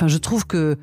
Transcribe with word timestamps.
Enfin, 0.00 0.08
je 0.08 0.16
trouve 0.16 0.46
que 0.46 0.78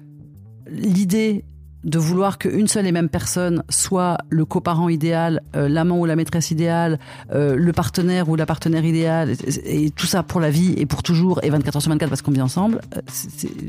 l'idée 0.69 1.43
de 1.83 1.97
vouloir 1.97 2.37
qu'une 2.37 2.67
seule 2.67 2.85
et 2.85 2.91
même 2.91 3.09
personne 3.09 3.63
soit 3.67 4.17
le 4.29 4.45
coparent 4.45 4.89
idéal, 4.89 5.41
euh, 5.55 5.67
l'amant 5.67 5.97
ou 5.99 6.05
la 6.05 6.15
maîtresse 6.15 6.51
idéale, 6.51 6.99
euh, 7.31 7.55
le 7.55 7.71
partenaire 7.73 8.29
ou 8.29 8.35
la 8.35 8.45
partenaire 8.45 8.85
idéale, 8.85 9.31
et, 9.65 9.85
et 9.85 9.89
tout 9.89 10.05
ça 10.05 10.21
pour 10.21 10.39
la 10.39 10.51
vie 10.51 10.73
et 10.77 10.85
pour 10.85 11.01
toujours, 11.01 11.39
et 11.43 11.49
24 11.49 11.77
heures 11.77 11.81
sur 11.81 11.89
24 11.91 12.09
parce 12.09 12.21
qu'on 12.21 12.31
vit 12.31 12.41
ensemble, 12.43 12.79
euh, 12.95 13.01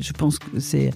je 0.00 0.12
pense 0.12 0.38
que 0.38 0.60
c'est 0.60 0.90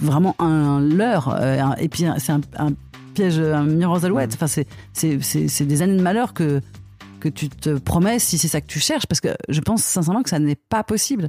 vraiment 0.00 0.34
un 0.40 0.80
leurre. 0.80 1.28
un- 1.28 1.76
et 1.76 1.88
puis 1.88 2.04
c'est 2.18 2.32
un, 2.32 2.40
un 2.58 2.72
piège, 3.14 3.38
un 3.38 3.62
mur 3.62 3.92
aux 3.92 4.04
alouettes. 4.04 4.34
Enfin, 4.34 4.48
c'est 4.92 5.64
des 5.66 5.82
années 5.82 5.96
de 5.96 6.02
malheur 6.02 6.34
que, 6.34 6.60
que 7.20 7.28
tu 7.28 7.48
te 7.48 7.78
promets 7.78 8.18
si 8.18 8.38
c'est 8.38 8.48
ça 8.48 8.60
que 8.60 8.66
tu 8.66 8.80
cherches, 8.80 9.06
parce 9.06 9.20
que 9.20 9.28
je 9.48 9.60
pense 9.60 9.84
sincèrement 9.84 10.22
que 10.24 10.30
ça 10.30 10.40
n'est 10.40 10.56
pas 10.68 10.82
possible. 10.82 11.28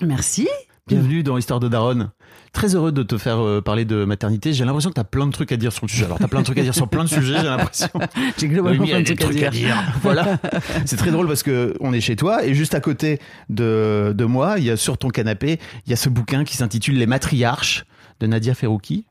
Merci. 0.00 0.48
Bienvenue 0.88 1.22
dans 1.22 1.36
Histoire 1.38 1.60
de 1.60 1.68
Daronne. 1.68 2.10
Très 2.52 2.74
heureux 2.74 2.92
de 2.92 3.02
te 3.02 3.16
faire 3.18 3.38
euh, 3.38 3.60
parler 3.60 3.84
de 3.84 4.04
maternité. 4.04 4.52
J'ai 4.52 4.64
l'impression 4.64 4.90
que 4.90 4.94
tu 4.94 5.00
as 5.00 5.04
plein 5.04 5.26
de 5.26 5.32
trucs 5.32 5.52
à 5.52 5.56
dire 5.56 5.72
sur 5.72 5.86
le 5.86 5.90
sujet. 5.90 6.06
Alors, 6.06 6.18
tu 6.18 6.24
as 6.24 6.28
plein 6.28 6.40
de 6.40 6.44
trucs 6.44 6.58
à 6.58 6.62
dire 6.62 6.74
sur 6.74 6.88
plein 6.88 7.04
de 7.04 7.08
sujets, 7.08 7.36
j'ai 7.40 7.46
l'impression. 7.46 7.88
J'ai 8.36 8.48
globalement 8.48 8.84
plein 8.84 8.96
de 8.96 9.00
a 9.00 9.02
des 9.02 9.14
trucs 9.14 9.42
à 9.42 9.50
dire. 9.50 9.76
Voilà. 10.02 10.38
C'est 10.84 10.96
très 10.96 11.10
drôle 11.10 11.28
parce 11.28 11.42
que 11.42 11.74
on 11.80 11.92
est 11.92 12.00
chez 12.00 12.16
toi 12.16 12.44
et 12.44 12.54
juste 12.54 12.74
à 12.74 12.80
côté 12.80 13.20
de, 13.48 14.12
de 14.16 14.24
moi, 14.24 14.56
il 14.58 14.64
y 14.64 14.70
a 14.70 14.76
sur 14.76 14.98
ton 14.98 15.08
canapé, 15.08 15.60
il 15.86 15.90
y 15.90 15.92
a 15.92 15.96
ce 15.96 16.08
bouquin 16.08 16.44
qui 16.44 16.56
s'intitule 16.56 16.98
Les 16.98 17.06
matriarches 17.06 17.84
de 18.22 18.26
Nadia 18.28 18.54
Ferrouki. 18.54 19.04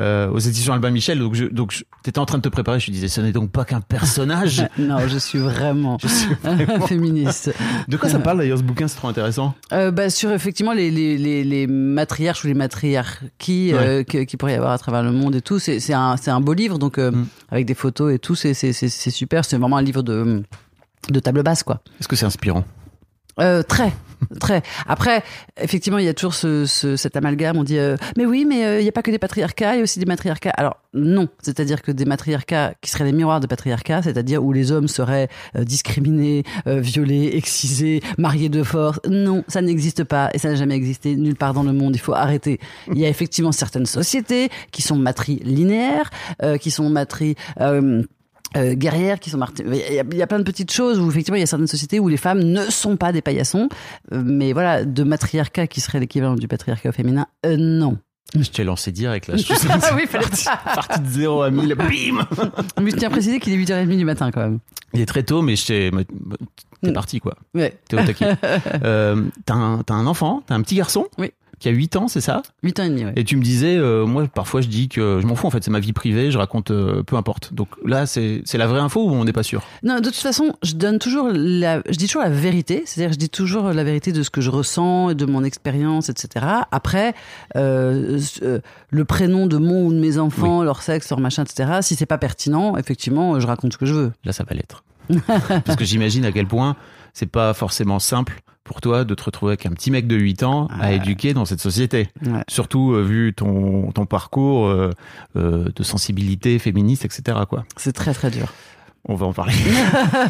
Euh, 0.00 0.30
aux 0.30 0.38
éditions 0.38 0.72
Albin 0.72 0.90
Michel, 0.90 1.18
donc 1.18 1.34
je, 1.34 1.44
donc 1.44 1.70
je- 1.70 1.84
t'étais 2.02 2.18
en 2.18 2.24
train 2.24 2.38
de 2.38 2.42
te 2.42 2.48
préparer. 2.48 2.80
Je 2.80 2.86
te 2.86 2.90
disais, 2.92 3.08
ce 3.08 3.20
n'est 3.20 3.32
donc 3.32 3.50
pas 3.50 3.64
qu'un 3.66 3.80
personnage. 3.82 4.66
Non, 4.78 5.06
je 5.06 5.18
suis 5.18 5.38
vraiment, 5.38 5.98
Je 6.02 6.08
suis 6.08 6.34
vraiment- 6.42 6.86
féministe. 6.86 7.52
De 7.86 7.96
quoi 7.98 8.08
ça 8.08 8.18
parle 8.18 8.38
d'ailleurs 8.38 8.56
ce 8.58 8.62
bouquin? 8.62 8.88
C'est 8.88 8.96
trop 8.96 9.08
intéressant. 9.08 9.54
Euh, 9.72 9.90
bah, 9.90 10.08
sur 10.08 10.30
effectivement 10.32 10.72
les, 10.72 10.90
les, 10.90 11.18
les, 11.18 11.44
les 11.44 11.66
matriarches 11.66 12.42
ou 12.44 12.46
les 12.46 12.54
matriarchies 12.54 13.72
euh, 13.74 14.02
que- 14.02 14.24
qu'il 14.24 14.38
pourrait 14.38 14.52
y 14.52 14.56
avoir 14.56 14.72
à 14.72 14.78
travers 14.78 15.02
le 15.02 15.12
monde 15.12 15.34
et 15.34 15.42
tout. 15.42 15.58
C'est 15.58 15.78
c'est 15.80 15.94
un, 15.94 16.16
c'est 16.16 16.30
un 16.30 16.40
beau 16.40 16.54
livre, 16.54 16.78
donc 16.78 16.96
Mm. 16.98 17.26
avec 17.50 17.66
des 17.66 17.74
photos 17.74 18.14
et 18.14 18.18
tout, 18.18 18.34
c'est 18.34 18.54
c'est- 18.54 18.72
c'est- 18.72 18.88
c'est 18.88 19.10
super. 19.10 19.44
C'est 19.44 19.58
vraiment 19.58 19.76
un 19.76 19.82
livre 19.82 20.02
de, 20.02 20.42
de 21.10 21.20
table 21.20 21.42
basse, 21.42 21.62
quoi. 21.62 21.80
Est-ce 22.00 22.08
que 22.08 22.16
c'est 22.16 22.24
inspirant? 22.26 22.64
Euh, 23.40 23.62
très, 23.62 23.92
très. 24.40 24.62
Après, 24.86 25.22
effectivement, 25.60 25.98
il 25.98 26.04
y 26.04 26.08
a 26.08 26.14
toujours 26.14 26.34
ce, 26.34 26.66
ce- 26.66 26.96
cet 26.96 27.16
amalgame. 27.16 27.56
On 27.56 27.64
dit, 27.64 27.78
euh, 27.78 27.96
mais 28.16 28.26
oui, 28.26 28.44
mais 28.48 28.64
euh, 28.64 28.80
il 28.80 28.82
n'y 28.82 28.88
a 28.88 28.92
pas 28.92 29.02
que 29.02 29.10
des 29.10 29.18
patriarcats, 29.18 29.74
il 29.74 29.78
y 29.78 29.80
a 29.80 29.82
aussi 29.82 29.98
des 29.98 30.06
matriarcats. 30.06 30.50
Alors 30.56 30.76
non, 30.94 31.28
c'est-à-dire 31.42 31.82
que 31.82 31.92
des 31.92 32.04
matriarcats 32.06 32.74
qui 32.80 32.90
seraient 32.90 33.04
les 33.04 33.12
miroirs 33.12 33.40
de 33.40 33.46
patriarcats, 33.46 34.02
c'est-à-dire 34.02 34.42
où 34.42 34.52
les 34.52 34.72
hommes 34.72 34.88
seraient 34.88 35.28
euh, 35.56 35.64
discriminés, 35.64 36.44
euh, 36.66 36.80
violés, 36.80 37.30
excisés, 37.34 38.02
mariés 38.18 38.48
de 38.48 38.62
force. 38.62 39.00
Non, 39.08 39.44
ça 39.48 39.60
n'existe 39.60 40.04
pas 40.04 40.30
et 40.32 40.38
ça 40.38 40.48
n'a 40.48 40.54
jamais 40.54 40.74
existé 40.76 41.16
nulle 41.16 41.36
part 41.36 41.52
dans 41.54 41.62
le 41.62 41.72
monde. 41.72 41.94
Il 41.94 42.00
faut 42.00 42.14
arrêter. 42.14 42.58
Il 42.92 42.98
y 42.98 43.04
a 43.04 43.08
effectivement 43.08 43.52
certaines 43.52 43.86
sociétés 43.86 44.48
qui 44.70 44.82
sont 44.82 44.96
matrilinéaires, 44.96 46.10
euh, 46.42 46.56
qui 46.56 46.70
sont 46.70 46.88
matri 46.88 47.34
euh, 48.56 48.74
guerrières 48.74 49.20
qui 49.20 49.30
sont 49.30 49.38
marty- 49.38 49.62
il 49.66 49.74
y, 49.94 50.00
a, 50.00 50.04
il 50.10 50.16
y 50.16 50.22
a 50.22 50.26
plein 50.26 50.38
de 50.38 50.44
petites 50.44 50.72
choses 50.72 50.98
où 50.98 51.08
effectivement 51.10 51.36
il 51.36 51.40
y 51.40 51.42
a 51.42 51.46
certaines 51.46 51.66
sociétés 51.66 52.00
où 52.00 52.08
les 52.08 52.16
femmes 52.16 52.42
ne 52.42 52.64
sont 52.64 52.96
pas 52.96 53.12
des 53.12 53.22
paillassons 53.22 53.68
Euh, 54.12 54.22
mais 54.24 54.52
voilà 54.52 54.84
de 54.84 55.02
matriarcat 55.04 55.66
qui 55.66 55.80
serait 55.80 56.00
l'équivalent 56.00 56.34
du 56.34 56.48
patriarcat 56.48 56.88
au 56.88 56.92
féminin 56.92 57.26
euh, 57.44 57.56
non 57.58 57.98
Je 58.38 58.48
t'ai 58.50 58.64
lancé 58.64 58.90
direct 58.92 59.28
là. 59.28 59.36
Je 59.36 59.42
suis 59.42 59.54
Ah 59.68 59.78
oui, 59.94 60.06
parti, 60.10 60.44
parti 60.74 61.00
de 61.00 61.06
0 61.08 61.42
à 61.42 61.50
1000. 61.50 61.74
Bim 61.74 62.26
mais 62.82 62.90
je 62.90 62.96
tiens 62.96 63.08
à 63.08 63.10
préciser 63.10 63.38
qu'il 63.40 63.52
est 63.52 63.56
8h30 63.64 63.96
du 63.96 64.04
matin 64.04 64.30
quand 64.30 64.40
même 64.42 64.58
Il 64.94 65.00
est 65.00 65.06
très 65.06 65.22
tôt, 65.22 65.42
mais 65.42 65.56
je 65.56 65.66
t'ai- 65.66 65.90
t'es 66.82 66.90
Mm. 66.90 66.92
parti 66.92 67.20
quoi. 67.20 67.34
ouais 67.54 67.74
T'es 67.88 67.96
au 68.00 68.04
taquet. 68.04 68.36
t'as 68.82 69.54
un, 69.54 69.82
t'as 69.82 69.94
un 69.94 70.06
enfant, 70.06 70.42
t'as 70.46 70.54
un 70.54 70.62
petit 70.62 70.74
garçon 70.76 71.06
Oui. 71.18 71.30
Qui 71.58 71.68
a 71.68 71.72
8 71.72 71.96
ans, 71.96 72.08
c'est 72.08 72.20
ça 72.20 72.42
8 72.62 72.80
ans 72.80 72.84
et 72.84 72.88
demi 72.88 73.04
ouais. 73.04 73.12
Et 73.16 73.24
tu 73.24 73.36
me 73.36 73.42
disais, 73.42 73.76
euh, 73.76 74.06
moi 74.06 74.26
parfois 74.26 74.60
je 74.60 74.68
dis 74.68 74.88
que 74.88 75.18
je 75.20 75.26
m'en 75.26 75.34
fous 75.34 75.46
en 75.46 75.50
fait, 75.50 75.64
c'est 75.64 75.70
ma 75.70 75.80
vie 75.80 75.92
privée, 75.92 76.30
je 76.30 76.38
raconte 76.38 76.70
euh, 76.70 77.02
peu 77.02 77.16
importe. 77.16 77.54
Donc 77.54 77.68
là, 77.84 78.06
c'est 78.06 78.42
la 78.54 78.66
vraie 78.66 78.80
info 78.80 79.04
ou 79.04 79.10
on 79.10 79.24
n'est 79.24 79.32
pas 79.32 79.42
sûr? 79.42 79.62
Non, 79.82 79.96
de 79.96 80.04
toute 80.04 80.16
façon, 80.16 80.54
je 80.62 80.74
donne 80.74 80.98
toujours 80.98 81.28
la, 81.32 81.82
je 81.88 81.96
dis 81.96 82.06
toujours 82.06 82.22
la 82.22 82.30
vérité, 82.30 82.82
c'est-à-dire 82.86 83.12
je 83.12 83.18
dis 83.18 83.28
toujours 83.28 83.72
la 83.72 83.84
vérité 83.84 84.12
de 84.12 84.22
ce 84.22 84.30
que 84.30 84.40
je 84.40 84.50
ressens, 84.50 85.14
de 85.14 85.26
mon 85.26 85.44
expérience, 85.44 86.08
etc. 86.08 86.46
Après, 86.70 87.14
euh, 87.56 88.20
euh, 88.42 88.60
le 88.90 89.04
prénom 89.04 89.46
de 89.46 89.56
mon 89.56 89.86
ou 89.86 89.92
de 89.92 89.98
mes 89.98 90.18
enfants, 90.18 90.62
leur 90.62 90.82
sexe, 90.82 91.10
leur 91.10 91.20
machin, 91.20 91.44
etc. 91.44 91.78
Si 91.82 91.96
c'est 91.96 92.06
pas 92.06 92.18
pertinent, 92.18 92.76
effectivement, 92.76 93.40
je 93.40 93.46
raconte 93.46 93.72
ce 93.72 93.78
que 93.78 93.86
je 93.86 93.94
veux. 93.94 94.12
Là, 94.24 94.32
ça 94.32 94.44
va 94.44 94.54
l'être. 94.54 94.84
Parce 95.64 95.76
que 95.76 95.84
j'imagine 95.84 96.24
à 96.24 96.32
quel 96.32 96.46
point 96.46 96.76
c'est 97.16 97.24
pas 97.24 97.54
forcément 97.54 97.98
simple 97.98 98.42
pour 98.62 98.82
toi 98.82 99.04
de 99.04 99.14
te 99.14 99.22
retrouver 99.22 99.52
avec 99.52 99.64
un 99.64 99.70
petit 99.70 99.90
mec 99.90 100.06
de 100.06 100.16
8 100.16 100.42
ans 100.42 100.66
à 100.66 100.88
Ouais. 100.88 100.96
éduquer 100.96 101.32
dans 101.32 101.46
cette 101.46 101.62
société. 101.62 102.10
Ouais. 102.26 102.42
Surtout 102.46 102.92
euh, 102.92 103.02
vu 103.02 103.32
ton, 103.34 103.90
ton 103.92 104.04
parcours 104.04 104.66
euh, 104.66 104.90
euh, 105.36 105.64
de 105.74 105.82
sensibilité 105.82 106.58
féministe, 106.58 107.06
etc. 107.06 107.38
Quoi. 107.48 107.64
C'est 107.78 107.94
très 107.94 108.12
très 108.12 108.30
dur. 108.30 108.52
On 109.08 109.14
va 109.14 109.24
en 109.24 109.32
parler. 109.32 109.54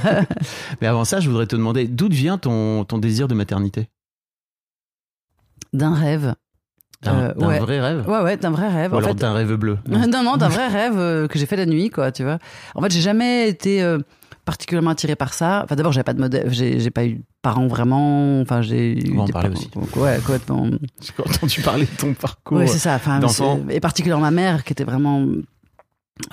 Mais 0.80 0.86
avant 0.86 1.04
ça, 1.04 1.18
je 1.18 1.28
voudrais 1.28 1.46
te 1.48 1.56
demander 1.56 1.88
d'où 1.88 2.08
vient 2.08 2.38
ton, 2.38 2.84
ton 2.84 2.98
désir 2.98 3.26
de 3.26 3.34
maternité? 3.34 3.88
D'un 5.72 5.94
rêve. 5.94 6.34
D'un 7.02 7.34
ouais. 7.34 7.58
vrai 7.58 7.80
rêve? 7.80 8.08
Ouais, 8.08 8.20
ouais, 8.20 8.36
d'un 8.36 8.50
vrai 8.50 8.68
rêve. 8.68 8.92
Ou 8.92 8.96
en 8.96 8.98
alors 8.98 9.14
d'un 9.16 9.32
rêve 9.32 9.54
bleu 9.54 9.78
non, 9.88 10.22
non, 10.22 10.36
d'un 10.36 10.48
vrai 10.48 10.68
rêve 10.68 11.26
que 11.26 11.36
j'ai 11.36 11.46
fait 11.46 11.56
la 11.56 11.66
nuit, 11.66 11.90
quoi, 11.90 12.12
tu 12.12 12.22
vois. 12.22 12.38
En 12.76 12.80
fait, 12.82 12.92
j'ai 12.92 13.00
jamais 13.00 13.48
été 13.48 13.82
particulièrement 14.46 14.90
attirée 14.90 15.16
par 15.16 15.34
ça. 15.34 15.60
Enfin, 15.64 15.76
d'abord, 15.76 15.92
j'avais 15.92 16.04
pas 16.04 16.14
de 16.14 16.20
modèle, 16.20 16.50
j'ai 16.50 16.90
pas 16.90 17.04
eu 17.04 17.16
de 17.16 17.22
parents 17.42 17.66
vraiment. 17.66 18.40
Enfin, 18.40 18.62
j'ai 18.62 18.98
eu 19.06 19.14
On 19.18 19.20
en 19.20 19.26
parler 19.28 19.50
aussi. 19.50 19.68
Ouais, 19.96 20.16
complètement. 20.18 20.66
J'ai 21.02 21.12
entendu 21.22 21.60
parler 21.60 21.84
de 21.84 21.96
ton 21.98 22.14
parcours. 22.14 22.56
Ouais, 22.56 22.66
c'est 22.66 22.78
ça. 22.78 22.94
Enfin, 22.94 23.20
et 23.68 23.80
particulièrement 23.80 24.22
ma 24.22 24.30
mère, 24.30 24.64
qui 24.64 24.72
était 24.72 24.84
vraiment. 24.84 25.20
euh, 25.20 25.42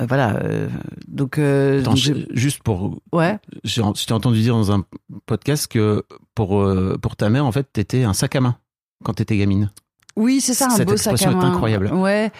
voilà. 0.07 0.37
euh, 0.37 0.69
donc, 1.09 1.37
euh, 1.37 1.81
Attends, 1.81 1.91
donc 1.95 1.99
juste 2.31 2.63
pour. 2.63 3.01
ouais. 3.11 3.37
j'ai- 3.65 3.81
Je 3.95 4.05
t'ai 4.05 4.13
entendu 4.13 4.39
dire 4.39 4.53
dans 4.55 4.71
un 4.71 4.85
podcast 5.25 5.67
que 5.67 6.03
pour, 6.35 6.65
pour 7.01 7.15
ta 7.17 7.29
mère, 7.29 7.45
en 7.45 7.51
fait, 7.51 7.67
t'étais 7.73 8.03
un 8.03 8.13
sac 8.13 8.35
à 8.37 8.41
main 8.41 8.55
quand 9.03 9.13
t'étais 9.15 9.35
gamine. 9.37 9.69
Oui, 10.15 10.39
c'est 10.41 10.53
ça, 10.53 10.67
un 10.67 10.69
Cette 10.69 10.87
beau 10.87 10.95
sac 10.95 11.07
à 11.07 11.11
expression 11.15 11.31
est 11.31 11.43
main. 11.43 11.51
incroyable. 11.51 11.91
Ouais, 11.91 12.31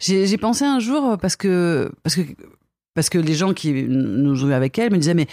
j'ai 0.00 0.36
pensé 0.38 0.64
un 0.64 0.80
jour 0.80 1.16
parce 1.22 1.36
que 1.36 1.92
parce 2.02 2.16
que 2.16 2.22
parce 2.98 3.10
que 3.10 3.18
les 3.18 3.34
gens 3.34 3.54
qui 3.54 3.72
nous 3.72 4.34
jouaient 4.34 4.54
avec 4.54 4.76
elle 4.76 4.90
me 4.90 4.98
disaient 4.98 5.14
mais 5.14 5.28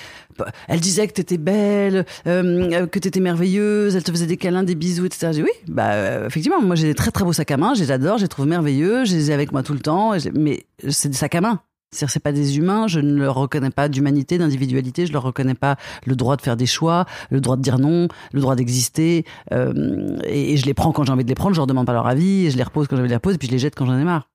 elle 0.68 0.80
disait 0.80 1.08
que 1.08 1.14
t'étais 1.14 1.40
belle, 1.40 2.06
euh, 2.28 2.86
que 2.86 3.00
t'étais 3.00 3.20
merveilleuse, 3.20 3.96
elle 3.96 4.04
te 4.04 4.12
faisait 4.12 4.28
des 4.28 4.38
câlins, 4.38 4.62
des 4.62 4.76
bisous, 4.76 5.08
etc. 5.08 5.30
J'ai 5.32 5.42
dit, 5.42 5.42
oui, 5.42 5.50
bah 5.68 5.94
euh, 5.94 6.28
effectivement, 6.28 6.62
moi 6.62 6.76
j'ai 6.76 6.86
des 6.86 6.94
très 6.94 7.10
très 7.10 7.24
beaux 7.24 7.34
sacs 7.34 7.50
à 7.50 7.58
main, 7.58 7.74
je 7.74 7.80
les 7.80 7.90
adore, 7.90 8.20
je 8.20 8.26
les 8.26 8.28
trouve 8.28 8.46
merveilleux, 8.46 9.04
je 9.06 9.16
les 9.16 9.32
ai 9.32 9.34
avec 9.34 9.52
moi 9.52 9.64
tout 9.64 9.74
le 9.74 9.80
temps, 9.80 10.12
mais 10.36 10.68
c'est 10.90 11.10
des 11.10 11.16
sacs 11.16 11.34
à 11.34 11.42
main. 11.42 11.60
C'est-à-dire, 11.90 12.12
c'est 12.12 12.20
pas 12.20 12.34
des 12.34 12.60
humains, 12.60 12.88
je 12.88 13.00
ne 13.00 13.16
leur 13.16 13.34
reconnais 13.34 13.72
pas 13.72 13.90
d'humanité, 13.90 14.38
d'individualité, 14.38 15.08
je 15.08 15.12
leur 15.12 15.24
reconnais 15.24 15.56
pas 15.56 15.76
le 16.06 16.16
droit 16.16 16.36
de 16.36 16.44
faire 16.44 16.56
des 16.56 16.68
choix, 16.68 17.06
le 17.32 17.42
droit 17.42 17.58
de 17.58 17.64
dire 17.64 17.80
non, 17.80 18.10
le 18.32 18.42
droit 18.42 18.56
d'exister, 18.56 19.26
euh, 19.54 20.20
et, 20.26 20.56
je 20.56 20.68
les 20.68 20.76
prends 20.76 20.92
quand 20.92 21.04
j'ai 21.04 21.12
envie 21.12 21.24
de 21.24 21.30
les 21.30 21.36
prendre, 21.36 21.56
je 21.56 21.60
leur 21.60 21.68
demande 21.68 21.88
pas 21.88 21.94
leur 21.94 22.06
avis, 22.06 22.52
je 22.52 22.58
les 22.58 22.64
repose 22.64 22.88
quand 22.88 22.96
j'ai 22.96 23.02
envie 23.02 23.08
de 23.08 23.14
les 23.14 23.18
reposer, 23.18 23.40
puis 23.40 23.48
je 23.48 23.54
les 23.54 23.60
jette 23.60 23.74
quand 23.74 23.88
j'en 23.88 23.98
ai 23.98 24.04
marre. 24.04 24.30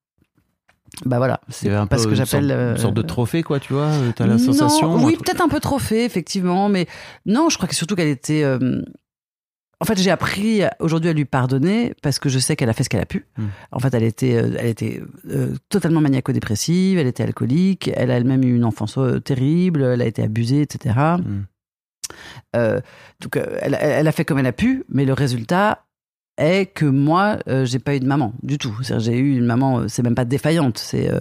Bah 1.05 1.19
voilà, 1.19 1.41
c'est 1.49 1.71
un 1.71 1.87
pas 1.87 1.97
peu 1.97 2.03
ce 2.03 2.07
que 2.07 2.11
une 2.13 2.17
j'appelle 2.17 2.49
sorte, 2.49 2.59
euh, 2.61 2.73
une 2.73 2.79
sorte 2.79 2.95
de 2.95 3.03
trophée, 3.03 3.43
quoi, 3.43 3.61
tu 3.61 3.73
vois. 3.73 3.87
euh, 3.87 4.13
T'as 4.15 4.27
la 4.27 4.37
non, 4.37 4.39
sensation. 4.39 5.03
Oui, 5.05 5.17
peut-être 5.17 5.41
un 5.41 5.49
peu 5.49 5.61
trophée, 5.61 6.05
effectivement, 6.05 6.69
mais 6.69 6.87
non, 7.27 7.49
je 7.49 7.57
crois 7.57 7.69
que 7.69 7.75
surtout 7.75 7.95
qu'elle 7.97 8.09
était. 8.09 8.43
euh, 8.43 8.83
En 9.81 9.87
fait, 9.87 9.99
j'ai 9.99 10.11
appris 10.11 10.61
aujourd'hui 10.79 11.09
à 11.09 11.13
lui 11.15 11.25
pardonner 11.25 11.95
parce 12.03 12.19
que 12.19 12.29
je 12.29 12.39
sais 12.39 12.55
qu'elle 12.55 12.69
a 12.69 12.75
fait 12.75 12.85
ce 12.85 12.91
qu'elle 12.91 13.01
a 13.01 13.07
pu. 13.07 13.25
Hmm. 13.39 13.47
En 13.73 13.79
fait, 13.79 13.95
elle 13.95 14.03
était, 14.03 14.31
elle 14.33 14.67
était 14.67 15.01
euh, 15.31 15.55
totalement 15.71 16.03
maniaco-dépressive, 16.03 16.99
elle 16.99 17.07
était 17.07 17.23
alcoolique, 17.23 17.91
elle 17.95 18.11
a 18.11 18.17
elle-même 18.17 18.45
eu 18.45 18.55
une 18.57 18.65
enfance 18.65 18.99
euh, 18.99 19.21
terrible, 19.21 19.83
elle 19.83 20.03
a 20.03 20.07
été 20.07 20.23
abusée, 20.23 20.61
etc. 20.61 20.95
Hmm. 21.25 21.45
Euh, 22.57 22.81
donc, 23.21 23.39
elle 23.63 24.09
a 24.09 24.13
fait 24.13 24.25
comme 24.25 24.39
elle 24.39 24.47
a 24.47 24.53
pu, 24.53 24.85
mais 24.89 25.05
le 25.07 25.13
résultat 25.15 25.85
est 26.41 26.67
que 26.67 26.85
moi, 26.87 27.37
euh, 27.49 27.65
j'ai 27.65 27.79
pas 27.79 27.95
eu 27.95 28.01
de 28.01 28.07
maman 28.07 28.33
du 28.43 28.59
tout. 28.59 28.77
J'ai 28.83 29.17
eu 29.19 29.37
une 29.37 29.45
maman, 29.47 29.81
euh, 29.81 29.89
c'est 29.89 30.03
même 30.03 30.15
pas 30.15 30.25
défaillante, 30.25 30.79
c'est. 30.79 31.11
euh, 31.11 31.21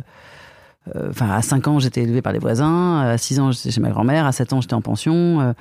euh, 0.95 1.09
Enfin, 1.09 1.29
à 1.29 1.41
5 1.41 1.67
ans, 1.67 1.79
j'étais 1.79 2.01
élevée 2.01 2.21
par 2.21 2.33
les 2.33 2.39
voisins. 2.39 2.99
À 3.01 3.17
6 3.17 3.39
ans, 3.39 3.51
j'étais 3.51 3.69
chez 3.71 3.81
ma 3.81 3.89
grand-mère. 3.91 4.25
À 4.25 4.31
7 4.31 4.53
ans, 4.53 4.61
j'étais 4.61 4.73
en 4.73 4.81
pension. 4.81 5.53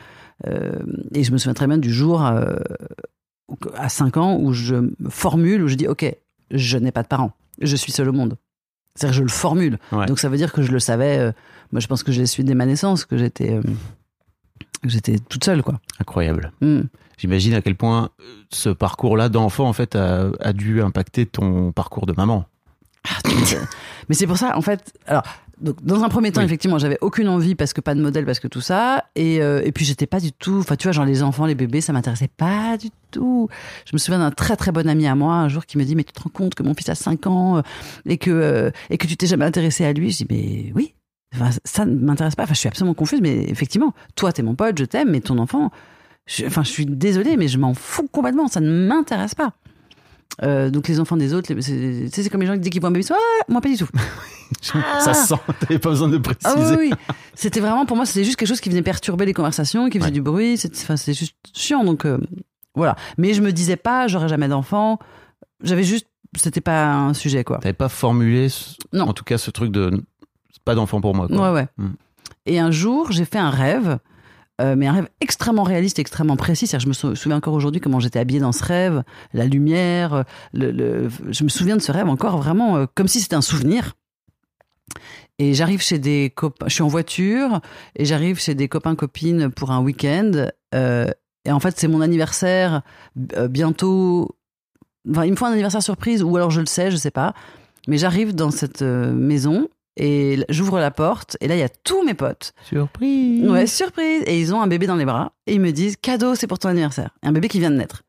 et 1.12 1.25
je 1.25 1.32
me 1.32 1.38
souviens 1.38 1.55
très 1.55 1.66
bien 1.66 1.76
du 1.78 1.93
jour, 1.93 2.22
à 2.22 3.88
5 3.88 4.16
ans, 4.16 4.37
où 4.40 4.52
je 4.52 4.76
formule, 5.08 5.62
où 5.62 5.69
je 5.69 5.75
dis, 5.75 5.87
OK, 5.87 6.04
je 6.50 6.78
n'ai 6.78 6.93
pas 6.93 7.02
de 7.02 7.08
parents. 7.08 7.32
Je 7.61 7.76
suis 7.76 7.93
seule 7.93 8.08
au 8.08 8.12
monde. 8.12 8.37
C'est-à-dire, 8.94 9.16
je 9.19 9.22
le 9.22 9.28
formule. 9.28 9.78
Ouais. 9.93 10.06
Donc, 10.06 10.19
ça 10.19 10.28
veut 10.28 10.37
dire 10.37 10.52
que 10.52 10.62
je 10.62 10.72
le 10.72 10.78
savais. 10.81 11.32
moi, 11.72 11.81
je 11.81 11.87
pense 11.88 12.02
que 12.02 12.12
je 12.12 12.20
l'ai 12.20 12.26
su 12.26 12.43
dès 12.44 12.54
ma 12.54 12.66
naissance, 12.66 13.04
que 13.04 13.16
j'étais, 13.19 13.58
que 13.61 13.69
j'étais 14.84 15.18
toute 15.18 15.44
seule, 15.44 15.62
quoi. 15.62 15.80
Incroyable. 16.00 16.52
Hmm. 16.60 16.82
J'imagine 17.16 17.54
à 17.54 17.62
quel 17.62 17.74
point 17.74 18.10
euh, 18.20 18.24
ce 18.50 18.68
parcours-là 18.68 19.28
d'enfant, 19.28 19.68
en 19.68 19.72
fait, 19.72 19.96
a, 19.96 20.30
a 20.40 20.52
dû 20.52 20.80
impacter 20.82 21.26
ton 21.26 21.72
parcours 21.72 22.06
de 22.06 22.12
maman. 22.16 22.44
Mais 24.08 24.14
c'est 24.14 24.26
pour 24.26 24.36
ça, 24.38 24.56
en 24.56 24.60
fait. 24.62 24.92
Alors, 25.06 25.22
donc, 25.60 25.82
dans 25.82 26.04
un 26.04 26.08
premier 26.08 26.30
temps, 26.30 26.40
Oui. 26.40 26.46
effectivement, 26.46 26.78
j'avais 26.78 26.98
aucune 27.00 27.28
envie 27.28 27.54
parce 27.54 27.72
que 27.72 27.80
pas 27.80 27.94
de 27.94 28.00
modèle, 28.00 28.24
parce 28.24 28.38
que 28.38 28.46
tout 28.48 28.60
ça. 28.60 29.04
Et, 29.16 29.40
euh, 29.42 29.60
et 29.64 29.72
puis, 29.72 29.84
j'étais 29.84 30.06
pas 30.06 30.20
du 30.20 30.32
tout. 30.32 30.58
Enfin, 30.60 30.76
tu 30.76 30.84
vois, 30.86 30.92
genre 30.92 31.04
les 31.04 31.22
enfants, 31.22 31.46
les 31.46 31.54
bébés, 31.54 31.80
ça 31.80 31.92
m'intéressait 31.92 32.28
pas 32.28 32.76
du 32.76 32.90
tout. 33.10 33.48
Je 33.86 33.90
me 33.94 33.98
souviens 33.98 34.18
d'un 34.20 34.30
très 34.30 34.56
très 34.56 34.70
bon 34.72 34.88
ami 34.88 35.06
à 35.06 35.14
moi 35.14 35.34
un 35.34 35.48
jour 35.48 35.66
qui 35.66 35.78
me 35.78 35.84
dit 35.84 35.96
Mais 35.96 36.04
tu 36.04 36.12
te 36.12 36.22
rends 36.22 36.30
compte 36.30 36.54
que 36.54 36.62
mon 36.62 36.74
fils 36.74 36.88
a 36.90 36.94
5 36.94 37.26
ans 37.26 37.56
euh, 37.58 37.62
et 38.06 38.18
que, 38.18 38.30
euh, 38.30 38.70
et 38.90 38.98
que 38.98 39.06
tu 39.06 39.16
t'es 39.16 39.26
jamais 39.26 39.44
intéressé 39.46 39.84
à 39.84 39.92
lui? 39.92 40.10
Je 40.12 40.18
dis 40.18 40.26
Mais 40.30 40.72
oui. 40.74 40.94
Enfin, 41.34 41.50
ça 41.64 41.84
ne 41.84 41.94
m'intéresse 41.94 42.34
pas. 42.36 42.44
Enfin, 42.44 42.54
je 42.54 42.58
suis 42.60 42.69
absolument 42.69 42.94
confuse, 42.94 43.20
mais 43.20 43.44
effectivement, 43.48 43.92
toi, 44.16 44.32
t'es 44.32 44.42
mon 44.42 44.54
pote, 44.54 44.78
je 44.78 44.84
t'aime, 44.84 45.10
mais 45.10 45.20
ton 45.20 45.38
enfant, 45.38 45.70
je, 46.26 46.46
enfin, 46.46 46.62
je 46.62 46.70
suis 46.70 46.86
désolée, 46.86 47.36
mais 47.36 47.48
je 47.48 47.58
m'en 47.58 47.75
fous 47.75 48.08
complètement. 48.10 48.48
Ça 48.48 48.60
ne 48.60 48.86
m'intéresse 48.86 49.34
pas. 49.34 49.52
Euh, 50.42 50.70
donc 50.70 50.86
les 50.88 51.00
enfants 51.00 51.16
des 51.16 51.34
autres, 51.34 51.52
c'est 51.60 52.28
comme 52.30 52.40
les 52.42 52.46
gens 52.46 52.52
qui 52.54 52.60
disent 52.60 52.70
qu'ils 52.70 52.80
voient 52.80 52.90
un 52.90 52.92
bébé, 52.92 53.04
ah, 53.10 53.44
moi 53.48 53.60
pas 53.60 53.69
du 53.69 53.76
tout. 53.76 53.88
Ça 54.62 55.12
se 55.12 55.26
sent, 55.28 55.40
t'avais 55.60 55.78
pas 55.78 55.90
besoin 55.90 56.08
de 56.08 56.16
préciser. 56.19 56.48
Ah 56.56 56.76
oui, 56.78 56.90
oui. 56.90 57.16
C'était 57.34 57.60
vraiment, 57.60 57.84
pour 57.86 57.96
moi, 57.96 58.06
c'était 58.06 58.25
juste 58.25 58.36
quelque 58.36 58.48
chose 58.48 58.60
qui 58.60 58.69
venait 58.70 58.82
perturber 58.82 59.26
les 59.26 59.34
conversations, 59.34 59.88
qui 59.90 59.98
faisait 59.98 60.08
Ouais. 60.08 60.12
du 60.12 60.22
bruit. 60.22 60.56
C'est 60.56 60.72
enfin, 60.75 60.96
c'est 60.96 61.12
juste 61.12 61.34
chiant. 61.54 61.84
Donc, 61.84 62.04
euh, 62.06 62.19
voilà. 62.75 62.96
Mais 63.19 63.34
je 63.34 63.42
me 63.42 63.52
disais 63.52 63.76
pas, 63.76 64.06
j'aurais 64.08 64.28
jamais 64.28 64.48
d'enfant. 64.48 64.98
J'avais 65.62 65.82
juste, 65.84 66.06
c'était 66.36 66.60
pas 66.62 66.92
un 66.94 67.14
sujet, 67.14 67.42
quoi. 67.44 67.58
T'avais 67.58 67.72
pas 67.75 67.88
formulé, 67.88 68.48
Non. 68.92 69.08
en 69.08 69.12
tout 69.12 69.25
cas, 69.25 69.38
ce 69.38 69.50
truc 69.50 69.70
de 69.72 70.02
pas 70.68 70.74
d'enfant 70.74 71.00
pour 71.00 71.14
moi. 71.14 71.26
Quoi. 71.28 71.36
Ouais, 71.52 71.54
ouais. 71.60 71.66
Mm. 71.78 71.88
Et 72.46 72.58
un 72.58 72.70
jour, 72.70 73.10
j'ai 73.12 73.24
fait 73.24 73.38
un 73.38 73.50
rêve, 73.50 73.98
euh, 74.60 74.74
mais 74.76 74.86
un 74.86 74.92
rêve 74.92 75.08
extrêmement 75.20 75.62
réaliste, 75.62 75.98
extrêmement 75.98 76.36
précis. 76.36 76.66
Je 76.78 76.86
me 76.88 76.92
sou- 76.92 77.14
souviens 77.14 77.36
encore 77.38 77.54
aujourd'hui 77.54 77.80
comment 77.80 78.00
j'étais 78.00 78.18
habillée 78.18 78.40
dans 78.40 78.52
ce 78.52 78.64
rêve, 78.64 79.02
la 79.32 79.46
lumière. 79.46 80.24
Le, 80.52 80.70
le- 80.70 81.08
Je 81.30 81.44
me 81.44 81.48
souviens 81.48 81.76
de 81.76 81.82
ce 81.82 81.92
rêve 81.92 82.08
encore 82.08 82.36
vraiment 82.38 82.76
euh, 82.76 82.86
comme 82.94 83.08
si 83.08 83.20
c'était 83.20 83.36
un 83.36 83.40
souvenir. 83.42 83.94
Et 85.38 85.54
j'arrive 85.54 85.80
chez 85.82 85.98
des 85.98 86.32
copains, 86.34 86.66
je 86.68 86.74
suis 86.74 86.82
en 86.82 86.88
voiture 86.88 87.60
et 87.94 88.04
j'arrive 88.04 88.40
chez 88.40 88.54
des 88.54 88.68
copains 88.68 88.96
copines 88.96 89.50
pour 89.50 89.70
un 89.70 89.80
week-end. 89.80 90.46
euh, 90.74 91.10
et 91.44 91.52
en 91.52 91.60
fait, 91.60 91.78
c'est 91.78 91.88
mon 91.88 92.00
anniversaire 92.00 92.82
bientôt. 93.48 94.36
Enfin, 95.08 95.24
il 95.24 95.30
me 95.30 95.36
faut 95.36 95.46
un 95.46 95.52
anniversaire 95.52 95.82
surprise 95.82 96.22
ou 96.22 96.36
alors 96.36 96.50
je 96.50 96.60
le 96.60 96.66
sais, 96.66 96.90
je 96.90 96.96
sais 96.96 97.10
pas. 97.12 97.32
Mais 97.86 97.96
j'arrive 97.96 98.34
dans 98.34 98.50
cette 98.50 98.82
maison 98.82 99.68
et 99.98 100.44
j'ouvre 100.48 100.78
la 100.78 100.90
porte 100.90 101.36
et 101.40 101.48
là 101.48 101.56
il 101.56 101.58
y 101.58 101.64
a 101.64 101.68
tous 101.68 102.04
mes 102.04 102.14
potes. 102.14 102.54
Surprise. 102.64 103.46
Ouais, 103.48 103.66
surprise. 103.66 104.22
Et 104.26 104.40
ils 104.40 104.54
ont 104.54 104.62
un 104.62 104.68
bébé 104.68 104.86
dans 104.86 104.96
les 104.96 105.04
bras 105.04 105.32
et 105.46 105.54
ils 105.54 105.60
me 105.60 105.72
disent 105.72 105.96
cadeau, 105.96 106.34
c'est 106.34 106.46
pour 106.46 106.58
ton 106.58 106.68
anniversaire. 106.68 107.10
Un 107.22 107.32
bébé 107.32 107.48
qui 107.48 107.58
vient 107.58 107.70
de 107.70 107.76
naître. 107.76 108.04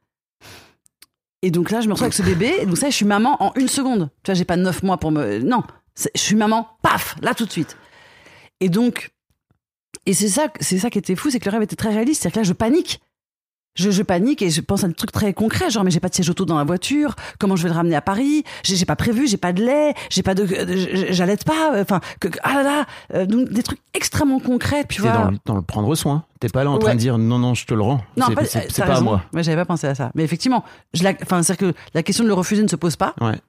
Et 1.41 1.51
donc 1.51 1.71
là, 1.71 1.81
je 1.81 1.87
me 1.87 1.93
retrouve 1.93 2.05
avec 2.05 2.13
ce 2.13 2.23
bébé. 2.23 2.53
Et 2.61 2.65
donc 2.65 2.77
ça, 2.77 2.89
je 2.89 2.95
suis 2.95 3.05
maman 3.05 3.41
en 3.41 3.53
une 3.55 3.67
seconde. 3.67 4.09
Tu 4.23 4.31
vois, 4.31 4.35
j'ai 4.35 4.45
pas 4.45 4.57
neuf 4.57 4.83
mois 4.83 4.97
pour 4.97 5.11
me. 5.11 5.39
Non, 5.39 5.63
je 5.97 6.21
suis 6.21 6.35
maman. 6.35 6.67
Paf, 6.83 7.15
là 7.21 7.33
tout 7.33 7.45
de 7.45 7.51
suite. 7.51 7.77
Et 8.59 8.69
donc, 8.69 9.11
et 10.05 10.13
c'est 10.13 10.27
ça, 10.27 10.47
c'est 10.59 10.77
ça 10.79 10.89
qui 10.89 10.99
était 10.99 11.15
fou, 11.15 11.29
c'est 11.29 11.39
que 11.39 11.45
le 11.45 11.51
rêve 11.51 11.63
était 11.63 11.75
très 11.75 11.89
réaliste. 11.89 12.21
C'est-à-dire 12.21 12.35
que 12.35 12.39
là, 12.39 12.43
je 12.43 12.53
panique. 12.53 13.01
Je, 13.79 13.91
je 13.91 14.03
panique 14.03 14.41
et 14.41 14.49
je 14.49 14.59
pense 14.61 14.83
à 14.83 14.87
des 14.89 14.93
trucs 14.93 15.11
très 15.13 15.33
concrets, 15.33 15.69
genre 15.69 15.83
mais 15.85 15.91
j'ai 15.91 16.01
pas 16.01 16.09
de 16.09 16.13
siège 16.15 16.29
auto 16.29 16.43
dans 16.43 16.57
la 16.57 16.65
voiture, 16.65 17.15
comment 17.39 17.55
je 17.55 17.63
vais 17.63 17.69
le 17.69 17.75
ramener 17.75 17.95
à 17.95 18.01
Paris? 18.01 18.43
J'ai 18.63 18.83
pas 18.85 18.97
prévu, 18.97 19.27
j'ai 19.27 19.37
pas 19.37 19.53
de 19.53 19.63
lait, 19.63 19.93
j'ai 20.09 20.21
pas 20.21 20.35
de, 20.35 20.45
de- 20.45 21.07
j'allaite 21.11 21.45
pas, 21.45 21.75
euh, 21.75 21.81
enfin 21.81 22.01
que, 22.19 22.27
ah 22.43 22.55
là 22.55 22.63
là, 22.63 22.85
euh, 23.13 23.25
donc 23.25 23.49
des 23.49 23.63
trucs 23.63 23.79
extrêmement 23.93 24.39
concrets, 24.39 24.83
tu 24.89 25.01
vois. 25.01 25.11
dans 25.11 25.31
le, 25.31 25.37
dans 25.45 25.55
le 25.55 25.61
prendre 25.61 25.95
soin. 25.95 26.25
T'es 26.41 26.49
pas 26.49 26.63
là 26.63 26.71
en 26.71 26.77
train 26.77 26.93
de 26.95 26.99
dire 26.99 27.17
non, 27.17 27.39
non, 27.39 27.53
je 27.53 27.65
te 27.65 27.73
le 27.73 27.81
rends. 27.81 28.01
Non, 28.17 28.27
c'est 28.45 28.83
pas 28.85 28.97
à 28.97 29.01
moi. 29.01 29.23
Ouais, 29.33 29.43
j'avais 29.43 29.57
pas 29.57 29.65
pensé 29.65 29.87
à 29.87 29.95
ça. 29.95 30.11
Mais 30.15 30.23
effectivement, 30.23 30.63
je 30.93 31.03
la, 31.03 31.13
enfin, 31.23 31.41
c'est 31.43 31.57
que 31.57 31.73
la 31.93 32.03
question 32.03 32.23
de 32.23 32.29
le 32.29 32.33
refuser 32.33 32.63
ne 32.63 32.67
se 32.67 32.75
pose 32.75 32.95
pas. 32.95 33.13
Ouais. 33.21 33.39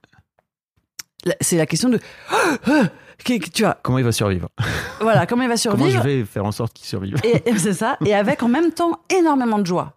C'est 1.39 1.57
la 1.57 1.65
question 1.65 1.89
de, 1.89 1.99
tu 3.23 3.63
vois, 3.63 3.77
Comment 3.83 3.97
il 3.99 4.03
va 4.03 4.11
survivre? 4.11 4.49
Voilà, 4.99 5.25
comment 5.25 5.43
il 5.43 5.49
va 5.49 5.55
Comment 5.69 5.85
je 5.85 5.91
survivre? 5.91 6.03
vais 6.03 6.25
faire 6.25 6.45
en 6.45 6.51
sorte 6.51 6.73
qu'il 6.73 6.85
survive? 6.87 7.15
Et, 7.23 7.49
et 7.49 7.57
c'est 7.57 7.73
ça. 7.73 7.97
Et 8.05 8.13
avec 8.15 8.41
en 8.43 8.47
même 8.47 8.71
temps 8.71 8.99
énormément 9.09 9.59
de 9.59 9.65
joie. 9.65 9.93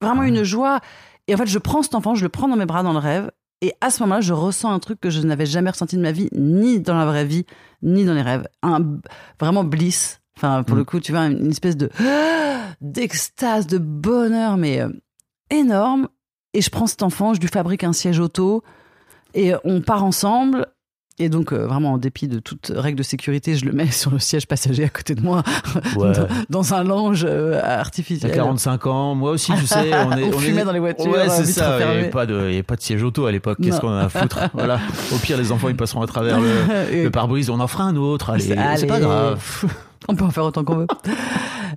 Vraiment 0.00 0.22
une 0.22 0.42
joie. 0.42 0.80
Et 1.28 1.34
en 1.34 1.38
fait, 1.38 1.46
je 1.46 1.58
prends 1.58 1.82
cet 1.82 1.94
enfant, 1.94 2.14
je 2.14 2.22
le 2.22 2.28
prends 2.28 2.48
dans 2.48 2.56
mes 2.56 2.66
bras 2.66 2.82
dans 2.82 2.92
le 2.92 2.98
rêve. 2.98 3.30
Et 3.62 3.72
à 3.80 3.90
ce 3.90 4.02
moment-là, 4.02 4.20
je 4.20 4.32
ressens 4.34 4.70
un 4.70 4.78
truc 4.78 5.00
que 5.00 5.08
je 5.10 5.20
n'avais 5.22 5.46
jamais 5.46 5.70
ressenti 5.70 5.96
de 5.96 6.02
ma 6.02 6.12
vie, 6.12 6.28
ni 6.32 6.78
dans 6.80 6.94
la 6.96 7.06
vraie 7.06 7.24
vie, 7.24 7.46
ni 7.82 8.04
dans 8.04 8.12
les 8.14 8.22
rêves. 8.22 8.46
Un 8.62 8.98
vraiment 9.40 9.64
bliss. 9.64 10.20
Enfin, 10.36 10.62
pour 10.62 10.76
Mm. 10.76 10.78
le 10.78 10.84
coup, 10.84 11.00
tu 11.00 11.12
vois, 11.12 11.22
une 11.26 11.50
espèce 11.50 11.76
de 11.76 11.88
d'extase, 12.80 13.66
de 13.66 13.78
bonheur, 13.78 14.56
mais 14.56 14.80
euh, 14.80 14.90
énorme. 15.50 16.08
Et 16.52 16.60
je 16.60 16.70
prends 16.70 16.86
cet 16.86 17.02
enfant, 17.02 17.34
je 17.34 17.40
lui 17.40 17.48
fabrique 17.48 17.84
un 17.84 17.92
siège 17.92 18.18
auto, 18.18 18.62
et 19.34 19.52
on 19.64 19.80
part 19.80 20.04
ensemble. 20.04 20.66
Et 21.18 21.30
donc, 21.30 21.52
euh, 21.52 21.66
vraiment, 21.66 21.94
en 21.94 21.98
dépit 21.98 22.28
de 22.28 22.40
toute 22.40 22.70
règle 22.74 22.98
de 22.98 23.02
sécurité, 23.02 23.56
je 23.56 23.64
le 23.64 23.72
mets 23.72 23.90
sur 23.90 24.10
le 24.10 24.18
siège 24.18 24.46
passager 24.46 24.84
à 24.84 24.88
côté 24.90 25.14
de 25.14 25.22
moi, 25.22 25.42
Ouais. 25.96 26.12
dans, 26.12 26.26
dans 26.50 26.74
un 26.74 26.84
lounge 26.84 27.24
euh, 27.26 27.58
artificiel. 27.62 28.30
45 28.32 28.86
ans, 28.86 29.14
moi 29.14 29.30
aussi, 29.30 29.52
tu 29.58 29.66
sais, 29.66 29.92
on 29.94 30.12
est. 30.12 30.24
On 30.34 30.38
fumait 30.38 30.64
dans 30.64 30.72
les 30.72 30.78
voitures, 30.78 31.06
Ouais, 31.10 31.28
c'est 31.30 31.42
vitres 31.44 31.58
ça. 31.58 31.78
Il 31.80 31.86
n'y 31.86 31.92
avait 32.00 32.10
pas 32.10 32.26
de, 32.26 32.34
il 32.48 32.50
y 32.50 32.54
avait 32.54 32.62
pas 32.62 32.76
de 32.76 32.82
siège 32.82 33.02
auto 33.02 33.24
à 33.26 33.32
l'époque. 33.32 33.58
Qu'est-ce 33.62 33.80
qu'on 33.80 33.88
en 33.88 33.96
a 33.98 34.04
à 34.04 34.08
foutre 34.10 34.40
Voilà. 34.52 34.78
Au 35.14 35.16
pire, 35.16 35.38
les 35.38 35.52
enfants, 35.52 35.68
ils 35.70 35.76
passeront 35.76 36.02
à 36.02 36.06
travers 36.06 36.38
le, 36.40 37.02
le 37.04 37.10
pare-brise. 37.10 37.48
On 37.48 37.60
en 37.60 37.66
fera 37.66 37.84
un 37.84 37.96
autre. 37.96 38.30
Allez, 38.30 38.54
c'est 38.76 38.86
pas 38.86 39.00
grave. 39.00 39.40
On 40.08 40.14
peut 40.14 40.24
en 40.24 40.30
faire 40.30 40.44
autant 40.44 40.64
qu'on 40.64 40.76
veut. 40.76 40.86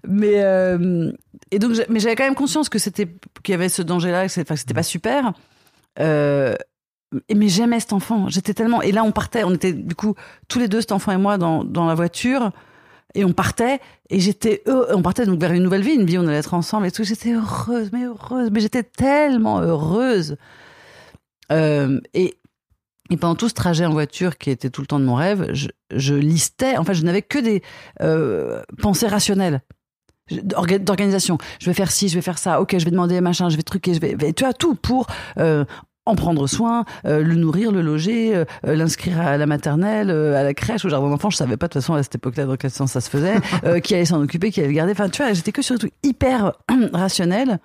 Mais 0.08 0.34
euh, 0.44 1.12
et 1.52 1.60
donc, 1.60 1.72
mais 1.90 2.00
j'avais 2.00 2.16
quand 2.16 2.24
même 2.26 2.36
conscience 2.36 2.70
que 2.70 2.78
c'était 2.80 3.08
qu'il 3.44 3.54
y 3.54 3.56
avait 3.56 3.70
ce 3.70 3.82
danger-là, 3.82 4.28
que 4.28 4.42
enfin, 4.42 4.54
que 4.54 4.60
c'était 4.60 4.74
pas 4.74 4.84
super. 4.84 5.32
Euh, 6.00 6.56
mais 7.34 7.48
j'aimais 7.48 7.80
cet 7.80 7.94
enfant. 7.94 8.30
J'étais 8.30 8.54
tellement. 8.54 8.82
Et 8.82 8.92
là, 8.92 9.04
on 9.04 9.12
partait. 9.12 9.44
On 9.44 9.54
était 9.54 9.74
du 9.74 9.96
coup 9.96 10.16
tous 10.48 10.60
les 10.60 10.68
deux, 10.68 10.82
cet 10.82 10.92
enfant 10.92 11.12
et 11.12 11.18
moi, 11.18 11.38
dans, 11.38 11.88
la 11.88 11.96
voiture. 11.96 12.52
Et 13.16 13.26
on 13.26 13.34
partait. 13.34 13.80
Et 14.10 14.20
j'étais. 14.20 14.64
On 14.68 15.02
partait 15.02 15.26
donc 15.26 15.40
vers 15.40 15.52
une 15.52 15.64
nouvelle 15.64 15.82
vie, 15.82 15.94
une 15.94 16.06
vie 16.06 16.18
où 16.18 16.22
on 16.22 16.28
allait 16.28 16.38
être 16.38 16.54
ensemble 16.54 16.88
et 16.88 16.92
tout. 16.92 17.04
J'étais 17.04 17.34
heureuse, 17.34 17.90
mais 17.92 18.06
heureuse. 18.06 18.50
Mais 18.52 18.60
j'étais 18.60 18.84
tellement 18.84 19.62
heureuse. 19.62 20.38
Euh, 21.52 22.00
et, 22.14 22.36
et 23.10 23.18
pendant 23.18 23.36
tout 23.36 23.50
ce 23.50 23.56
trajet 23.56 23.86
en 23.86 23.92
voiture, 23.92 24.38
qui 24.38 24.52
était 24.52 24.70
tout 24.70 24.82
le 24.82 24.88
temps 24.88 25.00
de 25.00 25.06
mon 25.06 25.16
rêve, 25.16 25.52
je, 25.92 26.14
listais. 26.14 26.78
En 26.78 26.84
fait, 26.84 26.94
je 26.94 27.04
n'avais 27.04 27.24
que 27.24 27.40
des 27.40 27.64
euh, 28.02 28.62
pensées 28.82 29.08
rationnelles 29.08 29.62
d'organisation. 30.44 31.40
Je 31.60 31.66
vais 31.66 31.74
faire 31.74 31.90
ci, 31.90 32.08
je 32.08 32.14
vais 32.14 32.22
faire 32.22 32.38
ça. 32.38 32.62
Ok, 32.62 32.78
je 32.78 32.86
vais 32.86 32.92
demander 32.92 33.20
machin, 33.20 33.50
je 33.50 33.58
vais 33.58 33.64
truquer, 33.64 33.96
je 33.96 34.00
vais. 34.00 34.34
Tu 34.34 34.46
as 34.46 34.54
tout 34.54 34.76
pour. 34.76 35.08
euh, 35.40 35.66
en 36.10 36.16
prendre 36.16 36.48
soin, 36.48 36.86
euh, 37.06 37.24
le 37.24 37.36
nourrir, 37.36 37.72
le 37.72 37.82
loger, 37.82 38.36
euh, 38.36 38.46
l'inscrire 38.64 39.22
à 39.22 39.38
la 39.38 39.46
maternelle, 39.46 40.10
euh, 40.10 40.36
à 40.36 40.44
la 40.44 40.54
crèche, 40.54 40.84
au 40.86 40.90
jardin 40.90 41.10
d'enfants. 41.10 41.30
Je 41.30 41.38
savais 41.38 41.58
pas 41.58 41.68
de 41.68 41.74
toute 41.74 41.82
façon 41.82 41.94
à 41.94 42.04
cette 42.04 42.16
époque-là 42.16 42.46
dans 42.46 42.58
quel 42.58 42.72
sens 42.72 42.92
ça 42.92 43.02
se 43.02 43.10
faisait, 43.10 43.36
qui 43.82 43.96
allait 43.96 44.06
s'en 44.06 44.22
occuper, 44.22 44.52
qui 44.52 44.60
allait 44.60 44.70
le 44.70 44.76
garder. 44.76 44.92
Enfin, 44.92 45.10
tu 45.10 45.22
vois, 45.22 45.34
j'étais 45.34 45.52
que 45.52 45.62
sur 45.62 45.76
des 45.76 45.80
trucs 45.80 45.94
hyper 46.04 46.54
rationnel, 46.94 47.60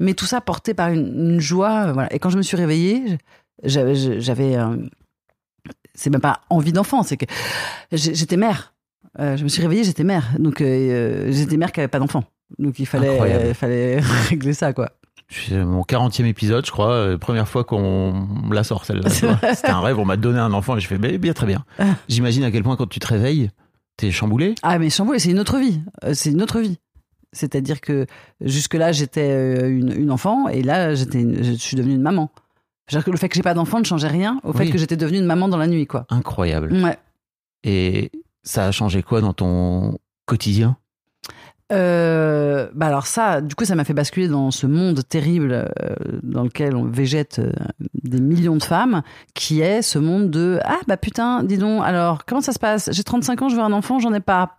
mais 0.00 0.14
tout 0.14 0.26
ça 0.26 0.40
porté 0.40 0.74
par 0.74 0.90
une, 0.90 1.32
une 1.32 1.40
joie. 1.40 1.92
Voilà. 1.92 2.12
Et 2.12 2.18
quand 2.18 2.30
je 2.30 2.36
me 2.36 2.42
suis 2.42 2.56
réveillée, 2.56 3.18
j'avais, 3.64 4.56
c'est 5.94 6.10
même 6.10 6.20
pas 6.20 6.42
envie 6.50 6.72
d'enfant, 6.72 7.02
c'est 7.02 7.16
que 7.16 7.26
j'étais 7.90 8.36
mère. 8.36 8.74
Je 9.18 9.42
me 9.42 9.48
suis 9.48 9.62
réveillée, 9.62 9.84
j'étais 9.84 10.04
mère. 10.04 10.28
Donc, 10.38 10.58
j'étais 10.58 11.56
mère 11.56 11.72
qui 11.72 11.80
avait 11.80 11.88
pas 11.88 11.98
d'enfant. 11.98 12.24
Donc, 12.58 12.78
il 12.78 12.86
fallait, 12.86 13.52
fallait 13.54 14.00
régler 14.28 14.52
ça, 14.52 14.72
quoi. 14.72 14.90
C'est 15.30 15.62
mon 15.62 15.82
40e 15.82 16.24
épisode, 16.24 16.64
je 16.64 16.70
crois. 16.70 16.90
euh, 16.92 17.18
première 17.18 17.48
fois 17.48 17.64
qu'on 17.64 18.26
la 18.50 18.64
sort, 18.64 18.84
celle-là. 18.86 19.10
C'était 19.10 19.68
un 19.70 19.80
rêve, 19.80 19.98
on 19.98 20.04
m'a 20.06 20.16
donné 20.16 20.38
un 20.38 20.52
enfant 20.52 20.76
et 20.76 20.80
je 20.80 20.86
fais, 20.86 20.98
mais 20.98 21.18
bien, 21.18 21.34
très 21.34 21.46
bien. 21.46 21.64
J'imagine 22.08 22.44
à 22.44 22.50
quel 22.50 22.62
point 22.62 22.76
quand 22.76 22.88
tu 22.88 22.98
te 22.98 23.06
réveilles, 23.06 23.50
t'es 23.98 24.10
chamboulé. 24.10 24.54
Ah, 24.62 24.78
mais 24.78 24.88
chamboulé, 24.90 25.18
c'est 25.18 25.30
une 25.30 25.38
autre 25.40 25.58
vie. 25.58 25.80
Euh, 26.04 26.14
C'est 26.14 26.30
une 26.30 26.40
autre 26.42 26.60
vie. 26.60 26.78
C'est-à-dire 27.32 27.82
que 27.82 28.06
jusque-là, 28.40 28.92
j'étais 28.92 29.28
euh, 29.30 29.68
une, 29.68 29.92
une 29.92 30.10
enfant 30.10 30.48
et 30.48 30.62
là, 30.62 30.94
j'étais 30.94 31.26
je 31.44 31.52
suis 31.52 31.76
devenue 31.76 31.94
une 31.94 32.00
maman. 32.02 32.30
C'est-à-dire 32.88 33.04
que 33.04 33.10
le 33.10 33.18
fait 33.18 33.28
que 33.28 33.34
j'ai 33.36 33.42
pas 33.42 33.52
d'enfant 33.52 33.80
ne 33.80 33.84
changeait 33.84 34.08
rien 34.08 34.40
au 34.44 34.54
fait 34.54 34.64
Oui. 34.64 34.70
que 34.70 34.78
j'étais 34.78 34.96
devenue 34.96 35.18
une 35.18 35.26
maman 35.26 35.46
dans 35.48 35.58
la 35.58 35.66
nuit, 35.66 35.86
quoi. 35.86 36.06
Incroyable. 36.08 36.72
Ouais. 36.72 36.96
Et 37.64 38.10
ça 38.44 38.64
a 38.64 38.70
changé 38.72 39.02
quoi 39.02 39.20
dans 39.20 39.34
ton 39.34 39.98
quotidien? 40.24 40.78
Euh, 41.70 42.68
bah 42.74 42.86
alors 42.86 43.06
ça, 43.06 43.42
du 43.42 43.54
coup, 43.54 43.64
ça 43.64 43.74
m'a 43.74 43.84
fait 43.84 43.92
basculer 43.92 44.28
dans 44.28 44.50
ce 44.50 44.66
monde 44.66 45.06
terrible 45.06 45.52
euh, 45.52 45.94
dans 46.22 46.42
lequel 46.42 46.74
on 46.74 46.84
végète 46.84 47.40
euh, 47.40 47.52
des 48.02 48.20
millions 48.20 48.56
de 48.56 48.62
femmes, 48.62 49.02
qui 49.34 49.60
est 49.60 49.82
ce 49.82 49.98
monde 49.98 50.30
de 50.30 50.60
ah 50.64 50.78
bah 50.86 50.96
putain, 50.96 51.42
dis 51.42 51.58
donc, 51.58 51.82
alors 51.84 52.24
comment 52.24 52.40
ça 52.40 52.52
se 52.52 52.58
passe? 52.58 52.88
J'ai 52.92 53.04
35 53.04 53.42
ans, 53.42 53.48
je 53.48 53.56
veux 53.56 53.62
un 53.62 53.72
enfant, 53.72 53.98
j'en 53.98 54.14
ai 54.14 54.20
pas. 54.20 54.56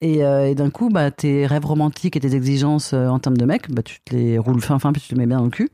Et, 0.00 0.24
euh, 0.24 0.48
et 0.48 0.54
d'un 0.56 0.70
coup, 0.70 0.88
bah, 0.88 1.12
tes 1.12 1.46
rêves 1.46 1.64
romantiques 1.64 2.16
et 2.16 2.20
tes 2.20 2.34
exigences 2.34 2.92
en 2.92 3.20
termes 3.20 3.36
de 3.36 3.44
mec, 3.44 3.70
bah, 3.70 3.82
tu 3.82 4.00
te 4.00 4.16
les 4.16 4.36
roules 4.38 4.60
fin 4.60 4.78
fin 4.78 4.92
puis 4.92 5.00
tu 5.00 5.08
te 5.08 5.14
les 5.14 5.20
mets 5.20 5.26
bien 5.26 5.38
dans 5.38 5.44
le 5.44 5.50
cul, 5.50 5.70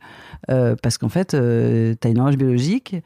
parce 0.49 0.99
qu'en 0.99 1.09
fait, 1.09 1.29
t'as 1.29 2.09
une 2.11 2.19
horloge 2.19 2.37
biologique. 2.37 2.97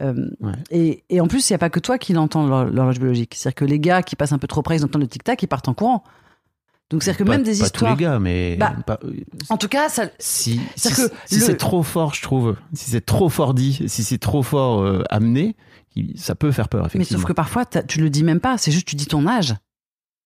Euh, 0.00 0.30
Ouais. 0.40 0.52
et, 0.70 1.04
et 1.10 1.20
en 1.20 1.26
plus, 1.26 1.48
il 1.48 1.52
n'y 1.52 1.56
a 1.56 1.58
pas 1.58 1.70
que 1.70 1.80
toi 1.80 1.98
qui 1.98 2.12
l'entends, 2.12 2.46
l'hor- 2.46 2.64
l'horloge 2.66 2.98
biologique. 2.98 3.34
C'est-à-dire 3.36 3.54
que 3.56 3.64
les 3.64 3.78
gars 3.80 4.02
qui 4.02 4.16
passent 4.16 4.32
un 4.32 4.38
peu 4.38 4.46
trop 4.48 4.62
près, 4.62 4.76
ils 4.76 4.84
entendent 4.84 5.02
le 5.02 5.08
tic-tac, 5.08 5.42
ils 5.42 5.46
partent 5.46 5.68
en 5.68 5.74
courant. 5.74 6.04
Donc, 6.90 7.02
c'est-à-dire 7.04 7.18
que 7.18 7.24
Pas- 7.24 7.32
même 7.36 7.42
des 7.44 7.56
pas 7.58 7.64
histoires. 7.66 7.92
tous 7.92 7.98
les 7.98 8.04
gars, 8.04 8.18
mais 8.18 8.56
Bah, 8.56 8.74
pas- 8.84 8.98
En 9.48 9.56
tout 9.56 9.68
cas, 9.68 9.88
ça, 9.88 10.06
si, 10.18 10.60
c'est 10.76 11.56
trop 11.56 11.82
fort, 11.84 12.14
je 12.14 12.22
trouve, 12.22 12.56
si 12.74 12.90
c'est 12.90 13.04
trop 13.04 13.28
fort 13.28 13.54
dit, 13.54 13.84
si 13.86 14.02
c'est 14.02 14.18
trop 14.18 14.42
fort 14.42 14.80
euh, 14.82 15.04
amené, 15.08 15.54
ça 16.16 16.34
peut 16.34 16.50
faire 16.50 16.68
peur, 16.68 16.82
mais 16.82 16.86
effectivement. 16.88 17.20
sauf 17.20 17.28
que 17.28 17.32
parfois, 17.32 17.64
tu 17.64 18.00
le 18.00 18.10
dis 18.10 18.24
même 18.24 18.40
pas, 18.40 18.58
c'est 18.58 18.72
juste 18.72 18.86
tu 18.88 18.96
dis 18.96 19.06
ton 19.06 19.26
âge. 19.28 19.54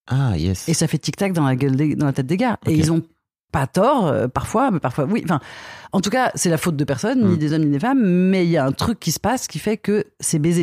Ah, 0.07 0.37
yes. 0.38 0.69
Et 0.69 0.75
ça 0.75 0.87
fait 0.87 0.99
tic-tac 0.99 1.33
dans 1.33 1.45
la 1.45 1.57
gueule, 1.57 1.76
des- 1.76 1.97
dans 1.97 2.07
la 2.07 2.12
tête 2.12 2.26
des 2.26 2.37
gars. 2.37 2.59
Et 2.66 2.75
ils 2.75 2.93
ont 2.93 3.02
pas 3.54 3.68
tort, 3.68 4.08
euh, 4.08 4.26
parfois, 4.26 4.70
mais 4.73 4.80
parfois, 4.80 5.04
oui. 5.08 5.23
Enfin, 5.25 5.38
en 5.92 6.00
tout 6.00 6.11
cas, 6.11 6.32
c'est 6.34 6.50
la 6.50 6.58
faute 6.58 6.75
de 6.76 6.82
personne, 6.84 7.20
ni 7.25 7.34
Mm. 7.34 7.38
des 7.38 7.52
hommes, 7.52 7.62
ni 7.62 7.70
des 7.70 7.78
femmes, 7.78 8.02
mais 8.04 8.44
il 8.44 8.50
y 8.50 8.56
a 8.56 8.64
un 8.66 8.73
truc 8.73 8.99
qui 8.99 9.12
se 9.12 9.20
passe 9.20 9.46
qui 9.46 9.61
fait 9.61 9.76
que 9.76 10.04
c'est 10.18 10.40
baisé. 10.40 10.62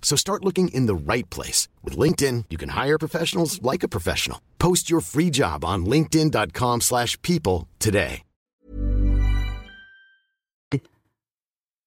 So 0.00 0.16
start 0.16 0.44
looking 0.44 0.68
in 0.68 0.86
the 0.86 0.94
right 0.94 1.28
place. 1.28 1.68
With 1.84 1.98
LinkedIn, 1.98 2.44
you 2.48 2.56
can 2.56 2.70
hire 2.70 2.96
professionals 2.96 3.60
like 3.60 3.82
a 3.82 3.88
professional. 3.88 4.38
Post 4.58 4.88
your 4.88 5.02
free 5.02 5.30
job 5.30 5.64
on 5.64 5.84
linkedin.com/people 5.84 6.80
slash 6.80 7.20
people 7.22 7.66
today. 7.78 8.22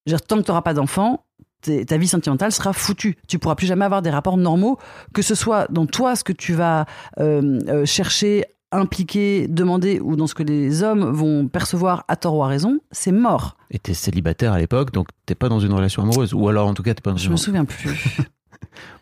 Dire, 0.06 0.22
tant 0.22 0.38
que 0.38 0.44
tu 0.44 0.50
n'auras 0.50 0.62
pas 0.62 0.74
d'enfant, 0.74 1.24
ta 1.62 1.98
vie 1.98 2.08
sentimentale 2.08 2.52
sera 2.52 2.74
foutue. 2.74 3.16
Tu 3.28 3.38
pourras 3.38 3.56
plus 3.56 3.68
jamais 3.68 3.86
avoir 3.86 4.02
des 4.02 4.10
rapports 4.10 4.38
normaux, 4.38 4.78
que 5.14 5.22
ce 5.22 5.36
soit 5.36 5.68
dans 5.70 5.86
toi 5.86 6.16
ce 6.16 6.24
que 6.24 6.34
tu 6.34 6.54
vas 6.54 6.86
euh, 7.20 7.60
euh, 7.68 7.86
chercher, 7.86 8.46
impliquer, 8.72 9.48
demander, 9.48 10.00
ou 10.00 10.16
dans 10.16 10.28
ce 10.28 10.36
que 10.36 10.44
les 10.44 10.84
hommes 10.84 11.10
vont 11.12 11.48
percevoir 11.48 12.06
à 12.08 12.16
tort 12.16 12.36
ou 12.36 12.44
à 12.44 12.48
raison, 12.48 12.80
c'est 12.92 13.12
mort. 13.12 13.58
Et 13.72 13.80
t'es 13.80 13.94
célibataire 13.94 14.54
à 14.54 14.60
l'époque, 14.60 14.92
donc 14.92 15.08
t'es 15.26 15.36
pas 15.36 15.50
dans 15.50 15.60
une 15.60 15.74
relation 15.74 16.04
amoureuse. 16.04 16.34
Ou 16.34 16.48
alors, 16.50 16.68
en 16.68 16.74
tout 16.74 16.84
cas, 16.84 16.94
t'es 16.94 17.02
pas 17.02 17.12
dans 17.12 17.18
Je 17.18 17.26
une 17.26 17.32
me 17.32 17.38
souviens 17.38 17.66
plus. 17.66 17.90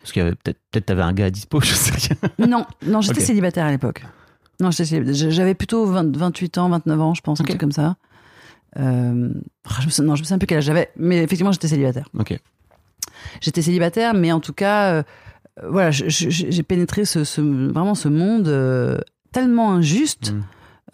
Parce 0.00 0.12
qu'il 0.12 0.22
y 0.22 0.24
avait 0.26 0.34
peut-être, 0.36 0.58
peut-être 0.70 0.86
t'avais 0.86 1.02
un 1.02 1.12
gars 1.12 1.26
à 1.26 1.30
dispo, 1.30 1.60
je 1.62 1.74
sais 1.74 1.92
rien. 2.38 2.46
non, 2.46 2.64
non, 2.86 3.00
j'étais 3.00 3.20
célibataire 3.20 3.66
à 3.66 3.70
l'époque. 3.70 4.04
Non. 4.60 4.70
J'avais 4.70 5.54
plutôt 5.54 5.86
20 5.86 6.16
28 6.16 6.58
ans, 6.58 6.68
29 6.70 7.00
ans, 7.00 7.14
je 7.14 7.20
pense, 7.20 7.40
un 7.40 7.44
Ok. 7.44 7.48
truc 7.50 7.60
comme 7.60 7.72
ça. 7.72 7.96
Euh, 8.78 9.30
je 9.80 9.86
me, 9.86 9.90
souviens- 9.90 10.04
non, 10.10 10.14
je 10.16 10.22
me 10.22 10.24
souviens 10.24 10.38
plus 10.38 10.46
quel 10.46 10.58
âge 10.58 10.64
j'avais, 10.64 10.90
mais 10.96 11.18
effectivement, 11.22 11.52
j'étais 11.52 11.68
célibataire. 11.68 12.08
Ok. 12.18 12.38
j'étais 13.40 13.62
célibataire, 13.62 14.14
mais 14.14 14.30
en 14.32 14.40
tout 14.40 14.52
cas, 14.52 14.92
euh, 14.94 15.02
voilà, 15.68 15.90
je- 15.90 16.08
je- 16.08 16.28
j'ai 16.30 16.62
pénétré 16.62 17.04
ce, 17.04 17.24
ce- 17.24 17.40
vraiment 17.40 17.94
ce 17.94 18.08
monde 18.08 18.46
euh, 18.48 18.98
tellement 19.38 19.72
injuste. 19.72 20.32
Mm. 20.32 20.42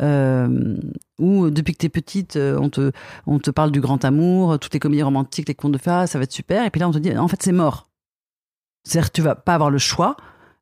euh, 0.02 0.76
où 1.20 1.50
depuis 1.50 1.72
que 1.72 1.78
t'es 1.78 1.88
petite, 1.88 2.34
euh, 2.34 2.58
on 2.60 2.68
te, 2.68 2.90
on 3.26 3.38
te 3.38 3.50
parle 3.50 3.70
du 3.70 3.80
grand 3.80 4.04
amour, 4.04 4.58
toutes 4.58 4.74
les 4.74 4.80
comédies 4.80 5.04
romantiques, 5.04 5.48
les 5.48 5.54
contes 5.54 5.72
de 5.72 5.78
fées, 5.78 6.06
ça 6.08 6.18
va 6.18 6.24
être 6.24 6.32
super. 6.32 6.64
Et 6.64 6.70
puis 6.70 6.80
là, 6.80 6.88
on 6.88 6.92
te 6.92 6.98
dit, 6.98 7.16
en 7.16 7.28
fait, 7.28 7.40
c'est 7.42 7.52
mort. 7.52 7.88
C'est-à-dire 8.82 9.10
que 9.10 9.14
tu 9.14 9.22
vas 9.22 9.36
pas 9.36 9.54
avoir 9.54 9.70
le 9.70 9.78
choix. 9.78 10.16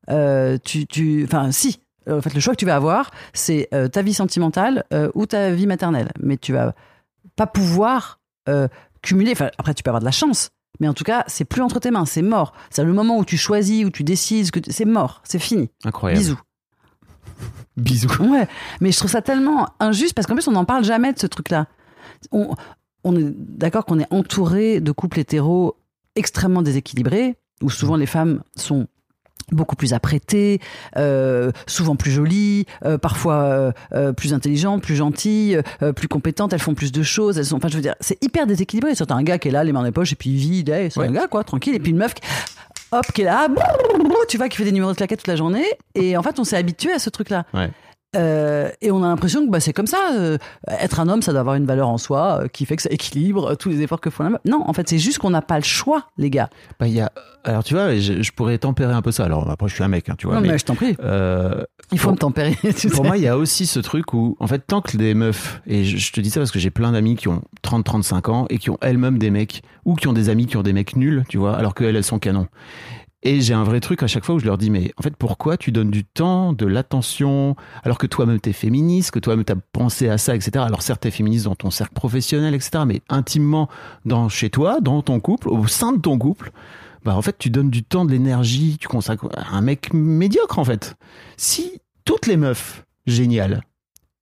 Euh, 0.09 0.57
tu, 0.63 0.85
tu, 0.85 1.23
enfin, 1.25 1.51
si. 1.51 1.79
En 2.09 2.21
fait, 2.21 2.33
le 2.33 2.39
choix 2.39 2.53
que 2.53 2.59
tu 2.59 2.65
vas 2.65 2.75
avoir, 2.75 3.11
c'est 3.33 3.69
euh, 3.73 3.87
ta 3.87 4.01
vie 4.01 4.13
sentimentale 4.13 4.83
ou 5.13 5.25
ta 5.25 5.51
vie 5.51 5.67
maternelle. 5.67 6.11
Mais 6.19 6.37
tu 6.37 6.53
vas 6.53 6.75
pas 7.35 7.47
pouvoir 7.47 8.19
cumuler. 9.01 9.31
Enfin, 9.31 9.49
après, 9.57 9.73
tu 9.73 9.83
peux 9.83 9.89
avoir 9.89 10.01
de 10.01 10.05
la 10.05 10.11
chance. 10.11 10.51
Mais 10.79 10.87
en 10.87 10.93
tout 10.93 11.03
cas, 11.03 11.23
c'est 11.27 11.45
plus 11.45 11.61
entre 11.61 11.79
tes 11.79 11.91
mains, 11.91 12.05
c'est 12.05 12.21
mort. 12.21 12.53
C'est 12.69 12.83
le 12.83 12.93
moment 12.93 13.17
où 13.17 13.25
tu 13.25 13.37
choisis, 13.37 13.85
où 13.85 13.89
tu 13.89 14.03
décides, 14.03 14.51
que 14.51 14.59
c'est 14.69 14.85
mort, 14.85 15.21
c'est 15.23 15.39
fini. 15.39 15.69
Incroyable. 15.85 16.19
Bisous. 16.19 16.39
Bisous. 17.77 18.07
Ouais, 18.21 18.47
mais 18.81 18.91
je 18.91 18.97
trouve 18.97 19.09
ça 19.11 19.21
tellement 19.21 19.67
injuste 19.79 20.13
parce 20.13 20.27
qu'en 20.27 20.35
plus 20.35 20.47
on 20.47 20.51
n'en 20.51 20.65
parle 20.65 20.83
jamais 20.83 21.11
de 21.13 21.19
ce 21.19 21.27
truc-là. 21.27 21.67
On, 22.31 22.55
on 23.03 23.15
est 23.17 23.33
d'accord 23.35 23.85
qu'on 23.85 23.99
est 23.99 24.11
entouré 24.13 24.79
de 24.79 24.91
couples 24.91 25.19
hétéros 25.19 25.75
extrêmement 26.15 26.61
déséquilibrés 26.61 27.35
où 27.61 27.69
souvent 27.69 27.95
les 27.95 28.05
femmes 28.05 28.41
sont 28.55 28.87
beaucoup 29.51 29.75
plus 29.75 29.93
apprêtées, 29.93 30.59
euh, 30.97 31.51
souvent 31.67 31.95
plus 31.95 32.11
jolies, 32.11 32.65
euh, 32.85 32.97
parfois 32.97 33.73
euh, 33.93 34.13
plus 34.13 34.33
intelligentes, 34.33 34.81
plus 34.83 34.95
gentilles, 34.95 35.59
plus 35.95 36.07
compétentes. 36.07 36.53
Elles 36.53 36.59
font 36.59 36.75
plus 36.75 36.91
de 36.91 37.03
choses. 37.03 37.37
Elles 37.37 37.45
sont, 37.45 37.57
enfin, 37.57 37.67
je 37.67 37.75
veux 37.75 37.81
dire, 37.81 37.95
c'est 37.99 38.23
hyper 38.23 38.47
déséquilibré. 38.47 38.95
C'est 38.95 39.11
un 39.11 39.23
gars 39.23 39.37
qui 39.39 39.49
est 39.49 39.51
là, 39.51 39.63
les 39.63 39.71
mains 39.73 39.79
dans 39.81 39.85
les 39.85 39.91
poches, 39.91 40.13
et 40.13 40.15
puis 40.15 40.29
il 40.29 40.37
vit, 40.37 40.71
hey, 40.71 40.89
c'est 40.91 40.99
Ouais. 40.99 41.07
un 41.07 41.11
gars 41.11 41.27
quoi, 41.27 41.43
tranquille. 41.43 41.75
Et 41.75 41.79
puis 41.79 41.91
une 41.91 41.97
meuf, 41.97 42.13
qui- 42.13 42.21
hop, 42.93 43.05
qui 43.13 43.21
est 43.21 43.25
là, 43.25 43.47
tu 44.29 44.37
vois, 44.37 44.49
qui 44.49 44.57
fait 44.57 44.63
des 44.65 44.71
numéros 44.71 44.91
de 44.91 44.97
claquettes 44.97 45.19
toute 45.19 45.27
la 45.27 45.35
journée. 45.35 45.65
Et 45.95 46.15
en 46.17 46.23
fait, 46.23 46.39
on 46.39 46.43
s'est 46.43 46.57
habitué 46.57 46.91
à 46.91 46.99
ce 46.99 47.09
truc-là. 47.09 47.45
Euh, 48.15 48.69
et 48.81 48.91
on 48.91 49.03
a 49.03 49.07
l'impression 49.07 49.45
que 49.45 49.51
bah, 49.51 49.59
c'est 49.59 49.73
comme 49.73 49.87
ça. 49.87 49.97
euh, 50.13 50.37
être 50.67 50.99
un 50.99 51.09
homme, 51.09 51.21
ça 51.21 51.31
doit 51.31 51.41
avoir 51.41 51.55
une 51.55 51.65
valeur 51.65 51.87
en 51.89 51.97
soi 51.97 52.41
euh, 52.43 52.47
qui 52.47 52.65
fait 52.65 52.75
que 52.75 52.81
ça 52.83 52.89
équilibre 52.91 53.55
tous 53.55 53.69
les 53.69 53.81
efforts 53.81 54.01
que 54.01 54.09
font 54.09 54.23
la 54.23 54.29
meuf. 54.31 54.41
Non, 54.45 54.63
en 54.67 54.73
fait, 54.73 54.87
c'est 54.87 54.99
juste 54.99 55.17
qu'on 55.19 55.29
n'a 55.31 55.41
pas 55.41 55.57
le 55.57 55.63
choix, 55.63 56.09
les 56.17 56.29
gars. 56.29 56.49
Bah, 56.79 56.87
y 56.87 56.99
a... 57.01 57.11
Alors, 57.45 57.63
tu 57.63 57.73
vois, 57.73 57.95
je, 57.97 58.21
je 58.21 58.31
pourrais 58.31 58.57
tempérer 58.57 58.93
un 58.93 59.01
peu 59.01 59.11
ça. 59.11 59.25
Alors, 59.25 59.49
après, 59.49 59.67
je 59.67 59.73
suis 59.73 59.83
un 59.83 59.89
mec, 59.89 60.07
hein, 60.09 60.15
tu 60.17 60.27
vois. 60.27 60.35
non, 60.35 60.41
mais, 60.41 60.49
mais, 60.49 60.57
je 60.57 60.63
t'en 60.65 60.75
prie. 60.75 60.95
Il 61.91 61.99
faut 61.99 62.03
pour- 62.07 62.11
me 62.13 62.17
tempérer. 62.17 62.55
tu 62.77 62.87
Pour 62.87 63.01
sais. 63.01 63.07
moi, 63.07 63.17
il 63.17 63.23
y 63.23 63.27
a 63.27 63.37
aussi 63.37 63.65
ce 63.65 63.79
truc 63.79 64.13
où, 64.13 64.37
en 64.39 64.47
fait, 64.47 64.59
tant 64.59 64.79
que 64.81 64.95
des 64.95 65.13
meufs, 65.13 65.61
et 65.67 65.83
je, 65.83 65.97
je 65.97 66.11
te 66.13 66.21
dis 66.21 66.29
ça 66.29 66.39
parce 66.39 66.51
que 66.51 66.59
j'ai 66.59 66.69
plein 66.71 66.91
d'amis 66.93 67.15
qui 67.17 67.27
ont 67.27 67.41
30-35 67.65 68.29
ans 68.31 68.45
et 68.49 68.57
qui 68.59 68.69
ont 68.69 68.77
elles-mêmes 68.81 69.17
des 69.17 69.29
mecs, 69.31 69.61
ou 69.85 69.95
qui 69.95 70.07
ont 70.07 70.13
des 70.13 70.29
amis 70.29 70.45
qui 70.45 70.55
ont 70.55 70.61
des 70.63 70.71
mecs 70.73 70.95
nuls, 70.95 71.23
tu 71.27 71.37
vois, 71.37 71.55
alors 71.57 71.75
qu'elles, 71.75 71.95
elles 71.97 72.03
sont 72.05 72.19
canons. 72.19 72.47
Et 73.25 73.39
j'ai 73.39 73.53
un 73.53 73.63
vrai 73.63 73.79
truc 73.79 74.03
à 74.03 74.07
chaque 74.07 74.25
fois 74.25 74.35
où 74.35 74.39
je 74.39 74.45
leur 74.45 74.57
dis, 74.57 74.69
mais 74.69 74.91
en 74.97 75.01
fait, 75.01 75.15
pourquoi 75.15 75.55
tu 75.55 75.71
donnes 75.71 75.89
du 75.89 76.03
temps, 76.03 76.51
de 76.51 76.65
l'attention, 76.65 77.55
alors 77.83 77.97
que 77.97 78.05
toi-même 78.05 78.39
t'es 78.39 78.51
féministe, 78.51 79.11
que 79.11 79.19
toi-même 79.19 79.45
t'as 79.45 79.55
pensé 79.71 80.09
à 80.09 80.17
ça, 80.17 80.35
etc. 80.35 80.51
Alors 80.57 80.81
certes, 80.81 81.01
t'es 81.01 81.11
féministe 81.11 81.45
dans 81.45 81.55
ton 81.55 81.71
cercle 81.71 81.93
professionnel, 81.93 82.53
etc. 82.53 82.83
Mais 82.85 83.01
intimement, 83.07 83.69
dans, 84.03 84.27
chez 84.27 84.49
toi, 84.49 84.81
dans 84.81 85.01
ton 85.01 85.21
couple, 85.21 85.47
au 85.47 85.67
sein 85.67 85.93
de 85.93 86.01
ton 86.01 86.17
couple, 86.17 86.51
bah 87.05 87.15
en 87.15 87.21
fait, 87.21 87.37
tu 87.37 87.49
donnes 87.49 87.69
du 87.69 87.83
temps, 87.83 88.03
de 88.03 88.11
l'énergie, 88.11 88.77
tu 88.77 88.89
consacres 88.89 89.29
à 89.37 89.55
un 89.55 89.61
mec 89.61 89.93
médiocre, 89.93 90.59
en 90.59 90.65
fait. 90.65 90.95
Si 91.37 91.79
toutes 92.03 92.27
les 92.27 92.35
meufs 92.35 92.85
géniales, 93.07 93.63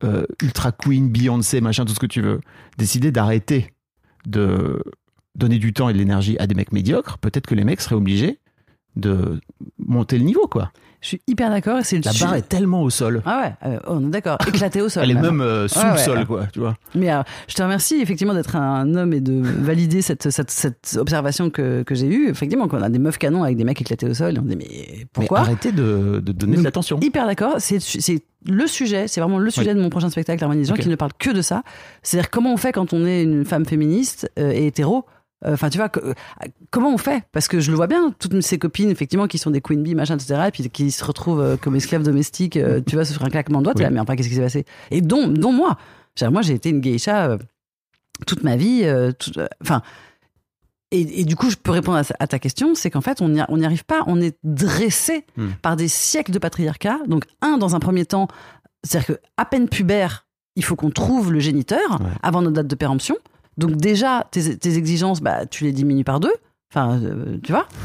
euh, 0.04 0.26
Ultra 0.44 0.72
Queen, 0.72 1.10
Beyoncé, 1.10 1.60
machin, 1.60 1.86
tout 1.86 1.94
ce 1.94 2.00
que 2.00 2.06
tu 2.06 2.22
veux, 2.22 2.40
décidaient 2.78 3.12
d'arrêter 3.12 3.74
de 4.28 4.84
donner 5.34 5.58
du 5.58 5.74
temps 5.74 5.90
et 5.90 5.94
de 5.94 5.98
l'énergie 5.98 6.38
à 6.38 6.46
des 6.46 6.54
mecs 6.54 6.72
médiocres, 6.72 7.18
peut-être 7.18 7.48
que 7.48 7.56
les 7.56 7.64
mecs 7.64 7.82
seraient 7.82 7.96
obligés 7.96 8.41
de 8.96 9.40
monter 9.80 10.18
le 10.18 10.24
niveau, 10.24 10.48
quoi. 10.48 10.72
Je 11.02 11.08
suis 11.08 11.22
hyper 11.26 11.50
d'accord. 11.50 11.80
C'est 11.82 12.04
La 12.06 12.12
barre 12.20 12.36
est 12.36 12.48
tellement 12.48 12.84
au 12.84 12.92
sol. 12.92 13.24
Ah 13.26 13.42
ouais, 13.64 13.70
euh, 13.72 13.80
on 13.88 14.06
est 14.06 14.12
d'accord. 14.12 14.38
Éclaté 14.48 14.82
au 14.82 14.90
sol. 14.90 15.02
Elle 15.04 15.10
est 15.12 15.14
même. 15.16 15.38
même 15.38 15.42
euh, 15.42 15.68
sous 15.68 15.80
Ouais, 15.80 15.86
le 15.86 15.92
ouais. 15.94 15.98
sol, 15.98 16.26
quoi, 16.28 16.46
tu 16.54 16.60
vois. 16.60 16.76
Mais 16.94 17.10
alors, 17.10 17.24
je 17.48 17.56
te 17.56 17.64
remercie 17.64 17.96
effectivement 17.96 18.36
d'être 18.36 18.56
un 18.56 18.94
homme 18.94 19.12
et 19.14 19.20
de 19.20 19.42
valider 19.42 20.04
cette, 20.04 20.30
cette, 20.30 20.52
cette 20.52 20.98
observation 21.00 21.50
que, 21.50 21.82
que 21.82 21.96
j'ai 21.96 22.06
eue. 22.06 22.30
Effectivement, 22.30 22.68
qu'on 22.68 22.84
a 22.84 22.90
des 22.90 23.00
meufs 23.00 23.18
canons 23.18 23.44
avec 23.44 23.58
des 23.58 23.64
mecs 23.64 23.82
éclatés 23.82 24.08
au 24.08 24.14
sol. 24.14 24.36
Et 24.36 24.40
on 24.40 24.44
dit, 24.44 24.56
mais 24.56 25.08
pourquoi 25.12 25.40
Mais 25.40 25.46
arrêtez 25.48 25.72
de, 25.72 26.22
de 26.24 26.32
donner 26.34 26.52
de 26.52 26.58
Donc, 26.58 26.66
l'attention. 26.66 27.00
Hyper 27.02 27.26
d'accord. 27.26 27.56
C'est 27.58 27.80
le 28.46 28.68
sujet, 28.68 29.08
c'est 29.08 29.22
vraiment 29.22 29.40
le 29.40 29.50
sujet 29.50 29.74
de 29.74 29.82
mon 29.82 29.90
prochain 29.90 30.10
spectacle, 30.12 30.46
Ok. 30.46 30.80
qui 30.82 30.90
ne 30.90 30.96
parle 30.96 31.14
que 31.18 31.32
de 31.32 31.42
ça. 31.42 31.64
C'est-à-dire 32.04 32.30
comment 32.30 32.54
on 32.54 32.58
fait 32.58 32.72
quand 32.74 32.94
on 32.94 33.06
est 33.08 33.24
une 33.24 33.44
femme 33.46 33.66
féministe 33.66 34.32
euh, 34.38 34.52
et 34.52 34.68
hétéro. 34.68 35.06
Enfin, 35.46 35.70
tu 35.70 35.78
vois, 35.80 35.90
comment 36.70 36.94
on 36.94 36.98
fait? 36.98 37.24
Parce 37.32 37.48
que 37.48 37.60
je 37.60 37.72
le 37.72 37.76
vois 37.78 37.88
bien, 37.88 38.14
toutes 38.20 38.40
ces 38.42 38.60
copines, 38.60 38.90
effectivement, 38.92 39.28
qui 39.28 39.38
sont 39.40 39.50
des 39.52 39.62
queen 39.62 39.82
bee, 39.82 39.96
machin, 39.96 40.16
etc., 40.16 40.40
et 40.48 40.52
puis 40.52 40.70
qui 40.70 40.92
se 40.92 41.04
retrouvent 41.04 41.42
euh, 41.42 41.58
comme 41.58 41.76
esclaves 41.76 42.04
domestiques, 42.04 42.58
euh, 42.58 42.80
tu 42.86 42.96
vois, 42.96 43.06
sur 43.06 43.24
un 43.26 43.30
claquement 43.30 43.60
de 43.60 43.64
doigts, 43.66 43.74
Oui. 43.76 43.82
là, 43.84 43.90
mais 43.90 44.00
enfin, 44.00 44.16
qu'est-ce 44.16 44.30
qui 44.30 44.36
s'est 44.36 44.42
passé? 44.42 44.66
Et 44.92 45.02
dont, 45.02 45.28
dont 45.28 45.52
moi. 45.52 45.78
Moi, 46.22 46.42
j'ai 46.44 46.54
été 46.54 46.70
une 46.70 46.80
geisha 46.82 47.26
euh, 47.32 47.38
toute 48.28 48.44
ma 48.44 48.56
vie. 48.56 48.84
Enfin. 49.64 49.82
et, 50.92 51.22
et 51.22 51.24
du 51.24 51.36
coup, 51.36 51.50
je 51.50 51.56
peux 51.56 51.72
répondre 51.72 51.98
à, 51.98 52.04
à 52.20 52.28
ta 52.28 52.38
question, 52.38 52.76
c'est 52.76 52.92
qu'en 52.92 53.02
fait, 53.02 53.22
on 53.22 53.30
n'y 53.30 53.42
on 53.48 53.64
arrive 53.64 53.86
pas. 53.86 54.04
On 54.08 54.22
est 54.22 54.38
dressé 54.44 55.26
Hmm. 55.38 55.48
par 55.62 55.76
des 55.76 55.88
siècles 55.88 56.32
de 56.34 56.40
patriarcat. 56.40 57.00
Donc, 57.08 57.26
un, 57.42 57.58
dans 57.58 57.76
un 57.76 57.80
premier 57.80 58.06
temps, 58.06 58.28
c'est-à-dire 58.84 59.16
que 59.16 59.22
à 59.38 59.46
peine 59.46 59.70
pubère, 59.70 60.28
il 60.58 60.64
faut 60.66 60.76
qu'on 60.76 60.92
trouve 60.92 61.32
le 61.32 61.40
géniteur 61.40 61.80
Ouais. 62.02 62.08
avant 62.22 62.42
notre 62.42 62.56
date 62.58 62.68
de 62.68 62.76
péremption. 62.76 63.16
Donc 63.58 63.76
déjà, 63.76 64.28
tes, 64.32 64.58
tes 64.58 64.78
exigences, 64.78 65.22
bah, 65.22 65.46
tu 65.46 65.64
les 65.66 65.72
diminues 65.72 66.04
par 66.04 66.20
deux. 66.20 66.34
Enfin, 66.72 67.00
euh, 67.04 67.38
tu 67.44 67.52
vois. 67.52 67.68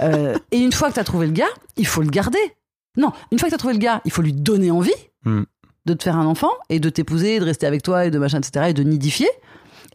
Euh, 0.00 0.34
et 0.50 0.56
une 0.56 0.72
fois 0.72 0.88
que 0.88 0.94
tu 0.94 1.00
as 1.00 1.04
trouvé 1.04 1.26
le 1.26 1.32
gars, 1.32 1.50
il 1.76 1.86
faut 1.86 2.00
le 2.00 2.08
garder. 2.08 2.38
Non, 2.96 3.12
une 3.30 3.38
fois 3.38 3.48
que 3.48 3.50
tu 3.50 3.54
as 3.56 3.58
trouvé 3.58 3.74
le 3.74 3.80
gars, 3.80 4.00
il 4.06 4.10
faut 4.10 4.22
lui 4.22 4.32
donner 4.32 4.70
envie 4.70 4.94
Hmm. 5.26 5.42
de 5.84 5.92
te 5.92 6.02
faire 6.02 6.16
un 6.16 6.24
enfant 6.24 6.52
et 6.70 6.80
de 6.80 6.88
t'épouser, 6.88 7.38
de 7.38 7.44
rester 7.44 7.66
avec 7.66 7.82
toi 7.82 8.06
et 8.06 8.10
de 8.10 8.18
machin, 8.18 8.38
etc. 8.38 8.68
et 8.70 8.72
de 8.72 8.82
nidifier. 8.82 9.28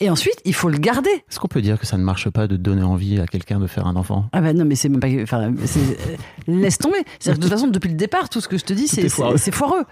Et 0.02 0.10
ensuite, 0.10 0.36
il 0.46 0.54
faut 0.54 0.70
le 0.70 0.78
garder. 0.78 1.10
Est-ce 1.10 1.40
qu'on 1.40 1.48
peut 1.48 1.62
dire 1.62 1.80
que 1.80 1.86
ça 1.86 1.98
ne 1.98 2.04
marche 2.04 2.30
pas 2.30 2.48
de 2.48 2.58
donner 2.58 2.84
envie 2.84 3.20
à 3.20 3.28
quelqu'un 3.28 3.60
de 3.60 3.68
faire 3.68 3.88
un 3.88 3.96
enfant? 3.96 4.28
Ah 4.34 4.42
ben 4.42 4.56
non, 4.58 4.66
mais 4.66 4.76
c'est 4.76 4.90
même 4.90 5.00
pas. 5.00 5.08
Enfin, 5.24 5.52
c'est- 5.66 5.80
euh, 5.80 6.16
laisse 6.48 6.78
tomber. 6.78 6.98
C'est-à-dire 7.20 7.34
que 7.40 7.46
de 7.46 7.50
toute 7.50 7.52
façon, 7.58 7.68
depuis 7.68 7.90
le 7.90 7.96
départ, 7.96 8.28
tout 8.30 8.42
ce 8.42 8.48
que 8.50 8.58
je 8.58 8.66
te 8.66 8.74
dis, 8.74 8.88
c'est 8.90 9.04
est 9.04 9.10
foireux. 9.10 9.38
foireux. 9.38 9.84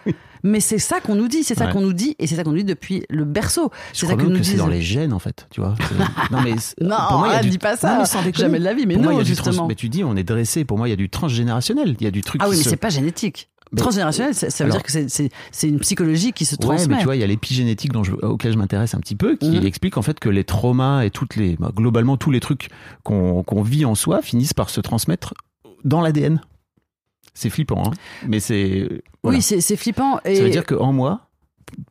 Mais 0.46 0.60
c'est 0.60 0.78
ça 0.78 1.00
qu'on 1.00 1.16
nous 1.16 1.30
dit, 1.30 1.44
c'est 1.46 1.56
ça 1.56 1.68
Ouais. 1.68 1.72
qu'on 1.72 1.80
nous 1.80 1.94
dit, 1.94 2.18
et 2.20 2.28
c'est 2.28 2.36
ça 2.36 2.44
qu'on 2.44 2.52
nous 2.52 2.58
dit 2.58 2.63
depuis 2.66 3.06
le 3.10 3.24
berceau. 3.24 3.72
Je 3.94 4.00
C'est 4.00 4.08
ça 4.08 4.16
que 4.18 4.24
que 4.26 4.44
c'est 4.44 4.58
dans 4.58 4.68
les 4.68 4.82
gènes, 4.82 5.13
en 5.13 5.20
fait, 5.20 5.48
tu 5.50 5.62
vois. 5.62 5.74
Non, 6.32 6.42
mais 6.44 6.52
Non, 6.82 6.98
pour 7.08 7.20
moi, 7.20 7.28
il 7.28 7.30
y 7.30 7.34
a 7.34 7.36
arrête, 7.36 7.44
du- 7.44 7.50
dis 7.52 7.58
pas 7.60 7.78
ça. 7.78 7.94
Non, 7.94 8.00
mais 8.00 8.06
sans. 8.06 8.20
Jamais 8.34 8.60
de 8.60 8.63
la 8.66 8.74
vie. 8.74 8.86
Mais 8.86 8.96
Pour 8.96 9.04
non, 9.04 9.12
trans- 9.12 9.24
justement. 9.24 9.68
Mais 9.68 9.76
tu 9.76 9.88
dis, 9.88 10.04
on 10.04 10.18
est 10.18 10.24
dressé. 10.26 10.66
Pour 10.66 10.78
moi, 10.78 10.89
il 10.89 10.92
y 10.92 10.94
a 10.94 10.98
du 10.98 11.10
transgénérationnel. 11.10 11.96
Il 11.98 12.04
y 12.04 12.08
a 12.08 12.12
du 12.12 12.22
truc 12.24 12.42
Ah 12.44 12.50
oui, 12.50 12.58
mais 12.58 12.63
se- 12.63 12.70
c'est 12.72 12.76
pas 12.76 12.89
génétique. 12.89 13.50
Transgénérationnel, 13.76 14.34
ça, 14.36 14.50
ça 14.50 14.64
veut 14.64 14.72
Alors- 14.72 14.84
dire 14.84 15.08
que 15.08 15.08
c'est- 15.52 15.68
une 15.68 15.80
psychologie 15.80 16.32
qui 16.34 16.46
se 16.46 16.56
Ouais, 16.56 16.60
transmet. 16.60 16.96
mais 16.96 17.00
tu 17.00 17.06
vois, 17.06 17.16
il 17.16 17.20
y 17.20 17.24
a 17.24 17.28
l'épigénétique 17.28 17.92
auquel 17.96 18.54
je 18.54 18.58
m'intéresse 18.58 18.94
un 18.94 19.00
petit 19.00 19.16
peu, 19.16 19.36
qui 19.36 19.50
Mhm. 19.52 19.66
explique 19.66 19.98
en 19.98 20.02
fait 20.02 20.20
que 20.20 20.30
les 20.30 20.44
traumas 20.44 21.04
et 21.04 21.10
toutes 21.10 21.36
les, 21.36 21.56
bah, 21.58 21.72
globalement 21.76 22.18
tous 22.18 22.32
les 22.32 22.40
trucs 22.40 22.70
qu'on 23.04 23.44
vit 23.64 23.86
en 23.86 23.96
soi 23.96 24.22
finissent 24.22 24.54
par 24.54 24.70
se 24.70 24.82
transmettre 24.82 25.34
dans 25.84 26.02
l'ADN. 26.02 26.42
C'est 27.34 27.50
flippant, 27.50 27.84
hein 27.88 27.92
mais 28.28 28.40
c'est. 28.40 29.02
voilà. 29.24 29.38
Oui, 29.38 29.42
c'est 29.42 29.60
c'est 29.60 29.76
flippant. 29.76 30.20
Et... 30.24 30.36
Ça 30.36 30.44
veut 30.44 30.50
dire 30.52 30.66
qu'en 30.66 30.94
moi, 30.94 31.30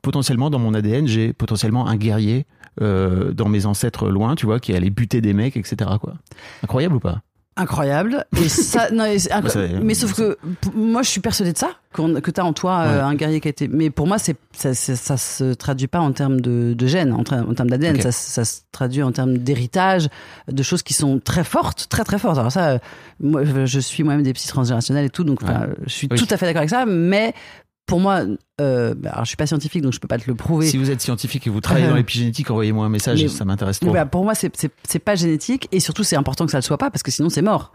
potentiellement 0.03 0.51
dans 0.51 0.61
mon 0.61 0.75
ADN, 0.75 1.09
j'ai 1.09 1.33
potentiellement 1.33 1.88
un 1.88 1.97
guerrier 1.97 2.47
euh, 2.81 3.33
dans 3.33 3.49
mes 3.49 3.66
ancêtres 3.66 4.09
loin, 4.09 4.35
tu 4.35 4.47
vois, 4.47 4.59
qui 4.61 4.73
allait 4.75 4.88
buter 4.88 5.21
des 5.21 5.35
mecs, 5.35 5.57
etc. 5.59 5.90
Quoi. 6.01 6.14
Incroyable 6.62 6.95
ou 6.97 7.01
pas? 7.01 7.21
Incroyable. 7.57 8.25
Et 8.43 8.49
ça, 8.49 8.91
non, 8.91 9.05
incro- 9.05 9.49
c'est- 9.49 9.81
mais 9.83 9.95
sauf 9.95 10.15
que 10.15 10.37
moi, 10.75 11.03
je 11.03 11.09
suis 11.11 11.21
persuadée 11.21 11.53
de 11.53 11.59
ça, 11.59 11.71
que 11.93 12.31
tu 12.31 12.41
as 12.41 12.45
en 12.45 12.53
toi 12.53 12.81
euh, 12.87 13.03
un 13.05 13.15
guerrier 13.15 13.41
qui 13.41 13.49
a 13.49 13.51
été. 13.51 13.69
Mais 13.69 13.91
pour 13.91 14.07
moi, 14.07 14.19
c'est 14.19 14.37
ça, 14.53 14.75
ça 14.75 15.17
se 15.17 15.53
traduit 15.55 15.87
pas 15.88 16.01
en 16.01 16.12
termes 16.12 16.41
de, 16.41 16.75
de 16.75 16.87
gènes, 16.87 17.12
en, 17.12 17.25
termes 17.25 17.69
d'ADN. 17.71 18.01
Ça, 18.01 18.12
ça 18.12 18.45
se 18.45 18.61
traduit 18.73 19.03
en 19.03 19.12
termes 19.12 19.37
d'héritage, 19.38 20.09
de 20.51 20.62
choses 20.62 20.83
qui 20.83 20.95
sont 20.95 21.19
très 21.19 21.45
fortes, 21.45 21.87
très 21.88 22.05
très 22.05 22.19
fortes. 22.19 22.38
Alors 22.38 22.53
ça, 22.53 22.69
euh, 22.71 22.79
moi, 23.21 23.43
je 23.45 23.81
suis 23.81 24.03
moi-même 24.03 24.23
des 24.23 24.33
petits 24.33 24.49
transgénérationnels 24.49 25.07
et 25.07 25.11
tout, 25.11 25.25
donc 25.25 25.41
je 25.87 25.93
suis 25.93 26.09
Oui. 26.11 26.19
tout 26.19 26.27
à 26.31 26.37
fait 26.37 26.47
d'accord 26.47 26.61
avec 26.61 26.71
ça. 26.71 26.87
Mais 26.87 27.35
pour 27.92 28.00
moi, 28.00 28.22
euh, 28.62 28.94
bah, 28.96 29.11
alors 29.12 29.24
je 29.24 29.28
suis 29.28 29.37
pas 29.37 29.46
scientifique, 29.46 29.83
donc 29.83 29.92
je 29.92 30.00
peux 30.00 30.09
pas 30.09 30.16
te 30.16 30.24
le 30.26 30.35
prouver. 30.35 30.66
Si 30.66 30.78
vous 30.78 30.90
êtes 30.90 31.02
scientifique 31.02 31.46
et 31.46 31.50
vous 31.50 31.61
travaillez 31.61 31.85
Euh, 31.85 31.90
dans 31.90 31.96
l'épigénétique, 31.96 32.50
envoyez-moi 32.50 32.87
un 32.87 32.88
message, 32.88 33.20
mais- 33.22 33.28
ça 33.28 33.44
m'intéresse 33.44 33.81
trop. 33.81 33.90
bah, 33.92 34.07
pour 34.07 34.24
moi, 34.24 34.35
c'est- 34.35 34.98
pas 34.98 35.14
génétique, 35.14 35.68
et 35.72 35.78
surtout, 35.78 36.02
c'est 36.02 36.16
important 36.16 36.46
que 36.46 36.52
ça 36.52 36.57
le 36.57 36.62
soit 36.62 36.78
pas, 36.78 36.90
parce 36.90 37.02
que 37.02 37.11
sinon, 37.11 37.28
c'est 37.28 37.42
mort. 37.42 37.70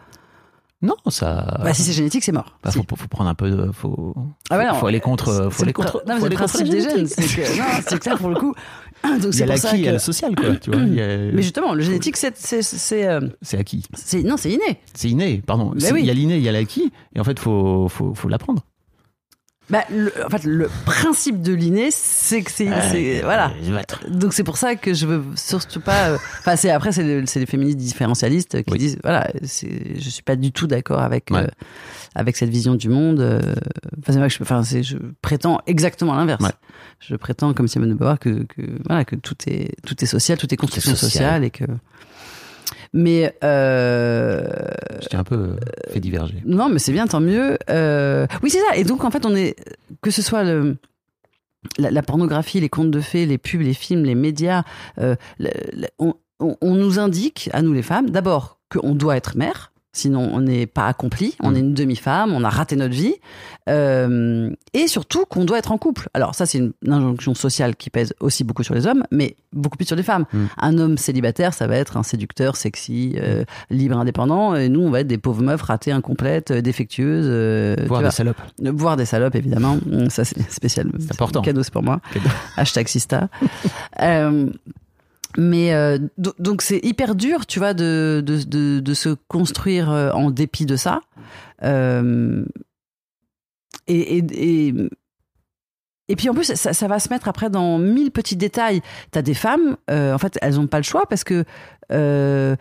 Non, 0.82 0.96
ça. 1.10 1.60
Bah, 1.64 1.72
si 1.76 1.84
c'est 1.84 1.92
génétique, 1.94 2.24
c'est 2.24 2.32
mort. 2.32 2.58
Bah, 2.64 2.72
Si. 2.72 2.78
faut, 2.80 2.84
faut 2.96 3.08
prendre 3.08 3.30
un 3.30 3.36
peu 3.36 3.50
de. 3.52 3.72
Faut, 3.72 4.16
Ah 4.50 4.58
ouais, 4.58 4.66
faut, 4.66 4.74
non, 4.74 4.80
faut 4.80 4.88
aller 4.88 5.00
contre. 5.00 5.50
Faut 5.52 5.62
aller 5.64 5.70
le 5.70 5.74
contre. 5.74 6.02
non, 6.08 6.16
mais 6.16 6.22
c'est 6.22 6.30
le 6.30 6.36
principe 6.36 6.70
des 6.70 6.82
gènes. 6.82 7.06
C'est 7.08 7.22
que, 7.24 7.58
non, 7.60 7.66
c'est 7.88 8.00
clair 8.00 8.18
pour 8.18 8.30
le 8.30 8.36
coup. 8.36 8.54
Donc 9.04 9.20
Il 9.22 9.28
y 9.30 9.34
c'est 9.34 9.46
l'acquis, 9.46 9.62
ça 9.62 9.76
le 9.78 9.84
que. 9.94 9.98
social, 10.00 10.36
quoi. 10.36 10.56
Tu 10.56 10.72
vois, 10.72 10.82
y 10.82 11.00
a- 11.00 11.18
Mais 11.34 11.44
justement, 11.44 11.74
le 11.76 11.82
génétique, 11.84 12.18
c'est 12.18 12.36
c'est 12.36 13.08
euh, 13.08 13.22
acquis. 13.54 13.86
non, 14.26 14.38
c'est 14.38 14.50
inné. 14.52 14.82
C'est 14.96 15.10
inné, 15.12 15.44
pardon. 15.46 15.74
Oui. 15.76 16.00
Il 16.02 16.06
y 16.06 16.10
a 16.10 16.14
l'inné, 16.16 16.38
il 16.38 16.44
y 16.44 16.50
a 16.50 16.52
l'acquis, 16.52 16.92
et 17.16 17.20
en 17.20 17.24
fait, 17.24 17.38
faut, 17.38 17.88
faut, 17.90 18.16
faut 18.16 18.28
l'apprendre. 18.30 18.64
Bah, 19.70 19.84
le, 19.92 20.14
en 20.26 20.30
fait, 20.30 20.46
le 20.46 20.70
principe 20.86 21.42
de 21.42 21.54
l'inné, 21.54 21.90
c'est 21.92 22.42
que 22.42 22.50
c'est 22.52 22.70
c'est- 22.90 23.22
voilà. 23.22 23.52
Donc 24.08 24.34
c'est 24.34 24.46
pour 24.46 24.56
ça 24.58 24.76
que 24.76 24.94
je 24.94 25.06
veux 25.06 25.22
surtout 25.36 25.82
pas. 25.82 26.10
euh, 26.12 26.18
Enfin, 26.40 26.56
c'est 26.56 26.70
après 26.70 26.94
c'est 26.94 27.04
le- 27.04 27.26
c'est 27.26 27.40
les 27.42 27.46
féministes 27.46 27.78
différentialistes 27.78 28.64
qui 28.64 28.72
Oui. 28.72 28.78
disent 28.80 28.98
voilà, 29.04 29.30
c'est 29.44 30.00
je 30.00 30.10
suis 30.10 30.24
pas 30.24 30.38
du 30.38 30.54
tout 30.54 30.68
d'accord 30.68 31.02
avec 31.02 31.30
Ouais. 31.32 31.40
euh, 31.42 31.48
avec 32.16 32.38
cette 32.38 32.50
vision 32.50 32.76
du 32.76 32.88
monde. 32.88 33.20
euh, 33.20 33.42
Enfin, 34.00 34.14
c'est 34.14 34.20
vrai 34.20 34.30
que 34.30 34.36
je, 34.36 34.82
je 34.84 34.98
prétends 35.22 35.60
exactement 35.68 36.16
l'inverse. 36.16 36.44
Ouais. 36.44 36.52
Je 37.00 37.16
prétends 37.18 37.54
comme 37.54 37.68
Simone 37.68 37.90
de 37.90 37.94
Beauvoir 37.94 38.20
que, 38.20 38.44
que 38.44 38.62
voilà 38.88 39.04
que 39.04 39.18
tout 39.18 39.36
est 39.48 39.76
tout 39.86 40.02
est 40.02 40.08
social, 40.08 40.38
tout 40.38 40.52
est 40.54 40.58
construction 40.58 40.92
social. 40.96 41.12
sociale 41.12 41.44
et 41.44 41.50
que. 41.50 41.66
Mais 43.00 43.36
euh, 43.44 44.42
Je 45.02 45.08
t'ai 45.08 45.18
un 45.18 45.24
peu 45.24 45.36
euh, 45.36 45.56
fait 45.92 46.00
diverger. 46.00 46.42
non, 46.46 46.68
mais 46.68 46.80
c'est 46.80 46.92
bien, 46.92 47.06
tant 47.06 47.20
mieux. 47.20 47.58
Euh, 47.70 48.26
oui, 48.42 48.50
c'est 48.50 48.60
ça. 48.60 48.76
Et 48.76 48.84
donc, 48.84 49.04
en 49.04 49.12
fait, 49.12 49.24
on 49.26 49.36
est 49.36 49.56
que 50.02 50.10
ce 50.10 50.24
soit 50.24 50.44
le, 50.44 50.78
la, 51.78 51.92
la 51.92 52.02
pornographie, 52.02 52.60
les 52.60 52.70
contes 52.70 52.90
de 52.90 53.00
fées, 53.00 53.28
les 53.28 53.38
pubs, 53.38 53.62
les 53.62 53.76
films, 53.76 54.04
les 54.04 54.16
médias, 54.16 54.64
euh, 55.00 55.16
le- 55.38 55.50
le- 55.74 55.88
on, 56.00 56.16
on- 56.40 56.58
on 56.62 56.74
nous 56.74 56.98
indique 56.98 57.50
à 57.54 57.62
nous 57.62 57.74
les 57.74 57.84
femmes, 57.84 58.10
d'abord 58.10 58.60
qu'on 58.72 58.96
doit 58.96 59.16
être 59.16 59.38
mère. 59.38 59.72
Sinon, 59.94 60.30
on 60.32 60.42
n'est 60.42 60.68
pas 60.68 60.86
accompli, 60.86 61.36
on 61.42 61.52
Mm. 61.52 61.56
est 61.56 61.60
une 61.60 61.74
demi-femme, 61.74 62.32
on 62.34 62.44
a 62.44 62.50
raté 62.50 62.76
notre 62.76 62.94
vie. 62.94 63.16
Euh, 63.68 64.52
et 64.74 64.88
surtout 64.88 65.26
qu'on 65.26 65.44
doit 65.44 65.58
être 65.58 65.72
en 65.72 65.78
couple. 65.80 66.08
Alors 66.14 66.36
ça, 66.36 66.46
c'est 66.46 66.60
une, 66.60 66.74
injonction 66.88 67.34
sociale 67.34 67.76
qui 67.76 67.90
pèse 67.90 68.14
aussi 68.20 68.44
beaucoup 68.44 68.62
sur 68.64 68.76
les 68.76 68.86
hommes, 68.86 69.04
mais 69.12 69.36
beaucoup 69.54 69.76
plus 69.76 69.86
sur 69.88 69.96
les 69.96 70.04
femmes. 70.04 70.26
Mm. 70.34 70.46
Un 70.60 70.78
homme 70.78 70.98
célibataire, 71.00 71.54
ça 71.54 71.66
va 71.66 71.78
être 71.78 71.98
un 71.98 72.04
séducteur, 72.04 72.56
sexy, 72.58 73.16
euh, 73.18 73.44
libre, 73.72 73.98
indépendant. 73.98 74.54
Et 74.56 74.70
nous, 74.70 74.82
on 74.82 74.92
va 74.92 75.00
être 75.00 75.08
des 75.08 75.18
pauvres 75.18 75.42
meufs 75.42 75.62
ratées, 75.64 75.92
incomplètes, 75.92 76.52
euh, 76.52 76.62
défectueuses. 76.62 77.26
euh, 77.28 77.76
Voir 77.88 78.04
des 78.04 78.12
salopes. 78.12 78.38
Voir 78.62 78.98
des 78.98 79.06
salopes, 79.06 79.36
évidemment. 79.36 79.78
Mm, 79.86 80.10
Ça, 80.10 80.26
c'est 80.26 80.40
spécial. 80.52 80.92
C'est 81.00 81.12
important. 81.14 81.42
Cadeau, 81.42 81.64
c'est 81.64 81.74
pour 81.74 81.84
moi. 81.84 82.02
Hashtag 82.56 82.88
Sista. 82.88 83.30
Mais 85.38 85.74
euh, 85.74 86.00
do- 86.18 86.34
donc 86.40 86.62
c'est 86.64 86.80
hyper 86.84 87.14
dur, 87.16 87.46
tu 87.46 87.60
vois, 87.60 87.74
de, 87.76 88.24
de, 88.26 88.44
de, 88.44 88.80
de 88.80 88.94
se 88.94 89.10
construire 89.28 89.92
euh, 89.92 90.12
en 90.12 90.32
dépit 90.32 90.66
de 90.66 90.76
ça. 90.76 91.02
Euh, 91.64 92.44
et, 93.88 94.18
et, 94.18 94.68
et, 94.68 94.74
et 96.10 96.16
puis 96.16 96.30
en 96.30 96.34
plus, 96.34 96.54
ça, 96.56 96.74
ça 96.74 96.88
va 96.88 97.00
se 97.00 97.10
mettre 97.10 97.28
après 97.28 97.50
dans 97.50 97.78
mille 97.80 98.12
petits 98.12 98.36
détails. 98.38 98.82
T'as 99.12 99.22
des 99.22 99.34
femmes, 99.34 99.78
euh, 99.90 100.14
en 100.14 100.18
fait, 100.18 100.38
elles 100.42 100.56
n'ont 100.56 100.68
pas 100.68 100.78
le 100.78 100.84
choix 100.84 101.06
parce 101.10 101.24
que 101.24 101.44
euh, 101.94 102.56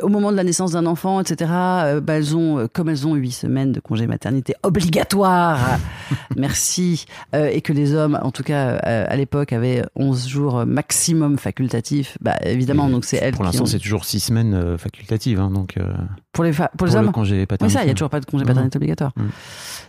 au 0.00 0.08
moment 0.08 0.30
de 0.32 0.36
la 0.36 0.44
naissance 0.44 0.72
d'un 0.72 0.86
enfant, 0.86 1.20
etc., 1.20 1.50
euh, 1.52 2.00
bah, 2.00 2.14
elles 2.14 2.34
ont, 2.34 2.66
comme 2.72 2.88
elles 2.88 3.06
ont 3.06 3.14
huit 3.14 3.32
semaines 3.32 3.72
de 3.72 3.80
congé 3.80 4.06
maternité 4.06 4.54
obligatoire, 4.62 5.78
merci, 6.36 7.04
et 7.34 7.60
que 7.60 7.72
les 7.74 7.94
hommes, 7.94 8.18
en 8.22 8.30
tout 8.30 8.42
cas 8.42 8.76
à 8.76 9.14
l'époque, 9.16 9.52
avaient 9.52 9.82
11 9.94 10.26
jours 10.28 10.64
maximum 10.66 11.36
facultatifs, 11.38 12.16
bah, 12.20 12.36
évidemment, 12.42 12.88
Et 12.88 12.92
donc 12.92 13.04
c'est 13.04 13.18
elles 13.18 13.34
Pour 13.34 13.44
l'instant, 13.44 13.64
ont- 13.64 13.66
c'est 13.66 13.78
toujours 13.78 14.04
six 14.06 14.20
semaines 14.20 14.78
facultatives. 14.78 15.38
hein, 15.40 15.50
donc, 15.50 15.76
pour 16.32 16.44
les, 16.44 16.52
pour 16.52 16.62
les 16.64 16.68
pour 16.76 16.86
le 16.86 16.94
hommes. 16.96 17.12
congé 17.12 17.40
Oui, 17.40 17.46
paternité. 17.46 17.78
ça, 17.78 17.82
il 17.84 17.86
n'y 17.86 17.90
a 17.90 17.94
toujours 17.94 18.10
pas 18.10 18.20
de 18.20 18.26
congé 18.26 18.44
paternité 18.44 18.76
obligatoire. 18.76 19.12
Mm. 19.16 19.24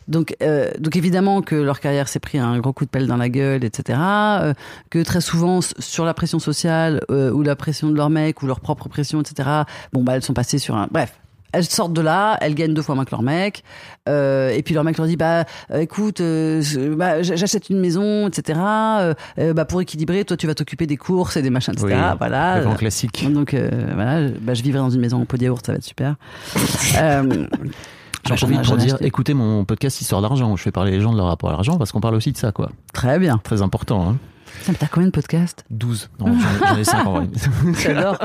Donc, 0.08 0.36
euh, 0.42 0.72
donc 0.80 0.96
évidemment 0.96 1.42
que 1.42 1.56
leur 1.56 1.80
carrière 1.80 2.08
s'est 2.08 2.20
pris 2.20 2.38
un 2.38 2.58
gros 2.60 2.74
coup 2.74 2.86
de 2.86 2.90
pelle 2.90 3.08
dans 3.08 3.18
la 3.18 3.30
gueule, 3.30 3.64
etc. 3.64 4.00
euh, 4.00 4.54
que 4.90 5.04
très 5.04 5.22
souvent, 5.22 5.60
sur 5.62 6.06
la 6.06 6.14
pression 6.14 6.40
sociale 6.40 7.02
euh, 7.12 7.32
ou 7.32 7.44
la 7.44 7.56
pression 7.56 7.90
de 7.90 7.96
leur 7.96 8.10
mec 8.10 8.42
ou 8.42 8.48
leur 8.48 8.60
propre 8.60 8.88
pression, 8.90 9.22
etc. 9.22 9.50
Bon, 9.94 10.04
bah, 10.04 10.16
elles 10.16 10.24
sont 10.24 10.34
passées 10.34 10.60
sur 10.60 10.76
un. 10.76 10.88
Bref. 10.92 11.14
Elles 11.54 11.64
sortent 11.64 11.94
de 11.94 12.02
là, 12.02 12.38
elles 12.42 12.56
gagnent 12.56 12.74
deux 12.74 12.82
fois 12.82 12.94
moins 12.94 13.06
que 13.06 13.12
leur 13.12 13.22
mec, 13.22 13.64
euh, 14.10 14.50
et 14.50 14.62
puis 14.64 14.74
leur 14.74 14.84
mec 14.84 14.98
leur 14.98 15.08
dit 15.08 15.16
bah 15.16 15.46
écoute, 15.74 16.20
euh, 16.20 16.62
bah, 16.96 17.24
j'achète 17.24 17.70
une 17.70 17.80
maison, 17.80 18.28
etc. 18.28 18.60
Euh, 18.60 19.54
bah 19.54 19.64
pour 19.64 19.82
équilibrer, 19.82 20.26
toi 20.26 20.36
tu 20.36 20.46
vas 20.46 20.54
t'occuper 20.54 20.88
des 20.88 20.98
courses 20.98 21.38
et 21.38 21.42
des 21.42 21.50
machins, 21.50 21.74
etc. 21.74 21.88
Oui, 21.88 22.18
voilà. 22.20 22.58
Le 22.58 22.66
grand 22.66 22.76
classique. 22.76 23.26
Donc 23.32 23.56
voilà, 23.56 24.28
bah, 24.42 24.56
je 24.56 24.62
vivrai 24.62 24.80
dans 24.80 24.90
une 24.90 25.00
maison 25.00 25.22
en 25.22 25.26
pot 25.26 25.38
de 25.38 25.46
yaourt, 25.46 25.66
ça 25.66 25.72
va 25.72 25.78
être 25.78 25.86
super. 25.86 26.16
J'en 28.28 28.36
profite 28.36 28.62
pour 28.64 28.78
dire, 28.78 28.94
acheté. 28.96 29.06
écoutez 29.06 29.34
mon 29.34 29.66
podcast 29.66 30.02
Histoire 30.02 30.22
d'argent, 30.22 30.52
où 30.52 30.58
je 30.58 30.64
fais 30.64 30.72
parler 30.72 30.92
les 30.92 31.02
gens 31.02 31.12
de 31.12 31.18
leur 31.18 31.28
rapport 31.28 31.50
à 31.50 31.54
l'argent, 31.54 31.78
parce 31.78 31.92
qu'on 31.92 32.02
parle 32.02 32.16
aussi 32.16 32.32
de 32.32 32.38
ça, 32.38 32.52
quoi. 32.52 32.70
Très 32.94 33.20
bien. 33.20 33.40
Très 33.44 33.62
important. 33.62 34.10
Hein. 34.10 34.18
Putain, 34.60 34.72
mais 34.74 34.78
T'as 34.80 34.88
combien 34.88 35.08
de 35.08 35.12
podcasts? 35.12 35.66
12. 35.70 36.10
Non, 36.20 36.36
j'en 36.68 36.78
ai 36.78 36.84
5 36.84 37.06
en 37.08 37.12
vrai. 37.14 37.28
J'adore. 37.84 38.18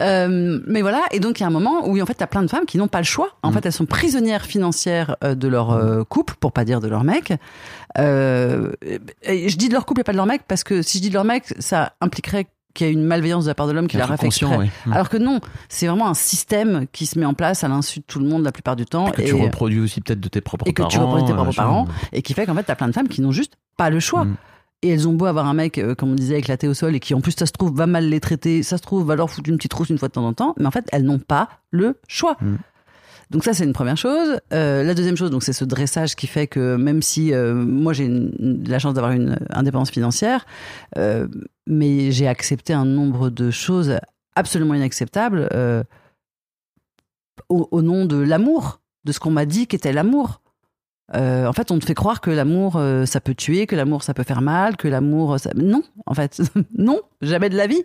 Euh, 0.00 0.58
mais 0.66 0.82
voilà, 0.82 1.02
et 1.12 1.20
donc 1.20 1.38
il 1.38 1.42
y 1.42 1.44
a 1.44 1.46
un 1.46 1.52
moment 1.52 1.86
où 1.88 2.00
en 2.00 2.04
fait 2.06 2.14
t'as 2.14 2.26
plein 2.26 2.42
de 2.42 2.48
femmes 2.48 2.66
qui 2.66 2.78
n'ont 2.78 2.88
pas 2.88 2.98
le 2.98 3.04
choix. 3.04 3.28
En 3.44 3.50
Mm. 3.50 3.52
fait, 3.54 3.66
elles 3.66 3.72
sont 3.72 3.86
prisonnières 3.86 4.44
financières 4.44 5.14
euh, 5.22 5.36
de 5.36 5.46
leur 5.46 5.70
euh, 5.70 6.02
couple, 6.02 6.34
pour 6.40 6.50
pas 6.50 6.64
dire 6.64 6.80
de 6.80 6.88
leur 6.88 7.04
mec. 7.04 7.32
Euh, 7.98 8.72
et 9.22 9.48
je 9.48 9.56
dis 9.56 9.68
de 9.68 9.72
leur 9.74 9.86
couple 9.86 10.00
et 10.00 10.04
pas 10.04 10.10
de 10.10 10.16
leur 10.16 10.26
mec 10.26 10.42
parce 10.48 10.64
que 10.64 10.82
si 10.82 10.98
je 10.98 11.02
dis 11.04 11.08
de 11.10 11.14
leur 11.14 11.24
mec, 11.24 11.44
ça 11.60 11.92
impliquerait 12.00 12.46
qu'il 12.74 12.86
y 12.86 12.90
a 12.90 12.92
une 12.92 13.04
malveillance 13.04 13.44
de 13.44 13.48
la 13.50 13.54
part 13.54 13.66
de 13.66 13.72
l'homme 13.72 13.86
qui 13.86 13.96
Un 13.96 14.00
leur 14.00 14.12
a 14.12 14.16
truc 14.18 14.20
fait 14.20 14.26
conscient, 14.26 14.48
exprès. 14.48 14.66
ouais. 14.66 14.70
Mm. 14.86 14.92
Alors 14.92 15.08
que 15.08 15.16
non, 15.16 15.40
c'est 15.68 15.86
vraiment 15.86 16.08
un 16.08 16.14
système 16.14 16.86
qui 16.92 17.06
se 17.06 17.18
met 17.18 17.24
en 17.24 17.34
place 17.34 17.64
à 17.64 17.68
l'insu 17.68 18.00
de 18.00 18.04
tout 18.04 18.18
le 18.18 18.26
monde 18.26 18.42
la 18.44 18.52
plupart 18.52 18.76
du 18.76 18.84
temps. 18.84 19.10
que 19.10 19.22
et, 19.22 19.26
tu 19.26 19.34
reproduis 19.34 19.80
aussi 19.80 20.00
peut-être 20.00 20.20
de 20.20 20.28
tes 20.28 20.40
propres 20.40 20.66
et 20.68 20.72
que 20.72 20.82
parents. 20.82 20.90
tu 20.90 20.98
reproduis 20.98 21.26
tes 21.26 21.32
propres 21.32 21.54
parents, 21.54 21.86
et 22.12 22.22
qui 22.22 22.34
fait 22.34 22.44
qu'en 22.46 22.54
fait, 22.54 22.64
t'as 22.64 22.74
plein 22.74 22.88
de 22.88 22.92
femmes 22.92 23.08
qui 23.08 23.20
n'ont 23.22 23.32
juste 23.32 23.54
pas 23.76 23.90
le 23.90 24.00
choix. 24.00 24.24
Mm. 24.24 24.36
Et 24.82 24.88
elles 24.88 25.08
ont 25.08 25.14
beau 25.14 25.24
avoir 25.24 25.46
un 25.46 25.54
mec, 25.54 25.78
euh, 25.78 25.94
comme 25.94 26.10
on 26.10 26.14
disait, 26.14 26.38
éclaté 26.38 26.68
au 26.68 26.74
sol, 26.74 26.94
et 26.94 27.00
qui 27.00 27.14
en 27.14 27.20
plus, 27.22 27.32
ça 27.32 27.46
se 27.46 27.52
trouve, 27.52 27.74
va 27.74 27.86
mal 27.86 28.06
les 28.08 28.20
traiter, 28.20 28.62
ça 28.62 28.76
se 28.76 28.82
trouve, 28.82 29.06
va 29.06 29.16
leur 29.16 29.30
foutre 29.30 29.48
une 29.48 29.56
petite 29.56 29.72
rousse 29.72 29.88
une 29.88 29.96
fois 29.96 30.08
de 30.08 30.12
temps 30.12 30.26
en 30.26 30.34
temps, 30.34 30.54
mais 30.58 30.66
en 30.66 30.70
fait, 30.70 30.84
elles 30.92 31.04
n'ont 31.04 31.18
pas 31.18 31.48
le 31.70 31.98
choix. 32.06 32.36
Mm. 32.42 32.56
Donc 33.34 33.42
ça, 33.42 33.52
c'est 33.52 33.64
une 33.64 33.72
première 33.72 33.96
chose. 33.96 34.38
Euh, 34.52 34.84
la 34.84 34.94
deuxième 34.94 35.16
chose, 35.16 35.32
donc 35.32 35.42
c'est 35.42 35.52
ce 35.52 35.64
dressage 35.64 36.14
qui 36.14 36.28
fait 36.28 36.46
que 36.46 36.76
même 36.76 37.02
si 37.02 37.34
euh, 37.34 37.52
moi 37.52 37.92
j'ai 37.92 38.08
la 38.08 38.78
chance 38.78 38.94
d'avoir 38.94 39.12
une 39.12 39.36
indépendance 39.50 39.90
financière, 39.90 40.46
euh, 40.98 41.26
mais 41.66 42.12
j'ai 42.12 42.28
accepté 42.28 42.72
un 42.72 42.84
nombre 42.84 43.30
de 43.30 43.50
choses 43.50 43.98
absolument 44.36 44.74
inacceptables 44.74 45.48
au, 47.48 47.68
au 47.72 47.82
nom 47.82 48.04
de 48.06 48.16
l'amour, 48.16 48.80
de 49.04 49.10
ce 49.10 49.18
qu'on 49.18 49.32
m'a 49.32 49.46
dit 49.46 49.66
qu'était 49.66 49.92
l'amour. 49.92 50.40
En 51.12 51.52
fait, 51.52 51.72
on 51.72 51.80
te 51.80 51.86
fait 51.86 51.94
croire 51.94 52.20
que 52.20 52.30
l'amour, 52.30 52.80
ça 53.04 53.20
peut 53.20 53.34
tuer, 53.34 53.66
que 53.66 53.74
l'amour, 53.74 54.04
ça 54.04 54.14
peut 54.14 54.22
faire 54.22 54.42
mal, 54.42 54.76
que 54.76 54.86
l'amour, 54.86 55.40
ça... 55.40 55.50
non, 55.56 55.82
en 56.06 56.14
fait, 56.14 56.40
non, 56.78 57.00
jamais 57.20 57.48
de 57.48 57.56
la 57.56 57.66
vie. 57.66 57.82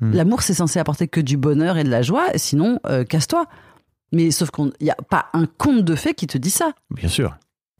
Hmm. 0.00 0.14
L'amour, 0.14 0.42
c'est 0.42 0.54
censé 0.54 0.80
apporter 0.80 1.06
que 1.06 1.20
du 1.20 1.36
bonheur 1.36 1.76
et 1.76 1.84
de 1.84 1.90
la 1.90 2.02
joie, 2.02 2.26
sinon, 2.34 2.80
casse-toi. 3.08 3.46
Mais 4.12 4.30
sauf 4.30 4.50
qu'il 4.50 4.72
n'y 4.80 4.90
a 4.90 4.96
pas 5.08 5.26
un 5.32 5.46
conte 5.46 5.84
de 5.84 5.94
fées 5.94 6.14
qui 6.14 6.26
te 6.26 6.36
dit 6.38 6.50
ça. 6.50 6.72
Bien 6.90 7.08
sûr. 7.08 7.36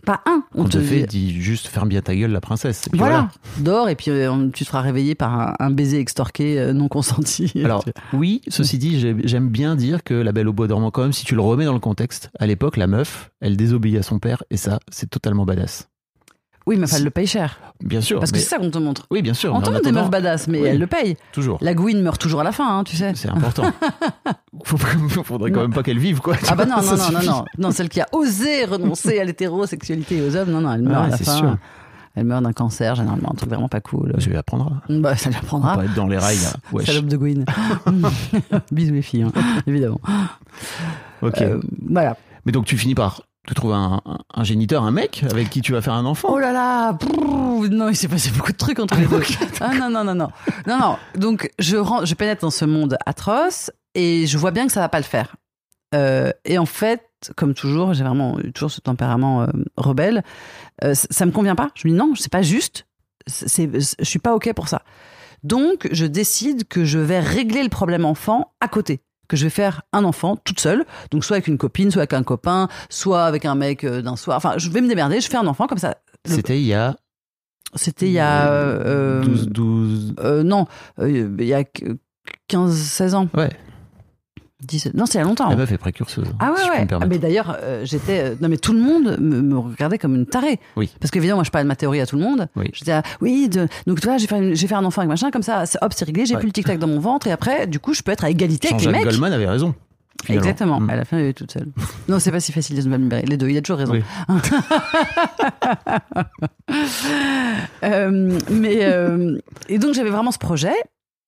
Pas 0.07 0.23
un. 0.25 0.45
On 0.55 0.65
te 0.65 0.81
fait 0.81 1.03
dit 1.03 1.39
juste 1.43 1.67
ferme 1.67 1.91
bien 1.91 2.01
ta 2.01 2.17
gueule 2.17 2.31
la 2.31 2.41
princesse. 2.41 2.87
Et 2.87 2.91
puis 2.91 2.99
Voilà, 2.99 3.29
dors 3.59 3.91
et 3.91 3.95
puis 3.97 4.11
euh, 4.11 4.33
on- 4.33 4.49
tu 4.49 4.65
te 4.65 4.69
feras 4.71 4.81
réveiller 4.81 5.15
par 5.15 5.39
un, 5.39 5.55
un 5.59 5.71
baiser 5.71 5.99
extorqué 5.99 6.59
euh, 6.59 6.73
non 6.73 6.89
consenti. 6.89 7.53
Alors 7.65 7.85
oui, 8.15 8.41
ceci 8.49 8.79
dit, 8.79 8.99
j'ai- 8.99 9.15
j'aime 9.25 9.51
bien 9.51 9.77
dire 9.77 10.03
que 10.03 10.15
la 10.15 10.33
Belle 10.33 10.49
au 10.49 10.55
bois 10.55 10.69
dormant 10.69 10.91
quand 10.91 11.03
même, 11.03 11.13
si 11.13 11.27
tu 11.27 11.35
le 11.35 11.43
remets 11.43 11.67
dans 11.67 11.75
le 11.75 11.81
contexte, 11.81 12.31
à 12.39 12.47
l'époque, 12.47 12.79
la 12.79 12.87
meuf, 12.87 13.31
elle 13.43 13.59
désobéit 13.59 13.99
à 13.99 14.03
son 14.03 14.19
père 14.19 14.43
et 14.49 14.57
ça, 14.57 14.79
c'est 14.91 15.11
totalement 15.11 15.45
badass. 15.45 15.90
Oui, 16.71 16.77
mais 16.79 16.85
enfin, 16.85 16.99
elle 16.99 17.05
le 17.05 17.11
paye 17.11 17.27
cher. 17.27 17.59
Bien 17.83 18.01
sûr. 18.01 18.21
Parce 18.21 18.31
que 18.31 18.37
mais- 18.37 18.43
c'est 18.43 18.49
ça 18.49 18.59
qu'on 18.59 18.71
te 18.71 18.79
montre. 18.79 19.07
Oui, 19.11 19.23
bien 19.23 19.35
sûr. 19.35 19.53
On 19.53 19.61
te 19.61 19.69
montre 19.71 19.83
des 19.83 19.91
meufs 19.93 20.09
badass, 20.09 20.47
mais 20.47 20.61
oui. 20.61 20.69
elle 20.69 20.79
le 20.79 20.87
paye. 20.87 21.17
Toujours. 21.33 21.59
La 21.61 21.75
Gwyn 21.75 22.01
meurt 22.01 22.21
toujours 22.21 22.41
à 22.41 22.45
la 22.45 22.53
fin, 22.53 22.79
hein, 22.79 22.85
tu 22.85 22.97
sais. 22.97 23.13
C'est 23.17 23.29
important. 23.29 23.65
Faut, 24.65 24.77
faudrait 25.25 25.51
quand 25.51 25.63
même 25.63 25.73
pas 25.73 25.83
qu'elle 25.83 25.99
vive, 25.99 26.21
quoi. 26.21 26.37
Ah 26.49 26.55
bah 26.55 26.67
non, 26.67 26.81
Ça 26.83 26.97
non, 26.97 27.03
non, 27.13 27.19
non, 27.25 27.33
non, 27.33 27.45
non, 27.59 27.71
celle 27.73 27.89
qui 27.89 28.01
a 28.01 28.07
osé 28.13 28.65
renoncer 28.67 29.19
à 29.19 29.25
l'hétérosexualité 29.25 30.19
et 30.19 30.23
aux 30.29 30.37
hommes, 30.37 30.51
non, 30.51 30.61
non, 30.61 30.73
elle 30.73 30.83
meurt 30.83 31.01
Ouais, 31.01 31.07
à 31.07 31.11
la 31.11 31.17
c'est 31.17 31.25
fin. 31.25 31.37
sûr. 31.37 31.57
Elle 32.17 32.25
meurt 32.25 32.43
d'un 32.43 32.53
cancer, 32.53 32.95
généralement, 32.97 33.31
un 33.33 33.35
truc 33.35 33.49
vraiment 33.51 33.69
pas 33.69 33.81
cool. 33.81 34.15
Je 34.19 34.29
lui 34.29 34.37
apprendra. 34.37 34.83
Bah, 34.89 35.17
ça 35.17 35.31
lui 35.31 35.37
On 35.37 35.45
apprendra. 35.45 35.77
va 35.77 35.85
être 35.85 35.95
dans 35.95 36.07
les 36.09 36.19
rails, 36.19 36.39
là. 36.43 36.53
Wesh. 36.73 36.87
Salope 36.87 37.07
de 37.07 37.17
Gwyn. 37.17 37.45
Bisous 38.73 38.95
les 38.95 39.03
filles, 39.03 39.23
hein, 39.23 39.33
évidemment. 39.67 40.01
Ok. 41.23 41.41
Euh, 41.41 41.61
voilà. 41.89 42.17
Mais 42.47 42.53
donc 42.53 42.65
tu 42.65 42.77
finis 42.79 42.95
par 42.95 43.23
te 43.47 43.55
trouver 43.55 43.75
un, 43.75 44.01
un- 44.05 44.19
un 44.35 44.45
géniteur, 44.45 44.85
un 44.85 44.91
mec 44.91 45.25
avec 45.31 45.51
qui 45.51 45.61
tu 45.63 45.73
vas 45.73 45.81
faire 45.81 45.95
un 45.95 46.05
enfant? 46.05 46.29
Oh 46.33 46.39
là 46.39 46.53
là 46.53 46.93
brrr, 46.93 47.69
Non, 47.71 47.89
il 47.89 47.97
s'est 47.97 48.09
passé 48.09 48.31
beaucoup 48.31 48.53
de 48.53 48.57
trucs 48.57 48.79
entre 48.79 48.97
les 48.97 49.07
deux. 49.09 49.23
Ah 49.61 49.75
non, 49.75 49.91
non, 49.91 50.05
non, 50.05 50.15
non. 50.15 50.29
Non, 50.67 50.79
non. 50.79 50.97
Donc, 51.17 51.51
je, 51.59 51.77
rentre, 51.77 52.07
je 52.07 52.15
pénètre 52.15 52.43
dans 52.43 52.51
ce 52.51 52.65
monde 52.65 52.97
atroce 53.07 53.71
et 53.95 54.27
je 54.27 54.39
vois 54.39 54.51
bien 54.51 54.67
que 54.67 54.73
ça 54.73 54.81
va 54.81 54.89
pas 54.89 54.99
le 54.99 55.05
faire. 55.05 55.37
Euh, 55.95 56.31
et 56.45 56.59
en 56.59 56.67
fait, 56.67 57.03
comme 57.37 57.55
toujours, 57.55 57.95
j'ai 57.95 58.05
vraiment 58.05 58.39
eu 58.41 58.53
toujours 58.53 58.71
ce 58.71 58.81
tempérament 58.81 59.43
euh, 59.43 59.47
rebelle. 59.77 60.23
Euh, 60.85 60.95
ça, 60.95 61.09
ça 61.11 61.27
me 61.27 61.33
convient 61.33 61.57
pas. 61.57 61.71
Je 61.75 61.89
me 61.89 61.93
dis 61.93 61.99
non, 61.99 62.13
c'est 62.15 62.31
pas 62.31 62.43
juste. 62.43 62.87
C'est- 63.27 63.71
je 63.99 64.05
suis 64.05 64.19
pas 64.19 64.35
OK 64.35 64.53
pour 64.55 64.69
ça. 64.69 64.83
Donc, 65.43 65.89
je 65.91 66.05
décide 66.07 66.69
que 66.69 66.85
je 66.85 66.99
vais 66.99 67.19
régler 67.21 67.63
le 67.63 67.69
problème 67.71 68.05
enfant 68.05 68.53
à 68.61 68.69
côté. 68.69 69.01
Que 69.31 69.37
je 69.37 69.45
vais 69.45 69.51
faire 69.51 69.83
un 69.93 70.03
enfant 70.03 70.35
toute 70.35 70.59
seule. 70.59 70.85
Donc, 71.13 71.25
soit 71.25 71.37
avec 71.37 71.47
une 71.47 71.57
copine, 71.57 71.93
soit 71.93 72.01
avec 72.03 72.15
un 72.15 72.25
copain, 72.25 72.67
soit 72.89 73.23
avec 73.27 73.45
un 73.45 73.55
mec 73.55 73.85
euh, 73.85 74.03
d'un 74.03 74.17
soir. 74.17 74.37
Enfin, 74.37 74.55
je 74.57 74.69
vais 74.71 74.81
me 74.81 74.89
démerder. 74.89 75.21
Je 75.21 75.29
fais 75.31 75.37
un 75.37 75.47
enfant 75.47 75.69
comme 75.69 75.79
ça. 75.79 75.95
Le- 76.29 76.35
C'était 76.35 76.59
il 76.59 76.67
y 76.67 76.75
a 76.75 76.97
C'était 77.77 78.07
il 78.07 78.13
y 78.13 78.19
a. 78.19 78.51
euh, 78.51 79.23
12, 79.23 79.47
12. 79.49 80.15
euh, 80.19 80.43
non, 80.43 80.67
euh, 80.99 81.31
il 81.39 81.45
y 81.47 81.55
a 81.55 81.63
15-16 82.51 83.15
ans. 83.15 83.29
Ouais. 83.35 83.51
17 84.63 84.95
Non, 84.95 85.07
c'est 85.07 85.15
il 85.15 85.21
y 85.21 85.25
a 85.25 85.27
longtemps. 85.27 85.49
La 85.49 85.57
meuf 85.57 85.71
est 85.73 85.79
précurseuse. 85.79 86.27
Ah 86.39 86.53
ouais, 86.53 86.59
si 86.63 86.71
ouais. 86.71 86.87
Ah, 86.93 87.07
mais 87.07 87.19
d'ailleurs, 87.19 87.57
euh, 87.63 87.83
j'étais. 87.85 88.21
euh, 88.21 88.35
non, 88.41 88.49
mais 88.49 88.57
tout 88.59 88.73
le 88.73 88.81
monde 88.81 89.17
me, 89.21 89.41
me 89.43 89.59
regardait 89.59 89.99
comme 89.99 90.15
une 90.15 90.27
tarée. 90.27 90.59
Oui. 90.77 90.91
Parce 91.01 91.11
qu'évidemment, 91.11 91.39
moi, 91.39 91.45
je 91.45 91.51
parle 91.51 91.65
de 91.65 91.69
ma 91.69 91.77
théorie 91.77 92.01
à 92.01 92.07
tout 92.07 92.17
le 92.17 92.23
monde. 92.23 92.49
Oui. 92.57 92.71
J'étais 92.73 92.91
là, 92.93 93.03
oui, 93.21 93.49
de, 93.49 93.69
donc 93.87 94.01
toi, 94.01 94.17
j'ai 94.19 94.27
fait, 94.27 94.39
une- 94.39 94.57
fait 94.57 94.75
un 94.75 94.85
enfant 94.85 95.01
avec 95.03 95.09
machin, 95.11 95.31
comme 95.31 95.43
ça, 95.43 95.65
hop, 95.81 95.93
c'est 95.95 96.05
réglé, 96.05 96.27
j'ai 96.27 96.35
Ouais. 96.35 96.41
plus 96.41 96.49
le 96.49 96.53
tic-tac 96.53 96.79
dans 96.79 96.87
mon 96.89 97.01
ventre, 97.01 97.27
et 97.27 97.33
après, 97.33 97.67
du 97.67 97.79
coup, 97.81 97.95
je 97.95 98.03
peux 98.03 98.13
être 98.13 98.25
à 98.25 98.31
égalité 98.31 98.69
avec 98.69 98.83
les 98.85 98.93
mecs. 98.93 99.05
Goldman 99.05 99.33
avait 99.33 99.49
raison. 99.49 99.75
finalement. 100.25 100.45
Exactement. 100.45 100.81
Mm. 100.81 100.91
À 100.91 100.97
la 100.97 101.05
fin, 101.07 101.17
elle 101.19 101.27
est 101.27 101.33
toute 101.33 101.51
seule. 101.51 101.69
non, 102.09 102.19
c'est 102.19 102.31
pas 102.31 102.41
si 102.41 102.53
facile 102.53 102.77
de 102.77 102.83
se 102.83 102.89
libérer. 102.89 103.23
Les 103.23 103.37
deux, 103.39 103.49
il 103.49 103.57
a 103.57 103.63
toujours 103.63 103.79
raison. 103.79 103.93
Oui. 103.95 104.03
Euh, 107.83 108.39
mais 108.51 108.87
et 109.69 109.79
donc 109.79 109.95
j'avais 109.95 110.11
vraiment 110.11 110.31
ce 110.33 110.39
projet. 110.39 110.75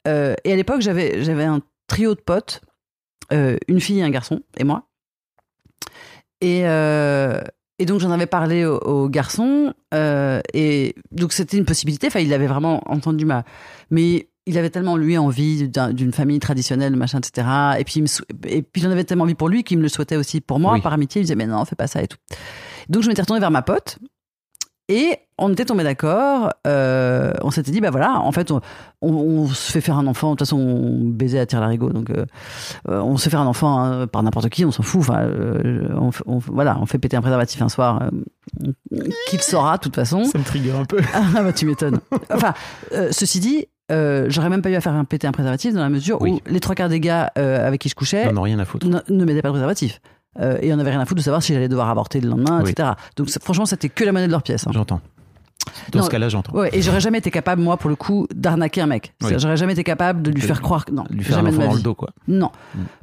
et 0.07 0.53
à 0.53 0.57
l'époque, 0.57 0.81
j'avais 0.83 1.23
j'avais 1.25 1.45
un 1.45 1.61
trio 1.89 2.15
de 2.15 2.21
potes, 2.21 2.61
euh, 3.33 3.57
une 3.69 3.81
fille 3.81 3.99
et 4.01 4.03
un 4.03 4.11
garçon, 4.11 4.41
et 4.59 4.65
moi. 4.65 4.89
Et 6.41 6.63
euh, 6.67 7.41
et 7.79 7.87
donc 7.87 8.01
j'en 8.01 8.11
avais 8.11 8.27
parlé 8.27 8.65
au, 8.65 8.79
au 8.79 9.09
garçon. 9.09 9.75
euh, 9.95 10.41
et 10.55 10.95
donc 11.11 11.33
c'était 11.33 11.57
une 11.57 11.65
possibilité. 11.65 12.07
Enfin, 12.09 12.21
il 12.21 12.33
avait 12.33 12.47
vraiment 12.47 12.83
entendu 12.87 13.25
ma. 13.25 13.45
Mais 13.91 14.29
il 14.47 14.59
avait 14.59 14.71
tellement 14.71 14.97
lui 14.97 15.17
envie 15.19 15.69
d'un- 15.69 15.93
d'une 15.93 16.13
famille 16.13 16.41
traditionnelle, 16.41 16.97
machin, 16.97 17.19
etc. 17.19 17.47
Et 17.79 17.85
puis, 17.85 17.95
il 17.99 18.03
me 18.03 18.07
sou- 18.09 18.25
et 18.47 18.63
puis 18.63 18.83
j'en 18.83 18.91
avais 18.91 19.05
tellement 19.05 19.23
envie 19.25 19.37
pour 19.37 19.49
lui 19.49 19.63
qu'il 19.63 19.79
me 19.79 19.83
le 19.85 19.89
souhaitait 19.89 20.17
aussi 20.17 20.41
pour 20.41 20.59
moi, 20.59 20.73
Oui. 20.75 20.81
par 20.81 20.93
amitié. 20.93 21.21
Il 21.21 21.23
me 21.23 21.27
disait, 21.27 21.37
mais 21.37 21.47
non, 21.47 21.65
fais 21.65 21.77
pas 21.77 21.87
ça 21.87 22.03
et 22.03 22.09
tout. 22.09 22.19
Donc 22.89 23.05
je 23.05 23.09
m'étais 23.09 23.23
retournée 23.23 23.39
vers 23.41 23.53
ma 23.53 23.63
pote 23.63 23.99
et 24.89 25.17
on 25.39 25.51
était 25.53 25.65
tombé 25.65 25.83
d'accord. 25.85 26.51
euh, 26.67 27.33
on 27.43 27.51
s'était 27.51 27.71
dit, 27.73 27.81
bah 27.81 27.91
voilà, 27.91 28.21
en 28.21 28.31
fait, 28.33 28.51
on, 28.51 28.61
on- 29.01 29.13
on 29.13 29.47
se 29.49 29.73
fait 29.73 29.81
faire 29.81 29.97
un 29.99 30.07
enfant. 30.07 30.29
De 30.31 30.33
toute 30.37 30.41
façon, 30.47 30.59
on 30.59 31.01
baisait 31.09 31.39
à 31.39 31.47
tire 31.47 31.61
larigot, 31.61 31.91
donc 31.91 32.11
euh, 32.11 32.27
euh, 32.89 33.01
on 33.01 33.17
se 33.17 33.25
fait 33.25 33.31
faire 33.31 33.41
un 33.41 33.47
enfant 33.47 33.79
hein, 33.83 34.07
par 34.07 34.23
n'importe 34.23 34.49
qui, 34.51 34.65
on 34.65 34.71
s'en 34.71 34.83
fout. 34.83 35.01
Enfin, 35.01 35.23
euh, 35.23 35.89
on, 36.27 36.39
voilà, 36.39 36.79
on 36.81 36.87
fait 36.87 36.99
péter 36.99 37.17
un 37.17 37.23
préservatif 37.23 37.61
un 37.63 37.69
soir, 37.69 38.03
euh, 38.63 39.01
qu'il 39.29 39.41
saura 39.41 39.79
de 39.79 39.83
toute 39.83 39.95
façon. 39.97 40.25
Ça 40.25 40.39
me 40.39 40.45
trigger 40.45 40.73
un 40.73 40.85
peu. 40.85 41.01
Ah 41.15 41.43
bah 41.43 41.53
tu 41.53 41.67
m'étonnes. 41.67 42.01
Enfin, 42.31 42.55
euh, 42.93 43.09
ceci 43.11 43.41
dit, 43.41 43.67
euh, 43.91 44.27
j'aurais 44.29 44.49
même 44.49 44.63
pas 44.63 44.71
eu 44.71 44.75
à 44.75 44.81
faire 44.81 44.93
un 44.95 45.05
péter 45.05 45.27
un 45.27 45.33
préservatif 45.33 45.75
dans 45.75 45.81
la 45.81 45.91
mesure 45.91 46.21
où 46.23 46.41
les 46.47 46.61
trois 46.61 46.75
quarts 46.75 46.89
des 46.89 47.01
gars 47.01 47.33
euh, 47.39 47.67
avec 47.67 47.81
qui 47.81 47.89
je 47.89 47.95
couchais 47.95 48.31
non, 48.33 48.43
rien 48.43 48.59
à 48.59 48.65
foutre. 48.65 48.87
ne, 48.87 48.99
ne 49.09 49.25
mettaient 49.25 49.43
pas 49.43 49.49
de 49.49 49.53
préservatif. 49.55 50.01
Euh, 50.41 50.59
et 50.63 50.73
on 50.73 50.79
avait 50.79 50.91
rien 50.91 51.01
à 51.01 51.05
foutre 51.05 51.19
de 51.19 51.25
savoir 51.25 51.43
si 51.43 51.53
j'allais 51.53 51.69
devoir 51.69 51.91
avorter 51.91 52.21
le 52.21 52.29
lendemain, 52.31 52.63
Oui. 52.65 52.71
etc. 52.71 52.91
Donc 53.17 53.29
franchement, 53.43 53.67
c'était 53.67 53.89
que 53.89 54.05
la 54.05 54.13
monnaie 54.13 54.27
de 54.27 54.33
leur 54.33 54.43
pièce. 54.43 54.67
hein. 54.67 54.71
J'entends. 54.73 55.01
Dans 55.93 56.01
Non, 56.01 56.05
ce 56.07 56.11
cas-là, 56.11 56.29
j'entends. 56.29 56.53
Ouais, 56.57 56.71
et 56.73 56.83
j'aurais 56.83 57.01
jamais 57.01 57.19
été 57.19 57.31
capable, 57.31 57.63
moi, 57.63 57.77
pour 57.77 57.89
le 57.89 57.95
coup, 57.97 58.27
d'arnaquer 58.35 58.81
un 58.81 58.87
mec. 58.87 59.15
Oui. 59.23 59.33
J'aurais 59.39 59.57
jamais 59.57 59.75
été 59.75 59.85
capable 59.85 60.21
de 60.23 60.31
lui 60.31 60.41
De- 60.41 60.47
faire 60.47 60.61
croire 60.61 60.85
que 60.85 60.93
non, 60.93 61.05
Lui 61.11 61.23
faire 61.23 61.39
un 61.39 61.43
jamais 61.43 61.53
de 61.53 61.59
enfant 61.59 61.69
dans 61.69 61.75
le 61.77 61.83
dos, 61.83 61.95
quoi. 61.95 62.11
Non. 62.27 62.51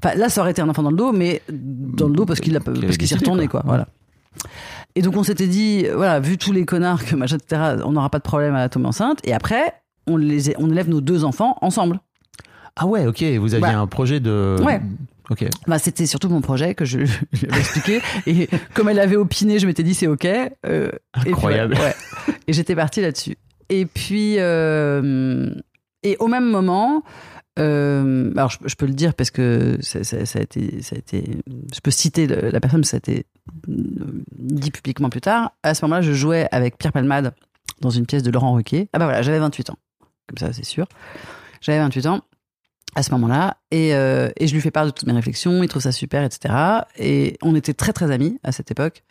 Enfin, 0.03 0.15
là, 0.17 0.27
ça 0.27 0.41
aurait 0.41 0.51
été 0.51 0.61
un 0.61 0.67
enfant 0.67 0.83
dans 0.83 0.89
le 0.91 0.97
dos, 0.97 1.11
mais 1.13 1.41
dans 1.49 2.07
le 2.07 2.13
dos 2.13 2.25
parce 2.25 2.41
qu'il 2.41 2.59
parce 2.59 2.97
qu'il 2.97 3.07
s'est 3.07 3.15
retourné, 3.15 3.47
quoi. 3.47 3.61
quoi. 3.61 3.67
Voilà. 3.67 3.87
Et 4.95 5.01
donc, 5.01 5.15
on 5.15 5.23
s'était 5.23 5.47
dit, 5.47 5.85
voilà, 5.95 6.19
vu 6.19 6.37
tous 6.37 6.51
les 6.51 6.65
connards 6.65 7.05
que 7.05 7.15
machin, 7.15 7.37
etc., 7.37 7.75
on 7.85 7.91
n'aura 7.93 8.09
pas 8.09 8.17
de 8.19 8.23
problème 8.23 8.55
à 8.55 8.67
tomber 8.69 8.87
enceinte. 8.87 9.19
Et 9.23 9.33
après, 9.33 9.73
on, 10.07 10.17
les, 10.17 10.55
on 10.57 10.69
élève 10.69 10.89
nos 10.89 10.99
deux 11.01 11.23
enfants 11.23 11.57
ensemble. 11.61 11.99
Ah 12.75 12.87
ouais, 12.87 13.05
ok. 13.07 13.23
Vous 13.39 13.53
aviez 13.53 13.67
Bah. 13.73 13.79
un 13.79 13.87
projet 13.87 14.19
de. 14.19 14.57
Ouais. 14.63 14.81
Ok. 15.29 15.45
Bah, 15.67 15.77
c'était 15.79 16.05
surtout 16.05 16.29
mon 16.29 16.41
projet 16.41 16.73
que 16.75 16.85
je, 16.85 16.97
lui 16.99 17.09
avais 17.49 17.59
expliqué. 17.59 18.01
et 18.25 18.47
comme 18.73 18.89
elle 18.89 18.99
avait 18.99 19.15
opiné, 19.15 19.59
je 19.59 19.67
m'étais 19.67 19.83
dit, 19.83 19.93
c'est 19.93 20.07
OK. 20.07 20.25
Euh, 20.25 20.49
et 20.65 21.19
puis, 21.21 21.31
Incroyable. 21.31 21.75
ouais. 21.75 21.95
Et 22.47 22.53
j'étais 22.53 22.75
partie 22.75 23.01
là-dessus. 23.01 23.37
Et 23.69 23.85
puis, 23.85 24.35
euh, 24.39 25.53
et 26.03 26.17
au 26.19 26.27
même 26.27 26.49
moment, 26.49 27.03
euh, 27.59 28.31
alors 28.35 28.49
je, 28.49 28.57
je 28.65 28.75
peux 28.75 28.85
le 28.87 28.93
dire 28.93 29.13
parce 29.13 29.29
que 29.31 29.77
ça, 29.81 30.03
ça- 30.03 30.25
ça 30.25 30.39
a 30.39 30.41
été, 30.41 30.81
ça 30.81 30.95
a 30.95 30.99
été, 30.99 31.23
je 31.73 31.79
peux 31.81 31.91
citer 31.91 32.25
le- 32.25 32.49
la 32.49 32.59
personne, 32.59 32.83
ça 32.83 32.97
a 32.97 32.99
été 32.99 33.25
dit 33.67 34.71
publiquement 34.71 35.09
plus 35.09 35.21
tard. 35.21 35.51
À 35.63 35.73
ce 35.73 35.85
moment-là, 35.85 36.01
je 36.01 36.13
jouais 36.13 36.47
avec 36.51 36.77
Pierre 36.77 36.93
Palmade 36.93 37.33
dans 37.81 37.89
une 37.89 38.05
pièce 38.05 38.23
de 38.23 38.31
Laurent 38.31 38.53
Ruquier. 38.53 38.89
Ah 38.93 38.99
bah 38.99 39.05
voilà, 39.05 39.21
j'avais 39.21 39.39
28 39.39 39.69
ans. 39.69 39.77
Comme 40.27 40.37
ça, 40.37 40.53
c'est 40.53 40.65
sûr. 40.65 40.87
J'avais 41.61 41.79
28 41.79 42.05
ans 42.07 42.21
à 42.95 43.03
ce 43.03 43.11
moment-là 43.11 43.57
et, 43.71 43.93
euh, 43.93 44.29
et 44.37 44.47
je 44.47 44.53
lui 44.53 44.61
fais 44.61 44.71
part 44.71 44.85
de 44.85 44.91
toutes 44.91 45.07
mes 45.07 45.13
réflexions, 45.13 45.61
il 45.63 45.69
trouve 45.69 45.81
ça 45.83 45.91
super, 45.91 46.23
etc. 46.23 46.53
Et 46.97 47.37
on 47.41 47.55
était 47.55 47.73
très 47.73 47.93
très 47.93 48.11
amis 48.11 48.39
à 48.43 48.51
cette 48.51 48.71
époque. 48.71 49.03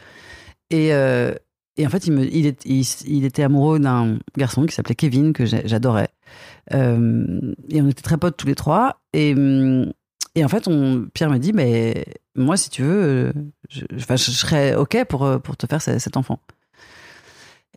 Et, 0.70 0.92
euh, 0.92 1.32
et 1.76 1.86
en 1.86 1.90
fait, 1.90 2.06
il, 2.06 2.12
me, 2.12 2.24
il, 2.26 2.46
est- 2.46 2.64
il, 2.64 3.24
était 3.24 3.44
amoureux 3.44 3.78
d'un 3.78 4.18
garçon 4.36 4.66
qui 4.66 4.74
s'appelait 4.74 4.96
Kevin, 4.96 5.32
que 5.32 5.46
j'adorais. 5.46 6.08
Euh, 6.74 7.54
et 7.70 7.80
on 7.80 7.88
était 7.88 8.02
très 8.02 8.18
potes 8.18 8.36
tous 8.36 8.48
les 8.48 8.56
trois. 8.56 9.00
Et, 9.12 9.30
et 10.34 10.44
en 10.44 10.48
fait, 10.48 10.68
Pierre 11.14 11.30
me 11.30 11.38
dit, 11.38 11.52
mais 11.52 12.04
moi, 12.34 12.56
si 12.56 12.68
tu 12.70 12.82
veux, 12.82 13.32
je, 13.70 13.84
serais 14.16 14.74
OK 14.74 14.98
pour, 15.08 15.40
pour 15.40 15.56
te 15.56 15.66
faire 15.66 15.80
ce- 15.80 15.98
cet 16.00 16.16
enfant. 16.16 16.40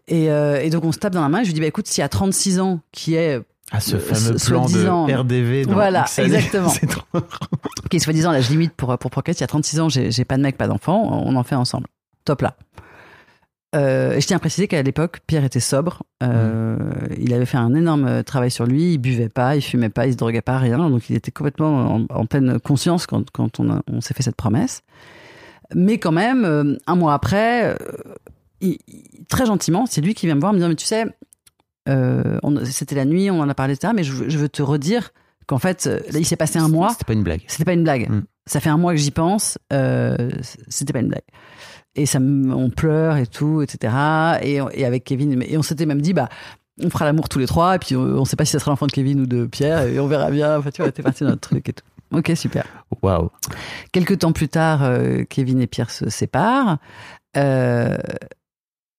Et, 0.07 0.25
et 0.25 0.69
donc, 0.71 0.83
on 0.83 0.91
se 0.91 0.97
tape 0.99 1.13
dans 1.13 1.21
la 1.21 1.29
main. 1.29 1.41
Et 1.41 1.43
je 1.43 1.49
lui 1.49 1.53
dis, 1.53 1.61
bah, 1.61 1.67
écoute, 1.67 1.87
si 1.87 2.01
à 2.01 2.09
36 2.09 2.59
ans, 2.59 2.79
qui 2.91 3.13
est 3.13 3.39
Ah, 3.71 3.79
ce 3.79 3.95
Euh, 3.95 3.99
fameux 3.99 4.35
plan 4.37 4.65
de. 4.65 5.13
RDV. 5.13 5.65
Dans 5.65 5.73
Voilà, 5.73 6.05
exactement. 6.17 6.69
C'est 6.69 6.87
trop. 6.87 7.03
qui 7.89 7.97
est 7.97 7.99
soi-disant 7.99 8.31
l'âge 8.31 8.49
limite 8.49 8.73
pour, 8.73 8.97
pour 8.97 9.11
Procreate, 9.11 9.37
il 9.39 9.41
y 9.41 9.43
a 9.43 9.47
36 9.47 9.79
ans, 9.79 9.87
j'ai 9.89 10.25
pas 10.25 10.37
de 10.37 10.41
mec, 10.41 10.57
pas 10.57 10.67
d'enfant, 10.67 11.23
on 11.25 11.35
en 11.35 11.43
fait 11.43 11.55
ensemble. 11.55 11.87
Top 12.25 12.41
là. 12.41 12.55
Euh, 13.73 14.13
et 14.15 14.19
je 14.21 14.27
tiens 14.27 14.35
à 14.35 14.39
préciser 14.41 14.67
qu'à 14.67 14.81
l'époque, 14.83 15.19
Pierre 15.25 15.45
était 15.45 15.61
sobre. 15.61 16.03
Euh, 16.21 16.77
Il 17.17 17.33
avait 17.33 17.45
fait 17.45 17.57
un 17.57 17.73
énorme 17.73 18.21
travail 18.25 18.51
sur 18.51 18.65
lui. 18.65 18.93
Il 18.93 18.97
buvait 18.97 19.29
pas, 19.29 19.55
il 19.55 19.61
fumait 19.61 19.89
pas, 19.89 20.07
il 20.07 20.11
se 20.13 20.17
droguait 20.17 20.41
pas, 20.41 20.57
rien. 20.57 20.89
Donc 20.89 21.09
il 21.09 21.15
était 21.15 21.31
complètement 21.31 21.95
en, 21.95 22.05
en 22.09 22.25
pleine 22.25 22.59
conscience 22.59 23.05
quand, 23.07 23.29
quand 23.31 23.61
on, 23.61 23.81
on 23.89 24.01
s'est 24.01 24.13
fait 24.13 24.23
cette 24.23 24.35
promesse. 24.35 24.81
Mais 25.73 25.99
quand 25.99 26.11
même, 26.11 26.43
euh, 26.43 26.75
un 26.85 26.95
mois 26.95 27.13
après, 27.13 27.63
euh, 27.67 27.75
il- 28.59 28.77
il- 28.89 29.25
très 29.29 29.45
gentiment, 29.45 29.85
c'est 29.85 30.01
lui 30.01 30.13
qui 30.15 30.25
vient 30.25 30.35
me 30.35 30.41
voir 30.41 30.51
me 30.51 30.57
dire 30.59 30.67
Mais 30.67 30.75
tu 30.75 30.85
sais, 30.85 31.05
euh, 31.89 32.39
c'était 32.65 32.95
la 32.95 33.05
nuit, 33.05 33.29
on 33.31 33.39
en 33.39 33.49
a 33.49 33.53
parlé, 33.55 33.73
etc. 33.73 33.93
Mais 33.95 34.03
je, 34.03 34.13
veux- 34.13 34.29
je 34.29 34.37
veux 34.37 34.49
te 34.49 34.61
redire 34.61 35.11
qu'en 35.47 35.57
fait, 35.59 35.87
euh, 35.87 35.99
là, 36.11 36.19
il 36.19 36.25
s'est 36.25 36.35
passé 36.35 36.59
un 36.59 36.67
mois. 36.69 36.89
C'était 36.91 37.05
pas 37.05 37.13
une 37.13 37.23
blague. 37.23 37.41
C'était 37.47 37.65
pas 37.65 37.73
une 37.73 37.83
blague. 37.83 38.09
Mm. 38.09 38.23
Ça 38.45 38.59
fait 38.59 38.69
un 38.69 38.77
mois 38.77 38.91
que 38.93 38.97
j'y 38.99 39.11
pense. 39.11 39.57
euh, 39.73 40.15
c'était 40.67 40.93
pas 40.93 40.99
une 40.99 41.07
blague. 41.09 41.23
Et 41.95 42.05
ça, 42.05 42.19
on 42.19 42.69
pleure 42.69 43.17
et 43.17 43.27
tout, 43.27 43.61
etc. 43.61 43.93
Et, 44.41 44.59
avec 44.85 45.03
Kevin, 45.03 45.43
et 45.43 45.57
on 45.57 45.61
s'était 45.61 45.85
même 45.85 46.01
dit, 46.01 46.13
bah, 46.13 46.29
on 46.81 46.89
fera 46.89 47.03
l'amour 47.05 47.27
tous 47.29 47.39
les 47.39 47.47
trois. 47.47 47.75
Et 47.75 47.79
puis 47.79 47.95
on, 47.95 48.01
on 48.01 48.25
sait 48.25 48.35
pas 48.37 48.45
si 48.45 48.51
ça 48.51 48.59
sera 48.59 48.71
l'enfant 48.71 48.87
de 48.87 48.91
Kevin 48.93 49.19
ou 49.21 49.25
de 49.25 49.45
Pierre. 49.45 49.81
Et 49.87 49.99
on 49.99 50.07
verra 50.07 50.31
bien. 50.31 50.57
Enfin, 50.57 50.71
tu 50.71 50.81
vois, 50.81 50.91
t'es 50.91 51.03
parti 51.03 51.23
dans 51.23 51.31
notre 51.31 51.41
truc 51.49 51.67
et 51.67 51.73
tout. 51.73 51.83
Ok, 52.13 52.31
super. 52.35 52.65
Waouh. 53.01 53.29
Quelques 53.91 54.19
temps 54.19 54.31
plus 54.33 54.49
tard, 54.49 54.83
euh, 54.83 55.23
Kevin 55.29 55.61
et 55.61 55.67
Pierre 55.67 55.89
se 55.91 56.09
séparent. 56.09 56.77
Euh, 57.37 57.97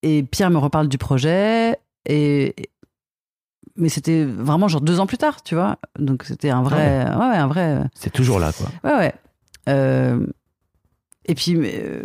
et 0.03 0.23
Pierre 0.23 0.51
me 0.51 0.59
reparle 0.59 0.89
du 0.89 0.99
projet. 0.99 1.77
Et, 2.07 2.55
mais 3.77 3.89
c'était 3.89 4.25
vraiment 4.25 4.69
genre 4.69 4.81
deux 4.81 5.01
ans 5.01 5.07
plus 5.07 5.19
tard, 5.19 5.43
tu 5.43 5.55
vois. 5.55 5.79
Donc 5.99 6.25
c'était 6.25 6.51
un 6.51 6.63
vrai, 6.63 7.05
ouais, 7.05 7.17
ouais, 7.17 7.37
un 7.37 7.47
vrai. 7.47 7.81
C'est 7.95 8.13
toujours 8.13 8.39
là, 8.39 8.53
quoi. 8.53 8.67
Ouais, 8.85 8.99
ouais. 8.99 9.15
Euh, 9.69 10.27
et 11.27 11.35
puis, 11.35 11.55
euh, 11.57 12.03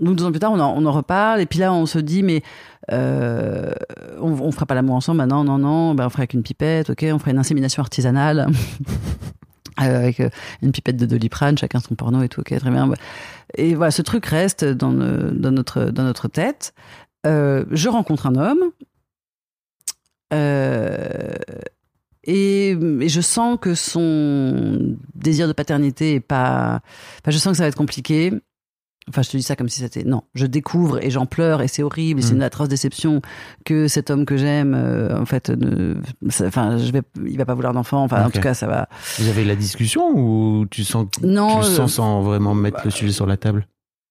donc 0.00 0.16
deux 0.16 0.24
ans 0.24 0.30
plus 0.30 0.38
tard, 0.40 0.52
on 0.52 0.60
en, 0.60 0.72
on 0.76 0.86
en 0.86 0.92
reparle. 0.92 1.40
Et 1.40 1.46
puis 1.46 1.58
là, 1.58 1.72
on 1.72 1.84
se 1.86 1.98
dit, 1.98 2.22
mais 2.22 2.42
euh, 2.92 3.72
on, 4.20 4.30
on 4.32 4.52
fera 4.52 4.64
pas 4.66 4.74
l'amour 4.74 4.94
ensemble. 4.94 5.18
Bah 5.18 5.26
non, 5.26 5.42
non, 5.44 5.58
non. 5.58 5.94
Bah, 5.94 6.06
on 6.06 6.10
fera 6.10 6.20
avec 6.20 6.34
une 6.34 6.42
pipette, 6.44 6.90
ok. 6.90 7.04
On 7.12 7.18
fera 7.18 7.32
une 7.32 7.38
insémination 7.38 7.82
artisanale. 7.82 8.46
Euh, 9.80 9.96
avec 9.96 10.20
euh, 10.20 10.28
une 10.60 10.72
pipette 10.72 10.98
de 10.98 11.06
doliprane, 11.06 11.56
chacun 11.56 11.80
son 11.80 11.94
porno 11.94 12.22
et 12.22 12.28
tout, 12.28 12.40
ok, 12.40 12.54
très 12.58 12.70
bien. 12.70 12.86
Bah, 12.86 12.96
Et 13.56 13.74
voilà, 13.74 13.90
ce 13.90 14.02
truc 14.02 14.26
reste 14.26 14.62
dans, 14.62 14.90
le- 14.90 15.30
dans, 15.30 15.52
notre, 15.52 15.84
dans 15.84 16.02
notre 16.02 16.28
tête. 16.28 16.74
Euh, 17.26 17.64
je 17.70 17.88
rencontre 17.88 18.26
un 18.26 18.34
homme. 18.34 18.58
Euh, 20.32 21.34
et, 22.24 22.70
et 22.70 23.08
je 23.08 23.20
sens 23.20 23.58
que 23.60 23.74
son 23.74 24.96
désir 25.14 25.48
de 25.48 25.52
paternité 25.52 26.14
est 26.14 26.20
pas. 26.20 26.80
Enfin, 27.20 27.30
je 27.30 27.38
sens 27.38 27.52
que 27.52 27.56
ça 27.56 27.64
va 27.64 27.68
être 27.68 27.76
compliqué. 27.76 28.32
Enfin, 29.08 29.22
je 29.22 29.30
te 29.30 29.36
dis 29.36 29.42
ça 29.42 29.56
comme 29.56 29.68
si 29.70 29.80
c'était. 29.80 30.04
Non, 30.04 30.22
je 30.34 30.46
découvre 30.46 31.02
et 31.02 31.10
j'en 31.10 31.24
pleure 31.26 31.62
et 31.62 31.68
c'est 31.68 31.82
horrible 31.82 32.20
et 32.20 32.22
c'est 32.22 32.34
Mm. 32.34 32.36
une 32.36 32.42
atroce 32.42 32.68
déception 32.68 33.22
que 33.64 33.88
cet 33.88 34.10
homme 34.10 34.24
que 34.26 34.36
j'aime, 34.36 34.74
euh, 34.74 35.18
en 35.18 35.24
fait, 35.24 35.48
ne. 35.48 35.96
ça- 36.28 36.46
Enfin, 36.46 36.76
je 36.76 36.92
vais. 36.92 37.02
Il 37.26 37.38
va 37.38 37.46
pas 37.46 37.54
vouloir 37.54 37.72
d'enfant. 37.72 38.04
Enfin, 38.04 38.24
en 38.26 38.30
tout 38.30 38.40
cas, 38.40 38.54
ça 38.54 38.66
va. 38.66 38.88
Vous 39.18 39.28
avez 39.28 39.44
la 39.44 39.56
discussion 39.56 40.10
ou 40.14 40.66
tu 40.70 40.84
sens, 40.84 41.06
Non, 41.22 41.48
tu 41.62 41.66
le 41.68 41.72
euh, 41.72 41.76
sens 41.76 41.94
sans 41.94 42.20
vraiment 42.20 42.54
mettre 42.54 42.82
le 42.84 42.90
sujet 42.90 43.12
sur 43.12 43.26
la 43.26 43.38
table? 43.38 43.66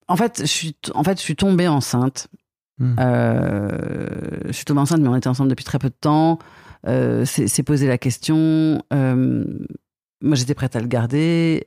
En 0.07 0.15
fait, 0.17 0.39
je 0.41 0.45
suis. 0.47 0.75
En 0.95 1.03
fait, 1.03 1.17
je 1.19 1.23
suis 1.23 1.35
tombée 1.35 1.67
enceinte. 1.67 2.27
Mm. 2.79 2.95
Euh, 2.99 3.69
je 4.47 4.51
suis 4.51 4.65
tombée 4.65 4.81
enceinte, 4.81 5.01
mais 5.01 5.07
on 5.07 5.15
était 5.15 5.29
ensemble 5.29 5.49
depuis 5.49 5.65
très 5.65 5.79
peu 5.79 5.89
de 5.89 5.95
temps. 5.99 6.39
Euh, 6.87 7.25
c'est 7.25 7.63
posé 7.63 7.87
la 7.87 7.97
question. 7.97 8.81
Euh, 8.93 9.45
moi, 10.21 10.35
j'étais 10.35 10.53
prête 10.55 10.75
à 10.75 10.79
le 10.79 10.87
garder. 10.87 11.65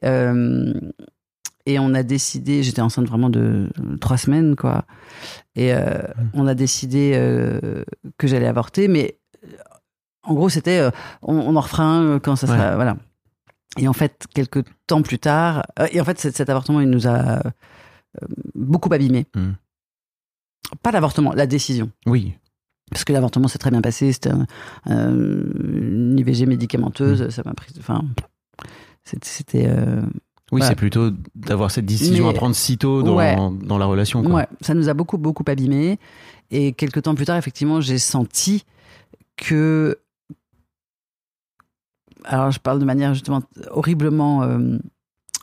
Et 1.64 1.78
on 1.78 1.94
a 1.94 2.02
décidé, 2.02 2.64
j'étais 2.64 2.82
enceinte 2.82 3.06
vraiment 3.06 3.30
de 3.30 3.70
trois 4.00 4.16
semaines, 4.16 4.56
quoi. 4.56 4.84
Et 5.54 5.72
euh, 5.72 6.02
on 6.34 6.48
a 6.48 6.54
décidé 6.54 7.12
que 8.18 8.26
j'allais 8.26 8.48
avorter, 8.48 8.88
mais 8.88 9.18
en 10.24 10.34
gros, 10.34 10.48
c'était 10.48 10.78
euh, 10.78 10.90
on, 11.22 11.34
on 11.34 11.56
en 11.56 11.60
refera 11.60 11.84
un 11.84 12.18
quand 12.18 12.36
ça 12.36 12.46
sera. 12.46 12.70
Ouais. 12.70 12.74
Voilà. 12.76 12.96
Et 13.78 13.88
en 13.88 13.92
fait, 13.92 14.26
quelques 14.34 14.64
temps 14.86 15.02
plus 15.02 15.18
tard, 15.18 15.64
euh, 15.78 15.88
et 15.92 16.00
en 16.00 16.04
fait, 16.04 16.18
cet, 16.18 16.36
cet 16.36 16.48
avortement, 16.50 16.80
il 16.80 16.90
nous 16.90 17.06
a 17.06 17.38
euh, 17.38 17.40
beaucoup 18.54 18.92
abîmés. 18.92 19.26
Mm. 19.34 19.50
Pas 20.82 20.90
l'avortement, 20.92 21.32
la 21.32 21.46
décision. 21.46 21.90
Oui. 22.06 22.34
Parce 22.90 23.04
que 23.04 23.12
l'avortement 23.12 23.48
s'est 23.48 23.58
très 23.58 23.70
bien 23.70 23.80
passé, 23.80 24.12
c'était 24.12 24.30
un- 24.30 24.46
un- 24.86 25.14
une 25.14 26.16
IVG 26.18 26.46
médicamenteuse, 26.46 27.28
ça 27.30 27.42
m'a 27.44 27.54
pris. 27.54 27.72
Enfin, 27.78 28.02
c'était. 29.04 29.28
c'était, 29.28 29.66
euh, 29.68 30.02
Oui, 30.50 30.58
Voilà. 30.58 30.66
c'est 30.68 30.76
plutôt 30.76 31.10
d'avoir 31.34 31.70
cette 31.70 31.86
décision 31.86 32.24
Mais- 32.24 32.30
à 32.30 32.34
prendre 32.34 32.54
si 32.54 32.76
tôt 32.76 33.02
dans, 33.02 33.16
Ouais. 33.16 33.34
dans 33.62 33.78
la 33.78 33.86
relation. 33.86 34.22
Quoi. 34.22 34.34
Ouais, 34.34 34.46
ça 34.60 34.74
nous 34.74 34.90
a 34.90 34.94
beaucoup, 34.94 35.16
beaucoup 35.16 35.44
abîmés. 35.46 35.98
Et 36.50 36.72
quelques 36.74 37.00
temps 37.04 37.14
plus 37.14 37.24
tard, 37.24 37.38
effectivement, 37.38 37.80
j'ai 37.80 37.96
senti 37.96 38.66
que. 39.38 39.96
Alors, 42.24 42.50
je 42.50 42.60
parle 42.60 42.78
de 42.80 42.84
manière 42.84 43.14
justement 43.14 43.42
horriblement 43.70 44.42
euh, 44.42 44.78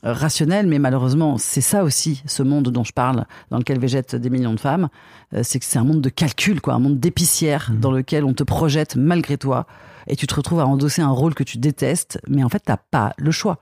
rationnel, 0.04 0.68
mais 0.68 0.80
malheureusement, 0.80 1.38
c'est 1.38 1.62
ça 1.62 1.84
aussi, 1.84 2.22
ce 2.26 2.44
monde 2.44 2.70
dont 2.70 2.84
je 2.84 2.94
parle, 2.94 3.26
dans 3.52 3.58
lequel 3.58 3.80
végètent 3.80 4.16
des 4.16 4.30
millions 4.30 4.54
de 4.54 4.60
femmes, 4.60 4.90
euh, 5.34 5.42
c'est 5.44 5.60
que 5.60 5.66
c'est 5.66 5.80
un 5.80 5.84
monde 5.84 6.02
de 6.02 6.10
calcul, 6.10 6.62
quoi, 6.62 6.74
un 6.76 6.80
monde 6.80 7.00
d'épicière 7.00 7.70
Mhm. 7.72 7.80
dans 7.80 7.92
lequel 7.92 8.24
on 8.24 8.34
te 8.34 8.44
projette 8.44 8.96
malgré 8.96 9.38
toi, 9.38 9.66
et 10.08 10.16
tu 10.16 10.26
te 10.28 10.34
retrouves 10.36 10.60
à 10.62 10.66
endosser 10.68 11.02
un 11.02 11.10
rôle 11.12 11.36
que 11.36 11.44
tu 11.44 11.58
détestes, 11.58 12.20
mais 12.28 12.44
en 12.44 12.50
fait, 12.50 12.60
t'as 12.66 12.78
pas 12.78 13.14
le 13.18 13.32
choix. 13.32 13.60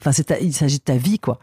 Enfin, 0.00 0.12
c'est 0.12 0.24
ta- 0.24 0.38
il 0.40 0.52
s'agit 0.52 0.78
de 0.78 0.82
ta 0.84 0.96
vie, 0.96 1.18
quoi. 1.18 1.38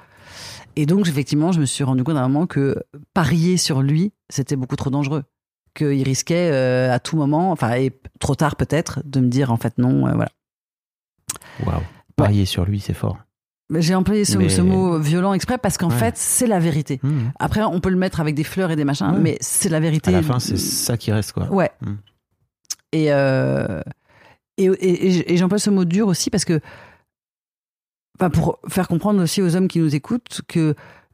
Et 0.75 0.85
donc, 0.85 1.07
effectivement, 1.07 1.51
je 1.51 1.59
me 1.59 1.65
suis 1.65 1.83
rendu 1.83 2.03
compte 2.03 2.17
à 2.17 2.21
un 2.23 2.27
moment 2.29 2.45
que 2.45 2.75
parier 3.13 3.57
sur 3.57 3.81
lui, 3.81 4.13
c'était 4.29 4.55
beaucoup 4.55 4.75
trop 4.75 4.89
dangereux. 4.89 5.23
Qu'il 5.73 6.03
risquait 6.03 6.49
euh, 6.51 6.91
à 6.93 6.99
tout 6.99 7.15
moment, 7.17 7.51
enfin, 7.51 7.73
et 7.75 7.91
trop 8.19 8.35
tard 8.35 8.55
peut-être, 8.55 9.01
de 9.05 9.19
me 9.19 9.27
dire 9.27 9.51
en 9.51 9.57
fait 9.57 9.77
non, 9.77 10.07
euh, 10.07 10.13
voilà. 10.13 10.31
Waouh. 11.65 11.81
Parier 12.15 12.45
sur 12.45 12.65
lui, 12.65 12.79
c'est 12.79 12.93
fort. 12.93 13.17
J'ai 13.75 13.93
employé 13.93 14.25
ce, 14.25 14.37
Mais- 14.37 14.49
ce 14.49 14.61
mot 14.61 14.97
violent 14.97 15.33
exprès 15.33 15.57
parce 15.59 15.77
qu'en 15.77 15.89
Ouais. 15.89 15.95
fait, 15.97 16.17
c'est 16.17 16.47
la 16.47 16.59
vérité. 16.59 16.99
Hmm. 17.03 17.29
Après, 17.37 17.61
on 17.61 17.79
peut 17.79 17.89
le 17.91 17.97
mettre 17.97 18.19
avec 18.19 18.33
des 18.33 18.43
fleurs 18.43 18.71
et 18.71 18.75
des 18.75 18.83
machins, 18.85 19.15
mais 19.21 19.37
c'est 19.41 19.69
la 19.69 19.79
vérité. 19.79 20.09
À 20.09 20.21
la 20.21 20.23
fin, 20.23 20.39
c'est 20.39 20.57
ça 20.57 20.97
qui 20.97 21.11
reste, 21.11 21.33
quoi. 21.33 21.51
Ouais. 21.53 21.69
Mm. 21.81 21.91
Et, 22.93 23.13
euh, 23.13 23.81
et, 24.57 24.65
et, 24.65 25.33
et 25.33 25.37
j'emploie 25.37 25.59
ce 25.59 25.69
mot 25.69 25.85
dur 25.85 26.07
aussi 26.07 26.31
parce 26.31 26.45
que, 26.45 26.59
enfin, 28.19 28.31
pour 28.31 28.57
faire 28.67 28.87
comprendre 28.87 29.21
aussi 29.21 29.41
aux 29.41 29.55
hommes 29.55 29.67
qui 29.67 29.77
nous 29.79 29.93
écoutent 29.93 30.41
que 30.47 30.73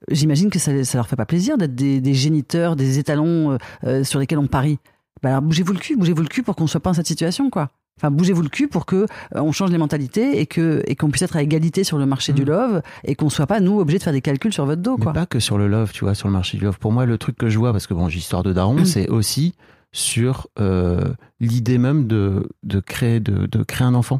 j'imagine 0.09 0.49
que 0.49 0.59
ça, 0.59 0.83
ça 0.85 0.97
leur 0.97 1.07
fait 1.09 1.17
pas 1.17 1.25
plaisir 1.25 1.57
d'être 1.57 1.75
des, 1.75 1.99
des 1.99 2.13
géniteurs, 2.13 2.77
des 2.77 2.99
étalons 2.99 3.51
euh, 3.51 3.57
euh, 3.83 4.03
sur 4.05 4.19
lesquels 4.19 4.39
on 4.39 4.47
parie. 4.47 4.79
Bah 5.21 5.29
alors 5.29 5.41
bougez-vous 5.41 5.73
le 5.73 5.79
cul, 5.79 5.95
bougez-vous 5.97 6.21
le 6.21 6.27
cul 6.29 6.43
pour 6.43 6.55
qu'on 6.55 6.67
soit 6.67 6.79
pas 6.79 6.91
dans 6.91 6.95
cette 6.95 7.07
situation, 7.07 7.49
quoi. 7.49 7.69
Enfin, 7.97 8.11
bougez-vous 8.11 8.41
le 8.41 8.49
cul 8.49 8.67
pour 8.67 8.85
que 8.85 8.95
euh, 8.95 9.05
on 9.35 9.53
change 9.53 9.71
les 9.71 9.77
mentalités 9.77 10.41
et 10.41 10.45
que 10.47 10.83
et 10.85 10.95
qu'on 10.95 11.09
puisse 11.09 11.21
être 11.21 11.37
à 11.37 11.41
égalité 11.41 11.85
sur 11.85 11.97
le 11.97 12.05
marché 12.05 12.33
du 12.33 12.41
Mm. 12.41 12.47
love 12.49 12.81
et 13.05 13.15
qu'on 13.15 13.29
soit 13.29 13.47
pas 13.47 13.61
nous 13.61 13.79
obligés 13.79 13.99
de 13.99 14.03
faire 14.03 14.11
des 14.13 14.21
calculs 14.21 14.51
sur 14.53 14.65
votre 14.65 14.81
dos, 14.81 14.97
Mais 14.97 15.03
quoi. 15.05 15.13
pas 15.13 15.25
que 15.25 15.39
sur 15.39 15.57
le 15.57 15.67
love, 15.69 15.93
tu 15.93 16.03
vois, 16.03 16.13
sur 16.13 16.27
le 16.27 16.33
marché 16.33 16.57
du 16.57 16.65
love. 16.65 16.77
Pour 16.77 16.91
moi, 16.91 17.05
le 17.05 17.17
truc 17.17 17.37
que 17.37 17.47
je 17.47 17.57
vois, 17.57 17.71
parce 17.71 17.87
que 17.87 17.93
bon, 17.93 18.09
j'ai 18.09 18.17
histoire 18.19 18.43
de 18.43 18.51
daron, 18.51 18.81
Mm. 18.81 18.85
c'est 18.85 19.07
aussi 19.07 19.55
sur 19.93 20.47
euh, 20.59 21.05
l'idée 21.39 21.77
même 21.77 22.05
de, 22.05 22.49
de, 22.63 22.81
créer, 22.81 23.21
de, 23.21 23.45
de 23.45 23.63
créer 23.63 23.87
un 23.87 23.95
enfant. 23.95 24.19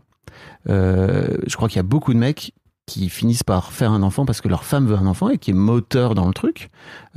Euh, 0.69 1.35
je 1.45 1.55
crois 1.57 1.67
qu'il 1.67 1.75
y 1.77 1.79
a 1.79 1.83
beaucoup 1.83 2.13
de 2.13 2.17
mecs 2.19 2.53
qui 2.85 3.09
finissent 3.09 3.43
par 3.43 3.71
faire 3.73 3.91
un 3.91 4.03
enfant 4.03 4.25
parce 4.25 4.41
que 4.41 4.47
leur 4.47 4.63
femme 4.63 4.85
veut 4.85 4.95
un 4.95 5.07
enfant 5.07 5.29
et 5.29 5.37
qui 5.39 5.49
est 5.51 5.55
moteur 5.55 6.13
dans 6.15 6.27
le 6.27 6.33
truc. 6.33 6.69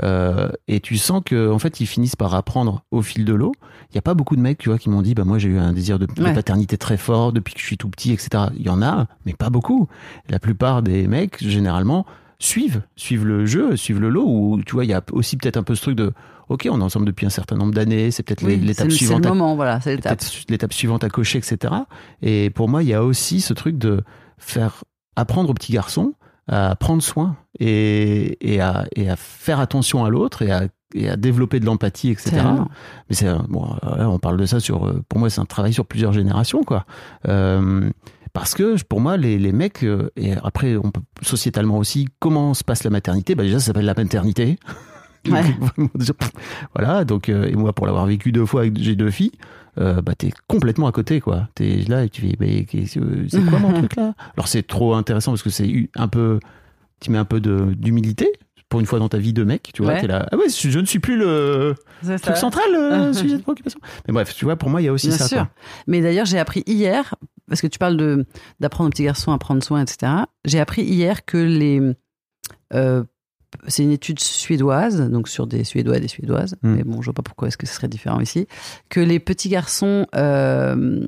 Euh, 0.03 0.49
et 0.67 0.81
tu 0.81 0.97
sens 0.97 1.23
que 1.25 1.51
en 1.53 1.59
fait, 1.59 1.81
ils 1.81 1.87
finissent 1.87 2.17
par 2.17 2.35
apprendre 2.35 2.83
au 2.91 3.03
fil 3.03 3.25
de 3.27 3.35
l'eau. 3.35 3.53
Il 3.91 3.95
n'y 3.95 3.99
a 3.99 4.03
pas 4.03 4.15
beaucoup 4.15 4.37
de 4.37 4.41
mecs, 4.43 4.59
tu 4.59 4.69
vois, 4.69 4.79
qui 4.79 4.91
m'ont 4.91 5.01
dit, 5.01 5.15
bah 5.15 5.25
moi 5.25 5.39
j'ai 5.39 5.49
eu 5.49 5.59
un 5.59 5.73
désir 5.73 5.99
de, 5.99 6.05
paternité 6.07 6.77
très 6.77 6.99
fort 6.99 7.33
depuis 7.33 7.55
que 7.55 7.61
je 7.61 7.65
suis 7.65 7.79
tout 7.79 7.89
petit, 7.89 8.13
etc. 8.13 8.45
Il 8.57 8.63
y 8.63 8.69
en 8.69 8.83
a, 8.83 9.07
mais 9.25 9.33
pas 9.33 9.49
beaucoup. 9.49 9.89
La 10.29 10.39
plupart 10.39 10.83
des 10.83 11.07
mecs, 11.09 11.43
généralement, 11.43 12.05
suivent, 12.39 12.83
suivent 12.97 13.25
le 13.25 13.47
jeu, 13.47 13.77
suivent 13.77 14.01
le 14.01 14.11
lot. 14.11 14.27
Ou 14.27 14.61
tu 14.65 14.75
vois, 14.75 14.85
il 14.85 14.91
y 14.91 14.95
a 14.95 15.03
aussi 15.13 15.39
peut-être 15.39 15.57
un 15.57 15.63
peu 15.63 15.75
ce 15.75 15.81
truc 15.83 15.97
de, 15.97 16.13
ok, 16.51 16.69
on 16.71 16.81
est 16.81 16.85
ensemble 16.85 17.07
depuis 17.07 17.25
un 17.25 17.31
certain 17.31 17.57
nombre 17.57 17.73
d'années, 17.73 18.11
c'est 18.11 18.23
peut-être 18.23 18.45
Oui, 18.45 18.57
l'étape 18.57 18.87
le, 18.87 18.91
c'est 18.91 18.99
suivante. 18.99 19.25
le 19.25 19.31
à- 19.31 19.35
moment, 19.35 19.57
voilà, 19.57 19.81
c'est 19.81 19.97
l'étape. 19.97 20.21
l'étape 20.51 20.73
suivante 20.75 21.03
à 21.03 21.09
cocher, 21.09 21.39
etc. 21.39 21.73
Et 22.21 22.51
pour 22.51 22.69
moi, 22.69 22.83
il 22.83 22.91
y 22.91 22.95
a 22.95 23.03
aussi 23.03 23.41
ce 23.41 23.55
truc 23.55 23.79
de 23.79 24.03
faire 24.37 24.85
apprendre 25.17 25.49
aux 25.51 25.55
petits 25.55 25.73
garçons 25.73 26.13
à 26.47 26.77
prendre 26.77 27.03
soin 27.03 27.37
et, 27.59 28.37
et, 28.55 28.61
à, 28.61 28.87
et 28.97 29.11
à 29.11 29.17
faire 29.17 29.61
attention 29.61 30.05
à 30.05 30.11
l'autre 30.11 30.43
et 30.43 30.51
à, 30.51 30.63
et 30.95 31.09
à 31.09 31.17
développer 31.17 31.61
de 31.61 31.67
l'empathie, 31.67 32.11
etc. 32.11 32.37
Mais 33.09 33.15
c'est 33.15 33.29
bon, 33.49 33.67
euh, 33.85 34.05
on 34.05 34.19
parle 34.19 34.37
de 34.39 34.47
ça 34.47 34.61
sur. 34.61 34.87
euh, 34.87 35.03
Pour 35.09 35.19
moi, 35.19 35.31
c'est 35.31 35.41
un 35.41 35.45
travail 35.47 35.73
sur 35.73 35.85
plusieurs 35.87 36.13
générations, 36.13 36.63
quoi. 36.65 36.87
Euh, 37.29 37.91
parce 38.33 38.55
que 38.55 38.83
pour 38.85 39.01
moi, 39.01 39.17
les, 39.17 39.39
les 39.39 39.53
mecs 39.53 39.85
et 40.17 40.33
après, 40.43 40.77
on 40.77 40.91
peut 40.91 41.01
sociétalement 41.23 41.79
aussi, 41.79 42.09
comment 42.21 42.55
se 42.55 42.63
passe 42.65 42.85
la 42.85 42.91
maternité? 42.91 43.35
Bah 43.35 43.43
déjà, 43.43 43.59
ça 43.59 43.67
s'appelle 43.67 43.85
la 43.87 43.95
maternité. 43.95 44.59
Ouais. 45.29 45.43
Voilà. 46.75 47.05
Donc, 47.05 47.29
euh, 47.29 47.47
et 47.49 47.55
moi, 47.57 47.73
pour 47.73 47.87
l'avoir 47.87 48.07
vécu 48.07 48.33
deux 48.33 48.47
fois 48.47 48.63
j'ai 48.75 48.95
deux 48.97 49.11
filles, 49.11 49.33
euh, 49.79 50.01
bah 50.01 50.15
t'es 50.17 50.31
complètement 50.47 50.87
à 50.87 50.93
côté, 50.93 51.21
quoi. 51.21 51.49
T'es 51.55 51.85
là 51.89 52.05
et 52.05 52.09
tu 52.09 52.23
fais, 52.23 52.37
mais 52.41 52.65
qu'est-ce 52.65 52.99
que- 53.01 53.27
c'est 53.29 53.45
quoi 53.45 53.59
mon 53.59 53.73
truc 53.83 53.97
là? 53.97 54.15
Alors 54.37 54.49
c'est 54.49 54.67
trop 54.67 54.95
intéressant 54.95 55.33
parce 55.33 55.43
que 55.43 55.51
c'est 55.51 55.91
un 55.97 56.09
peu, 56.09 56.39
tu 57.01 57.11
mets 57.11 57.19
un 57.19 57.25
peu 57.25 57.41
d'humilité 57.41 58.33
pour 58.69 58.81
une 58.81 58.87
fois 58.87 58.99
dans 58.99 59.09
ta 59.09 59.19
vie 59.19 59.33
de 59.33 59.45
mec, 59.45 59.71
tu 59.73 59.83
vois. 59.83 59.95
Ouais. 59.95 60.01
T'es 60.01 60.07
là, 60.07 60.29
ah 60.31 60.37
ouais, 60.37 60.49
je 60.51 60.79
ne 60.79 60.85
suis 60.85 60.99
plus 60.99 61.17
le 61.17 61.75
truc 62.21 62.37
central, 62.37 62.67
euh, 62.75 63.13
sujet 63.15 63.39
de 63.39 63.43
préoccupation. 63.43 63.81
Mais 64.07 64.13
bref, 64.13 64.35
tu 64.35 64.45
vois, 64.45 64.57
pour 64.57 64.69
moi, 64.69 64.83
il 64.83 64.85
y 64.85 64.89
a 64.89 64.93
aussi 64.93 65.09
Bien 65.09 65.17
ça. 65.17 65.27
sûr. 65.29 65.37
quoi. 65.39 65.49
Mais 65.87 66.01
d'ailleurs, 66.03 66.27
j'ai 66.27 66.39
appris 66.39 66.63
hier, 66.67 67.15
parce 67.49 67.61
que 67.63 67.67
tu 67.67 67.79
parles 67.79 67.97
de 67.97 68.27
d'apprendre 68.61 68.89
aux 68.89 68.91
petits 68.91 69.05
garçons 69.05 69.33
à 69.33 69.39
prendre 69.39 69.63
soin, 69.65 69.81
etc. 69.83 70.13
J'ai 70.45 70.61
appris 70.61 70.83
hier 70.83 71.25
que 71.25 71.39
les 71.39 71.81
euh, 72.75 73.03
c'est 73.67 73.83
une 73.83 73.91
étude 73.93 74.21
suédoise, 74.21 75.01
donc 75.11 75.27
sur 75.29 75.47
des 75.47 75.65
Suédois 75.65 75.97
et 75.97 76.01
des 76.01 76.09
Suédoises, 76.09 76.57
Mm. 76.63 76.75
mais 76.75 76.85
bon, 76.85 77.01
je 77.01 77.07
vois 77.07 77.15
pas 77.15 77.23
pourquoi 77.23 77.49
est-ce 77.49 77.57
que 77.57 77.67
ce 77.67 77.73
serait 77.73 77.89
différent 77.89 78.21
ici, 78.21 78.47
que 78.91 79.01
les 79.01 79.19
petits 79.19 79.49
garçons, 79.49 80.07
euh, 80.15 81.07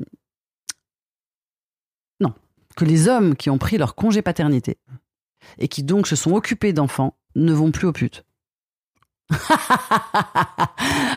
non, 2.20 2.33
que 2.77 2.87
les 2.87 3.09
hommes 3.09 3.37
qui 3.37 3.51
ont 3.51 3.59
pris 3.59 3.77
leur 3.77 3.94
congé 3.94 4.23
paternité 4.23 4.79
et 5.59 5.68
qui 5.68 5.83
donc 5.83 6.07
se 6.07 6.16
sont 6.16 6.33
occupés 6.33 6.73
d'enfants 6.73 7.14
ne 7.37 7.53
vont 7.53 7.71
plus 7.71 7.87
aux 7.87 7.93
putes. 7.93 8.25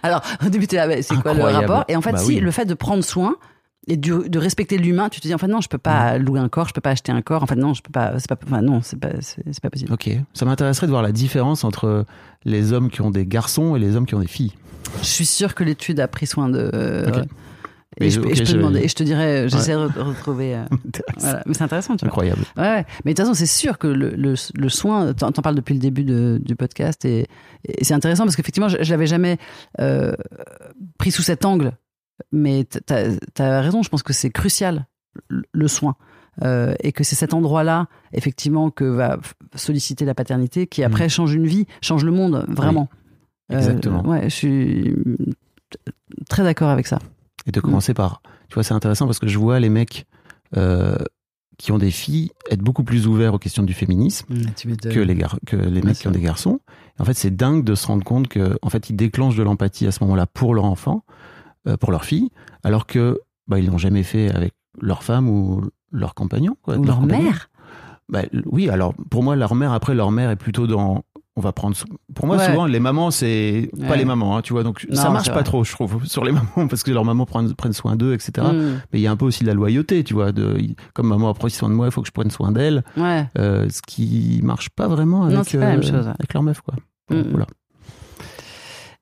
Alors, 0.03 0.21
au 0.45 0.49
début, 0.49 0.67
mais 0.71 1.01
c'est 1.01 1.15
quoi 1.15 1.33
le 1.33 1.43
rapport? 1.43 1.85
Et 1.87 1.95
en 1.95 2.01
fait, 2.01 2.11
Bah 2.13 2.17
si, 2.19 2.27
oui. 2.35 2.39
le 2.39 2.51
fait 2.51 2.65
de 2.65 2.73
prendre 2.73 3.03
soin 3.03 3.35
et 3.87 3.97
de, 3.97 4.27
de 4.27 4.39
respecter 4.39 4.77
l'humain, 4.77 5.09
tu 5.09 5.19
te 5.19 5.27
dis, 5.27 5.33
en 5.33 5.37
fait, 5.37 5.47
non, 5.47 5.61
je 5.61 5.67
peux 5.69 5.77
pas 5.77 6.17
Mm. 6.17 6.23
louer 6.23 6.39
un 6.39 6.49
corps, 6.49 6.67
je 6.67 6.73
peux 6.73 6.81
pas 6.81 6.91
acheter 6.91 7.11
un 7.11 7.21
corps, 7.21 7.43
en 7.43 7.47
fait, 7.47 7.55
non, 7.55 7.73
je 7.73 7.81
peux 7.81 7.91
pas, 7.91 8.13
c'est 8.19 8.27
pas, 8.29 8.37
enfin, 8.45 8.61
non, 8.61 8.81
c'est 8.81 8.99
pas, 8.99 9.09
c'est 9.21 9.43
c'est 9.45 9.59
pas 9.61 9.69
possible. 9.69 9.91
Ok. 9.93 10.09
Ça 10.33 10.45
m'intéresserait 10.45 10.87
de 10.87 10.91
voir 10.91 11.03
la 11.03 11.11
différence 11.11 11.63
entre 11.63 12.05
les 12.45 12.71
hommes 12.73 12.89
qui 12.89 13.01
ont 13.01 13.11
des 13.11 13.25
garçons 13.25 13.75
et 13.75 13.79
les 13.79 13.95
hommes 13.95 14.05
qui 14.05 14.15
ont 14.15 14.19
des 14.21 14.27
filles. 14.27 14.53
Je 14.99 15.05
suis 15.07 15.25
sûre 15.25 15.55
que 15.55 15.63
l'étude 15.63 15.99
a 15.99 16.07
pris 16.07 16.27
soin 16.27 16.49
de. 16.49 17.05
Ok. 17.07 17.25
Et, 17.99 18.09
je, 18.09 18.21
je- 18.21 18.27
et 18.27 18.29
je 18.29 18.29
ok, 18.31 18.37
peux 18.39 18.45
je- 18.45 18.57
demander, 18.57 18.79
et 18.81 18.87
je 18.87 18.95
te 18.95 19.03
dirais, 19.03 19.47
j'essaie 19.49 19.73
de 19.73 19.87
re- 19.87 19.99
retrouver. 20.01 20.55
euh, 20.55 20.63
voilà. 21.19 21.43
Mais 21.45 21.53
c'est 21.53 21.63
intéressant, 21.63 21.95
tu 21.95 22.05
vois. 22.05 22.09
Incroyable. 22.09 22.41
Ouais. 22.57 22.85
Mais 23.05 23.13
de 23.13 23.17
toute 23.17 23.25
façon, 23.25 23.33
c'est 23.33 23.45
sûr 23.45 23.77
que 23.77 23.87
le, 23.87 24.09
le, 24.11 24.33
le 24.55 24.69
soin, 24.69 25.13
t'en 25.13 25.31
t'en 25.31 25.41
parles 25.41 25.55
depuis 25.55 25.73
le 25.73 25.79
début 25.79 26.03
de- 26.03 26.39
du 26.43 26.55
podcast 26.55 27.05
et, 27.05 27.27
et 27.67 27.83
c'est 27.83 27.93
intéressant 27.93 28.23
parce 28.23 28.35
qu'effectivement, 28.35 28.69
je, 28.69 28.77
je 28.81 28.89
l'avais 28.91 29.07
jamais 29.07 29.37
euh, 29.79 30.13
pris 30.97 31.11
sous 31.11 31.21
cet 31.23 31.45
angle. 31.45 31.73
Mais 32.31 32.63
t'as 32.65 33.09
as 33.39 33.61
raison, 33.61 33.81
je 33.83 33.89
pense 33.89 34.03
que 34.03 34.13
c'est 34.13 34.29
crucial, 34.29 34.85
le, 35.29 35.43
le 35.51 35.67
soin. 35.67 35.95
Euh, 36.41 36.73
et 36.81 36.91
que 36.93 37.03
c'est 37.03 37.15
cet 37.15 37.33
endroit-là, 37.35 37.87
effectivement, 38.11 38.71
que 38.71 38.85
va 38.85 39.19
solliciter 39.55 40.03
la 40.03 40.15
paternité 40.15 40.65
qui 40.65 40.83
après 40.83 41.07
change 41.09 41.33
une 41.35 41.45
vie, 41.45 41.67
change 41.81 42.03
le 42.03 42.11
monde, 42.11 42.45
vraiment. 42.47 42.89
Mm. 43.49 43.55
exactement. 43.57 44.03
Euh, 44.05 44.09
ouais, 44.09 44.23
je 44.29 44.35
suis 44.35 44.95
très 46.29 46.43
d'accord 46.43 46.69
avec 46.69 46.87
ça. 46.87 46.99
Et 47.45 47.51
de 47.51 47.59
commencer 47.59 47.93
par. 47.93 48.21
Tu 48.49 48.53
vois, 48.55 48.63
c'est 48.63 48.73
intéressant 48.73 49.05
parce 49.05 49.19
que 49.19 49.27
je 49.27 49.37
vois 49.37 49.59
les 49.59 49.69
mecs 49.69 50.05
euh, 50.55 50.95
qui 51.57 51.71
ont 51.71 51.77
des 51.77 51.91
filles 51.91 52.31
être 52.49 52.61
beaucoup 52.61 52.83
plus 52.83 53.05
ouverts 53.07 53.33
aux 53.33 53.39
questions 53.39 53.63
du 53.63 53.73
féminisme 53.73 54.25
que 54.93 54.99
les, 54.99 55.15
gar- 55.15 55.37
que 55.45 55.55
les 55.55 55.81
mecs 55.81 55.97
qui 55.97 56.07
ont 56.07 56.11
des 56.11 56.21
garçons. 56.21 56.59
Et 56.97 57.01
en 57.01 57.05
fait, 57.05 57.13
c'est 57.15 57.35
dingue 57.35 57.63
de 57.63 57.75
se 57.75 57.85
rendre 57.87 58.03
compte 58.03 58.27
que, 58.27 58.57
en 58.61 58.69
fait, 58.69 58.89
ils 58.89 58.95
déclenchent 58.95 59.35
de 59.35 59.43
l'empathie 59.43 59.87
à 59.87 59.91
ce 59.91 60.03
moment-là 60.03 60.25
pour 60.25 60.53
leur 60.55 60.65
enfant, 60.65 61.03
euh, 61.67 61.77
pour 61.77 61.91
leur 61.91 62.05
fille, 62.05 62.29
alors 62.63 62.85
que 62.85 63.19
bah, 63.47 63.59
ils 63.59 63.67
l'ont 63.67 63.77
jamais 63.77 64.03
fait 64.03 64.31
avec 64.33 64.53
leur 64.81 65.03
femme 65.03 65.29
ou 65.29 65.63
leur 65.91 66.13
compagnon. 66.15 66.55
quoi, 66.61 66.77
Ou 66.77 66.83
leur 66.85 66.99
compagnon. 66.99 67.23
mère. 67.23 67.49
Bah, 68.09 68.21
oui, 68.45 68.69
alors 68.69 68.93
pour 69.09 69.23
moi, 69.23 69.35
leur 69.35 69.53
mère, 69.55 69.71
après, 69.73 69.95
leur 69.95 70.11
mère 70.11 70.29
est 70.31 70.35
plutôt 70.35 70.65
dans. 70.67 71.03
On 71.35 71.41
va 71.41 71.51
prendre. 71.51 71.75
Pour 72.13 72.27
moi, 72.27 72.37
Ouais. 72.37 72.45
souvent, 72.45 72.67
les 72.67 72.79
mamans, 72.79 73.09
c'est 73.09 73.71
pas 73.87 73.95
les 73.95 74.05
mamans, 74.05 74.37
hein, 74.37 74.41
tu 74.43 74.53
vois. 74.53 74.61
Donc, 74.61 74.85
Non, 74.87 74.95
ça 74.95 75.09
marche 75.09 75.29
pas 75.29 75.33
vrai. 75.33 75.43
trop, 75.43 75.63
je 75.63 75.71
trouve, 75.71 76.05
sur 76.05 76.23
les 76.23 76.31
mamans, 76.57 76.67
parce 76.67 76.83
que 76.83 76.91
leurs 76.91 77.05
mamans 77.05 77.25
prennent, 77.25 77.53
prennent 77.55 77.73
soin 77.73 77.95
d'eux, 77.95 78.13
etc. 78.13 78.31
Mm. 78.53 78.81
Mais 78.93 78.99
il 78.99 79.01
y 79.01 79.07
a 79.07 79.11
un 79.11 79.15
peu 79.15 79.25
aussi 79.25 79.41
de 79.43 79.47
la 79.47 79.55
loyauté, 79.55 80.03
tu 80.03 80.13
vois. 80.13 80.31
De, 80.31 80.55
comme 80.93 81.07
maman 81.07 81.29
a 81.29 81.33
pris 81.33 81.49
soin 81.49 81.69
de 81.69 81.73
moi, 81.73 81.87
il 81.87 81.91
faut 81.91 82.01
que 82.01 82.07
je 82.07 82.11
prenne 82.11 82.29
soin 82.29 82.51
d'elle. 82.51 82.83
Ouais. 82.97 83.25
Euh, 83.39 83.67
ce 83.69 83.81
qui 83.81 84.41
marche 84.43 84.69
pas 84.69 84.87
vraiment 84.87 85.23
avec, 85.23 85.37
Non, 85.37 85.43
pas 85.43 85.57
la 85.57 85.65
même 85.71 85.81
chose. 85.83 86.07
avec 86.07 86.33
leur 86.35 86.43
meuf, 86.43 86.61
quoi. 86.61 86.75
Mm. 87.09 87.21
Voilà. 87.31 87.47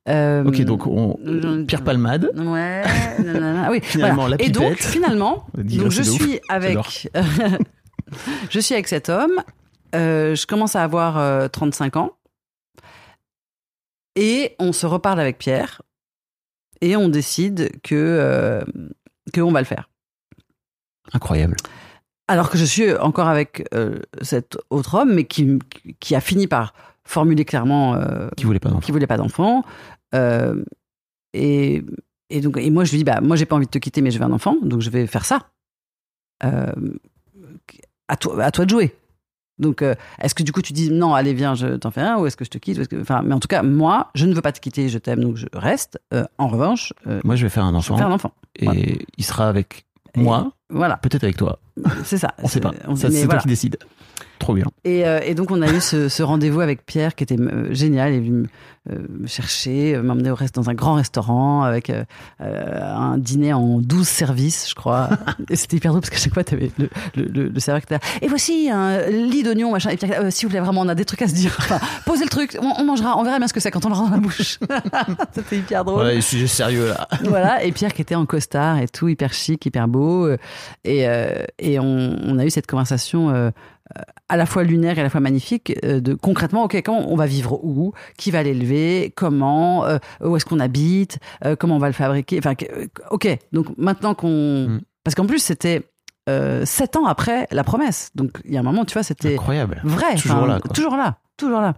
Euh, 0.09 0.43
Ok, 0.45 0.61
donc 0.61 0.87
on, 0.87 1.17
euh, 1.27 1.63
Pierre 1.65 1.83
Palmade. 1.83 2.31
Ouais. 2.37 2.83
nanana. 3.23 3.69
Oui, 3.69 3.79
Finalement, 3.83 4.21
voilà. 4.21 4.37
la 4.39 4.45
Et 4.45 4.49
donc, 4.49 4.77
finalement, 4.77 5.45
donc 5.57 5.91
je 5.91 6.01
suis 6.01 6.39
avec, 6.49 7.09
je 8.49 8.59
suis 8.59 8.73
avec 8.73 8.87
cet 8.87 9.09
homme. 9.09 9.43
euh, 9.95 10.33
je 10.35 10.47
commence 10.47 10.75
à 10.75 10.83
avoir 10.83 11.17
euh, 11.17 11.47
35 11.49 11.97
ans. 11.97 12.11
Et 14.15 14.55
on 14.59 14.73
se 14.73 14.85
reparle 14.85 15.19
avec 15.19 15.37
Pierre. 15.37 15.81
Et 16.81 16.95
on 16.95 17.09
décide 17.09 17.79
que, 17.81 17.95
euh, 17.95 18.61
que 19.33 19.41
on 19.41 19.51
va 19.51 19.59
le 19.59 19.65
faire. 19.65 19.89
Incroyable. 21.13 21.55
Alors 22.27 22.49
que 22.49 22.57
je 22.57 22.65
suis 22.65 22.93
encore 22.95 23.27
avec 23.27 23.67
euh, 23.73 23.99
cet 24.21 24.57
autre 24.69 24.95
homme, 24.95 25.13
mais 25.13 25.25
qui, 25.25 25.59
qui 25.99 26.15
a 26.15 26.21
fini 26.21 26.47
par 26.47 26.73
formuler 27.03 27.45
clairement 27.45 27.95
euh, 27.95 28.29
Qui 28.37 28.45
voulait 28.45 28.59
pas 28.59 28.69
d'enfant. 28.69 28.85
qui 28.85 28.91
voulait 28.91 29.07
pas 29.07 29.17
d'enfant. 29.17 29.63
Euh, 30.15 30.63
et, 31.33 31.83
et 32.29 32.41
donc, 32.41 32.57
et 32.57 32.69
moi, 32.69 32.83
je 32.83 32.91
lui 32.91 32.99
dis, 32.99 33.03
bah, 33.03 33.21
moi, 33.21 33.35
j'ai 33.35 33.45
pas 33.45 33.55
envie 33.55 33.65
de 33.65 33.71
te 33.71 33.77
quitter, 33.79 34.01
mais 34.01 34.11
je 34.11 34.19
veux 34.19 34.25
un 34.25 34.31
enfant, 34.31 34.57
donc 34.61 34.81
je 34.81 34.89
vais 34.89 35.07
faire 35.07 35.25
ça. 35.25 35.49
Euh, 36.43 36.71
à, 38.07 38.15
toi, 38.17 38.43
à 38.43 38.51
toi 38.51 38.65
de 38.65 38.69
jouer. 38.69 38.95
Donc, 39.61 39.81
euh, 39.81 39.95
est-ce 40.21 40.35
que 40.35 40.43
du 40.43 40.51
coup 40.51 40.61
tu 40.61 40.73
dis 40.73 40.91
non, 40.91 41.13
allez 41.13 41.33
viens, 41.33 41.55
je 41.55 41.75
t'en 41.77 41.91
fais 41.91 42.01
un, 42.01 42.17
ou 42.17 42.25
est-ce 42.25 42.35
que 42.35 42.43
je 42.43 42.49
te 42.49 42.57
quitte 42.57 42.79
ou 42.79 42.85
que... 42.85 42.99
Enfin, 42.99 43.21
mais 43.23 43.33
en 43.33 43.39
tout 43.39 43.47
cas, 43.47 43.61
moi, 43.63 44.09
je 44.15 44.25
ne 44.25 44.33
veux 44.33 44.41
pas 44.41 44.51
te 44.51 44.59
quitter, 44.59 44.89
je 44.89 44.97
t'aime, 44.97 45.21
donc 45.21 45.37
je 45.37 45.45
reste. 45.53 45.99
Euh, 46.13 46.25
en 46.37 46.47
revanche, 46.47 46.93
euh, 47.07 47.21
Moi, 47.23 47.35
je 47.35 47.43
vais 47.43 47.49
faire 47.49 47.63
un 47.63 47.71
je 47.71 47.77
enfant. 47.77 47.93
veux 47.93 47.99
faire 47.99 48.09
un 48.09 48.13
enfant. 48.13 48.33
Et 48.57 48.65
Voilà. 48.65 48.81
il 49.17 49.23
sera 49.23 49.47
avec 49.47 49.85
Et 50.15 50.19
moi, 50.19 50.51
Voilà, 50.69 50.97
peut-être 50.97 51.23
avec 51.23 51.37
toi. 51.37 51.59
c'est 52.03 52.17
ça. 52.17 52.33
On 52.39 52.47
sait 52.47 52.59
pas. 52.59 52.73
c'est 52.95 53.27
toi 53.27 53.37
qui 53.37 53.47
décides. 53.47 53.77
Trop 54.41 54.55
bien. 54.55 54.65
Et, 54.85 55.05
euh, 55.05 55.19
et 55.23 55.35
donc 55.35 55.51
on 55.51 55.61
a 55.61 55.71
eu 55.71 55.79
ce, 55.79 56.09
ce 56.09 56.23
rendez-vous 56.23 56.61
avec 56.61 56.83
Pierre 56.83 57.13
qui 57.13 57.23
était 57.23 57.39
euh, 57.39 57.71
génial. 57.73 58.11
Il 58.11 58.15
est 58.15 58.19
venu 58.19 58.31
me, 58.31 58.47
euh, 58.91 58.97
me 59.21 59.27
chercher, 59.27 59.95
m'emmener 59.97 60.31
au 60.31 60.35
rest 60.35 60.55
dans 60.55 60.67
un 60.67 60.73
grand 60.73 60.95
restaurant 60.95 61.61
avec 61.61 61.91
un 62.39 63.17
dîner 63.19 63.53
en 63.53 63.79
12 63.79 64.07
services, 64.07 64.67
je 64.69 64.73
crois. 64.73 65.09
et 65.49 65.55
c'était 65.55 65.77
hyper 65.77 65.91
drôle 65.91 66.01
parce 66.01 66.09
qu'à 66.09 66.17
chaque 66.17 66.33
fois, 66.33 66.43
tu 66.43 66.55
avais 66.55 66.71
le, 66.79 66.89
le, 67.15 67.25
le, 67.25 67.49
le 67.49 67.59
serveur 67.59 67.81
qui 67.81 67.93
était 67.93 68.03
là. 68.03 68.17
Et 68.23 68.27
voici 68.27 68.71
un 68.71 69.07
lit 69.09 69.43
d'oignon, 69.43 69.71
machin. 69.71 69.91
Et 69.91 69.97
Pierre, 69.97 70.21
euh, 70.23 70.31
si 70.31 70.45
vous 70.45 70.49
voulez 70.49 70.61
vraiment, 70.61 70.81
on 70.81 70.89
a 70.89 70.95
des 70.95 71.05
trucs 71.05 71.21
à 71.21 71.27
se 71.27 71.35
dire. 71.35 71.55
Enfin, 71.59 71.79
posez 72.07 72.23
le 72.23 72.29
truc, 72.29 72.57
on, 72.59 72.81
on 72.81 72.83
mangera, 72.83 73.19
on 73.19 73.23
verra 73.23 73.37
bien 73.37 73.47
ce 73.47 73.53
que 73.53 73.59
c'est 73.59 73.69
quand 73.69 73.85
on 73.85 73.89
l'aura 73.89 74.05
dans 74.05 74.15
la 74.15 74.17
bouche. 74.17 74.57
c'était 75.33 75.57
hyper 75.57 75.85
drôle 75.85 76.03
Ouais, 76.03 76.21
sujet 76.21 76.47
sérieux 76.47 76.87
là. 76.87 77.07
voilà, 77.25 77.63
et 77.63 77.71
Pierre 77.71 77.93
qui 77.93 78.01
était 78.01 78.15
en 78.15 78.25
costard 78.25 78.79
et 78.79 78.87
tout, 78.87 79.07
hyper 79.07 79.33
chic, 79.33 79.63
hyper 79.63 79.87
beau. 79.87 80.27
Et, 80.83 81.07
euh, 81.07 81.45
et 81.59 81.79
on, 81.79 82.17
on 82.23 82.39
a 82.39 82.45
eu 82.45 82.49
cette 82.49 82.65
conversation 82.65 83.29
euh, 83.29 83.51
à 84.29 84.37
la 84.37 84.45
fois 84.45 84.63
lunaire 84.63 84.97
et 84.97 85.01
à 85.01 85.03
la 85.03 85.09
fois 85.09 85.19
magnifique 85.19 85.73
euh, 85.83 85.99
de 85.99 86.13
concrètement, 86.13 86.63
ok, 86.63 86.81
comment 86.83 87.11
on 87.11 87.15
va 87.15 87.25
vivre 87.25 87.59
où 87.63 87.93
Qui 88.17 88.31
va 88.31 88.43
l'élever 88.43 89.11
Comment 89.15 89.85
euh, 89.85 89.97
Où 90.23 90.35
est-ce 90.35 90.45
qu'on 90.45 90.59
habite 90.59 91.19
euh, 91.45 91.55
Comment 91.55 91.75
on 91.75 91.79
va 91.79 91.87
le 91.87 91.93
fabriquer 91.93 92.39
Enfin, 92.39 92.53
ok, 93.09 93.27
donc 93.51 93.67
maintenant 93.77 94.13
qu'on... 94.13 94.67
Mm. 94.67 94.81
Parce 95.03 95.15
qu'en 95.15 95.25
plus, 95.25 95.39
c'était 95.39 95.81
euh, 96.29 96.63
sept 96.65 96.95
ans 96.95 97.05
après 97.05 97.47
la 97.51 97.63
promesse. 97.63 98.11
Donc 98.15 98.39
il 98.45 98.53
y 98.53 98.57
a 98.57 98.59
un 98.59 98.63
moment, 98.63 98.85
tu 98.85 98.93
vois, 98.93 99.03
c'était 99.03 99.33
Incroyable. 99.33 99.81
vrai. 99.83 100.15
Toujours 100.15 100.45
là, 100.45 100.59
quoi. 100.59 100.71
Toujours 100.73 100.95
là. 100.95 101.17
Toujours 101.37 101.61
là. 101.61 101.73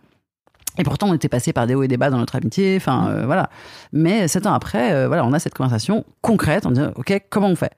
Et 0.78 0.84
pourtant, 0.84 1.08
on 1.10 1.14
était 1.14 1.30
passé 1.30 1.54
par 1.54 1.68
des 1.68 1.76
hauts 1.76 1.84
et 1.84 1.88
des 1.88 1.98
bas 1.98 2.10
dans 2.10 2.18
notre 2.18 2.36
amitié. 2.36 2.76
Enfin, 2.76 3.08
euh, 3.10 3.26
voilà. 3.26 3.50
Mais 3.94 4.28
sept 4.28 4.46
ans 4.48 4.54
après, 4.54 5.08
voilà, 5.08 5.26
on 5.26 5.32
a 5.32 5.40
cette 5.40 5.54
conversation 5.54 6.04
concrète. 6.22 6.66
On 6.66 6.72
dit, 6.72 6.82
OK, 6.96 7.14
comment 7.30 7.48
on 7.48 7.56
fait? 7.56 7.74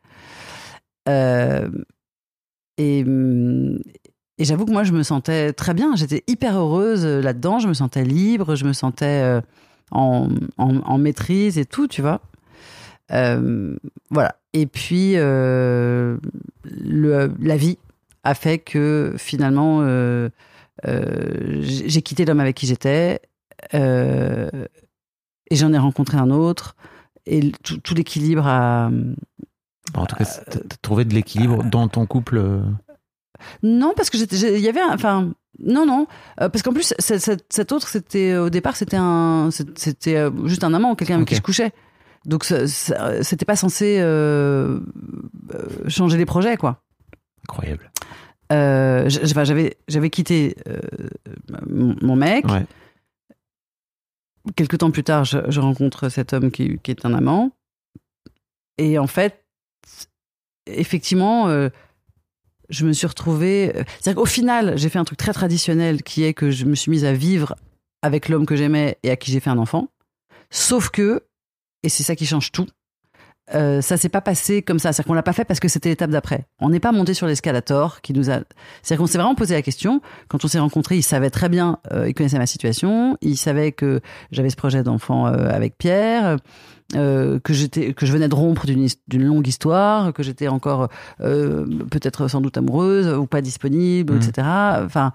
Et, 2.78 3.04
hum, 3.04 3.80
et 4.38 4.44
j'avoue 4.46 4.66
que 4.66 4.72
moi, 4.72 4.84
je 4.84 4.92
me 4.92 5.04
sentais 5.04 5.54
très 5.54 5.74
bien. 5.74 5.96
J'étais 5.96 6.24
hyper 6.28 6.58
heureuse 6.58 7.06
euh, 7.06 7.22
là-dedans. 7.22 7.60
Je 7.60 7.68
me 7.68 7.74
sentais 7.74 8.04
libre. 8.04 8.56
Je 8.56 8.66
me 8.66 8.74
sentais 8.74 9.22
euh, 9.24 9.42
en, 9.92 10.28
en, 10.58 10.78
en 10.78 10.98
maîtrise 10.98 11.58
et 11.58 11.66
tout, 11.66 11.88
tu 11.88 12.02
vois. 12.02 12.22
Euh, 13.12 13.76
voilà. 14.10 14.36
Et 14.54 14.66
puis, 14.66 15.14
euh, 15.16 16.18
le, 16.64 17.34
la 17.40 17.56
vie 17.56 17.78
a 18.24 18.34
fait 18.34 18.58
que 18.58 19.14
finalement, 19.18 19.80
euh, 19.82 20.30
j'ai 20.84 22.02
quitté 22.02 22.26
l'homme 22.26 22.40
avec 22.40 22.56
qui 22.56 22.68
j'étais 22.68 23.22
et 23.74 25.56
j'en 25.56 25.74
ai 25.74 25.78
rencontré 25.78 26.18
un 26.18 26.30
autre. 26.30 26.76
Et 27.26 27.52
tout, 27.64 27.78
tout 27.78 27.96
l'équilibre 27.96 28.46
a. 28.48 28.90
En 29.94 30.06
tout 30.06 30.16
cas, 30.16 30.26
t'as 30.26 30.60
t'as 30.60 30.78
trouvé 30.82 31.06
de 31.06 31.14
l'équilibre 31.14 31.64
dans 31.64 31.88
ton 31.88 32.06
couple. 32.06 32.62
Euh, 33.64 33.68
Non, 33.68 33.94
parce 33.96 34.10
que 34.10 34.18
il 34.18 34.60
y 34.62 34.70
avait, 34.70 34.82
un- 34.82 34.94
enfin, 34.94 35.32
non, 35.60 35.86
non, 35.86 36.08
Euh, 36.42 36.50
parce 36.50 36.62
qu'en 36.64 36.74
plus, 36.74 36.94
cet, 37.00 37.72
autre, 37.72 37.88
c'était 37.88 38.36
au 38.38 38.50
départ, 38.50 38.76
c'était 38.76 38.98
un, 39.00 39.50
c'était 39.76 40.18
euh, 40.18 40.32
juste 40.48 40.64
un 40.64 40.74
amant, 40.74 40.96
quelqu'un 40.96 41.16
avec 41.16 41.28
qui 41.28 41.36
je 41.36 41.42
couchais. 41.42 41.72
Donc, 42.26 42.44
c'était 42.44 43.46
pas 43.46 43.56
censé 43.56 43.98
euh, 44.00 44.80
euh, 45.54 45.68
changer 45.90 46.18
les 46.18 46.26
projets, 46.26 46.58
quoi. 46.58 46.82
Incroyable. 47.48 47.92
Euh, 48.52 49.06
j'avais, 49.08 49.78
j'avais 49.88 50.10
quitté 50.10 50.56
euh, 50.68 50.80
mon, 51.68 52.16
mec. 52.16 52.46
Ouais. 52.46 52.66
Quelques 54.56 54.78
temps 54.80 54.92
plus 54.92 55.04
tard, 55.04 55.26
je, 55.26 55.40
je 55.50 55.60
rencontre 55.60 56.10
cet 56.10 56.34
homme 56.34 56.52
qui, 56.52 56.78
qui 56.80 56.92
est 56.92 57.06
un 57.06 57.14
amant. 57.14 57.52
Et 58.78 59.00
en 59.00 59.08
fait, 59.08 59.44
effectivement, 60.68 61.48
euh, 61.48 61.70
je 62.70 62.86
me 62.86 62.94
suis 62.94 63.08
retrouvée. 63.08 63.72
euh, 63.76 63.84
C'est-à-dire 64.00 64.22
qu'au 64.22 64.26
final, 64.26 64.78
j'ai 64.78 64.90
fait 64.90 65.00
un 65.00 65.04
truc 65.04 65.18
très 65.18 65.34
traditionnel 65.34 66.04
qui 66.04 66.24
est 66.24 66.34
que 66.34 66.52
je 66.52 66.66
me 66.66 66.76
suis 66.76 66.92
mise 66.92 67.06
à 67.06 67.14
vivre 67.14 67.56
avec 68.02 68.30
l'homme 68.30 68.46
que 68.46 68.56
j'aimais 68.56 68.98
et 69.04 69.12
à 69.12 69.16
qui 69.16 69.32
j'ai 69.32 69.40
fait 69.40 69.50
un 69.50 69.58
enfant. 69.58 69.90
Sauf 70.50 70.90
que, 70.90 71.24
et 71.84 71.90
c'est 71.90 72.04
ça 72.04 72.16
qui 72.16 72.26
change 72.26 72.52
tout, 72.52 72.68
euh, 73.54 73.80
ça 73.82 73.96
s'est 73.98 74.10
pas 74.10 74.22
passé 74.22 74.62
comme 74.64 74.80
ça. 74.80 74.92
C'est-à-dire 74.92 75.08
qu'on 75.08 75.14
l'a 75.14 75.22
pas 75.24 75.34
fait 75.34 75.46
parce 75.46 75.60
que 75.60 75.68
c'était 75.68 75.90
l'étape 75.90 76.10
d'après. 76.10 76.46
On 76.60 76.70
n'est 76.70 76.80
pas 76.80 76.92
monté 76.92 77.14
sur 77.14 77.28
l'escalator 77.28 78.02
qui 78.02 78.14
nous 78.14 78.32
a. 78.32 78.40
C'est-à-dire 78.82 78.98
qu'on 78.98 79.08
s'est 79.08 79.18
vraiment 79.20 79.36
posé 79.36 79.54
la 79.54 79.62
question. 79.62 80.02
Quand 80.30 80.44
on 80.44 80.48
s'est 80.48 80.60
rencontrés, 80.60 80.98
il 80.98 81.04
savait 81.04 81.30
très 81.30 81.50
bien, 81.50 81.78
euh, 81.92 82.08
il 82.10 82.14
connaissait 82.16 82.40
ma 82.40 82.48
situation, 82.48 83.18
il 83.22 83.38
savait 83.38 83.72
que 83.72 84.02
j'avais 84.32 84.50
ce 84.50 84.56
projet 84.56 84.82
d'enfant 84.82 85.28
euh, 85.28 85.50
avec 85.50 85.78
Pierre, 85.78 86.38
euh, 86.96 87.40
que 87.40 87.54
j'étais, 87.54 87.94
que 87.94 88.06
je 88.06 88.12
venais 88.14 88.28
de 88.30 88.36
rompre 88.36 88.66
d'une 88.66 89.24
longue 89.24 89.48
histoire, 89.48 90.14
que 90.14 90.24
j'étais 90.24 90.48
encore 90.48 90.88
euh, 91.22 91.66
peut-être 91.92 92.28
sans 92.28 92.42
doute 92.42 92.58
amoureuse 92.58 93.08
ou 93.16 93.26
pas 93.28 93.42
disponible, 93.42 94.14
Mhm. 94.14 94.22
etc. 94.22 94.48
Enfin, 94.86 95.12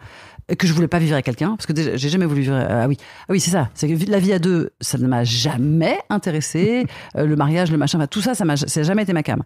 que 0.57 0.67
je 0.67 0.73
voulais 0.73 0.89
pas 0.89 0.99
vivre 0.99 1.13
avec 1.15 1.25
quelqu'un 1.25 1.51
parce 1.57 1.67
que 1.67 1.73
déjà, 1.73 1.97
j'ai 1.97 2.09
jamais 2.09 2.27
voulu 2.27 2.43
vivre. 2.43 2.55
Ah 2.55 2.87
oui, 2.89 2.97
ah 3.23 3.27
oui, 3.33 3.41
c'est 3.41 3.51
ça. 3.51 3.71
C'est 3.75 3.89
que 3.89 4.11
la 4.11 4.19
vie 4.19 4.33
à 4.33 4.39
deux, 4.39 4.71
ça 4.81 4.99
ne 4.99 5.07
m'a 5.07 5.25
jamais 5.25 5.99
intéressé. 6.11 6.87
Euh, 7.17 7.27
le 7.27 7.35
mariage, 7.37 7.71
le 7.73 7.77
machin, 7.79 7.99
enfin, 7.99 8.07
tout 8.07 8.21
ça, 8.23 8.35
ça 8.35 8.45
m'a, 8.45 8.57
ça 8.57 8.81
a 8.81 8.83
jamais 8.83 9.03
été 9.03 9.13
ma 9.13 9.23
cam. 9.23 9.43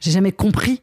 J'ai 0.00 0.10
jamais 0.10 0.32
compris 0.32 0.82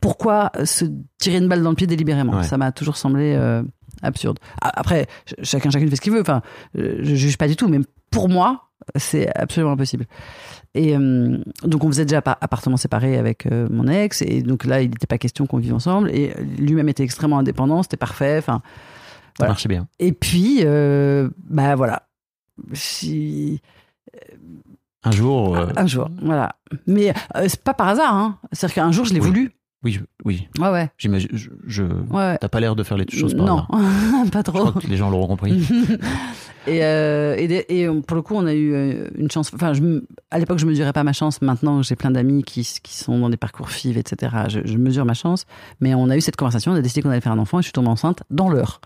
pourquoi 0.00 0.52
se 0.64 0.84
tirer 1.18 1.38
une 1.38 1.48
balle 1.48 1.62
dans 1.62 1.70
le 1.70 1.76
pied 1.76 1.86
délibérément. 1.86 2.38
Ouais. 2.38 2.42
Ça 2.44 2.56
m'a 2.58 2.72
toujours 2.72 2.96
semblé 2.96 3.34
euh, 3.36 3.62
absurde. 4.02 4.38
Après, 4.60 5.06
ch- 5.26 5.46
chacun 5.46 5.70
chacune 5.70 5.88
fait 5.88 5.96
ce 5.96 6.00
qu'il 6.00 6.12
veut. 6.12 6.20
Enfin, 6.20 6.42
euh, 6.78 6.98
je 7.00 7.14
juge 7.14 7.38
pas 7.38 7.48
du 7.48 7.56
tout, 7.56 7.68
mais 7.68 7.78
pour 8.10 8.28
moi, 8.28 8.63
c'est 8.96 9.28
absolument 9.36 9.72
impossible. 9.72 10.06
Et 10.74 10.96
euh, 10.96 11.38
donc 11.62 11.84
on 11.84 11.88
faisait 11.88 12.04
déjà 12.04 12.20
par- 12.22 12.36
appartement 12.40 12.76
séparé 12.76 13.16
avec 13.16 13.46
euh, 13.46 13.68
mon 13.70 13.86
ex, 13.88 14.22
et 14.22 14.42
donc 14.42 14.64
là 14.64 14.82
il 14.82 14.90
n'était 14.90 15.06
pas 15.06 15.18
question 15.18 15.46
qu'on 15.46 15.58
vive 15.58 15.74
ensemble. 15.74 16.10
Et 16.10 16.32
lui-même 16.58 16.88
était 16.88 17.04
extrêmement 17.04 17.38
indépendant, 17.38 17.82
c'était 17.82 17.96
parfait. 17.96 18.36
Enfin, 18.38 18.60
Ça 19.38 19.46
marchait 19.46 19.68
bien. 19.68 19.86
et 19.98 20.12
puis, 20.12 20.60
euh, 20.64 21.28
bah 21.48 21.74
voilà. 21.76 22.06
Si, 22.72 23.60
Un 25.02 25.10
jour. 25.10 25.56
euh, 25.56 25.66
un 25.76 25.86
jour, 25.86 26.08
voilà. 26.22 26.56
Mais 26.86 27.12
c'est 27.46 27.62
pas 27.62 27.74
par 27.74 27.88
hasard, 27.88 28.14
hein. 28.14 28.38
C'est-à-dire 28.52 28.74
qu'un 28.76 28.92
jour 28.92 29.04
je 29.04 29.14
l'ai 29.14 29.20
Oui. 29.20 29.26
voulu. 29.26 29.52
Oui, 29.84 29.92
je- 29.92 30.00
oui. 30.24 30.48
Ouais, 30.58 30.70
ouais. 30.70 30.90
J'imagine. 30.98 31.28
Je, 31.32 31.50
je- 31.66 31.82
ouais. 31.84 32.38
T'as 32.40 32.48
pas 32.48 32.60
l'air 32.60 32.74
de 32.74 32.82
faire 32.82 32.96
les 32.96 33.04
choses 33.10 33.34
par 33.34 33.44
non, 33.46 33.66
pas 34.32 34.38
Je 34.38 34.42
trop. 34.42 34.66
crois 34.70 34.80
que 34.80 34.86
les 34.86 34.96
gens 34.96 35.10
l'auront 35.10 35.26
compris. 35.26 35.52
et, 36.66 36.82
euh, 36.84 37.36
et, 37.38 37.82
et, 37.82 37.86
pour 38.02 38.14
le 38.16 38.22
coup, 38.22 38.34
on 38.34 38.46
a 38.46 38.54
eu 38.54 38.72
euh, 38.72 39.08
une 39.16 39.30
chance. 39.30 39.52
Enfin, 39.54 39.74
je, 39.74 40.02
à 40.30 40.38
l'époque, 40.38 40.58
je 40.58 40.66
mesurais 40.66 40.92
pas 40.94 41.04
ma 41.04 41.12
chance. 41.12 41.42
Maintenant, 41.42 41.82
j'ai 41.82 41.96
plein 41.96 42.10
d'amis 42.10 42.42
qui, 42.44 42.66
qui 42.82 42.96
sont 42.96 43.18
dans 43.18 43.28
des 43.28 43.36
parcours 43.36 43.68
FIV, 43.70 43.98
etc. 43.98 44.34
Je, 44.48 44.60
je 44.64 44.78
mesure 44.78 45.04
ma 45.04 45.14
chance. 45.14 45.44
Mais 45.80 45.94
on 45.94 46.08
a 46.08 46.16
eu 46.16 46.20
cette 46.22 46.36
conversation, 46.36 46.72
on 46.72 46.76
a 46.76 46.80
décidé 46.80 47.02
qu'on 47.02 47.10
allait 47.10 47.20
faire 47.20 47.32
un 47.32 47.38
enfant 47.38 47.58
et 47.58 47.62
je 47.62 47.66
suis 47.66 47.72
tombée 47.72 47.88
enceinte 47.88 48.22
dans 48.30 48.48
l'heure. 48.48 48.80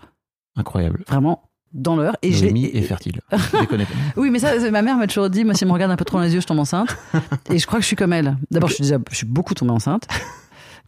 Incroyable. 0.57 1.03
Vraiment, 1.07 1.43
dans 1.71 1.95
l'heure. 1.95 2.17
Et 2.23 2.33
je 2.33 2.43
Noémie 2.43 2.65
est 2.65 2.81
fertile. 2.81 3.21
Déconnez 3.61 3.85
pas. 3.85 3.93
Oui, 4.17 4.31
mais 4.31 4.39
ça, 4.39 4.51
ma 4.71 4.81
mère 4.81 4.97
m'a 4.97 5.07
toujours 5.07 5.29
dit, 5.29 5.45
moi, 5.45 5.53
si 5.53 5.63
elle 5.63 5.69
me 5.69 5.73
regarde 5.73 5.91
un 5.91 5.95
peu 5.95 6.03
trop 6.03 6.17
dans 6.17 6.23
les 6.25 6.33
yeux, 6.33 6.41
je 6.41 6.47
tombe 6.47 6.59
enceinte. 6.59 6.97
Et 7.49 7.57
je 7.57 7.65
crois 7.65 7.79
que 7.79 7.83
je 7.83 7.87
suis 7.87 7.95
comme 7.95 8.11
elle. 8.11 8.35
D'abord, 8.51 8.67
je 8.69 8.75
suis 8.75 8.81
déjà, 8.83 8.97
je 9.09 9.15
suis 9.15 9.25
beaucoup 9.27 9.53
tombée 9.53 9.71
enceinte, 9.71 10.05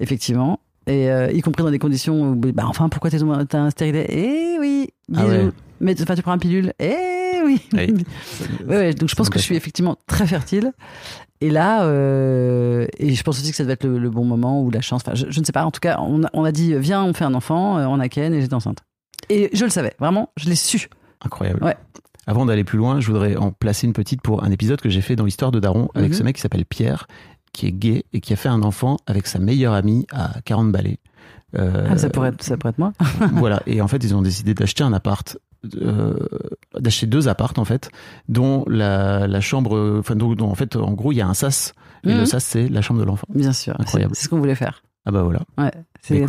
effectivement. 0.02 0.60
Et 0.88 1.10
euh, 1.12 1.32
y 1.32 1.42
compris 1.42 1.64
dans 1.64 1.70
des 1.72 1.80
conditions 1.80 2.32
où, 2.32 2.36
bah, 2.36 2.64
enfin, 2.68 2.90
pourquoi 2.90 3.10
t'as 3.12 3.60
un 3.60 3.70
stérilet 3.70 4.06
Eh 4.10 4.58
oui, 4.60 4.90
Ah 5.16 5.24
bisous. 5.24 5.28
ouais. 5.46 5.50
Mais 5.80 6.02
enfin, 6.02 6.16
tu 6.16 6.22
prends 6.22 6.32
un 6.32 6.38
pilule? 6.40 6.74
Eh 6.80 6.96
oui. 7.46 7.62
Ouais, 7.74 7.88
ouais, 8.68 8.94
donc 8.94 9.10
je 9.10 9.16
pense 9.16 9.30
que 9.30 9.40
je 9.40 9.44
suis 9.44 9.56
effectivement 9.56 9.98
très 10.08 10.26
fertile. 10.28 10.74
Et 11.40 11.50
là, 11.50 11.84
euh, 11.86 12.86
et 12.98 13.14
je 13.16 13.24
pense 13.24 13.40
aussi 13.40 13.50
que 13.52 13.56
ça 13.58 13.64
devait 13.64 13.74
être 13.74 13.84
le, 13.86 13.98
le 13.98 14.10
bon 14.12 14.26
moment 14.26 14.62
ou 14.64 14.70
la 14.70 14.82
chance. 14.82 15.02
Enfin, 15.06 15.16
je, 15.16 15.26
je 15.30 15.40
ne 15.40 15.46
sais 15.46 15.52
pas. 15.52 15.66
En 15.66 15.72
tout 15.72 15.80
cas, 15.80 15.98
on 16.02 16.24
a, 16.24 16.30
on 16.34 16.44
a 16.44 16.52
dit, 16.52 16.76
viens, 16.76 17.04
on 17.04 17.14
fait 17.14 17.26
un 17.26 17.34
enfant. 17.34 17.78
euh, 17.80 17.86
On 17.88 18.00
a 18.00 18.10
Ken 18.10 18.34
et 18.34 18.42
j'étais 18.42 18.54
enceinte. 18.54 18.80
Et 19.30 19.50
je 19.54 19.64
le 19.64 19.70
savais, 19.72 19.94
vraiment, 20.00 20.30
je 20.38 20.50
l'ai 20.50 20.56
su. 20.56 20.88
Incroyable. 21.24 21.64
Ouais. 21.64 21.76
Avant 22.28 22.46
d'aller 22.46 22.64
plus 22.64 22.78
loin, 22.78 23.00
je 23.00 23.08
voudrais 23.08 23.36
en 23.36 23.52
placer 23.52 23.88
une 23.88 23.94
petite 23.94 24.22
pour 24.22 24.44
un 24.44 24.52
épisode 24.52 24.80
que 24.82 24.90
j'ai 24.90 25.02
fait 25.02 25.16
dans 25.16 25.26
l'histoire 25.26 25.52
de 25.52 25.60
Daron 25.60 25.90
avec 25.96 26.12
Mhm. 26.12 26.18
ce 26.18 26.24
mec 26.24 26.36
qui 26.36 26.42
s'appelle 26.42 26.66
Pierre, 26.66 27.08
qui 27.54 27.68
est 27.68 27.72
gay 27.72 28.04
et 28.14 28.22
qui 28.22 28.34
a 28.34 28.36
fait 28.36 28.50
un 28.50 28.64
enfant 28.64 28.98
avec 29.08 29.28
sa 29.28 29.40
meilleure 29.40 29.74
amie 29.74 30.06
à 30.12 30.36
40 30.46 30.72
balais. 30.72 31.00
Euh, 31.58 31.88
Ah, 31.90 31.98
ça, 31.98 32.10
pourrait 32.10 32.30
être, 32.30 32.44
ça 32.44 32.56
pourrait 32.58 32.72
être 32.72 32.80
moi. 32.80 32.94
voilà. 33.34 33.62
Et 33.66 33.82
en 33.82 33.88
fait, 33.88 34.04
ils 34.04 34.16
ont 34.16 34.22
décidé 34.22 34.54
d'acheter 34.54 34.84
un 34.84 34.94
appart, 34.94 35.38
euh, 35.82 36.14
d'acheter 36.80 37.08
deux 37.08 37.28
appartes 37.28 37.60
en 37.60 37.66
fait, 37.66 37.92
dont 38.30 38.64
la, 38.68 39.28
la 39.28 39.42
chambre, 39.42 39.98
enfin, 40.00 40.16
dont, 40.16 40.34
dont, 40.34 40.50
en 40.50 40.56
fait, 40.56 40.76
en 40.78 40.92
gros, 40.94 41.12
il 41.12 41.16
y 41.16 41.22
a 41.22 41.28
un 41.28 41.34
sas. 41.34 41.74
Et 42.06 42.10
Mhm. 42.14 42.20
le 42.20 42.26
sas, 42.26 42.44
c'est 42.44 42.68
la 42.70 42.82
chambre 42.82 43.00
de 43.02 43.06
l'enfant. 43.06 43.28
Bien 43.34 43.54
sûr. 43.54 43.76
Incroyable. 43.80 44.16
C'est 44.16 44.24
ce 44.26 44.30
qu'on 44.30 44.40
voulait 44.40 44.56
faire. 44.56 44.82
Ah 45.06 45.12
bah 45.12 45.24
voilà. 45.24 45.42
Ouais. 45.58 45.72
C'est 46.02 46.22
euh, 46.22 46.28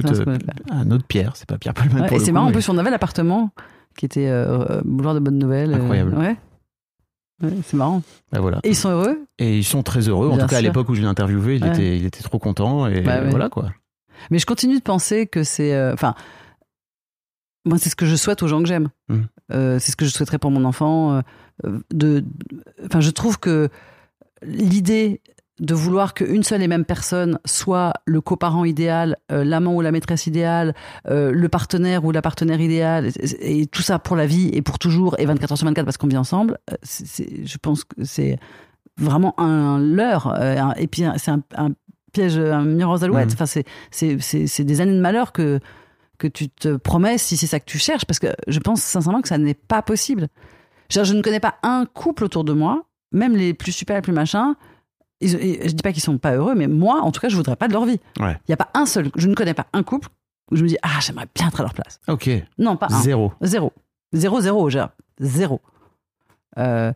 un 0.71 0.91
autre 0.91 1.05
Pierre, 1.07 1.33
c'est 1.37 1.47
pas 1.49 1.57
Pierre 1.59 1.75
Palman 1.75 2.03
Ouais, 2.03 2.15
et 2.17 2.19
c'est 2.19 2.33
marrant, 2.33 2.49
en 2.49 2.53
plus, 2.53 2.69
on 2.69 2.77
avait 2.79 2.91
l'appartement 2.91 3.51
qui 3.97 4.07
était 4.07 4.29
euh, 4.29 4.81
boulevard 4.85 5.15
de 5.15 5.21
Bonne 5.21 5.39
Nouvelle. 5.39 5.73
Incroyable. 5.75 6.15
ouais. 6.17 6.37
C'est 7.65 7.75
marrant. 7.75 8.03
Bah 8.31 8.41
voilà. 8.41 8.61
Et 8.63 8.71
ils 8.71 8.77
sont 8.77 8.91
heureux 8.91 9.19
Et 9.39 9.59
ils 9.59 9.65
sont 9.65 9.83
très 9.83 10.09
heureux. 10.09 10.29
En 10.29 10.39
tout 10.39 10.47
cas, 10.47 10.59
à 10.59 10.61
l'époque 10.63 10.89
où 10.89 10.95
je 10.95 11.01
l'ai 11.01 11.07
interviewé, 11.07 11.57
il, 11.57 11.65
Ouais. 11.65 11.71
était, 11.71 11.97
il 11.97 12.05
était 12.07 12.23
trop 12.23 12.39
content. 12.39 12.87
Et 12.87 13.01
Bah 13.01 13.21
ouais. 13.23 13.31
voilà 13.31 13.49
quoi. 13.49 13.71
Mais 14.31 14.39
je 14.39 14.47
continue 14.47 14.79
de 14.79 14.83
penser 14.83 15.27
que 15.27 15.43
c'est. 15.43 15.75
euh, 15.75 15.93
Enfin, 15.93 16.15
moi, 17.65 17.79
c'est 17.79 17.91
ce 17.91 17.97
que 17.97 18.07
je 18.07 18.17
souhaite 18.17 18.43
aux 18.43 18.49
gens 18.49 18.61
que 18.61 18.69
j'aime. 18.69 18.89
Mm. 19.09 19.21
Euh, 19.53 19.79
c'est 19.79 19.91
ce 19.93 19.97
que 19.97 20.05
je 20.05 20.11
souhaiterais 20.11 20.39
pour 20.39 20.51
mon 20.51 20.65
enfant. 20.65 21.15
euh, 21.17 21.21
euh, 21.67 21.79
de, 21.93 22.25
enfin, 22.85 23.01
je 23.01 23.11
trouve 23.11 23.39
que 23.39 23.69
l'idée 24.43 25.21
de 25.63 25.75
vouloir 25.75 26.13
qu'une 26.13 26.43
seule 26.43 26.61
et 26.63 26.69
même 26.69 26.85
personne 26.85 27.39
soit 27.45 27.93
le 28.05 28.21
coparent 28.21 28.65
idéal, 28.65 29.17
euh, 29.31 29.45
l'amant 29.45 29.75
ou 29.77 29.81
la 29.81 29.93
maîtresse 29.93 30.27
idéale, 30.27 30.75
euh, 31.09 31.31
le 31.33 31.49
partenaire 31.49 32.05
ou 32.05 32.11
la 32.11 32.21
partenaire 32.21 32.61
idéale, 32.61 33.11
et, 33.41 33.63
et 33.63 33.67
tout 33.67 33.81
ça 33.81 33.99
pour 33.99 34.17
la 34.17 34.27
vie 34.27 34.51
et 34.53 34.61
pour 34.61 34.79
toujours 34.81 35.15
et 35.19 35.25
24 35.25 35.53
heures 35.53 35.59
sur 35.59 35.67
24 35.67 35.85
parce 35.85 35.97
qu'on 35.97 36.09
vit 36.09 36.17
ensemble, 36.17 36.59
euh, 36.71 36.75
je 36.85 37.57
pense 37.59 37.85
que 37.85 38.05
c'est 38.05 38.39
vraiment 38.99 39.39
un 39.41 39.79
leurre. 39.79 40.27
un- 40.35 40.75
et 40.75 40.89
puis 40.89 41.05
c'est 41.17 41.31
un, 41.31 41.43
un 41.57 41.71
piège, 42.13 42.37
un 42.39 42.65
mur 42.65 42.91
aux 42.91 43.05
alouettes. 43.05 43.31
Enfin, 43.33 43.47
c'est- 43.47 44.63
des 44.65 44.81
années 44.81 44.97
de 44.97 45.01
malheur 45.01 45.33
que 45.33 45.61
que 46.19 46.27
tu 46.29 46.49
te 46.49 46.77
promets 46.77 47.19
si 47.19 47.37
c'est 47.37 47.49
ça 47.49 47.59
que 47.59 47.65
tu 47.65 47.79
cherches, 47.79 48.05
parce 48.05 48.21
que 48.21 48.29
je 48.47 48.59
pense 48.61 48.81
sincèrement 48.83 49.23
que 49.23 49.29
ça 49.29 49.39
n'est 49.39 49.55
pas 49.55 49.83
possible. 49.83 50.29
Je 50.89 51.01
ne 51.15 51.23
connais 51.23 51.41
pas 51.41 51.55
un 51.65 51.85
couple 51.87 52.25
autour 52.25 52.45
de 52.45 52.53
moi, 52.53 52.85
même 53.13 53.35
les 53.37 53.55
plus 53.55 53.73
super, 53.73 53.97
les 53.97 54.03
plus 54.03 54.13
machins. 54.13 54.55
Ils, 55.23 55.35
et 55.37 55.69
je 55.69 55.75
dis 55.75 55.83
pas 55.83 55.93
qu'ils 55.93 56.03
sont 56.03 56.19
pas 56.19 56.33
heureux, 56.35 56.55
mais 56.55 56.67
moi, 56.67 57.01
en 57.03 57.11
tout 57.13 57.21
cas, 57.21 57.29
je 57.29 57.37
voudrais 57.37 57.57
pas 57.57 57.69
de 57.69 57.73
leur 57.73 57.85
vie. 57.87 57.99
Il 58.19 58.25
Ouais. 58.25 58.37
y 58.49 58.53
a 58.53 58.57
pas 58.57 58.69
un 58.75 58.87
seul, 58.87 59.11
je 59.17 59.29
ne 59.29 59.35
connais 59.35 59.55
pas 59.55 59.67
un 59.73 59.83
couple 59.83 60.09
où 60.51 60.57
je 60.57 60.63
me 60.65 60.69
dis 60.69 60.77
ah 60.83 60.99
j'aimerais 61.01 61.27
bien 61.35 61.49
être 61.49 61.61
à 61.61 61.63
leur 61.63 61.75
place. 61.75 62.01
Ok. 62.09 62.29
Non, 62.59 62.77
pas 62.77 62.89
un. 62.91 63.01
Zéro. 63.03 63.33
Zéro. 63.41 63.73
Zéro, 64.13 64.41
zéro, 64.41 64.69
genre. 64.69 64.89
Zéro. 65.21 65.61
Euh, 66.59 66.93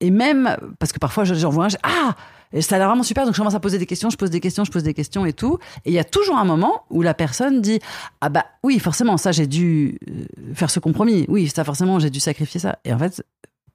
et 0.00 0.10
même, 0.10 0.56
parce 0.78 0.92
que 0.92 0.98
parfois, 0.98 1.24
je- 1.24 1.34
j'en 1.34 1.50
vois 1.50 1.66
un, 1.66 1.68
je- 1.68 1.76
ah, 1.82 2.14
et 2.52 2.62
ça 2.62 2.76
a 2.76 2.78
l'air 2.78 2.88
vraiment 2.88 3.02
super, 3.02 3.24
donc 3.24 3.34
je 3.34 3.38
commence 3.40 3.54
à 3.54 3.60
poser 3.60 3.78
des 3.78 3.86
questions, 3.86 4.08
je 4.08 4.16
pose 4.16 4.30
des 4.30 4.40
questions, 4.40 4.64
je 4.64 4.70
pose 4.70 4.82
des 4.82 4.94
questions 4.94 5.26
et 5.26 5.32
tout. 5.32 5.58
Et 5.84 5.90
il 5.90 5.92
y 5.92 5.98
a 5.98 6.04
toujours 6.04 6.38
un 6.38 6.44
moment 6.44 6.84
où 6.90 7.02
la 7.02 7.12
personne 7.14 7.60
dit, 7.60 7.80
ah 8.20 8.28
bah 8.28 8.44
oui, 8.62 8.78
forcément, 8.78 9.16
ça, 9.16 9.32
j'ai 9.32 9.46
dû 9.46 9.98
euh, 10.08 10.54
faire 10.54 10.70
ce 10.70 10.78
compromis. 10.80 11.24
Oui, 11.28 11.48
ça, 11.48 11.64
forcément, 11.64 11.98
j'ai 11.98 12.10
dû 12.10 12.20
sacrifier 12.20 12.60
ça. 12.60 12.78
Et 12.84 12.92
en 12.94 12.98
fait, 12.98 13.22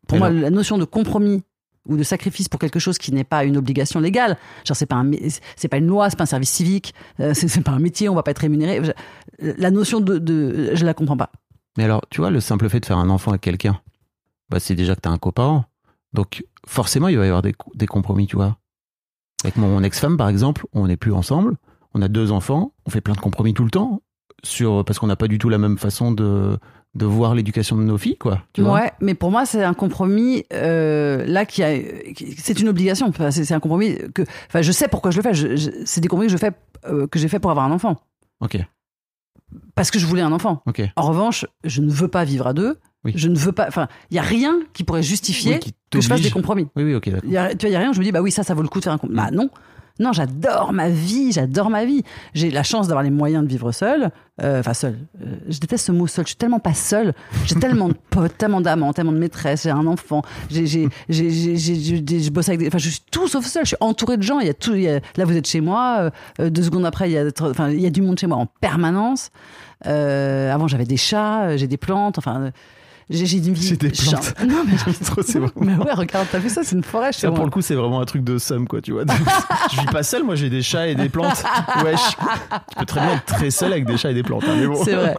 pour 0.08 0.16
Et 0.18 0.20
moi, 0.20 0.30
la 0.30 0.50
notion 0.50 0.78
de 0.78 0.86
compromis 0.86 1.44
ou 1.88 1.98
de 1.98 2.04
sacrifice 2.04 2.48
pour 2.48 2.60
quelque 2.60 2.80
chose 2.80 2.98
qui 2.98 3.12
n'est 3.12 3.24
pas 3.24 3.44
une 3.44 3.58
obligation 3.58 4.00
légale, 4.00 4.38
genre 4.66 4.78
c'est 4.78 4.86
pas 4.86 4.98
un, 4.98 5.10
c'est 5.56 5.68
pas 5.68 5.78
une 5.78 5.88
loi, 5.88 6.10
c'est 6.10 6.16
pas 6.16 6.24
un 6.24 6.28
service 6.28 6.52
civique, 6.52 6.94
euh, 7.20 7.34
c'est 7.34 7.64
pas 7.64 7.72
un 7.72 7.80
métier, 7.80 8.10
on 8.10 8.16
va 8.16 8.24
pas 8.24 8.32
être 8.32 8.40
rémunéré. 8.40 8.82
La 9.40 9.72
notion 9.72 10.00
de, 10.00 10.18
de 10.18 10.72
je 10.74 10.86
la 10.86 10.94
comprends 10.94 11.18
pas. 11.18 11.32
Mais 11.78 11.86
alors, 11.86 12.06
tu 12.10 12.22
vois, 12.22 12.30
le 12.30 12.40
simple 12.40 12.70
fait 12.70 12.80
de 12.80 12.86
faire 12.86 12.98
un 12.98 13.10
enfant 13.10 13.32
avec 13.32 13.42
quelqu'un, 13.42 13.80
bah, 14.50 14.60
c'est 14.60 14.76
déjà 14.76 14.96
que 14.96 15.02
t'as 15.02 15.10
un 15.10 15.18
coparent. 15.18 15.66
Donc, 16.14 16.46
forcément, 16.68 17.08
il 17.08 17.18
va 17.18 17.24
y 17.24 17.28
avoir 17.28 17.42
des, 17.42 17.56
des 17.76 17.88
compromis, 17.88 18.28
tu 18.28 18.36
vois. 18.36 18.58
Avec 19.44 19.56
mon 19.56 19.82
ex-femme, 19.82 20.18
par 20.18 20.28
exemple, 20.30 20.66
on 20.74 20.88
n'est 20.88 20.98
plus 20.98 21.14
ensemble, 21.14 21.56
on 21.94 22.02
a 22.02 22.10
deux 22.10 22.32
enfants, 22.32 22.74
on 22.86 22.90
fait 22.90 23.02
plein 23.02 23.16
de 23.16 23.20
compromis 23.20 23.54
tout 23.54 23.64
le 23.64 23.72
temps, 23.72 24.02
sur, 24.44 24.84
parce 24.86 25.00
qu'on 25.00 25.08
n'a 25.08 25.16
pas 25.16 25.28
du 25.28 25.40
tout 25.40 25.50
la 25.50 25.58
même 25.58 25.78
façon 25.78 26.12
de, 26.12 26.60
de 26.94 27.06
voir 27.06 27.36
l'éducation 27.36 27.78
de 27.78 27.84
nos 27.84 27.98
filles, 27.98 28.18
quoi. 28.18 28.42
Tu 28.54 28.62
vois 28.62 28.74
ouais, 28.74 28.92
mais 29.00 29.14
pour 29.14 29.32
moi, 29.32 29.46
c'est 29.46 29.64
un 29.64 29.74
compromis 29.74 30.44
euh, 30.54 31.24
là 31.26 31.46
qui 31.46 31.64
a, 31.64 31.70
c'est 32.38 32.60
une 32.60 32.68
obligation. 32.68 33.08
Enfin, 33.08 33.32
c'est 33.32 33.54
un 33.54 33.60
compromis 33.62 33.98
que, 34.14 34.24
enfin, 34.48 34.62
je 34.62 34.72
sais 34.74 34.88
pourquoi 34.90 35.10
je 35.12 35.18
le 35.18 35.24
fais. 35.24 35.34
Je- 35.34 35.56
je- 35.56 35.70
c'est 35.86 36.02
des 36.02 36.08
compromis 36.10 36.28
que 36.28 36.34
je 36.34 36.38
fais, 36.38 36.52
euh, 36.88 37.08
que 37.08 37.18
j'ai 37.18 37.28
fait 37.30 37.40
pour 37.40 37.50
avoir 37.52 37.66
un 37.66 37.72
enfant, 37.72 37.96
Ok, 38.42 38.58
parce 39.76 39.92
que 39.92 40.00
je 40.00 40.06
voulais 40.06 40.22
un 40.22 40.32
enfant. 40.32 40.62
ok. 40.66 40.82
En 40.96 41.04
revanche, 41.04 41.46
je 41.64 41.82
ne 41.82 41.90
veux 41.90 42.08
pas 42.08 42.24
vivre 42.24 42.48
à 42.48 42.54
deux. 42.54 42.78
Oui. 43.04 43.14
Je 43.16 43.30
ne 43.30 43.36
veux 43.36 43.52
pas. 43.52 43.66
Enfin, 43.68 43.88
il 44.12 44.16
y 44.16 44.20
a 44.20 44.24
rien 44.24 44.60
qui 44.74 44.84
pourrait 44.84 45.02
justifier 45.02 45.54
Oui, 45.54 45.60
qui 45.60 45.74
que 45.90 46.00
je 46.02 46.08
fasse 46.08 46.22
des 46.22 46.30
compromis. 46.30 46.68
Oui, 46.76 46.84
oui, 46.84 46.94
ok, 46.94 47.10
y 47.24 47.36
a, 47.38 47.50
tu 47.56 47.66
vois, 47.66 47.70
il 47.70 47.72
y 47.72 47.76
a 47.76 47.80
rien 47.80 47.90
où 47.90 47.94
je 47.94 48.00
me 48.00 48.04
dis, 48.04 48.12
bah 48.12 48.22
oui, 48.22 48.32
ça, 48.32 48.44
ça 48.44 48.54
vaut 48.54 48.62
le 48.62 48.68
coup 48.68 48.78
de 48.78 48.84
faire 48.84 48.94
un 48.94 49.00
compromis. 49.00 49.16
Bah 49.20 49.32
non. 49.32 49.50
Non, 50.02 50.14
j'adore 50.14 50.74
ma 50.74 50.90
vie, 50.90 51.32
j'adore 51.32 51.70
ma 51.70 51.86
vie. 51.86 52.04
J'ai 52.34 52.50
la 52.52 52.64
chance 52.64 52.88
d'avoir 52.88 53.04
les 53.04 53.12
moyens 53.12 53.44
de 53.44 53.50
vivre 53.50 53.72
seul. 53.72 54.10
Euh, 54.42 54.60
Enfin, 54.60 54.74
seul. 54.74 54.98
Euh, 55.22 55.36
je 55.48 55.60
déteste 55.60 55.86
ce 55.86 55.92
mot 55.92 56.08
seul. 56.08 56.26
Je 56.26 56.30
suis 56.30 56.38
tellement 56.38 56.60
pas 56.60 56.74
seule. 56.74 57.14
J'ai 57.46 57.56
tellement 57.56 57.88
de 57.90 57.94
potes, 58.10 58.38
tellement 58.38 58.62
d'amants, 58.62 58.94
tellement 58.94 59.12
de 59.12 59.20
maîtresses. 59.20 59.64
J'ai 59.64 59.70
un 59.70 59.86
enfant. 59.86 60.24
Je 60.50 62.30
bosse 62.30 62.50
avec 62.50 62.60
des. 62.60 62.68
Enfin, 62.68 62.78
je 62.80 62.90
suis 62.90 63.02
tout 63.12 63.28
sauf 63.28 63.46
seul. 63.46 63.64
Je 63.64 63.70
suis 63.70 63.78
entourée 63.80 64.18
de 64.18 64.24
gens. 64.24 64.40
Il 64.40 64.48
y 64.48 64.50
a 64.50 64.54
tout. 64.54 64.74
là, 64.74 65.26
vous 65.26 65.38
êtes 65.38 65.48
chez 65.48 65.62
moi. 65.62 66.12
euh, 66.40 66.50
deux 66.50 66.64
secondes 66.64 66.86
après, 66.86 67.10
il 67.10 67.14
y 67.14 67.18
a, 67.18 67.26
il 67.70 67.80
y 67.80 67.86
a 67.86 67.90
du 67.92 68.02
monde 68.02 68.20
chez 68.20 68.28
moi 68.28 68.38
en 68.38 68.48
permanence. 68.48 69.30
Euh, 69.86 70.52
avant, 70.54 70.68
j'avais 70.68 70.86
des 70.86 70.98
chats, 70.98 71.56
j'ai 71.58 71.68
des 71.68 71.78
plantes. 71.78 72.18
Enfin, 72.18 72.52
j'ai, 73.12 73.26
j'ai 73.26 73.38
une 73.38 73.54
vie. 73.54 73.68
J'ai 73.68 73.78
des 73.78 73.90
plantes. 73.90 74.10
Genre- 74.40 74.48
Non, 74.48 74.64
mais 74.66 74.94
Trop, 75.06 75.22
c'est 75.22 75.40
vraiment- 75.40 75.52
mais 75.62 75.76
ouais, 75.76 75.94
regarde, 75.94 76.28
t'as 76.32 76.40
vu 76.40 76.50
ça, 76.50 76.62
c'est 76.64 76.76
une 76.76 76.84
forêt 76.84 77.12
Ça, 77.14 77.28
moi. 77.28 77.36
pour 77.36 77.46
le 77.46 77.52
coup, 77.52 77.62
c'est 77.62 77.76
vraiment 77.76 78.02
un 78.02 78.06
truc 78.06 78.24
de 78.24 78.38
somme, 78.38 78.68
quoi, 78.68 78.82
tu 78.82 78.92
vois. 78.94 79.04
je 79.72 79.80
vis 79.82 79.86
pas 79.88 80.04
seul, 80.04 80.24
moi, 80.24 80.36
j'ai 80.36 80.50
des 80.50 80.62
chats 80.62 80.88
et 80.88 80.96
des 80.96 81.10
plantes. 81.10 81.44
Wesh. 81.84 82.00
Je 82.74 82.80
peux 82.80 82.86
très 82.86 83.02
bien 83.02 83.14
être 83.14 83.26
très 83.26 83.52
seul 83.52 83.72
avec 83.74 83.86
des 83.86 83.98
chats 83.98 84.12
et 84.12 84.14
des 84.16 84.24
plantes. 84.24 84.44
hein, 84.48 84.68
bon. 84.68 84.84
C'est 84.84 84.96
vrai. 84.96 85.16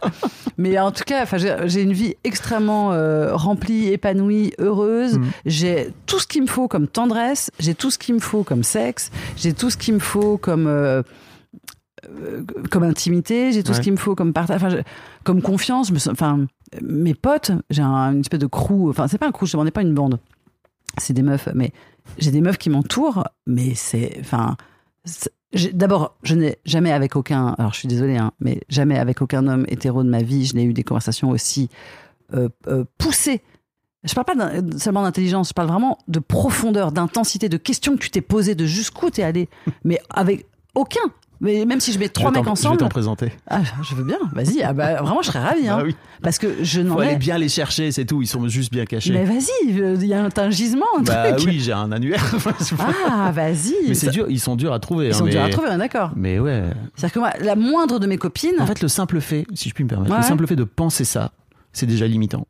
Mais 0.57 0.77
en 0.79 0.91
tout 0.91 1.03
cas, 1.05 1.25
j'ai 1.37 1.55
j'ai 1.65 1.81
une 1.81 1.93
vie 1.93 2.15
extrêmement 2.23 2.91
euh, 2.93 3.35
remplie, 3.35 3.87
épanouie, 3.89 4.53
heureuse. 4.59 5.17
Mhm. 5.17 5.31
J'ai 5.45 5.89
tout 6.05 6.19
ce 6.19 6.27
qu'il 6.27 6.41
me 6.43 6.47
faut 6.47 6.67
comme 6.67 6.87
tendresse. 6.87 7.49
J'ai 7.59 7.73
tout 7.75 7.89
ce 7.91 7.97
qu'il 7.97 8.15
me 8.15 8.19
faut 8.19 8.43
comme 8.43 8.63
sexe. 8.63 9.09
J'ai 9.35 9.53
tout 9.53 9.69
ce 9.69 9.77
qu'il 9.77 9.93
me 9.95 9.99
faut 9.99 10.37
comme 10.37 10.67
euh, 10.67 11.01
euh, 12.07 12.43
comme 12.69 12.83
intimité. 12.83 13.51
J'ai 13.51 13.63
tout 13.63 13.71
Ouais. 13.71 13.77
ce 13.77 13.81
qu'il 13.81 13.91
me 13.93 13.97
faut 13.97 14.13
comme 14.15 14.33
partage, 14.33 14.61
enfin, 14.63 14.75
comme 15.23 15.41
confiance. 15.41 15.87
Je 15.87 15.93
me 15.93 15.99
sens- 15.99 16.13
enfin, 16.13 16.45
mes 16.81 17.13
potes, 17.13 17.51
j'ai 17.69 17.81
un- 17.81 18.13
une 18.13 18.21
espèce 18.21 18.39
de 18.39 18.47
crew. 18.47 18.89
Enfin, 18.89 19.07
c'est 19.07 19.17
pas 19.17 19.27
un 19.27 19.31
crew. 19.31 19.45
Je 19.45 19.53
demandais 19.53 19.71
pas 19.71 19.81
une 19.81 19.93
bande. 19.93 20.19
C'est 20.97 21.13
des 21.13 21.23
meufs, 21.23 21.49
mais 21.53 21.71
j'ai 22.17 22.31
des 22.31 22.41
meufs 22.41 22.57
qui 22.57 22.69
m'entourent. 22.69 23.23
Mais 23.47 23.73
c'est, 23.75 24.17
enfin. 24.19 24.55
D'abord, 25.73 26.15
je 26.23 26.33
n'ai 26.33 26.57
jamais 26.65 26.91
avec 26.91 27.15
aucun, 27.15 27.49
alors 27.59 27.73
je 27.73 27.79
suis 27.79 27.87
désolée, 27.87 28.17
hein, 28.17 28.31
mais 28.39 28.61
jamais 28.69 28.97
avec 28.97 29.21
aucun 29.21 29.45
homme 29.47 29.65
hétéro 29.67 30.03
de 30.03 30.09
ma 30.09 30.23
vie, 30.23 30.45
je 30.47 30.55
n'ai 30.55 30.63
eu 30.63 30.73
des 30.73 30.83
conversations 30.83 31.29
aussi 31.29 31.69
euh, 32.33 32.49
euh, 32.67 32.85
poussées. 32.97 33.41
Je 34.03 34.15
parle 34.15 34.25
pas 34.25 34.77
seulement 34.79 35.03
d'intelligence, 35.03 35.49
je 35.49 35.53
parle 35.53 35.67
vraiment 35.67 35.99
de 36.07 36.17
profondeur, 36.19 36.91
d'intensité, 36.91 37.49
de 37.49 37.57
questions 37.57 37.95
que 37.95 38.01
tu 38.01 38.09
t'es 38.09 38.21
posées, 38.21 38.55
de 38.55 38.65
jusqu'où 38.65 39.11
t'es 39.11 39.21
allé, 39.21 39.47
mais 39.83 39.99
avec 40.09 40.47
aucun. 40.73 41.01
Mais 41.43 41.65
même 41.65 41.79
si 41.81 41.91
je 41.91 41.99
mets 41.99 42.07
trois 42.09 42.31
je 42.31 42.37
mecs 42.37 42.45
t'en- 42.45 42.55
Je 42.55 42.61
vais 42.61 42.67
ensemble, 42.67 42.77
t'en 42.79 42.87
présenter. 42.89 43.31
ah, 43.49 43.61
je 43.87 43.93
veux 43.95 44.03
bien, 44.05 44.17
vas-y, 44.31 44.63
ah 44.63 44.71
bah, 44.73 45.01
vraiment 45.01 45.21
je 45.21 45.27
serais 45.27 45.39
ravie, 45.39 45.67
hein, 45.67 45.77
Bah 45.77 45.83
oui. 45.85 45.95
parce 46.21 46.37
que 46.39 46.47
je 46.63 46.79
n'en 46.81 46.93
Faut 46.95 47.01
aller 47.01 47.11
ai. 47.11 47.15
bien 47.17 47.37
les 47.37 47.49
chercher, 47.49 47.91
c'est 47.91 48.05
tout. 48.05 48.21
Ils 48.21 48.27
sont 48.27 48.47
juste 48.47 48.71
bien 48.71 48.85
cachés. 48.85 49.11
Mais 49.11 49.25
vas-y, 49.25 49.49
il 49.67 50.05
y 50.07 50.13
a 50.13 50.23
un, 50.35 50.49
gisement, 50.49 50.85
un 50.97 51.01
bah 51.01 51.33
truc. 51.33 51.49
oui, 51.49 51.59
j'ai 51.59 51.73
un 51.73 51.91
annuaire. 51.91 52.23
Ah, 53.05 53.31
vas-y. 53.31 53.73
mais 53.89 53.93
c'est 53.93 54.09
dur, 54.09 54.25
ils 54.29 54.39
sont 54.39 54.55
durs 54.55 54.71
à 54.73 54.79
trouver. 54.79 55.07
Ils 55.07 55.09
hein, 55.11 55.17
sont 55.17 55.25
mais... 55.25 55.31
durs 55.31 55.43
à 55.43 55.49
trouver, 55.49 55.67
est 55.69 55.77
d'accord. 55.77 56.11
Mais 56.15 56.39
ouais. 56.39 56.63
C'est-à-dire 56.95 57.13
que 57.13 57.19
moi, 57.19 57.31
la 57.41 57.55
moindre 57.55 57.99
de 57.99 58.07
mes 58.07 58.17
copines, 58.17 58.55
En 58.59 58.65
fait, 58.65 58.81
le 58.81 58.87
simple 58.87 59.19
fait, 59.19 59.45
si 59.53 59.67
je 59.69 59.73
puis 59.75 59.83
me 59.83 59.89
permettre, 59.89 60.11
Ouais. 60.11 60.17
le 60.21 60.23
simple 60.23 60.47
fait 60.47 60.55
de 60.55 60.63
penser 60.63 61.03
ça, 61.03 61.31
c'est 61.73 61.85
déjà 61.85 62.07
limitant. 62.07 62.47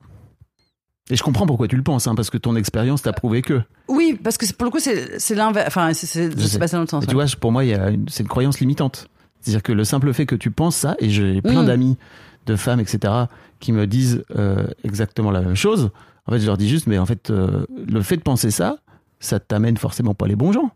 Et 1.09 1.15
je 1.17 1.23
comprends 1.23 1.45
pourquoi 1.45 1.67
tu 1.67 1.75
le 1.75 1.83
penses, 1.83 2.07
hein, 2.07 2.15
parce 2.15 2.29
que 2.29 2.37
ton 2.37 2.55
expérience 2.55 3.01
t'a 3.01 3.11
prouvé 3.13 3.41
que. 3.41 3.61
oui, 3.89 4.17
parce 4.23 4.37
que 4.37 4.45
pour 4.53 4.65
le 4.65 4.71
coup, 4.71 4.79
c'est 4.79 5.35
l'inverse. 5.35 5.67
Enfin, 5.67 5.93
c'est- 5.93 6.07
c'est 6.07 6.31
Je 6.39 6.47
sais. 6.47 6.59
passé 6.59 6.73
dans 6.75 6.79
l'autre 6.79 6.91
sens. 6.91 7.03
Et 7.03 7.07
ouais. 7.07 7.09
tu 7.09 7.15
vois, 7.15 7.25
pour 7.39 7.51
moi, 7.51 7.63
c'est 8.07 8.23
une 8.23 8.29
croyance 8.29 8.59
limitante. 8.59 9.07
C'est-à-dire 9.41 9.63
que 9.63 9.73
le 9.73 9.83
simple 9.83 10.13
fait 10.13 10.25
que 10.25 10.35
tu 10.35 10.49
penses 10.51 10.77
ça, 10.77 10.95
et 10.99 11.09
j'ai 11.09 11.41
plein 11.41 11.63
Mm. 11.63 11.67
d'amis, 11.67 11.97
de 12.45 12.55
femmes, 12.55 12.79
etc., 12.79 13.13
qui 13.59 13.73
me 13.73 13.85
disent 13.87 14.23
euh, 14.37 14.65
exactement 14.85 15.31
la 15.31 15.41
même 15.41 15.55
chose. 15.55 15.91
En 16.25 16.31
fait, 16.31 16.39
je 16.39 16.45
leur 16.45 16.57
dis 16.57 16.69
juste, 16.69 16.87
mais 16.87 16.97
en 16.97 17.05
fait, 17.05 17.29
euh, 17.29 17.65
le 17.85 18.01
fait 18.01 18.15
de 18.15 18.21
penser 18.21 18.49
ça, 18.51 18.77
ça 19.19 19.41
t'amène 19.41 19.75
forcément 19.75 20.13
pas 20.13 20.27
les 20.27 20.37
bons 20.37 20.53
gens. 20.53 20.71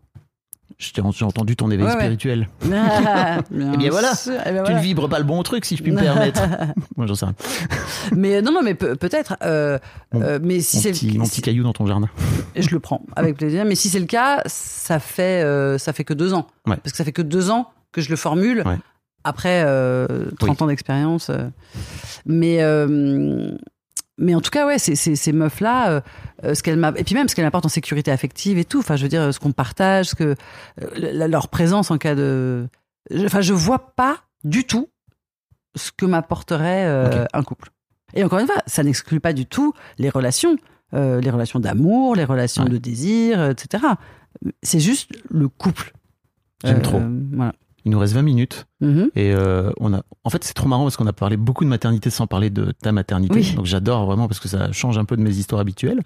Je 0.76 0.92
t'ai- 0.92 1.02
J'ai 1.12 1.24
entendu 1.24 1.56
ton 1.56 1.70
éveil 1.70 1.86
Ouais, 1.86 1.92
ouais. 1.92 1.98
spirituel. 1.98 2.48
Ah, 2.72 3.38
Eh 3.52 3.76
bien 3.76 3.90
voilà, 3.90 4.14
sûr, 4.14 4.34
eh 4.44 4.50
ben 4.50 4.56
Tu 4.58 4.60
voilà. 4.60 4.74
ne 4.76 4.80
vibres 4.80 5.08
pas 5.08 5.18
le 5.18 5.24
bon 5.24 5.42
truc, 5.42 5.64
si 5.64 5.76
je 5.76 5.82
puis 5.82 5.90
me 5.92 6.00
permettre. 6.00 6.40
Moi, 6.96 7.06
j'en 7.06 7.14
sais 7.14 7.24
rien. 7.26 7.34
Mais 8.14 8.36
euh, 8.36 8.42
non, 8.42 8.52
non, 8.52 8.60
mais 8.62 8.74
peut- 8.74 8.94
peut-être. 8.94 9.36
euh, 9.42 9.78
euh, 10.14 10.38
mais 10.42 10.60
si 10.60 10.78
c'est 10.78 10.92
petit, 10.92 11.18
mon 11.18 11.24
petit 11.24 11.42
caillou 11.42 11.64
dans 11.64 11.72
ton 11.72 11.86
jardin. 11.86 12.08
je 12.56 12.70
le 12.70 12.78
prends 12.80 13.02
avec 13.16 13.36
plaisir. 13.36 13.64
Mais 13.64 13.74
si 13.74 13.88
c'est 13.88 13.98
le 14.00 14.06
cas, 14.06 14.42
ça 14.46 14.98
fait 15.00 15.42
euh, 15.42 15.78
ça 15.78 15.92
fait 15.92 16.04
que 16.04 16.14
deux 16.14 16.32
ans. 16.34 16.46
Ouais. 16.66 16.76
Parce 16.76 16.92
que 16.92 16.96
ça 16.96 17.04
fait 17.04 17.12
que 17.12 17.22
deux 17.22 17.50
ans 17.50 17.70
que 17.92 18.00
je 18.00 18.10
le 18.10 18.16
formule. 18.16 18.62
Après 19.24 19.62
euh, 19.66 20.06
30 20.38 20.50
Oui. 20.60 20.64
ans 20.64 20.66
d'expérience. 20.68 21.28
euh. 21.30 21.48
Mais 22.24 22.58
euh, 22.62 23.50
mais 24.18 24.34
en 24.34 24.40
tout 24.40 24.50
cas, 24.50 24.66
ouais, 24.66 24.78
c'est- 24.78 24.94
ces 24.96 25.32
meufs 25.32 25.60
là, 25.60 26.02
ce 26.42 26.62
qu'elles 26.62 26.78
et 26.96 27.04
puis 27.04 27.14
même 27.14 27.28
ce 27.28 27.34
qu'elles 27.34 27.44
m'apportent 27.44 27.66
en 27.66 27.70
sécurité 27.70 28.10
affective 28.10 28.58
et 28.58 28.64
tout. 28.64 28.78
Enfin, 28.80 28.96
je 28.96 29.02
veux 29.02 29.08
dire, 29.08 29.32
ce 29.32 29.38
qu'on 29.40 29.52
partage, 29.52 30.06
ce 30.10 30.14
que 30.14 30.34
euh, 30.82 31.26
leur 31.28 31.48
présence 31.48 31.90
en 31.90 31.98
cas 31.98 32.14
de. 32.14 32.66
Enfin, 33.24 33.40
je 33.40 33.52
vois 33.54 33.94
pas 33.96 34.18
du 34.44 34.64
tout 34.64 34.88
ce 35.76 35.90
que 35.92 36.04
m'apporterait 36.06 36.84
euh, 36.86 37.24
un 37.32 37.42
couple. 37.42 37.70
Et 38.14 38.24
encore 38.24 38.38
une 38.38 38.46
fois, 38.46 38.56
ça 38.66 38.82
n'exclut 38.82 39.20
pas 39.20 39.32
du 39.32 39.46
tout 39.46 39.72
les 39.98 40.08
relations, 40.10 40.56
euh, 40.94 41.20
les 41.20 41.30
relations 41.30 41.60
d'amour, 41.60 42.14
les 42.16 42.24
relations 42.24 42.64
Ouais. 42.64 42.70
de 42.70 42.78
désir, 42.78 43.38
euh, 43.40 43.50
etc. 43.50 43.84
C'est 44.62 44.80
juste 44.80 45.10
le 45.30 45.48
couple. 45.48 45.92
J'aime 46.64 46.78
Euh, 46.78 46.80
trop. 46.80 47.00
Voilà. 47.32 47.52
Il 47.88 47.92
nous 47.92 47.98
reste 47.98 48.12
20 48.12 48.20
minutes. 48.20 48.66
Mhm. 48.82 49.10
Et 49.16 49.32
euh, 49.32 49.70
on 49.80 49.94
a, 49.94 50.02
en 50.22 50.28
fait, 50.28 50.44
c'est 50.44 50.52
trop 50.52 50.68
marrant 50.68 50.82
parce 50.82 50.98
qu'on 50.98 51.06
a 51.06 51.14
parlé 51.14 51.38
beaucoup 51.38 51.64
de 51.64 51.70
maternité 51.70 52.10
sans 52.10 52.26
parler 52.26 52.50
de 52.50 52.72
ta 52.82 52.92
maternité. 52.92 53.34
Oui. 53.36 53.54
Donc 53.54 53.64
j'adore 53.64 54.04
vraiment 54.04 54.28
parce 54.28 54.40
que 54.40 54.48
ça 54.48 54.70
change 54.72 54.98
un 54.98 55.06
peu 55.06 55.16
de 55.16 55.22
mes 55.22 55.34
histoires 55.38 55.62
habituelles. 55.62 56.02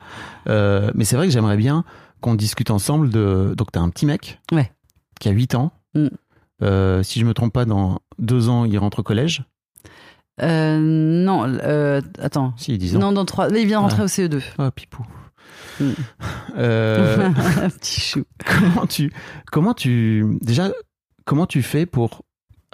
Euh, 0.49 0.93
mais 0.95 1.05
c'est 1.05 1.16
vrai 1.16 1.26
que 1.26 1.33
j'aimerais 1.33 1.57
bien 1.57 1.83
qu'on 2.20 2.37
discute 2.37 2.70
ensemble 2.70 3.11
de. 3.11 3.55
Donc 3.57 3.72
t'as 3.72 3.80
un 3.80 3.89
petit 3.91 4.07
mec 4.07 4.39
Ouais. 4.53 4.70
qui 5.18 5.28
a 5.28 5.33
8 5.33 5.57
ans. 5.57 5.72
Mm. 5.97 6.07
Euh, 6.62 7.03
si 7.03 7.18
je 7.18 7.24
me 7.24 7.35
trompe 7.35 7.53
pas, 7.53 7.64
dans 7.64 7.99
deux 8.20 8.49
ans, 8.49 8.64
il 8.64 8.78
rentre 8.78 9.01
au 9.01 9.03
collège. 9.03 9.43
Non, 10.41 11.59
attends. 12.20 12.55
Si, 12.57 12.78
10 12.78 12.95
ans. 12.97 13.01
Non, 13.01 13.12
dans 13.12 13.24
trois. 13.24 13.49
Il 13.51 13.66
vient 13.66 13.78
de 13.78 13.83
rentrer 13.83 13.99
Ouais. 13.99 14.05
au 14.05 14.09
CE2. 14.09 14.41
Oh, 14.61 14.70
pipou. 14.70 15.03
Mm. 15.80 15.85
Euh, 16.59 17.28
Petit 17.80 18.01
chou. 18.01 18.22
comment 18.47 18.87
tu 18.87 19.12
comment 19.51 19.74
tu 19.74 20.24
déjà 20.43 20.70
comment 21.25 21.47
tu 21.47 21.62
fais 21.62 21.87
pour 21.87 22.23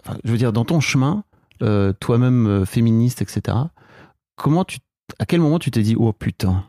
enfin, 0.04 0.18
je 0.24 0.30
veux 0.30 0.38
dire 0.38 0.52
dans 0.52 0.64
ton 0.64 0.80
chemin 0.80 1.24
euh, 1.62 1.92
toi-même 2.00 2.46
euh, 2.46 2.64
féministe 2.64 3.22
etc 3.22 3.56
comment 4.36 4.64
tu 4.64 4.78
à 5.18 5.26
quel 5.26 5.40
moment 5.40 5.58
tu 5.58 5.70
t'es 5.70 5.82
dit 5.82 5.96
oh 5.98 6.12
putain 6.12 6.64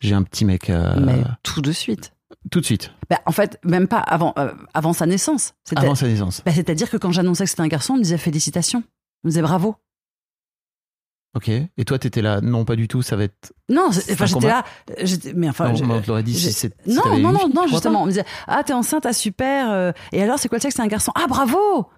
j'ai 0.00 0.14
un 0.14 0.22
petit 0.22 0.44
mec 0.44 0.68
à- 0.70 0.96
Mais 0.96 1.22
tout 1.44 1.60
de 1.60 1.70
suite. 1.70 2.12
tout 2.50 2.60
de 2.60 2.64
suite 2.64 2.90
Bah, 3.08 3.20
en 3.26 3.30
fait, 3.30 3.60
même 3.62 3.86
pas 3.86 3.98
avant, 4.00 4.32
euh, 4.36 4.52
avant 4.74 4.92
sa 4.92 5.06
naissance. 5.06 5.54
C'était- 5.64 5.80
avant 5.82 5.94
sa 5.94 6.08
naissance 6.08 6.42
bah, 6.44 6.50
C'est-à-dire 6.52 6.90
que 6.90 6.96
quand 6.96 7.12
j'annonçais 7.12 7.44
que 7.44 7.50
c'était 7.50 7.62
un 7.62 7.68
garçon, 7.68 7.92
on 7.94 7.96
me 7.98 8.02
disait 8.02 8.18
félicitations. 8.18 8.82
On 9.22 9.28
me 9.28 9.30
disait 9.30 9.42
bravo. 9.42 9.76
Ok 11.34 11.48
et 11.48 11.84
toi 11.86 11.98
t'étais 11.98 12.20
là 12.22 12.40
non 12.42 12.64
pas 12.64 12.76
du 12.76 12.88
tout 12.88 13.00
ça 13.02 13.16
va 13.16 13.24
être 13.24 13.52
Non, 13.70 13.88
enfin, 13.88 14.26
j'étais 14.26 14.46
là. 14.48 14.64
Mais 15.34 15.48
enfin. 15.48 15.70
on, 15.70 15.74
je- 15.74 15.84
on 15.84 16.00
te 16.00 16.06
l'aurait 16.08 16.22
dit 16.22 16.34
si 16.34 16.52
c'est 16.52 16.74
si 16.86 16.94
non, 16.94 17.18
non, 17.18 17.32
non, 17.32 17.48
non, 17.54 17.66
justement. 17.66 18.02
On 18.02 18.06
me 18.06 18.10
disait 18.10 18.24
Ah, 18.46 18.62
t'es 18.64 18.72
enceinte, 18.74 19.06
ah, 19.06 19.12
super. 19.12 19.70
euh, 19.70 19.92
et 20.12 20.22
alors, 20.22 20.38
c'est 20.38 20.48
quoi 20.48 20.58
le 20.58 20.62
sexe? 20.62 20.76
C'est 20.76 20.82
un 20.82 20.86
garçon. 20.88 21.12
Ah, 21.14 21.26
bravo 21.28 21.88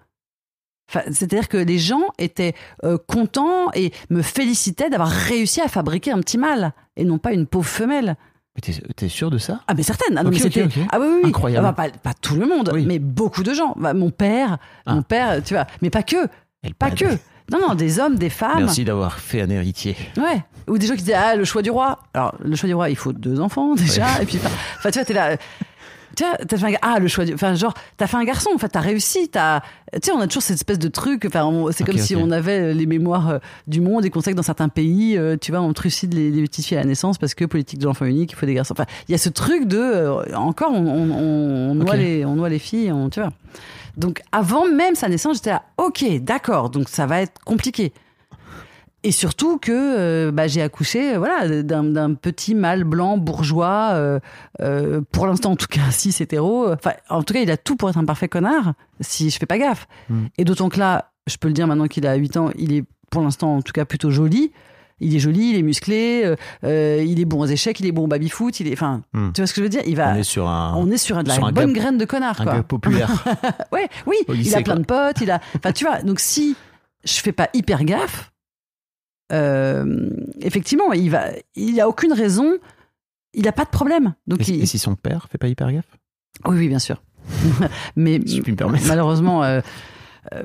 Enfin, 0.89 1.01
C'est-à-dire 1.07 1.47
que 1.49 1.57
les 1.57 1.79
gens 1.79 2.03
étaient 2.19 2.53
euh, 2.83 2.97
contents 3.07 3.71
et 3.73 3.91
me 4.11 4.21
félicitaient 4.21 4.89
d'avoir 4.89 5.09
réussi 5.09 5.59
à 5.59 5.67
fabriquer 5.67 6.11
un 6.11 6.19
petit 6.19 6.37
mâle 6.37 6.73
et 6.95 7.03
non 7.03 7.17
pas 7.17 7.33
une 7.33 7.47
pauvre 7.47 7.67
femelle. 7.67 8.15
mais 8.55 8.73
t'es 8.95 9.09
sûr 9.09 9.31
de 9.31 9.37
ça? 9.39 9.61
Ah, 9.67 9.73
mais 9.73 9.81
certaines. 9.83 10.17
Ah, 10.17 10.23
non, 10.23 10.29
mais 10.29 10.37
ok, 10.37 10.41
c'était. 10.43 10.63
ok. 10.63 10.73
Ah, 10.91 10.99
oui, 10.99 11.07
oui, 11.09 11.19
oui. 11.23 11.29
Incroyable. 11.29 11.65
Ah, 11.67 11.71
bah, 11.71 11.89
pas, 11.89 11.97
pas 11.97 12.13
tout 12.13 12.35
le 12.35 12.45
monde, 12.45 12.69
Oui. 12.73 12.85
mais 12.85 12.99
beaucoup 12.99 13.41
de 13.43 13.53
gens. 13.53 13.73
Bah, 13.77 13.93
mon 13.95 14.11
père, 14.11 14.59
Ah. 14.85 14.93
mon 14.95 15.01
père, 15.01 15.43
tu 15.43 15.55
vois. 15.55 15.65
Mais 15.81 15.89
pas 15.89 16.03
que. 16.03 16.27
Elle 16.61 16.75
Pas 16.75 16.91
que. 16.91 17.05
Non, 17.51 17.59
non, 17.59 17.75
des 17.75 17.99
hommes, 17.99 18.15
des 18.17 18.29
femmes. 18.29 18.59
merci 18.63 18.83
d'avoir 18.83 19.19
fait 19.19 19.41
un 19.41 19.49
héritier 19.49 19.95
Ouais. 20.17 20.43
Ou 20.67 20.77
des 20.79 20.87
gens 20.87 20.93
qui 20.95 21.01
disaient 21.03 21.13
ah 21.13 21.35
le 21.35 21.45
choix 21.45 21.61
du 21.61 21.69
roi. 21.69 21.99
Alors 22.13 22.33
le 22.43 22.55
choix 22.55 22.67
du 22.67 22.73
roi, 22.73 22.89
il 22.89 22.95
faut 22.95 23.13
deux 23.13 23.39
enfants 23.39 23.75
déjà. 23.75 24.21
Et 24.21 24.25
puis 24.25 24.39
enfin 24.43 24.89
tu 24.91 24.97
vois 24.99 25.05
t'es 25.05 25.13
là. 25.13 25.37
Tu 26.15 26.23
vois, 26.23 26.37
t'as 26.37 26.57
fait 26.57 26.65
un, 26.73 26.77
ah 26.81 26.97
le 26.99 27.09
choix 27.09 27.25
du, 27.25 27.33
enfin 27.33 27.55
genre 27.55 27.73
t'as 27.97 28.07
fait 28.07 28.15
un 28.15 28.23
garçon 28.23 28.49
en 28.55 28.57
fait 28.57 28.69
t'as 28.69 28.79
réussi 28.79 29.27
t'as 29.27 29.59
tu 29.91 29.99
sais 30.03 30.11
on 30.13 30.21
a 30.21 30.27
toujours 30.27 30.43
cette 30.43 30.55
espèce 30.55 30.79
de 30.79 30.87
truc 30.87 31.25
enfin 31.25 31.51
c'est 31.71 31.83
comme 31.83 31.97
si 31.97 32.15
on 32.15 32.31
avait 32.31 32.73
les 32.73 32.85
mémoires 32.85 33.29
euh, 33.29 33.37
du 33.67 33.81
monde 33.81 34.05
et 34.05 34.09
qu'on 34.09 34.21
sait 34.21 34.31
que 34.31 34.37
dans 34.37 34.41
certains 34.41 34.69
pays 34.69 35.17
euh, 35.17 35.35
tu 35.35 35.51
vois 35.51 35.59
on 35.59 35.73
trucide 35.73 36.13
les, 36.13 36.31
les 36.31 36.41
petites 36.43 36.65
filles 36.67 36.77
à 36.77 36.81
la 36.81 36.87
naissance 36.87 37.17
parce 37.17 37.33
que 37.33 37.43
politique 37.43 37.79
de 37.79 37.85
l'enfant 37.85 38.05
unique 38.05 38.31
il 38.31 38.35
faut 38.35 38.45
des 38.45 38.53
garçons 38.53 38.73
enfin 38.77 38.85
il 39.09 39.11
y 39.11 39.15
a 39.15 39.17
ce 39.17 39.27
truc 39.27 39.67
de 39.67 39.77
euh, 39.77 40.35
encore 40.37 40.71
on, 40.71 40.85
on, 40.87 41.11
on, 41.11 41.71
on 41.71 41.75
noie 41.75 41.97
les 41.97 42.23
on 42.23 42.35
noie 42.35 42.47
les 42.47 42.59
filles 42.59 42.93
on, 42.93 43.09
tu 43.09 43.19
vois 43.19 43.31
donc 43.97 44.21
avant 44.31 44.67
même 44.67 44.95
sa 44.95 45.09
naissance 45.09 45.37
j'étais 45.37 45.51
là 45.51 45.63
ok 45.77 46.05
d'accord 46.21 46.69
donc 46.69 46.89
ça 46.89 47.05
va 47.05 47.21
être 47.21 47.39
compliqué 47.43 47.93
et 49.05 49.11
surtout 49.11 49.59
que 49.59 49.71
euh, 49.71 50.31
bah, 50.31 50.47
j'ai 50.47 50.63
accouché 50.63 51.13
euh, 51.13 51.19
voilà, 51.19 51.61
d'un 51.61 52.15
petit 52.15 52.55
mâle 52.55 52.83
blanc 52.83 53.19
bourgeois, 53.19 53.91
euh, 53.93 54.19
euh, 54.61 55.01
pour 55.11 55.27
l'instant 55.27 55.51
en 55.51 55.55
tout 55.55 55.67
cas, 55.67 55.81
cis 55.91 56.15
hétéro. 56.19 56.73
Enfin, 56.73 56.93
en 57.09 57.21
tout 57.21 57.35
cas, 57.35 57.41
il 57.41 57.51
a 57.51 57.57
tout 57.57 57.75
pour 57.75 57.87
être 57.87 57.99
un 57.99 58.05
parfait 58.05 58.27
connard, 58.27 58.73
si 59.01 59.29
je 59.29 59.37
fais 59.37 59.45
pas 59.45 59.59
gaffe. 59.59 59.87
Mm. 60.09 60.25
Et 60.39 60.43
d'autant 60.43 60.69
que 60.69 60.79
là, 60.79 61.11
je 61.27 61.37
peux 61.37 61.47
le 61.47 61.53
dire 61.53 61.67
maintenant 61.67 61.85
qu'il 61.85 62.07
a 62.07 62.15
8 62.15 62.37
ans, 62.37 62.49
il 62.57 62.73
est 62.73 62.83
pour 63.11 63.21
l'instant 63.21 63.57
en 63.57 63.61
tout 63.61 63.73
cas 63.73 63.85
plutôt 63.85 64.09
joli. 64.09 64.51
Il 65.01 65.13
est 65.15 65.19
joli, 65.19 65.49
il 65.49 65.55
est 65.57 65.61
musclé, 65.61 66.21
euh, 66.23 66.35
euh, 66.63 67.03
il 67.05 67.19
est 67.19 67.25
bon 67.25 67.41
aux 67.41 67.45
échecs, 67.45 67.79
il 67.81 67.85
est 67.85 67.91
bon 67.91 68.03
au 68.05 68.07
baby-foot, 68.07 68.59
il 68.61 68.67
est... 68.69 68.73
Enfin, 68.73 69.01
Mm. 69.13 69.31
tu 69.33 69.41
vois 69.41 69.47
ce 69.47 69.53
que 69.53 69.59
je 69.59 69.63
veux 69.63 69.69
dire? 69.69 69.81
Il 69.85 69.95
va... 69.97 70.13
on 70.13 70.15
est 70.15 70.23
sur 70.23 70.47
un 70.47 70.73
On 70.77 70.89
est 70.89 70.97
sur 70.97 71.21
de 71.21 71.27
la 71.27 71.35
sur 71.35 71.45
un 71.45 71.51
bonne 71.51 71.73
graine 71.73 71.97
de 71.97 72.05
connard, 72.05 72.39
un 72.39 72.43
quoi. 72.45 72.53
gars 72.55 72.63
populaire 72.63 73.09
Ouais, 73.73 73.89
oui, 74.07 74.15
il 74.29 74.55
a 74.55 74.61
plein 74.61 74.75
quoi. 74.75 74.81
de 74.81 74.85
potes, 74.85 75.21
il 75.21 75.31
a. 75.31 75.41
Enfin, 75.57 75.73
tu 75.73 75.83
vois, 75.85 76.01
donc 76.01 76.19
si 76.21 76.55
je 77.03 77.13
fais 77.19 77.33
pas 77.33 77.49
hyper 77.53 77.83
gaffe, 77.83 78.31
euh, 79.31 80.09
effectivement, 80.39 80.93
il 80.93 81.09
va, 81.09 81.25
il 81.55 81.79
a 81.81 81.89
aucune 81.89 82.13
raison, 82.13 82.53
il 83.33 83.47
a 83.47 83.51
pas 83.51 83.65
de 83.65 83.69
problème. 83.69 84.13
Donc, 84.27 84.47
et, 84.47 84.53
il- 84.53 84.63
et 84.63 84.65
si 84.65 84.79
son 84.79 84.95
père 84.95 85.27
fait 85.31 85.37
pas 85.37 85.47
hyper 85.47 85.71
gaffe? 85.71 85.97
Oui, 86.45 86.57
oui, 86.57 86.67
bien 86.67 86.79
sûr. 86.79 87.01
Mais 87.95 88.19
Si 88.25 88.37
je 88.37 88.41
puis 88.43 88.53
me 88.53 88.87
malheureusement, 88.87 89.43
euh, 89.43 89.61
euh, 90.33 90.43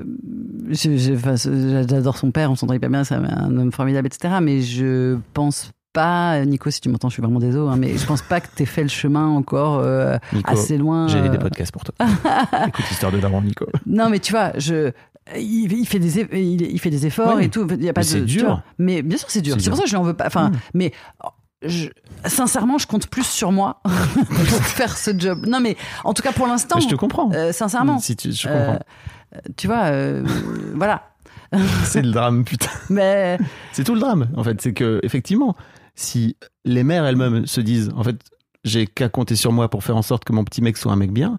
j'adore 1.88 2.16
son 2.18 2.30
père, 2.30 2.50
on 2.50 2.56
s'entend 2.56 2.74
hyper 2.74 2.90
bien, 2.90 3.04
c'est 3.04 3.14
un 3.14 3.56
homme 3.56 3.72
formidable, 3.72 4.06
etc. 4.06 4.34
Mais 4.42 4.60
je 4.62 5.16
pense 5.34 5.70
pas, 5.92 6.44
Nico, 6.44 6.70
si 6.70 6.80
tu 6.80 6.88
m'entends, 6.88 7.08
je 7.08 7.14
suis 7.14 7.22
vraiment 7.22 7.40
désolé, 7.40 7.72
hein, 7.72 7.76
mais 7.76 7.96
je 7.98 8.06
pense 8.06 8.22
pas 8.22 8.40
que 8.40 8.46
t'aies 8.54 8.66
fait 8.66 8.82
le 8.82 8.88
chemin 8.88 9.26
encore 9.28 9.80
euh, 9.80 10.16
Nico 10.32 10.50
assez 10.50 10.78
loin. 10.78 11.08
j'ai 11.08 11.18
euh, 11.18 11.28
des 11.28 11.38
podcasts 11.38 11.72
pour 11.72 11.82
toi 11.84 11.94
écoute 12.68 12.84
l'histoire 12.88 13.10
de 13.12 13.18
Daron 13.18 13.42
Nico 13.42 13.66
Non, 13.86 14.08
mais 14.08 14.18
tu 14.20 14.32
vois, 14.32 14.52
je. 14.56 14.92
Il, 15.36 15.72
il 15.72 15.86
fait 15.86 15.98
des 16.00 16.20
il, 16.32 16.62
il 16.62 16.78
fait 16.80 16.90
des 16.90 17.06
efforts 17.06 17.36
Ouais. 17.36 17.44
et 17.44 17.48
tout. 17.50 17.66
Il 17.70 17.84
y 17.84 17.88
a 17.88 17.92
pas 17.92 18.00
Mais 18.00 18.04
de, 18.06 18.10
c'est 18.10 18.20
dur. 18.22 18.46
vois. 18.46 18.62
Mais 18.78 19.02
bien 19.02 19.16
sûr, 19.18 19.30
c'est 19.30 19.42
dur. 19.42 19.56
C'est 19.60 19.68
pour 19.70 19.76
ça 19.76 19.84
que 19.84 19.88
je 19.88 19.94
lui 19.94 20.00
en 20.00 20.04
veux 20.04 20.14
pas. 20.14 20.26
Enfin, 20.26 20.50
Mm. 20.50 20.56
mais 20.74 20.92
je- 21.62 21.88
sincèrement, 22.24 22.78
je 22.78 22.86
compte 22.86 23.06
plus 23.06 23.26
sur 23.26 23.52
moi 23.52 23.80
pour 23.84 24.64
faire 24.64 24.96
ce 24.96 25.16
job. 25.16 25.44
Non, 25.46 25.60
mais 25.60 25.76
en 26.04 26.14
tout 26.14 26.22
cas 26.22 26.32
pour 26.32 26.46
l'instant, 26.46 26.80
je 26.80 26.88
te 26.88 26.94
comprends 26.96 27.30
euh, 27.32 27.52
sincèrement, 27.52 27.98
si 27.98 28.16
tu, 28.16 28.32
je 28.32 28.48
euh, 28.48 28.72
comprends 28.72 28.84
tu 29.56 29.66
vois, 29.66 29.84
euh, 29.86 30.24
voilà. 30.74 31.02
c'est 31.84 32.02
le 32.02 32.12
drame 32.12 32.44
putain. 32.44 32.70
Mais 32.88 33.38
c'est 33.72 33.84
tout 33.84 33.94
le 33.94 34.00
drame 34.00 34.28
en 34.36 34.44
fait. 34.44 34.60
C'est 34.60 34.72
que 34.72 35.00
effectivement 35.02 35.56
si 35.94 36.36
les 36.64 36.84
mères 36.84 37.04
elles-mêmes 37.04 37.46
se 37.46 37.60
disent 37.60 37.90
en 37.96 38.04
fait 38.04 38.16
j'ai 38.64 38.86
qu'à 38.86 39.08
compter 39.08 39.36
sur 39.36 39.52
moi 39.52 39.68
pour 39.68 39.84
faire 39.84 39.96
en 39.96 40.02
sorte 40.02 40.24
que 40.24 40.32
mon 40.32 40.44
petit 40.44 40.62
mec 40.62 40.76
soit 40.76 40.92
un 40.92 40.96
mec 40.96 41.12
bien 41.12 41.38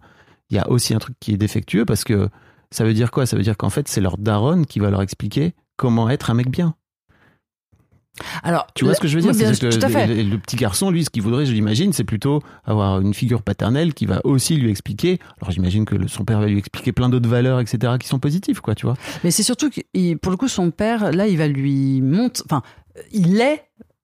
il 0.49 0.57
y 0.57 0.59
a 0.59 0.69
aussi 0.69 0.93
un 0.93 0.99
truc 0.99 1.15
qui 1.19 1.33
est 1.33 1.37
défectueux 1.37 1.85
parce 1.85 2.03
que 2.03 2.29
ça 2.71 2.83
veut 2.83 2.93
dire 2.93 3.11
quoi? 3.11 3.25
Ça 3.25 3.37
veut 3.37 3.43
dire 3.43 3.57
qu'en 3.57 3.69
fait 3.69 3.87
c'est 3.87 4.01
leur 4.01 4.17
daronne 4.17 4.65
qui 4.65 4.79
va 4.79 4.89
leur 4.89 5.01
expliquer 5.01 5.53
comment 5.77 6.09
être 6.09 6.29
un 6.29 6.33
mec 6.33 6.49
bien 6.49 6.75
alors, 8.43 8.67
Tu 8.75 8.85
vois 8.85 8.93
ce 8.93 8.99
que 8.99 9.07
je 9.07 9.15
veux 9.15 9.21
dire? 9.21 9.31
oui, 9.31 9.37
bien, 9.37 9.53
C'est-à-dire 9.53 9.69
que 9.79 9.79
tout 9.79 9.85
à 9.85 9.89
fait. 9.89 10.07
le, 10.07 10.21
le 10.29 10.37
petit 10.37 10.55
garçon, 10.55 10.89
lui, 10.91 11.03
ce 11.05 11.09
qu'il 11.09 11.21
voudrait, 11.21 11.45
je 11.45 11.53
l'imagine, 11.53 11.93
c'est 11.93 12.03
plutôt 12.03 12.41
avoir 12.65 12.99
une 12.99 13.13
figure 13.13 13.41
paternelle 13.41 13.93
qui 13.93 14.05
va 14.05 14.21
aussi 14.25 14.55
lui 14.57 14.69
expliquer. 14.69 15.19
Alors 15.41 15.51
j'imagine 15.51 15.85
que 15.85 16.07
son 16.07 16.25
père 16.25 16.39
va 16.39 16.47
lui 16.47 16.57
expliquer 16.57 16.91
plein 16.91 17.09
d'autres 17.09 17.29
valeurs, 17.29 17.59
etc., 17.59 17.93
qui 17.99 18.07
sont 18.07 18.19
positives, 18.19 18.61
quoi, 18.61 18.75
tu 18.75 18.85
vois. 18.85 18.95
Mais 19.23 19.31
c'est 19.31 19.43
surtout 19.43 19.69
que 19.69 20.15
pour 20.15 20.31
le 20.31 20.37
coup, 20.37 20.47
son 20.47 20.71
père, 20.71 21.11
là, 21.11 21.27
il 21.27 21.37
va 21.37 21.47
lui 21.47 22.01
montrer. 22.01 22.43
Enfin, 22.45 22.61
il 23.11 23.39
est. 23.41 23.63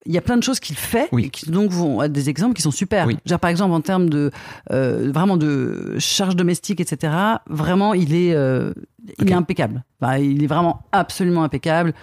Il 0.10 0.14
y 0.14 0.18
a 0.18 0.22
plein 0.22 0.38
de 0.38 0.44
choses 0.44 0.62
qu'il 0.62 0.78
fait, 0.78 1.10
Oui. 1.12 1.26
et 1.26 1.30
qui 1.30 1.52
donc 1.52 1.70
vont 1.70 2.02
être 2.02 2.14
des 2.14 2.30
exemples 2.30 2.54
qui 2.54 2.62
sont 2.62 2.72
super. 2.72 3.08
Oui. 3.08 3.18
Dire, 3.26 3.42
par 3.42 3.50
exemple, 3.50 3.74
en 3.74 3.82
termes 3.82 4.10
de 4.10 4.32
euh, 4.72 5.12
vraiment 5.14 5.36
de 5.36 5.96
charge 6.00 6.38
domestique, 6.38 6.80
etc. 6.80 7.12
Vraiment, 7.50 7.94
il 7.94 8.16
est, 8.16 8.34
euh, 8.34 8.72
il 9.20 9.26
Ok. 9.26 9.32
est 9.32 9.34
impeccable. 9.34 9.84
Enfin, 10.00 10.18
il 10.20 10.42
est 10.42 10.48
vraiment 10.48 10.84
absolument 10.94 11.44
impeccable. 11.44 11.94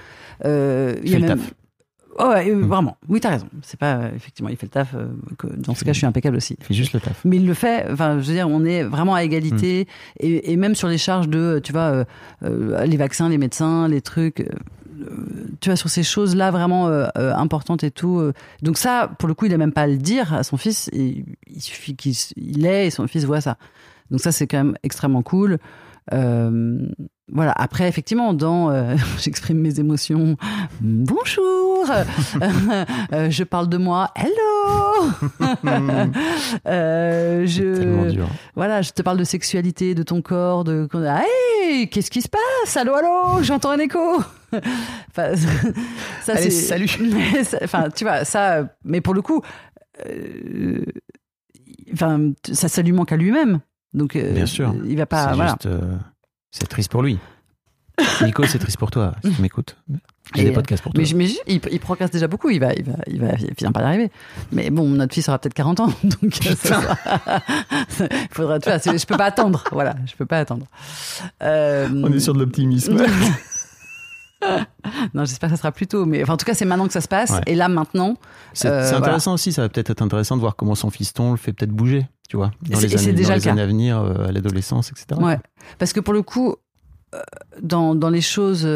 Euh, 0.44 0.96
Il 1.02 1.14
a 1.14 1.18
le 1.18 1.26
taf. 1.28 1.54
Oh, 2.18 2.28
ouais, 2.28 2.48
euh, 2.50 2.54
Mm. 2.56 2.66
vraiment. 2.68 2.96
Oui, 3.08 3.20
t'as 3.20 3.30
raison. 3.30 3.48
C'est 3.62 3.78
pas 3.78 3.96
euh, 3.96 4.10
effectivement, 4.14 4.48
il 4.48 4.56
fait 4.56 4.66
le 4.66 4.70
taf. 4.70 4.94
euh, 4.94 5.06
que- 5.38 5.46
dans 5.48 5.74
ce 5.74 5.84
cas, 5.84 5.92
je 5.92 5.98
suis 5.98 6.06
impeccable 6.06 6.36
aussi. 6.36 6.56
Il 6.60 6.64
fait 6.64 6.74
juste 6.74 6.92
le 6.92 7.00
taf. 7.00 7.24
Mais 7.24 7.36
il 7.36 7.46
le 7.46 7.54
fait, 7.54 7.86
enfin, 7.90 8.20
je 8.20 8.26
veux 8.28 8.34
dire, 8.34 8.48
on 8.48 8.64
est 8.64 8.82
vraiment 8.84 9.14
à 9.14 9.24
égalité. 9.24 9.86
Mm. 9.88 10.24
Et, 10.26 10.52
et 10.52 10.56
même 10.56 10.74
sur 10.74 10.88
les 10.88 10.98
charges 10.98 11.28
de, 11.28 11.60
tu 11.62 11.72
vois, 11.72 12.04
euh, 12.44 12.84
les 12.86 12.96
vaccins, 12.96 13.28
les 13.28 13.38
médecins, 13.38 13.88
les 13.88 14.00
trucs, 14.00 14.40
euh, 14.40 14.46
tu 15.60 15.68
vois, 15.70 15.76
sur 15.76 15.88
ces 15.90 16.02
choses-là 16.02 16.50
vraiment 16.50 16.88
importantes 17.16 17.84
et 17.84 17.90
tout. 17.90 18.22
donc 18.62 18.78
ça, 18.78 19.10
pour 19.18 19.26
le 19.28 19.34
coup, 19.34 19.46
il 19.46 19.52
a 19.52 19.58
même 19.58 19.72
pas 19.72 19.82
à 19.82 19.86
le 19.86 19.96
dire 19.96 20.32
à 20.32 20.42
son 20.44 20.56
fils. 20.56 20.88
Et 20.92 21.24
il 21.48 21.60
suffit 21.60 21.94
qu'il 21.96 22.14
il 22.36 22.62
l'ait 22.62 22.86
et 22.86 22.90
son 22.90 23.06
fils 23.08 23.24
voit 23.24 23.40
ça. 23.40 23.58
Donc 24.10 24.20
ça, 24.20 24.32
c'est 24.32 24.46
quand 24.46 24.58
même 24.58 24.76
extrêmement 24.82 25.22
cool. 25.22 25.58
Voilà. 26.10 27.52
Après, 27.56 27.88
effectivement, 27.88 28.32
dans 28.34 28.70
j'exprime 29.18 29.58
mes 29.58 29.78
émotions. 29.80 30.36
Bonjour. 30.80 31.73
Euh, 33.12 33.30
je 33.30 33.44
parle 33.44 33.68
de 33.68 33.76
moi. 33.76 34.10
Hello. 34.16 34.32
Euh, 36.66 37.46
je 37.46 38.10
dur. 38.10 38.28
voilà, 38.54 38.82
je 38.82 38.90
te 38.90 39.02
parle 39.02 39.18
de 39.18 39.24
sexualité, 39.24 39.94
de 39.94 40.02
ton 40.02 40.22
corps, 40.22 40.64
de 40.64 40.88
hey, 40.94 41.88
qu'est-ce 41.88 42.10
qui 42.10 42.22
se 42.22 42.28
passe? 42.28 42.76
Allô, 42.76 42.94
allô, 42.94 43.42
j'entends 43.42 43.70
un 43.72 43.78
écho. 43.78 43.98
enfin, 45.10 45.34
ça 46.22 46.32
Allez, 46.34 46.50
salut. 46.50 46.86
Enfin, 47.62 47.88
tu 47.94 48.04
vois, 48.04 48.24
ça. 48.24 48.68
Mais 48.84 49.00
pour 49.00 49.14
le 49.14 49.22
coup, 49.22 49.42
euh, 50.06 50.84
enfin, 51.92 52.32
ça, 52.52 52.68
ça 52.68 52.82
lui 52.82 52.92
manque 52.92 53.12
à 53.12 53.16
lui-même. 53.16 53.60
Donc, 53.92 54.16
euh, 54.16 54.32
Bien 54.32 54.46
sûr. 54.46 54.74
il 54.84 54.96
va 54.96 55.06
pas. 55.06 55.28
c'est 55.30 55.34
Voilà. 55.34 55.50
juste, 55.52 55.66
euh, 55.66 55.96
c'est 56.50 56.66
triste 56.68 56.90
pour 56.90 57.02
lui. 57.02 57.18
Nico, 58.22 58.44
c'est 58.46 58.58
triste 58.58 58.78
pour 58.78 58.90
toi, 58.90 59.14
si 59.24 59.32
tu 59.32 59.42
m'écoutes. 59.42 59.76
J'ai 60.34 60.42
Et, 60.42 60.44
des 60.46 60.50
euh, 60.50 60.54
podcasts 60.54 60.82
pour 60.82 60.92
toi. 60.92 61.02
Mais, 61.14 61.28
il, 61.46 61.60
il 61.70 61.80
procraste 61.80 62.12
déjà 62.12 62.26
beaucoup. 62.26 62.50
Il 62.50 62.60
va, 62.60 62.72
il 62.74 62.84
va, 62.84 62.94
il 63.06 63.20
va, 63.20 63.32
il 63.38 63.54
finir 63.56 63.72
par 63.72 63.82
y 63.82 63.86
arriver. 63.86 64.10
Mais 64.52 64.70
bon, 64.70 64.88
notre 64.88 65.14
fils 65.14 65.28
aura 65.28 65.38
peut-être 65.38 65.54
40 65.54 65.80
ans, 65.80 65.92
donc 66.04 66.38
euh, 66.46 66.54
ça 66.56 66.80
il 68.02 68.28
faudra. 68.30 68.58
Tu 68.58 68.68
vois, 68.68 68.78
c'est- 68.78 68.98
je 68.98 69.06
peux 69.06 69.16
pas 69.16 69.26
attendre. 69.26 69.64
Voilà, 69.72 69.94
je 70.06 70.14
peux 70.16 70.26
pas 70.26 70.38
attendre. 70.38 70.66
Euh, 71.42 71.88
On 71.92 72.12
est 72.12 72.20
sur 72.20 72.34
de 72.34 72.38
l'optimisme. 72.40 73.02
non, 75.14 75.24
j'espère 75.24 75.48
que 75.48 75.56
ça 75.56 75.62
sera 75.62 75.72
plus 75.72 75.86
tôt. 75.86 76.04
Mais 76.04 76.22
enfin, 76.22 76.34
en 76.34 76.36
tout 76.36 76.44
cas, 76.44 76.54
c'est 76.54 76.64
maintenant 76.66 76.86
que 76.86 76.92
ça 76.92 77.00
se 77.00 77.08
passe. 77.08 77.30
Ouais. 77.30 77.40
Et 77.46 77.54
là, 77.54 77.68
maintenant, 77.68 78.16
C'est 78.52 78.68
Euh, 78.68 78.96
intéressant 78.96 79.34
aussi, 79.34 79.52
ça 79.52 79.62
va 79.62 79.68
peut-être 79.68 79.90
être 79.90 80.02
intéressant 80.02 80.36
de 80.36 80.40
voir 80.40 80.56
comment 80.56 80.74
son 80.74 80.90
fiston 80.90 81.32
le 81.32 81.36
fait 81.38 81.52
peut-être 81.52 81.70
bouger, 81.72 82.06
tu 82.28 82.36
vois, 82.36 82.50
dans 82.68 82.78
les 82.80 82.94
années, 82.96 83.12
déjà 83.12 83.28
dans 83.30 83.34
le 83.36 83.40
les 83.40 83.48
années 83.48 83.62
à 83.62 83.66
venir, 83.66 83.98
euh, 84.00 84.28
à 84.28 84.32
l'adolescence, 84.32 84.90
etc. 84.90 85.20
ouais, 85.20 85.38
parce 85.78 85.92
que 85.92 86.00
pour 86.00 86.12
le 86.12 86.22
coup, 86.22 86.56
dans, 87.62 87.94
dans 87.94 88.10
les 88.10 88.20
choses, 88.20 88.66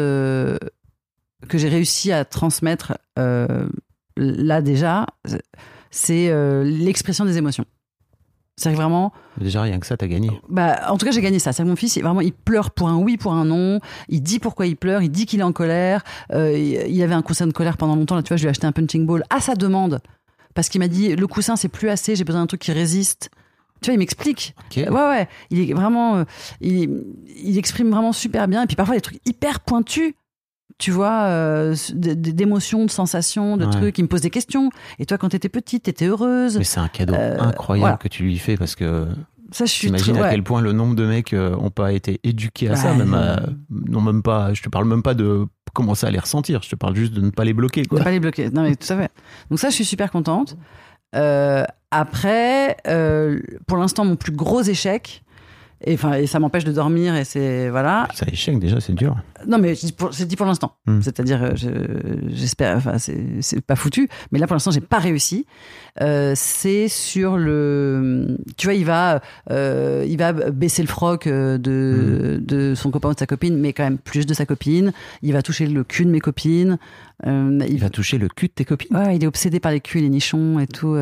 que 1.47 1.57
j'ai 1.57 1.69
réussi 1.69 2.11
à 2.11 2.25
transmettre 2.25 2.97
euh, 3.17 3.67
là 4.17 4.61
déjà, 4.61 5.05
c'est 5.91 6.29
euh, 6.29 6.63
l'expression 6.63 7.25
des 7.25 7.37
émotions. 7.37 7.65
C'est 8.57 8.73
vraiment, 8.73 9.13
Déjà, 9.39 9.61
rien 9.61 9.79
que 9.79 9.85
ça, 9.85 9.95
t'as 9.95 10.07
gagné. 10.07 10.29
bah, 10.49 10.81
en 10.91 10.97
tout 10.97 11.05
cas, 11.05 11.13
j'ai 11.13 11.21
gagné 11.21 11.39
ça. 11.39 11.53
C'est 11.53 11.63
que 11.63 11.67
mon 11.69 11.77
fils, 11.77 11.95
il- 11.95 12.03
vraiment, 12.03 12.19
il 12.19 12.33
pleure 12.33 12.71
pour 12.71 12.89
un 12.89 12.97
oui, 12.97 13.15
pour 13.15 13.31
un 13.31 13.45
non. 13.45 13.79
Il 14.09 14.21
dit 14.21 14.37
pourquoi 14.39 14.65
il 14.67 14.75
pleure. 14.75 15.01
Il 15.01 15.09
dit 15.09 15.25
qu'il 15.25 15.39
est 15.39 15.43
en 15.43 15.53
colère. 15.53 16.03
Euh, 16.33 16.57
il 16.57 16.93
y 16.93 17.01
avait 17.01 17.13
un 17.13 17.21
coussin 17.21 17.47
de 17.47 17.53
colère 17.53 17.77
pendant 17.77 17.95
longtemps. 17.95 18.15
Là, 18.17 18.21
tu 18.23 18.27
vois, 18.27 18.35
je 18.37 18.41
lui 18.43 18.47
ai 18.47 18.49
acheté 18.49 18.67
un 18.67 18.73
punching 18.73 19.05
ball 19.05 19.23
à 19.29 19.39
sa 19.39 19.55
demande 19.55 20.01
parce 20.55 20.67
qu'il 20.67 20.79
m'a 20.79 20.89
dit 20.89 21.15
le 21.15 21.25
coussin, 21.25 21.55
c'est 21.55 21.69
plus 21.69 21.87
assez. 21.87 22.17
J'ai 22.17 22.25
besoin 22.25 22.41
d'un 22.41 22.47
truc 22.47 22.59
qui 22.59 22.73
résiste. 22.73 23.29
Tu 23.81 23.85
vois, 23.91 23.93
il 23.93 23.99
m'explique. 23.99 24.53
Ouais, 24.75 24.89
ouais. 24.89 25.29
Il 25.51 25.69
est 25.69 25.73
vraiment, 25.73 26.25
il, 26.59 27.05
il 27.41 27.57
exprime 27.57 27.89
vraiment 27.91 28.11
super 28.11 28.49
bien. 28.49 28.63
Et 28.63 28.67
puis 28.67 28.75
parfois, 28.75 28.95
des 28.95 29.01
trucs 29.01 29.21
hyper 29.25 29.61
pointus. 29.61 30.13
Tu 30.79 30.91
vois, 30.91 31.23
euh, 31.25 31.75
d'émotions, 31.93 32.85
de 32.85 32.89
sensations, 32.89 33.57
de 33.57 33.65
Ouais. 33.65 33.71
trucs. 33.71 33.97
Il 33.97 34.03
me 34.03 34.07
pose 34.07 34.21
des 34.21 34.29
questions. 34.29 34.69
Et 34.97 35.05
toi, 35.05 35.17
quand 35.17 35.29
t'étais 35.29 35.49
petite, 35.49 35.83
t'étais 35.83 36.05
heureuse. 36.05 36.57
Mais 36.57 36.63
c'est 36.63 36.79
un 36.79 36.87
cadeau 36.87 37.13
Euh, 37.13 37.37
incroyable 37.39 37.81
voilà. 37.81 37.97
que 37.97 38.07
tu 38.07 38.23
lui 38.23 38.37
fais 38.37 38.55
parce 38.55 38.75
que 38.75 39.05
Ça, 39.51 39.65
je 39.65 39.71
suis 39.71 39.91
à 39.93 40.29
quel 40.29 40.43
point 40.43 40.61
le 40.61 40.71
nombre 40.73 40.95
de 40.95 41.05
mecs 41.05 41.33
euh, 41.33 41.55
ont 41.57 41.69
pas 41.71 41.91
été 41.91 42.19
éduqués 42.23 42.69
à 42.69 42.75
ça, 42.75 42.91
Ouais. 42.91 42.97
même 42.97 43.13
à- 43.13 43.41
non 43.69 43.99
même 43.99 44.21
pas. 44.23 44.53
Je 44.53 44.61
te 44.61 44.69
parle 44.69 44.85
même 44.85 45.01
pas 45.03 45.15
de 45.15 45.47
commencer 45.73 46.05
à 46.07 46.11
les 46.11 46.19
ressentir. 46.19 46.61
Je 46.63 46.69
te 46.69 46.75
parle 46.75 46.95
juste 46.95 47.13
de 47.13 47.21
ne 47.21 47.29
pas 47.31 47.43
les 47.43 47.53
bloquer. 47.53 47.81
De 47.81 47.87
Quoi. 47.87 47.99
pas 48.03 48.11
les 48.11 48.19
bloquer. 48.21 48.49
Non, 48.49 48.61
mais 48.61 48.75
tout 48.75 48.91
à 48.93 48.95
fait. 48.97 49.11
Donc 49.49 49.59
ça, 49.59 49.69
je 49.69 49.75
suis 49.75 49.85
super 49.85 50.11
contente. 50.11 50.55
Euh, 51.15 51.63
après, 51.91 52.77
pour 53.67 53.77
l'instant, 53.77 54.05
mon 54.05 54.15
plus 54.15 54.31
gros 54.31 54.61
échec, 54.61 55.23
et, 55.85 55.93
enfin, 55.93 56.13
et 56.13 56.27
ça 56.27 56.39
m'empêche 56.39 56.63
de 56.65 56.71
dormir, 56.71 57.15
et 57.15 57.23
c'est 57.23 57.69
voilà. 57.69 58.07
Ça 58.13 58.25
échec 58.31 58.59
déjà, 58.59 58.79
c'est 58.79 58.93
dur. 58.93 59.15
Non, 59.47 59.57
mais 59.57 59.75
c'est 59.75 60.25
dit 60.27 60.35
pour 60.35 60.45
l'instant. 60.45 60.75
Hmm. 60.85 61.01
C'est-à-dire, 61.01 61.43
euh, 61.43 61.51
je- 61.55 62.29
j'espère, 62.35 62.77
enfin, 62.77 62.97
c'est 62.97 63.61
pas 63.61 63.75
foutu, 63.75 64.09
mais 64.31 64.39
là, 64.39 64.47
pour 64.47 64.55
l'instant, 64.55 64.71
j'ai 64.71 64.81
pas 64.81 64.99
réussi. 64.99 65.45
Euh, 66.01 66.33
c'est 66.35 66.87
sur 66.87 67.37
le, 67.37 68.37
tu 68.57 68.67
vois, 68.67 68.73
il 68.73 68.85
va, 68.85 69.21
euh, 69.51 70.05
il 70.07 70.17
va 70.17 70.33
baisser 70.33 70.81
le 70.81 70.87
froc 70.87 71.27
de, 71.27 72.39
de 72.41 72.73
son 72.75 72.91
copain 72.91 73.09
ou 73.09 73.13
de 73.13 73.19
sa 73.19 73.25
copine, 73.25 73.57
mais 73.57 73.73
quand 73.73 73.83
même 73.83 73.97
plus 73.97 74.25
de 74.25 74.33
sa 74.33 74.45
copine. 74.45 74.91
Il 75.21 75.33
va 75.33 75.41
toucher 75.41 75.67
le 75.67 75.83
cul 75.83 76.05
de 76.05 76.11
mes 76.11 76.19
copines. 76.19 76.77
Euh, 77.25 77.59
Il 77.69 77.79
va 77.79 77.89
toucher 77.89 78.17
le 78.17 78.27
cul 78.29 78.47
de 78.47 78.53
tes 78.53 78.65
copines? 78.65 78.95
Ouais, 78.95 79.15
il 79.15 79.23
est 79.23 79.27
obsédé 79.27 79.59
par 79.59 79.71
les 79.71 79.81
culs 79.81 80.01
les 80.01 80.09
nichons 80.09 80.59
et 80.59 80.67
tout. 80.67 80.95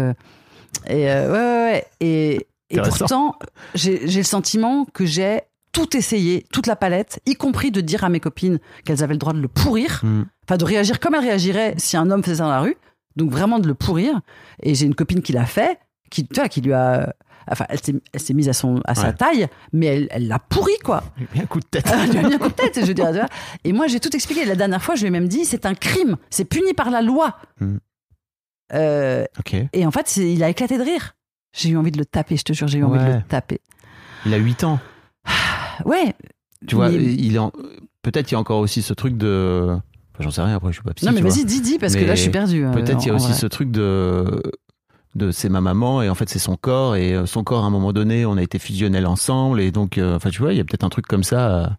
Et 0.90 1.06
ouais, 1.06 1.28
ouais, 1.28 1.32
ouais. 1.32 1.86
Et, 2.00 2.48
et 2.70 2.78
pourtant, 2.82 3.36
j'ai 3.76 4.08
j'ai 4.08 4.20
le 4.20 4.26
sentiment 4.26 4.86
que 4.94 5.06
j'ai 5.06 5.42
tout 5.72 5.96
essayé, 5.96 6.46
toute 6.52 6.66
la 6.68 6.76
palette, 6.76 7.20
y 7.26 7.36
compris 7.36 7.70
de 7.72 7.82
dire 7.82 8.04
à 8.04 8.10
mes 8.10 8.20
copines 8.20 8.60
qu'elles 8.84 9.04
avaient 9.04 9.14
le 9.14 9.20
droit 9.20 9.34
de 9.34 9.40
le 9.40 9.48
pourrir, 9.48 10.02
Mm. 10.04 10.24
enfin 10.46 10.58
de 10.58 10.66
réagir 10.66 11.00
comme 11.00 11.14
elles 11.16 11.22
réagiraient 11.22 11.76
si 11.78 11.96
un 11.98 12.10
homme 12.10 12.24
faisait 12.24 12.38
ça 12.38 12.44
dans 12.44 12.50
la 12.50 12.62
rue. 12.62 12.78
Donc 13.16 13.32
vraiment 13.32 13.60
de 13.60 13.68
le 13.68 13.74
pourrir. 13.76 14.20
Et 14.62 14.76
j'ai 14.76 14.86
une 14.86 14.96
copine 14.96 15.22
qui 15.22 15.34
l'a 15.34 15.46
fait, 15.46 15.80
qui, 16.12 16.26
tu 16.28 16.36
vois, 16.40 16.50
qui 16.50 16.62
lui 16.62 16.74
a. 16.74 17.14
Enfin, 17.50 17.66
elle 17.70 17.80
s'est 17.82 17.96
elle 18.12 18.20
s'est 18.20 18.34
mise 18.34 18.50
à, 18.50 18.54
son, 18.54 18.82
à 18.86 18.94
sa 18.94 19.14
taille, 19.14 19.48
mais 19.72 19.86
elle 19.88 20.08
elle 20.12 20.28
l'a 20.28 20.38
pourri, 20.40 20.78
quoi. 20.84 21.04
Un 21.36 21.46
coup 21.46 21.60
de 21.62 21.66
tête. 21.66 21.86
Elle 21.94 22.10
lui 22.12 22.18
a 22.18 22.28
mis 22.28 22.34
un 22.36 22.38
coup 22.38 22.50
de 22.50 22.54
tête, 22.54 22.78
je 22.82 22.86
veux 22.86 22.94
dire. 22.94 23.26
Et 23.64 23.72
moi, 23.72 23.88
j'ai 23.88 24.00
tout 24.02 24.14
expliqué. 24.16 24.44
La 24.46 24.56
dernière 24.56 24.84
fois, 24.84 24.96
je 24.96 25.02
lui 25.02 25.08
ai 25.08 25.12
même 25.12 25.30
dit, 25.30 25.46
c'est 25.46 25.66
un 25.66 25.74
crime, 25.74 26.18
c'est 26.30 26.44
puni 26.46 26.74
par 26.74 26.90
la 26.90 27.02
loi. 27.02 27.38
Mm. 27.62 27.78
Euh, 28.74 29.24
Ok. 29.40 29.56
et 29.72 29.86
en 29.86 29.92
fait, 29.92 30.18
il 30.18 30.44
a 30.44 30.50
éclaté 30.50 30.78
de 30.78 30.84
rire. 30.84 31.16
J'ai 31.58 31.70
eu 31.70 31.78
envie 31.78 31.92
de 31.92 31.98
le 31.98 32.06
taper, 32.06 32.38
je 32.38 32.44
te 32.44 32.54
jure, 32.54 32.68
j'ai 32.68 32.80
eu 32.80 32.84
envie 32.84 33.00
de 33.00 33.04
le 33.18 33.22
taper. 33.28 33.60
Il 34.26 34.34
a 34.34 34.38
8 34.38 34.64
ans. 34.64 34.80
Ouais. 35.86 36.14
Tu 36.68 36.76
vois, 36.76 36.90
Mais- 36.90 36.96
il 37.04 37.38
en- 37.40 37.52
peut-être 38.02 38.32
il 38.32 38.34
y 38.34 38.36
a 38.36 38.40
encore 38.40 38.60
aussi 38.60 38.82
ce 38.82 38.94
truc 38.94 39.16
de. 39.18 39.68
Enfin, 39.70 40.24
J'en 40.24 40.32
sais 40.32 40.42
rien. 40.42 40.56
Après, 40.56 40.70
je 40.70 40.78
suis 40.78 40.84
pas 40.84 40.94
psy. 40.94 41.06
non, 41.06 41.12
mais 41.12 41.22
vas-y, 41.22 41.46
dis, 41.46 41.62
dis, 41.62 41.78
parce 41.78 41.96
que 41.96 42.04
là, 42.04 42.16
je 42.16 42.22
suis 42.22 42.32
perdu. 42.32 42.66
euh, 42.66 42.72
Peut-être 42.72 43.04
il 43.04 43.08
y 43.08 43.12
a 43.12 43.14
aussi 43.14 43.28
vrai. 43.28 43.36
ce 43.36 43.46
truc 43.48 43.70
de 43.72 44.42
de 45.16 45.32
c'est 45.32 45.50
ma 45.50 45.62
maman 45.62 46.04
et 46.04 46.10
en 46.10 46.16
fait 46.16 46.30
c'est 46.30 46.38
son 46.38 46.58
corps 46.58 46.96
et 46.96 47.14
euh, 47.16 47.26
son 47.26 47.44
corps 47.44 47.64
à 47.64 47.68
un 47.68 47.72
moment 47.72 47.92
donné 47.92 48.26
on 48.28 48.38
a 48.38 48.44
été 48.44 48.60
fusionnels 48.60 49.08
ensemble 49.08 49.60
et 49.62 49.72
donc 49.72 49.98
euh, 49.98 50.16
enfin 50.16 50.30
tu 50.30 50.42
vois 50.44 50.54
il 50.54 50.58
y 50.58 50.60
a 50.60 50.64
peut-être 50.64 50.84
un 50.84 50.90
truc 50.90 51.08
comme 51.08 51.24
ça 51.24 51.78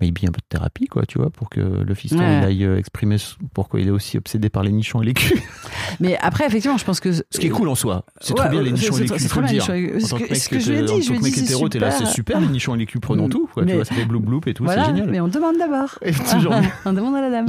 maybe 0.00 0.18
un 0.24 0.32
peu 0.32 0.38
de 0.40 0.46
thérapie 0.48 0.86
quoi 0.86 1.04
tu 1.06 1.18
vois 1.18 1.30
pour 1.30 1.48
que 1.50 1.60
le 1.60 1.94
fiston 1.94 2.18
Ouais. 2.18 2.38
il 2.38 2.44
aille 2.44 2.64
euh, 2.64 2.78
exprimer 2.78 3.16
pourquoi 3.54 3.80
il 3.80 3.88
est 3.88 3.90
aussi 3.92 4.16
obsédé 4.18 4.48
par 4.50 4.62
les 4.62 4.72
nichons 4.72 5.02
et 5.02 5.06
les 5.06 5.14
culs 5.14 5.40
Mais 6.00 6.16
après, 6.18 6.46
effectivement, 6.46 6.78
je 6.78 6.84
pense 6.84 7.00
que. 7.00 7.12
ce 7.12 7.22
qui 7.38 7.46
est 7.46 7.50
cool 7.50 7.68
en 7.68 7.74
soi 7.74 8.04
c'est 8.20 8.32
Ouais, 8.32 8.40
trop 8.40 8.48
bien 8.50 8.62
les 8.62 8.72
nichons 8.72 8.96
et 8.96 9.00
les 9.00 9.06
culs 9.08 9.20
faut 9.28 9.40
le 9.40 9.46
dire 9.48 9.62
en 9.64 9.66
tant 9.66 10.16
que- 10.18 10.30
mec 10.32 10.48
que 10.48 10.58
je 10.60 10.72
lui 10.72 10.78
ai 10.78 10.84
t'es- 10.84 10.94
dit, 10.94 11.02
je 11.02 11.12
mec 11.12 11.34
c'est 11.34 11.40
hétéro 11.42 11.68
t'es 11.68 11.78
là 11.78 11.90
c'est 11.90 12.06
super. 12.06 12.40
les 12.40 12.46
nichons 12.48 12.74
et 12.74 12.78
les 12.78 12.86
culs 12.86 13.00
prenons 13.00 13.26
Mm. 13.26 13.30
tout 13.30 13.48
quoi 13.52 13.64
tu 13.64 13.74
vois 13.74 13.84
ça 13.84 13.94
fait 13.94 14.04
bloup 14.04 14.20
bloup 14.20 14.40
et 14.46 14.54
tout 14.54 14.66
c'est 14.68 14.84
génial 14.84 15.08
mais 15.10 15.20
on 15.20 15.28
demande 15.28 15.56
d'abord. 15.58 15.98
On 16.86 16.92
demande 16.92 17.14
à 17.16 17.20
la 17.22 17.30
dame. 17.30 17.46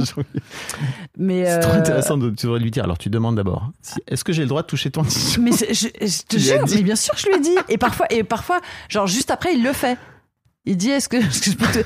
Mais 1.18 1.44
c'est 1.46 1.60
trop 1.60 1.72
euh, 1.72 1.78
intéressant 1.78 2.16
de 2.18 2.30
tu 2.30 2.46
devrais 2.46 2.60
lui 2.60 2.70
dire 2.70 2.84
alors 2.84 2.98
tu 2.98 3.10
demandes 3.10 3.36
d'abord 3.36 3.70
si- 3.82 4.00
est-ce 4.06 4.24
que 4.24 4.32
j'ai 4.32 4.42
le 4.42 4.48
droit 4.48 4.62
de 4.62 4.66
toucher 4.66 4.90
ton 4.90 5.02
nichon 5.02 5.40
Mais 5.42 5.50
je, 5.52 6.22
te 6.24 6.36
jure, 6.38 6.64
mais 6.74 6.82
bien 6.82 6.96
sûr 6.96 7.14
que 7.14 7.20
je 7.20 7.26
lui 7.28 7.34
ai 7.36 7.40
dit. 7.40 7.56
Et 7.68 7.78
parfois, 7.78 8.06
et 8.10 8.24
parfois, 8.24 8.60
genre 8.88 9.06
juste 9.06 9.30
après, 9.30 9.54
il 9.54 9.62
le 9.62 9.72
fait. 9.72 9.96
Il 10.64 10.76
dit 10.76 10.90
est-ce 10.90 11.08
que, 11.08 11.16
est-ce 11.28 11.40
que 11.40 11.50
je 11.50 11.56
peux 11.56 11.66
te... 11.66 11.78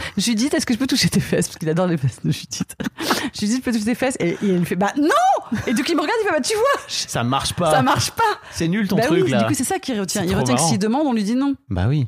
est-ce 0.54 0.66
que 0.66 0.74
je 0.74 0.78
peux 0.78 0.86
toucher 0.86 1.08
tes 1.08 1.20
fesses? 1.20 1.48
Parce 1.48 1.58
qu'il 1.58 1.68
adore 1.70 1.86
les 1.86 1.96
fesses 1.96 2.20
de 2.22 2.30
Judith. 2.30 2.76
Je 3.34 3.60
peux 3.60 3.72
toucher 3.72 3.84
tes 3.84 3.94
fesses 3.94 4.16
et, 4.20 4.30
et 4.30 4.36
il 4.42 4.64
fait 4.64 4.76
bah 4.76 4.92
non 4.96 5.08
et 5.66 5.74
donc 5.74 5.88
il 5.88 5.94
me 5.96 6.00
regarde 6.00 6.18
il 6.22 6.26
fait 6.26 6.32
bah 6.34 6.40
tu 6.40 6.54
vois 6.54 6.84
ça 6.88 7.22
marche 7.22 7.52
pas 7.54 7.70
ça 7.70 7.82
marche 7.82 8.10
pas. 8.12 8.22
c'est 8.50 8.68
nul 8.68 8.88
ton 8.88 8.96
bah 8.96 9.02
truc 9.02 9.24
oui, 9.24 9.30
là 9.30 9.40
du 9.40 9.46
coup 9.46 9.54
c'est 9.54 9.64
ça 9.64 9.78
qu'il 9.78 9.98
retient. 10.00 10.24
Il 10.24 10.34
retient 10.34 10.54
que 10.54 10.60
s'il 10.60 10.78
demande 10.78 11.06
on 11.06 11.12
lui 11.12 11.24
dit 11.24 11.34
non. 11.34 11.54
Bah 11.68 11.86
oui. 11.88 12.06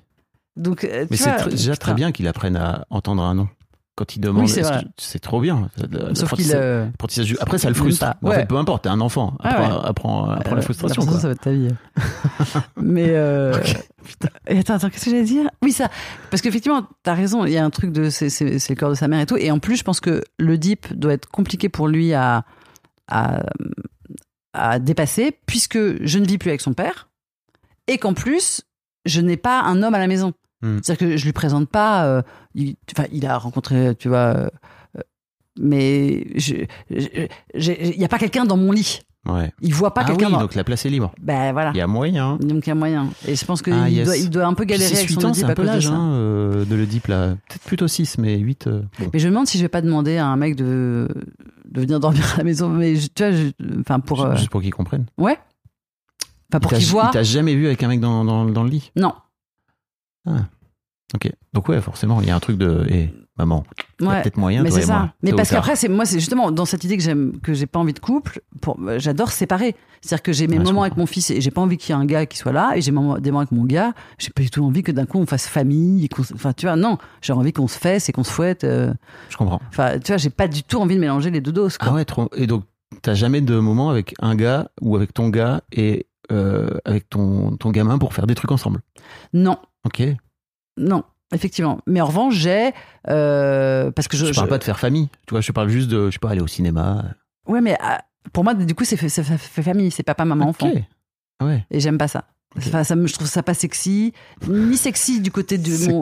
Donc 0.56 0.84
euh, 0.84 1.06
Mais 1.10 1.16
c'est 1.16 1.48
déjà 1.50 1.72
putain. 1.72 1.84
très 1.84 1.94
bien 1.94 2.12
qu'il 2.12 2.26
apprenne 2.28 2.56
à 2.56 2.86
entendre 2.90 3.22
un 3.22 3.34
non. 3.34 3.48
Quand 3.98 4.14
il 4.14 4.20
demande, 4.20 4.44
Oui, 4.44 4.64
c'est 4.96 5.18
trop 5.18 5.40
bien. 5.40 5.68
Sauf 6.14 6.34
qu'il 6.34 6.48
euh, 6.54 6.86
Après, 7.40 7.58
ça 7.58 7.68
le 7.68 7.74
frustre. 7.74 8.14
En 8.22 8.28
Ouais. 8.28 8.36
fait, 8.36 8.46
peu 8.46 8.56
importe, 8.56 8.84
t'es 8.84 8.88
un 8.90 9.00
enfant. 9.00 9.36
Ah 9.42 9.58
ouais. 9.60 9.88
apprends- 9.88 10.30
apprends 10.30 10.54
la 10.54 10.60
euh, 10.60 10.62
frustration. 10.62 11.02
la 11.02 11.10
quoi. 11.10 11.18
ça 11.18 11.26
va 11.26 11.32
être 11.32 11.40
ta 11.40 11.50
vie. 11.50 11.68
Mais 12.76 13.08
euh, 13.08 13.52
Et 14.46 14.58
attends, 14.60 14.74
attends, 14.74 14.88
qu'est-ce 14.88 15.06
que 15.06 15.10
j'allais 15.10 15.24
dire? 15.24 15.50
Oui, 15.64 15.72
ça. 15.72 15.88
Parce 16.30 16.42
qu'effectivement, 16.42 16.86
t'as 17.02 17.14
raison, 17.14 17.44
il 17.44 17.50
y 17.52 17.56
a 17.58 17.64
un 17.64 17.70
truc 17.70 17.90
de. 17.90 18.08
C'est 18.08 18.28
le 18.68 18.74
corps 18.76 18.90
de 18.90 18.94
sa 18.94 19.08
mère 19.08 19.18
et 19.18 19.26
tout. 19.26 19.36
Et 19.36 19.50
en 19.50 19.58
plus, 19.58 19.76
je 19.76 19.82
pense 19.82 19.98
que 19.98 20.22
le 20.38 20.58
dip 20.58 20.94
doit 20.94 21.14
être 21.14 21.28
compliqué 21.28 21.68
pour 21.68 21.88
lui 21.88 22.14
à, 22.14 22.44
à, 23.08 23.42
à 24.52 24.78
dépasser, 24.78 25.36
puisque 25.46 25.76
je 26.04 26.18
ne 26.20 26.24
vis 26.24 26.38
plus 26.38 26.50
avec 26.50 26.60
son 26.60 26.72
père. 26.72 27.08
Et 27.88 27.98
qu'en 27.98 28.14
plus, 28.14 28.62
je 29.06 29.20
n'ai 29.20 29.36
pas 29.36 29.60
un 29.62 29.82
homme 29.82 29.94
à 29.94 29.98
la 29.98 30.06
maison. 30.06 30.34
Hmm. 30.62 30.78
C'est-à-dire 30.82 31.08
que 31.08 31.16
je 31.16 31.24
lui 31.24 31.32
présente 31.32 31.68
pas. 31.68 32.04
euh, 32.06 32.22
il, 32.54 32.74
enfin, 32.96 33.08
il 33.12 33.24
a 33.26 33.38
rencontré, 33.38 33.94
tu 33.96 34.08
vois. 34.08 34.18
euh, 34.36 34.48
mais 35.60 36.24
il 36.36 36.66
n'y 37.98 38.04
a 38.04 38.08
pas 38.08 38.18
quelqu'un 38.18 38.44
dans 38.44 38.56
mon 38.56 38.72
lit. 38.72 39.00
Ouais. 39.28 39.52
Il 39.60 39.74
voit 39.74 39.92
pas 39.92 40.02
ah 40.02 40.06
quelqu'un 40.06 40.26
oui, 40.26 40.32
dans. 40.32 40.40
donc 40.40 40.54
la 40.54 40.64
place 40.64 40.86
est 40.86 40.90
libre. 40.90 41.12
Ben 41.20 41.52
voilà. 41.52 41.72
Il 41.74 41.76
y 41.78 41.80
a 41.80 41.86
moyen. 41.86 42.36
Donc 42.36 42.66
il 42.66 42.68
y 42.68 42.72
a 42.72 42.74
moyen. 42.74 43.08
Et 43.26 43.34
je 43.34 43.44
pense 43.44 43.60
qu'il 43.60 43.72
Ah, 43.74 43.90
yes. 43.90 44.06
doit, 44.06 44.16
il 44.16 44.30
doit 44.30 44.46
un 44.46 44.54
peu 44.54 44.64
galérer 44.64 44.96
avec 44.96 45.10
son 45.10 45.24
Oedipe 45.26 45.44
à 45.44 45.54
peu 45.54 45.64
de 45.64 45.68
hein, 45.68 46.12
euh, 46.12 46.64
de 46.64 46.74
l'Oedipe 46.76 47.08
là. 47.08 47.30
Peut-être 47.48 47.62
plutôt 47.64 47.88
6, 47.88 48.16
mais 48.18 48.38
8. 48.38 48.68
euh, 48.68 48.82
bon. 48.98 49.10
Mais 49.12 49.18
je 49.18 49.26
me 49.26 49.32
demande 49.32 49.46
si 49.46 49.58
je 49.58 49.62
vais 49.64 49.68
pas 49.68 49.82
demander 49.82 50.16
à 50.16 50.26
un 50.26 50.36
mec 50.36 50.54
de, 50.56 51.08
de 51.70 51.80
venir 51.80 52.00
dormir 52.00 52.24
à 52.34 52.38
la 52.38 52.44
maison. 52.44 52.68
Mais 52.70 52.96
je- 52.96 53.08
tu 53.14 53.22
vois, 53.22 53.32
je- 53.32 53.80
enfin 53.80 54.00
pour. 54.00 54.24
euh, 54.24 54.36
Juste 54.36 54.50
pour 54.50 54.62
qu'ils 54.62 54.72
comprennent. 54.72 55.06
Ouais. 55.18 55.36
Enfin 56.50 56.60
pour 56.60 56.72
qu'il 56.72 56.86
voit. 56.86 57.08
Il 57.10 57.14
t'a 57.14 57.22
jamais 57.24 57.54
vu 57.54 57.66
avec 57.66 57.82
un 57.82 57.88
mec 57.88 58.00
dans, 58.00 58.24
dans, 58.24 58.44
dans 58.46 58.62
le 58.62 58.70
lit? 58.70 58.92
Non. 58.96 59.12
Ok. 61.14 61.30
Donc, 61.54 61.68
ouais, 61.70 61.80
forcément, 61.80 62.20
il 62.20 62.28
y 62.28 62.30
a 62.30 62.36
un 62.36 62.40
truc 62.40 62.58
de. 62.58 62.84
Eh, 62.90 63.08
maman, 63.38 63.64
il 64.00 64.04
y 64.04 64.08
a 64.08 64.10
Ouais. 64.10 64.22
peut-être 64.22 64.36
moyen, 64.36 64.62
Mais 64.62 64.70
c'est 64.70 64.82
ça. 64.82 64.92
moi. 64.98 65.12
Mais 65.22 65.32
parce 65.32 65.48
qu'après, 65.50 65.74
c'est 65.74 65.88
moi, 65.88 66.04
c'est 66.04 66.18
justement 66.20 66.50
dans 66.50 66.66
cette 66.66 66.84
idée 66.84 66.96
que 66.98 67.02
j'aime, 67.02 67.38
que 67.40 67.54
j'ai 67.54 67.66
pas 67.66 67.78
envie 67.78 67.94
de 67.94 67.98
couple. 67.98 68.42
Pour, 68.60 68.78
j'adore 68.98 69.30
séparer. 69.32 69.74
C'est-à-dire 70.02 70.22
que 70.22 70.32
j'ai 70.32 70.46
mes 70.48 70.58
Ouais, 70.58 70.64
moments 70.64 70.82
avec 70.82 70.96
mon 70.98 71.06
fils 71.06 71.30
et 71.30 71.40
j'ai 71.40 71.50
pas 71.50 71.60
envie 71.62 71.76
qu'il 71.78 71.94
y 71.94 71.98
ait 71.98 72.00
un 72.00 72.04
gars 72.04 72.26
qui 72.26 72.36
soit 72.36 72.52
là. 72.52 72.72
Et 72.76 72.82
j'ai 72.82 72.90
des 72.90 72.94
moments 72.94 73.14
avec 73.38 73.52
mon 73.52 73.64
gars. 73.64 73.94
J'ai 74.18 74.30
pas 74.30 74.42
du 74.42 74.50
tout 74.50 74.62
envie 74.64 74.82
que 74.82 74.92
d'un 74.92 75.06
coup 75.06 75.18
on 75.18 75.24
fasse 75.26 75.46
famille. 75.48 76.04
et 76.04 76.08
Enfin, 76.34 76.52
tu 76.52 76.66
vois, 76.66 76.76
non. 76.76 76.98
J'ai 77.22 77.32
envie 77.32 77.52
qu'on 77.54 77.68
se 77.68 77.78
fesse 77.78 78.08
et 78.10 78.12
qu'on 78.12 78.24
se 78.24 78.30
fouette. 78.30 78.64
euh. 78.64 78.92
Je 79.30 79.36
comprends. 79.38 79.60
Enfin, 79.70 79.98
tu 80.00 80.08
vois, 80.12 80.18
j'ai 80.18 80.30
pas 80.30 80.46
du 80.46 80.62
tout 80.62 80.78
envie 80.78 80.94
de 80.96 81.00
mélanger 81.00 81.30
les 81.30 81.40
deux 81.40 81.52
doses. 81.52 81.78
Quoi. 81.78 81.88
Ah 81.90 81.94
ouais, 81.94 82.04
trop. 82.04 82.28
Et 82.36 82.46
donc, 82.46 82.64
t'as 83.00 83.14
jamais 83.14 83.40
de 83.40 83.58
moment 83.58 83.88
avec 83.88 84.14
un 84.20 84.34
gars 84.34 84.68
ou 84.82 84.94
avec 84.94 85.14
ton 85.14 85.30
gars 85.30 85.62
et 85.72 86.06
euh, 86.30 86.68
avec 86.84 87.08
ton, 87.08 87.56
ton 87.56 87.70
gamin 87.70 87.96
pour 87.98 88.12
faire 88.12 88.26
des 88.26 88.34
trucs 88.34 88.52
ensemble? 88.52 88.80
Non. 89.32 89.56
Ok. 89.86 90.02
Non, 90.76 91.02
effectivement. 91.32 91.80
Mais 91.86 92.00
en 92.00 92.06
revanche, 92.06 92.34
j'ai. 92.34 92.72
euh, 93.08 93.90
parce 93.90 94.08
que 94.08 94.16
je. 94.16 94.26
Je, 94.26 94.32
parle 94.32 94.46
je- 94.46 94.50
pas 94.50 94.58
de 94.58 94.64
faire 94.64 94.78
famille. 94.78 95.08
Tu 95.26 95.32
vois, 95.32 95.40
je 95.40 95.52
parle 95.52 95.68
juste 95.68 95.88
de, 95.88 96.06
je 96.06 96.12
sais 96.12 96.18
pas, 96.18 96.30
aller 96.30 96.40
au 96.40 96.46
cinéma. 96.46 97.04
Ouais, 97.46 97.60
mais 97.60 97.76
ah, 97.80 98.02
pour 98.32 98.44
moi, 98.44 98.54
du 98.54 98.74
coup, 98.74 98.84
c'est 98.84 98.96
fait, 98.96 99.08
ça 99.08 99.22
fait 99.22 99.62
famille, 99.62 99.90
c'est 99.90 100.02
papa, 100.02 100.24
maman, 100.24 100.48
enfant. 100.48 100.68
Ok. 100.70 100.82
Ah 101.40 101.46
Ouais. 101.46 101.64
Et 101.70 101.80
j'aime 101.80 101.98
pas 101.98 102.08
ça. 102.08 102.24
Enfin, 102.56 102.82
ça 102.82 102.96
me, 102.96 103.06
je 103.06 103.12
trouve 103.12 103.26
ça 103.28 103.42
pas 103.42 103.52
sexy, 103.54 104.12
ni 104.48 104.76
sexy 104.78 105.20
du 105.20 105.30
côté 105.30 105.58
de 105.58 105.86
mon, 105.90 106.00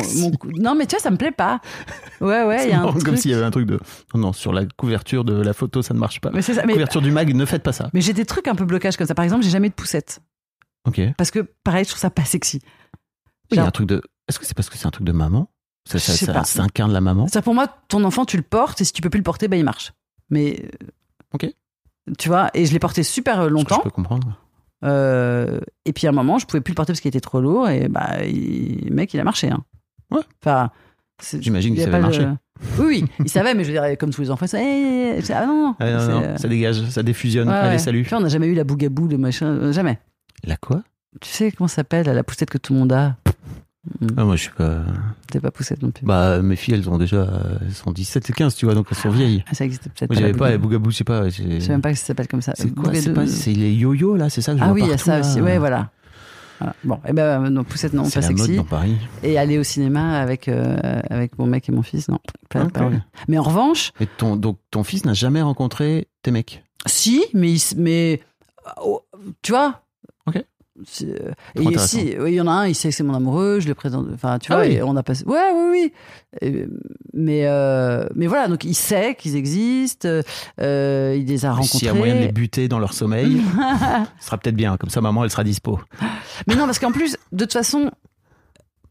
Non, 0.59 0.75
mais 0.77 0.87
tu 0.87 0.95
vois, 0.95 1.01
ça 1.03 1.11
me 1.11 1.17
plaît 1.17 1.33
pas. 1.33 1.61
Ouais, 2.21 2.45
ouais, 2.45 2.57
il 2.57 2.61
C'est 2.63 2.69
y 2.71 2.73
a 2.73 2.77
un 2.77 2.81
marrant, 2.81 2.93
truc. 2.93 3.05
comme 3.05 3.17
s'il 3.17 3.33
y 3.33 3.35
avait 3.35 3.43
un 3.45 3.51
truc 3.51 3.67
de. 3.67 3.79
Non, 4.15 4.21
non, 4.21 4.33
sur 4.33 4.53
la 4.53 4.65
couverture 4.65 5.25
de 5.25 5.35
la 5.35 5.53
photo, 5.53 5.83
ça 5.83 5.93
ne 5.93 5.99
marche 5.99 6.21
pas. 6.21 6.31
Mais 6.33 6.43
c'est 6.43 6.55
ça. 6.55 6.63
Mais, 6.65 6.73
Couverture 6.75 7.03
du 7.03 7.11
mag, 7.11 7.35
ne 7.35 7.45
faites 7.45 7.63
pas 7.65 7.73
ça. 7.73 7.91
mais 7.93 8.01
j'ai 8.01 8.13
des 8.13 8.25
trucs 8.25 8.47
un 8.49 8.55
peu 8.55 8.65
blocage 8.65 8.97
comme 8.97 9.07
ça. 9.09 9.15
Par 9.15 9.25
exemple, 9.25 9.43
j'ai 9.45 9.51
jamais 9.51 9.69
de 9.69 9.75
poussette. 9.75 10.21
Ok. 10.87 11.01
Parce 11.19 11.31
que, 11.33 11.41
pareil, 11.65 11.85
je 11.85 11.91
trouve 11.91 12.01
ça 12.01 12.11
pas 12.11 12.25
sexy. 12.25 12.63
Il 13.51 13.57
y 13.57 13.59
a 13.59 13.63
Genre- 13.63 13.69
un 13.69 13.73
truc 13.73 13.87
de. 13.89 14.03
Est-ce 14.29 14.39
que 14.39 14.45
c'est 14.47 14.55
parce 14.55 14.69
que 14.71 14.77
c'est 14.77 14.87
un 14.87 14.91
truc 14.91 15.07
de 15.07 15.13
maman? 15.13 15.49
Ça, 15.89 15.99
ça, 16.01 16.13
ça, 16.15 16.45
ça 16.45 16.63
incarne 16.65 16.93
la 16.93 17.01
maman? 17.01 17.29
C'est-à-dire 17.29 17.45
pour 17.45 17.55
moi, 17.55 17.69
ton 17.89 18.03
enfant, 18.05 18.25
tu 18.25 18.37
le 18.37 18.43
portes 18.43 18.81
et 18.81 18.85
si 18.85 18.93
tu 18.93 19.01
peux 19.03 19.11
plus 19.11 19.19
le 19.21 19.25
porter, 19.25 19.47
bah, 19.49 19.57
il 19.57 19.65
marche. 19.65 19.93
Mais. 20.31 20.61
euh, 20.83 20.87
Ok. 21.33 21.49
Tu 22.19 22.29
vois, 22.29 22.51
et 22.55 22.67
je 22.67 22.73
l'ai 22.73 22.79
porté 22.79 23.03
super 23.03 23.43
Je- 23.45 23.49
longtemps. 23.49 23.77
Je 23.79 23.83
peux 23.83 23.91
comprendre. 23.91 24.37
Euh, 24.85 25.61
et 25.85 25.93
puis 25.93 26.07
à 26.07 26.11
un 26.11 26.13
moment, 26.13 26.39
je 26.39 26.47
pouvais 26.47 26.61
plus 26.61 26.73
le 26.73 26.77
porter 26.77 26.93
parce 26.93 27.01
qu'il 27.01 27.09
était 27.09 27.21
trop 27.21 27.41
lourd. 27.41 27.69
Et 27.69 27.89
bah, 27.89 28.25
il- 28.25 28.89
le 28.89 28.95
mec, 28.95 29.13
il 29.15 29.21
a 29.21 29.25
marché. 29.25 29.49
Hein. 29.51 29.65
Ouais. 30.11 30.21
Enfin, 30.43 30.71
J'imagine 31.41 31.73
il 31.73 31.77
qu'il 31.77 31.85
savait 31.85 32.01
marcher. 32.01 32.27
Oui, 32.79 32.87
oui, 32.87 33.05
il 33.21 33.29
savait, 33.31 33.55
mais 33.55 33.65
je 33.65 33.73
veux 33.73 33.79
dire, 33.81 33.99
comme 33.99 34.11
tous 34.11 34.21
les 34.23 34.31
enfants, 34.31 34.47
ça, 34.47 34.59
eh, 34.63 35.21
c'est- 35.23 35.33
ah 35.35 35.47
non, 35.47 35.69
non. 35.69 35.77
Ah, 35.81 35.85
non, 35.91 36.23
euh, 36.23 36.37
ça 36.37 36.49
dégage, 36.49 36.83
ça 36.91 37.03
diffusionne. 37.03 37.49
ouais, 37.49 37.55
Allez, 37.55 37.71
ouais. 37.73 37.79
salut. 37.79 38.07
On 38.13 38.21
n'a 38.21 38.29
jamais 38.29 38.47
eu 38.47 38.55
la 38.55 38.65
bougabou, 38.65 39.09
le 39.09 39.19
machin, 39.19 39.47
euh, 39.47 39.73
jamais. 39.73 39.99
La 40.45 40.57
quoi? 40.57 40.83
Tu 41.21 41.29
sais 41.31 41.51
comment 41.53 41.69
ça 41.69 41.77
s'appelle, 41.77 42.07
la 42.07 42.23
poussette 42.25 42.51
que 42.51 42.59
tout 42.59 42.73
le 42.75 42.79
monde 42.81 42.93
a? 42.93 43.17
Ah, 44.17 44.25
Moi, 44.25 44.37
je 44.37 44.43
suis 44.43 44.51
pas. 44.53 44.81
T'es 45.31 45.41
pas 45.41 45.51
poussette 45.51 45.83
non 45.83 45.91
plus. 45.91 46.05
Bah, 46.07 46.41
mes 46.43 46.57
filles, 46.57 46.75
elles 46.75 46.89
ont 46.89 46.99
déjà. 46.99 47.29
Elles 47.63 47.75
sont 47.75 47.93
17 47.93 48.31
et 48.31 48.33
15, 48.33 48.55
tu 48.55 48.67
vois, 48.67 48.75
donc 48.75 48.87
elles 48.91 48.97
sont 48.97 49.11
vieilles. 49.11 49.45
Ah, 49.49 49.55
ça 49.55 49.65
existe 49.65 49.85
peut-être 49.85 50.11
Moi, 50.11 50.19
j'avais 50.21 50.33
la 50.33 50.39
pas 50.39 50.51
les 50.51 50.59
bougabou. 50.59 50.69
bougabou, 50.89 50.91
je 50.91 50.97
sais 50.97 51.05
pas. 51.05 51.29
Je 51.29 51.59
sais 51.61 51.69
même 51.71 51.83
pas 51.83 51.93
que 51.93 51.99
ça 51.99 52.07
s'appelle 52.07 52.29
comme 52.29 52.43
ça. 52.43 52.53
C'est 52.57 52.75
quoi 52.75 52.93
C'est 52.95 53.11
Bougadou- 53.11 53.15
pas. 53.15 53.27
C'est 53.27 53.53
les 53.53 53.73
yo-yo, 53.73 54.17
là, 54.17 54.29
c'est 54.31 54.41
ça 54.41 54.53
que 54.53 54.59
je 54.59 54.63
Ah 54.63 54.67
vois 54.69 54.75
oui, 54.75 54.83
il 54.85 54.91
y 54.91 54.93
a 54.93 54.99
ça 54.99 55.19
là. 55.19 55.21
aussi. 55.27 55.41
Ouais, 55.41 55.59
voilà. 55.59 55.91
Voilà. 56.59 56.75
Bon, 56.85 56.99
et 57.07 57.13
ben 57.13 57.51
non, 57.51 57.65
poussette 57.65 57.93
non, 57.93 58.09
pas 58.09 58.21
la 58.21 58.29
mode 58.31 58.39
sexy. 58.39 58.57
dans 58.57 58.65
Paris. 58.65 58.97
Et 59.23 59.37
aller 59.37 59.59
au 59.59 59.63
cinéma 59.63 60.19
avec 60.19 60.49
euh, 60.49 60.79
avec 61.11 61.39
mon 61.39 61.45
mec 61.47 61.69
et 61.69 61.73
mon 61.73 61.83
fils, 61.83 62.09
non. 62.09 62.19
Pas, 62.49 62.65
pas. 62.71 62.91
Mais 63.29 63.37
en 63.37 63.43
revanche, 63.43 63.93
Et 64.01 64.07
ton, 64.07 64.37
donc, 64.37 64.59
ton 64.71 64.83
fils 64.83 65.05
n'a 65.05 65.13
jamais 65.13 65.43
rencontré 65.43 66.09
tes 66.23 66.31
mecs? 66.31 66.65
Si, 66.87 67.23
mais 67.35 67.53
il 67.53 67.61
mais 67.77 68.23
oh, 68.83 69.03
tu 69.43 69.53
vois. 69.53 69.83
Ok. 70.27 70.43
Euh, 71.03 71.33
et 71.55 71.61
oui, 71.61 71.75
il 72.29 72.35
y 72.35 72.41
en 72.41 72.47
a 72.47 72.51
un, 72.53 72.67
il 72.67 72.75
sait 72.75 72.91
que 72.91 72.95
c'est 72.95 73.03
mon 73.03 73.15
amoureux, 73.15 73.61
je 73.61 73.69
le 73.69 73.75
présente. 73.75 74.07
Enfin, 74.13 74.39
tu 74.39 74.53
Ah 74.53 74.57
vois, 74.57 74.67
oui. 74.67 74.75
et 74.75 74.83
on 74.83 74.95
a 74.97 75.03
passé. 75.03 75.25
Ouais, 75.25 75.51
oui, 75.55 75.69
oui. 75.71 75.93
Et, 76.43 76.67
mais 77.15 77.47
euh, 77.47 78.07
mais 78.15 78.27
voilà, 78.27 78.49
donc 78.49 78.65
il 78.65 78.75
sait 78.75 79.15
qu'ils 79.15 79.37
existent. 79.37 80.09
euh, 80.61 81.17
il 81.19 81.25
les 81.27 81.45
a 81.47 81.53
rencontrés. 81.53 81.79
S'il 81.79 81.87
y 81.87 81.91
a 81.91 81.95
moyen 81.95 82.15
de 82.17 82.21
les 82.21 82.33
buter 82.33 82.69
dans 82.69 82.79
leur 82.79 82.93
sommeil, 82.93 83.41
ce 84.21 84.27
sera 84.27 84.37
peut-être 84.39 84.55
bien. 84.57 84.77
Comme 84.77 84.91
ça, 84.91 85.01
maman, 85.01 85.25
elle 85.25 85.31
sera 85.31 85.45
dispo. 85.45 85.81
Mais 86.47 86.55
non, 86.57 86.67
parce 86.67 86.79
qu'en 86.79 86.93
plus, 86.93 87.17
de 87.33 87.45
toute 87.45 87.53
façon, 87.55 87.91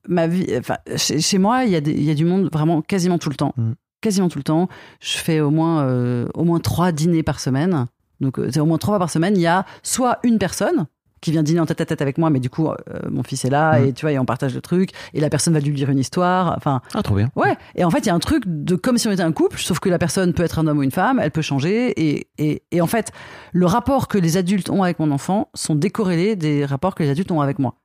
ma 0.07 0.27
vie, 0.27 0.47
enfin, 0.57 0.77
chez, 0.97 1.19
chez 1.21 1.37
moi, 1.37 1.65
il 1.65 1.71
y, 1.71 1.75
a 1.75 1.81
des- 1.81 1.93
y 1.93 2.09
a 2.11 2.15
du 2.15 2.25
monde 2.25 2.49
vraiment 2.51 2.81
quasiment 2.81 3.17
tout 3.17 3.29
le 3.29 3.35
temps. 3.35 3.53
Mm. 3.57 3.71
Quasiment 4.01 4.29
tout 4.29 4.39
le 4.39 4.43
temps. 4.43 4.67
Je 5.01 5.17
fais 5.17 5.39
au 5.39 5.51
moins, 5.51 5.83
euh, 5.83 6.27
au 6.33 6.43
moins 6.43 6.59
trois 6.59 6.91
dîners 6.91 7.23
par 7.23 7.39
semaine. 7.39 7.85
Donc, 8.21 8.39
c'est 8.51 8.59
au 8.59 8.65
moins 8.65 8.77
trois 8.77 8.93
fois 8.93 8.99
par 8.99 9.09
semaine. 9.09 9.35
Il 9.35 9.41
y 9.41 9.47
a 9.47 9.65
soit 9.83 10.19
une 10.23 10.37
personne 10.37 10.85
qui 11.25 11.31
vient 11.31 11.43
dîner 11.43 11.59
en 11.59 11.65
tête 11.65 11.81
à 11.81 11.85
tête 11.85 12.01
avec 12.01 12.17
moi, 12.17 12.29
mais 12.29 12.39
du 12.39 12.49
coup, 12.49 12.67
euh, 12.69 12.75
mon 13.09 13.23
fils 13.23 13.43
est 13.45 13.49
là 13.49 13.79
Mm. 13.79 13.85
et 13.85 13.93
tu 13.93 14.01
vois, 14.05 14.11
et 14.11 14.19
on 14.19 14.25
partage 14.25 14.53
le 14.55 14.61
truc. 14.61 14.91
Et 15.13 15.19
la 15.19 15.29
personne 15.29 15.53
va 15.53 15.59
lui 15.59 15.71
lire 15.71 15.89
une 15.89 15.97
histoire. 15.99 16.53
Enfin, 16.55 16.81
Ah, 16.93 17.01
trop 17.03 17.15
bien. 17.15 17.29
ouais. 17.35 17.57
Et 17.75 17.83
en 17.83 17.89
fait, 17.89 17.99
il 17.99 18.05
y 18.07 18.09
a 18.09 18.13
un 18.15 18.19
truc 18.19 18.43
de 18.45 18.75
comme 18.75 18.97
si 18.97 19.07
on 19.07 19.11
était 19.11 19.23
un 19.23 19.31
couple, 19.31 19.57
sauf 19.59 19.79
que 19.79 19.89
la 19.89 19.97
personne 19.97 20.33
peut 20.33 20.43
être 20.43 20.59
un 20.59 20.67
homme 20.67 20.77
ou 20.77 20.83
une 20.83 20.91
femme, 20.91 21.19
elle 21.21 21.31
peut 21.31 21.41
changer. 21.41 21.91
Et, 21.99 22.27
et, 22.37 22.61
et 22.71 22.81
en 22.81 22.87
fait, 22.87 23.11
le 23.51 23.65
rapport 23.65 24.07
que 24.07 24.17
les 24.17 24.37
adultes 24.37 24.69
ont 24.69 24.83
avec 24.83 24.99
mon 24.99 25.11
enfant 25.11 25.49
sont 25.55 25.75
décorrélés 25.75 26.35
des 26.35 26.63
rapports 26.65 26.95
que 26.95 27.03
les 27.03 27.09
adultes 27.09 27.31
ont 27.31 27.41
avec 27.41 27.59
moi. 27.59 27.75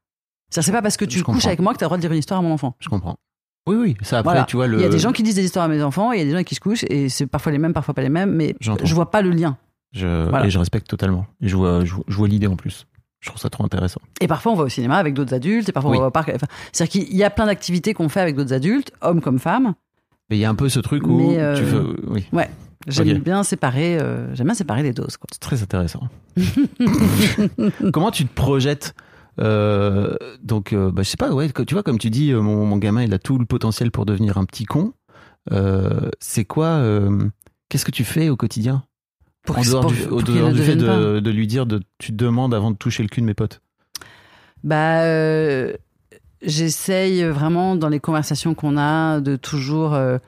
C'est-à-dire, 0.51 0.67
c'est 0.67 0.73
pas 0.73 0.83
parce 0.83 0.97
que 0.97 1.05
tu 1.05 1.19
Je 1.19 1.25
couches 1.25 1.35
comprends. 1.37 1.49
avec 1.49 1.61
moi 1.61 1.73
que 1.73 1.79
tu 1.79 1.85
as 1.85 1.87
le 1.87 1.89
droit 1.89 1.97
de 1.97 2.03
dire 2.03 2.13
une 2.13 2.19
histoire 2.19 2.41
à 2.41 2.43
mon 2.43 2.53
enfant. 2.53 2.75
Je 2.81 2.89
comprends. 2.89 3.17
Oui, 3.69 3.77
oui. 3.77 3.97
Ça, 4.03 4.19
après, 4.19 4.33
Voilà. 4.33 4.45
tu 4.47 4.57
vois, 4.57 4.67
le. 4.67 4.79
Il 4.79 4.83
y 4.83 4.85
a 4.85 4.89
des 4.89 4.99
gens 4.99 5.13
qui 5.13 5.23
disent 5.23 5.35
des 5.37 5.45
histoires 5.45 5.65
à 5.65 5.69
mes 5.69 5.83
enfants, 5.83 6.13
et 6.13 6.17
il 6.17 6.19
y 6.19 6.23
a 6.23 6.25
des 6.25 6.37
gens 6.37 6.43
qui 6.43 6.55
se 6.55 6.61
couchent, 6.61 6.85
et 6.91 7.09
c'est 7.09 7.27
parfois 7.27 7.53
les 7.53 7.59
mêmes, 7.59 7.73
parfois 7.73 7.95
pas 7.95 8.03
les 8.03 8.09
mêmes, 8.09 8.33
mais 8.35 8.55
je 8.61 8.95
vois 8.95 9.11
pas 9.11 9.23
le 9.23 9.31
lien. 9.31 9.57
Je, 9.93 10.29
Voilà. 10.29 10.47
Et 10.47 10.51
je 10.51 10.59
respecte 10.59 10.87
totalement. 10.89 11.27
Et 11.41 11.49
je 11.49 11.57
vois, 11.57 11.85
je 11.85 11.95
vois, 11.95 12.05
je 12.09 12.17
vois 12.17 12.27
l'idée 12.29 12.47
en 12.47 12.57
plus. 12.57 12.87
Je 13.21 13.29
trouve 13.29 13.41
ça 13.41 13.51
trop 13.51 13.65
intéressant. 13.65 14.01
Et 14.21 14.27
parfois, 14.27 14.53
on 14.53 14.57
va 14.57 14.65
au 14.65 14.69
cinéma 14.69 14.97
avec 14.97 15.13
d'autres 15.15 15.35
adultes, 15.35 15.69
et 15.69 15.73
parfois, 15.73 15.91
Oui. 15.93 15.99
on 15.99 16.01
va 16.03 16.07
au 16.09 16.11
parc. 16.11 16.31
Enfin, 16.35 16.47
c'est-à-dire 16.73 17.05
qu'il 17.07 17.17
y 17.17 17.23
a 17.25 17.31
plein 17.31 17.47
d'activités 17.47 17.93
qu'on 17.95 18.09
fait 18.09 18.21
avec 18.21 18.35
d'autres 18.35 18.53
adultes, 18.55 18.93
hommes 19.03 19.21
comme 19.21 19.39
femmes. 19.39 19.75
Mais 20.31 20.37
il 20.37 20.41
y 20.41 20.45
a 20.45 20.49
un 20.51 20.55
peu 20.55 20.69
ce 20.69 20.81
truc 20.81 21.07
où 21.07 21.33
euh, 21.33 21.57
tu 21.57 21.65
veux. 21.65 21.97
Oui, 22.07 22.25
J'aime 22.87 23.09
Ok. 23.19 23.23
bien 23.23 23.43
séparer, 23.43 23.99
euh, 23.99 24.35
j'aime 24.35 24.47
bien 24.47 24.55
séparer 24.55 24.83
les 24.83 24.93
doses, 24.95 25.19
c'est 25.33 25.41
très 25.41 25.63
intéressant. 25.63 26.09
Comment 27.93 28.11
tu 28.11 28.25
te 28.27 28.35
projettes 28.35 28.95
euh, 29.39 30.17
donc, 30.43 30.75
bah, 30.75 31.03
je 31.03 31.09
sais 31.09 31.17
pas, 31.17 31.31
ouais, 31.33 31.51
tu 31.67 31.75
vois, 31.75 31.83
comme 31.83 31.99
tu 31.99 32.11
dis, 32.11 32.33
mon, 32.35 32.67
mon 32.67 32.77
gamin, 32.77 33.03
il 33.05 33.15
a 33.15 33.19
tout 33.19 33.39
le 33.39 33.47
potentiel 33.47 33.91
pour 33.91 34.05
devenir 34.05 34.37
un 34.39 34.45
petit 34.45 34.65
con. 34.65 34.93
C'est 36.21 36.45
quoi 36.45 36.83
Qu'est-ce 37.69 37.85
que 37.85 37.91
tu 37.91 38.05
fais 38.05 38.29
au 38.29 38.37
quotidien? 38.37 38.83
Pour 39.45 39.59
En 39.59 39.63
dehors 39.63 39.81
pour- 39.83 39.91
du, 39.93 40.03
pour 40.07 40.23
dehors 40.23 40.53
fait 40.55 40.77
de, 40.77 41.21
de 41.21 41.31
lui 41.31 41.47
dire 41.47 41.67
de, 41.67 41.81
tu 41.99 42.13
te 42.13 42.17
demandes 42.17 42.55
avant 42.55 42.71
de 42.71 42.77
toucher 42.77 43.03
le 43.03 43.09
cul 43.09 43.21
de 43.21 43.27
mes 43.27 43.35
potes. 43.35 43.61
Bah, 44.63 45.03
euh, 45.05 45.73
j'essaye 46.43 47.25
vraiment 47.25 47.77
dans 47.77 47.89
les 47.89 48.01
conversations 48.01 48.55
qu'on 48.55 48.77
a 48.77 49.21
de 49.21 49.37
toujours. 49.37 49.95
euh, 49.95 50.19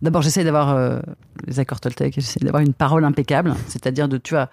D'abord, 0.00 0.22
j'essaye 0.22 0.44
d'avoir 0.44 0.70
euh, 0.70 0.98
les 1.46 1.60
accords 1.60 1.80
Toltec. 1.80 2.14
J'essaye 2.14 2.42
d'avoir 2.42 2.62
une 2.62 2.72
parole 2.74 3.04
impeccable, 3.04 3.54
c'est-à-dire 3.68 4.08
de 4.08 4.16
tu 4.18 4.34
vois 4.34 4.48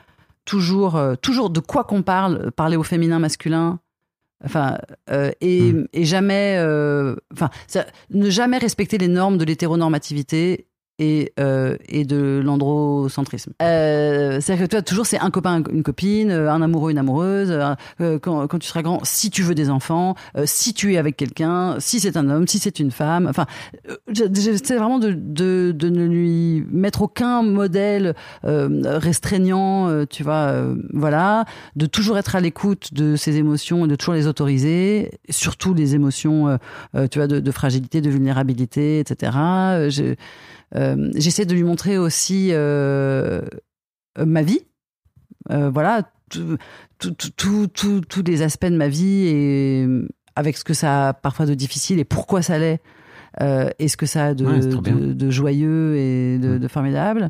toujours, 0.45 0.95
euh, 0.95 1.15
toujours 1.15 1.49
de 1.49 1.59
quoi 1.59 1.83
qu'on 1.83 2.03
parle, 2.03 2.51
parler 2.51 2.75
au 2.77 2.83
féminin, 2.83 3.17
masculin. 3.19 3.79
Enfin, 4.45 4.77
euh, 5.09 5.31
et, 5.41 5.73
Mm. 5.73 5.87
et 5.93 6.05
jamais, 6.05 6.57
enfin, 7.33 7.49
ne 8.11 8.29
jamais 8.29 8.57
respecter 8.57 8.97
les 8.97 9.07
normes 9.07 9.37
de 9.37 9.43
l'hétéronormativité 9.45 10.67
et, 10.99 11.31
euh, 11.39 11.77
et 11.87 12.03
de 12.05 12.41
l'androcentrisme. 12.43 13.53
Euh, 13.61 14.39
C'est-à-dire 14.41 14.65
que 14.65 14.69
toi, 14.69 14.81
toujours, 14.81 15.05
c'est 15.05 15.19
un 15.19 15.31
copain, 15.31 15.63
une 15.71 15.83
copine, 15.83 16.29
euh, 16.29 16.51
un 16.51 16.61
amoureux, 16.61 16.91
une 16.91 16.97
amoureuse. 16.97 17.49
euh, 17.51 17.73
euh, 18.01 18.19
quand, 18.19 18.59
tu 18.59 18.67
seras 18.67 18.81
grand, 18.81 18.99
si 19.03 19.31
tu 19.31 19.41
veux 19.41 19.55
des 19.55 19.69
enfants, 19.69 20.15
euh, 20.37 20.43
si 20.45 20.73
tu 20.73 20.93
es 20.93 20.97
avec 20.97 21.15
quelqu'un, 21.15 21.77
si 21.79 21.99
c'est 21.99 22.17
un 22.17 22.29
homme, 22.29 22.47
si 22.47 22.59
c'est 22.59 22.79
une 22.79 22.91
femme. 22.91 23.27
Enfin, 23.29 23.45
j'essaie 24.11 24.77
vraiment 24.77 24.99
de, 24.99 25.11
de, 25.11 25.73
de 25.75 25.89
ne 25.89 26.05
lui 26.05 26.65
mettre 26.71 27.01
aucun 27.01 27.41
modèle 27.43 28.13
restreignant, 28.43 30.05
tu 30.05 30.23
vois, 30.23 30.63
voilà, 30.93 31.45
de 31.75 31.85
toujours 31.85 32.17
être 32.17 32.35
à 32.35 32.39
l'écoute 32.41 32.93
de 32.93 33.15
ses 33.15 33.37
émotions 33.37 33.85
et 33.85 33.87
de 33.87 33.95
toujours 33.95 34.15
les 34.15 34.27
autoriser, 34.27 35.11
surtout 35.29 35.73
les 35.73 35.95
émotions, 35.95 36.57
tu 37.11 37.19
vois, 37.19 37.27
de, 37.27 37.39
de 37.39 37.51
fragilité, 37.51 38.01
de 38.01 38.09
vulnérabilité, 38.09 38.99
etc. 38.99 39.31
J'essaie 41.15 41.45
de 41.45 41.53
lui 41.53 41.63
montrer 41.63 41.97
aussi 41.97 42.49
euh, 42.51 43.41
euh, 44.17 44.25
ma 44.25 44.41
vie, 44.43 44.61
euh, 45.51 45.69
voilà, 45.69 46.03
tout- 46.29 46.57
tout- 46.99 47.11
tout- 47.11 47.31
tout- 47.35 47.67
tout- 47.67 48.01
tous 48.01 48.23
les 48.23 48.41
aspects 48.41 48.65
de 48.67 48.75
ma 48.77 48.87
vie 48.87 49.27
et 49.27 49.85
euh, 49.87 50.07
avec 50.35 50.57
ce 50.57 50.63
que 50.63 50.73
ça 50.75 51.09
a 51.09 51.13
parfois 51.13 51.45
de 51.45 51.53
difficile 51.53 51.99
et 51.99 52.05
pourquoi 52.05 52.41
ça 52.41 52.57
l'est. 52.59 52.79
euh, 53.41 53.69
et 53.77 53.87
ce 53.87 53.95
que 53.95 54.07
ça 54.07 54.25
a 54.27 54.33
de, 54.33 54.43
Ouais, 54.45 54.59
joyeux 55.31 55.95
et 55.97 56.39
de, 56.39 56.55
Mm. 56.55 56.59
de 56.59 56.67
formidable. 56.67 57.29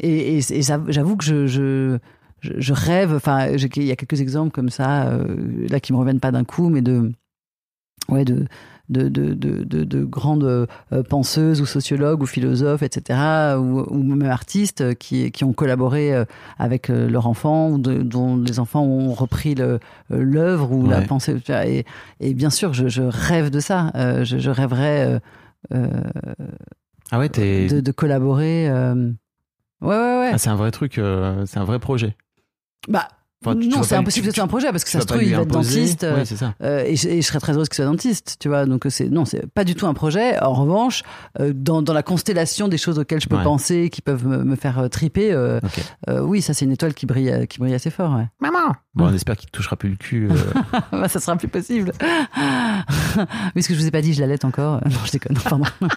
Et, 0.00 0.38
et- 0.38 0.58
et 0.58 0.62
j'avoue 0.88 1.16
que 1.16 1.24
je, 1.24 1.46
je, 1.46 1.98
rêve, 2.72 3.14
enfin, 3.14 3.46
il 3.48 3.84
y 3.84 3.92
a 3.92 3.96
quelques 3.96 4.20
exemples 4.20 4.50
comme 4.50 4.70
ça, 4.70 5.08
euh, 5.08 5.66
là, 5.68 5.78
qui 5.78 5.92
me 5.92 5.98
reviennent 5.98 6.20
pas 6.20 6.32
d'un 6.32 6.42
coup, 6.44 6.68
mais 6.68 6.82
de, 6.82 7.12
ouais, 8.08 8.24
de, 8.24 8.46
de, 8.90 9.08
de, 9.08 9.32
de, 9.34 9.64
de, 9.64 9.84
de 9.84 10.04
grandes 10.04 10.44
euh, 10.44 10.66
penseuses 11.08 11.60
ou 11.60 11.66
sociologues 11.66 12.22
ou 12.22 12.26
philosophes, 12.26 12.82
etc., 12.82 13.18
ou, 13.58 13.80
ou 13.88 14.02
même 14.02 14.28
artistes 14.28 14.94
qui, 14.96 15.30
qui 15.30 15.44
ont 15.44 15.52
collaboré 15.52 16.14
euh, 16.14 16.24
avec 16.58 16.90
euh, 16.90 17.08
leurs 17.08 17.26
enfants, 17.26 17.70
ou 17.70 17.78
dont 17.78 18.36
les 18.36 18.58
enfants 18.58 18.82
ont 18.84 19.12
repris 19.14 19.54
l'œuvre 20.10 20.72
ou 20.72 20.86
la 20.88 21.02
pensée. 21.02 21.36
Et, 21.66 21.84
et 22.20 22.34
bien 22.34 22.50
sûr, 22.50 22.72
je, 22.74 22.88
je 22.88 23.02
rêve 23.02 23.50
de 23.50 23.60
ça. 23.60 23.90
Je, 24.24 24.38
je 24.38 24.50
rêverais 24.50 25.20
euh, 25.72 25.90
Ah 27.10 27.18
ouais, 27.18 27.28
de, 27.28 27.80
de 27.80 27.92
collaborer. 27.92 28.68
euh, 28.68 29.12
Ouais, 29.80 29.88
ouais, 29.96 30.18
ouais. 30.18 30.30
Ah, 30.34 30.38
c'est 30.38 30.50
un 30.50 30.56
vrai 30.56 30.70
truc, 30.72 30.98
euh, 30.98 31.46
c'est 31.46 31.58
un 31.58 31.64
vrai 31.64 31.78
projet. 31.78 32.14
bah, 32.88 33.08
Enfin, 33.42 33.56
tu- 33.58 33.68
tu 33.70 33.74
non, 33.74 33.82
c'est 33.82 33.94
pas- 33.94 34.00
impossible 34.02 34.24
tu- 34.24 34.28
que 34.28 34.34
ce 34.34 34.36
soit 34.36 34.44
un 34.44 34.48
projet 34.48 34.70
parce 34.70 34.84
que 34.84 34.90
ça 34.90 35.00
se 35.00 35.06
trouve, 35.06 35.22
il 35.22 35.34
va 35.34 35.40
être 35.42 35.48
dentiste. 35.48 36.04
euh, 36.04 36.16
Oui, 36.18 36.26
c'est 36.26 36.36
ça. 36.36 36.52
Euh, 36.62 36.84
et, 36.84 36.94
je, 36.94 37.08
et 37.08 37.22
je 37.22 37.26
serais 37.26 37.40
très 37.40 37.54
heureuse 37.54 37.70
qu'il 37.70 37.76
soit 37.76 37.86
dentiste, 37.86 38.36
tu 38.38 38.48
vois. 38.48 38.66
Donc 38.66 38.84
c'est 38.90 39.08
non, 39.08 39.24
c'est 39.24 39.46
pas 39.46 39.64
du 39.64 39.74
tout 39.74 39.86
un 39.86 39.94
projet. 39.94 40.38
En 40.40 40.52
revanche, 40.52 41.02
euh, 41.40 41.52
dans, 41.54 41.80
dans 41.80 41.94
la 41.94 42.02
constellation 42.02 42.68
des 42.68 42.76
choses 42.76 42.98
auxquelles 42.98 43.22
je 43.22 43.28
peux 43.28 43.36
Ouais. 43.36 43.42
penser, 43.42 43.88
qui 43.90 44.02
peuvent 44.02 44.26
me, 44.26 44.44
me 44.44 44.56
faire 44.56 44.78
euh, 44.78 44.88
triper, 44.88 45.32
euh, 45.32 45.58
euh, 46.10 46.20
oui, 46.20 46.42
ça 46.42 46.52
c'est 46.52 46.66
une 46.66 46.72
étoile 46.72 46.92
qui 46.92 47.06
brille, 47.06 47.30
euh, 47.30 47.46
qui 47.46 47.58
brille 47.60 47.72
assez 47.74 47.88
fort. 47.90 48.14
Ouais. 48.14 48.26
Maman 48.40 48.74
Bon, 48.94 49.06
on 49.06 49.14
espère 49.14 49.36
qu'il 49.38 49.48
te 49.50 49.56
touchera 49.56 49.76
plus 49.76 49.88
le 49.88 49.96
cul. 49.96 50.28
euh, 50.30 50.34
Bah, 50.92 51.08
ça 51.08 51.18
sera 51.20 51.34
plus 51.36 51.48
possible. 51.48 51.92
oui, 53.56 53.62
ce 53.62 53.68
que 53.68 53.74
je 53.74 53.78
vous 53.80 53.86
ai 53.86 53.90
pas 53.90 54.02
dit, 54.02 54.12
je 54.12 54.20
l'allaite 54.20 54.44
encore. 54.44 54.80
Non, 54.84 54.98
je 55.06 55.12
déconne. 55.12 55.38
Pardon. 55.38 55.64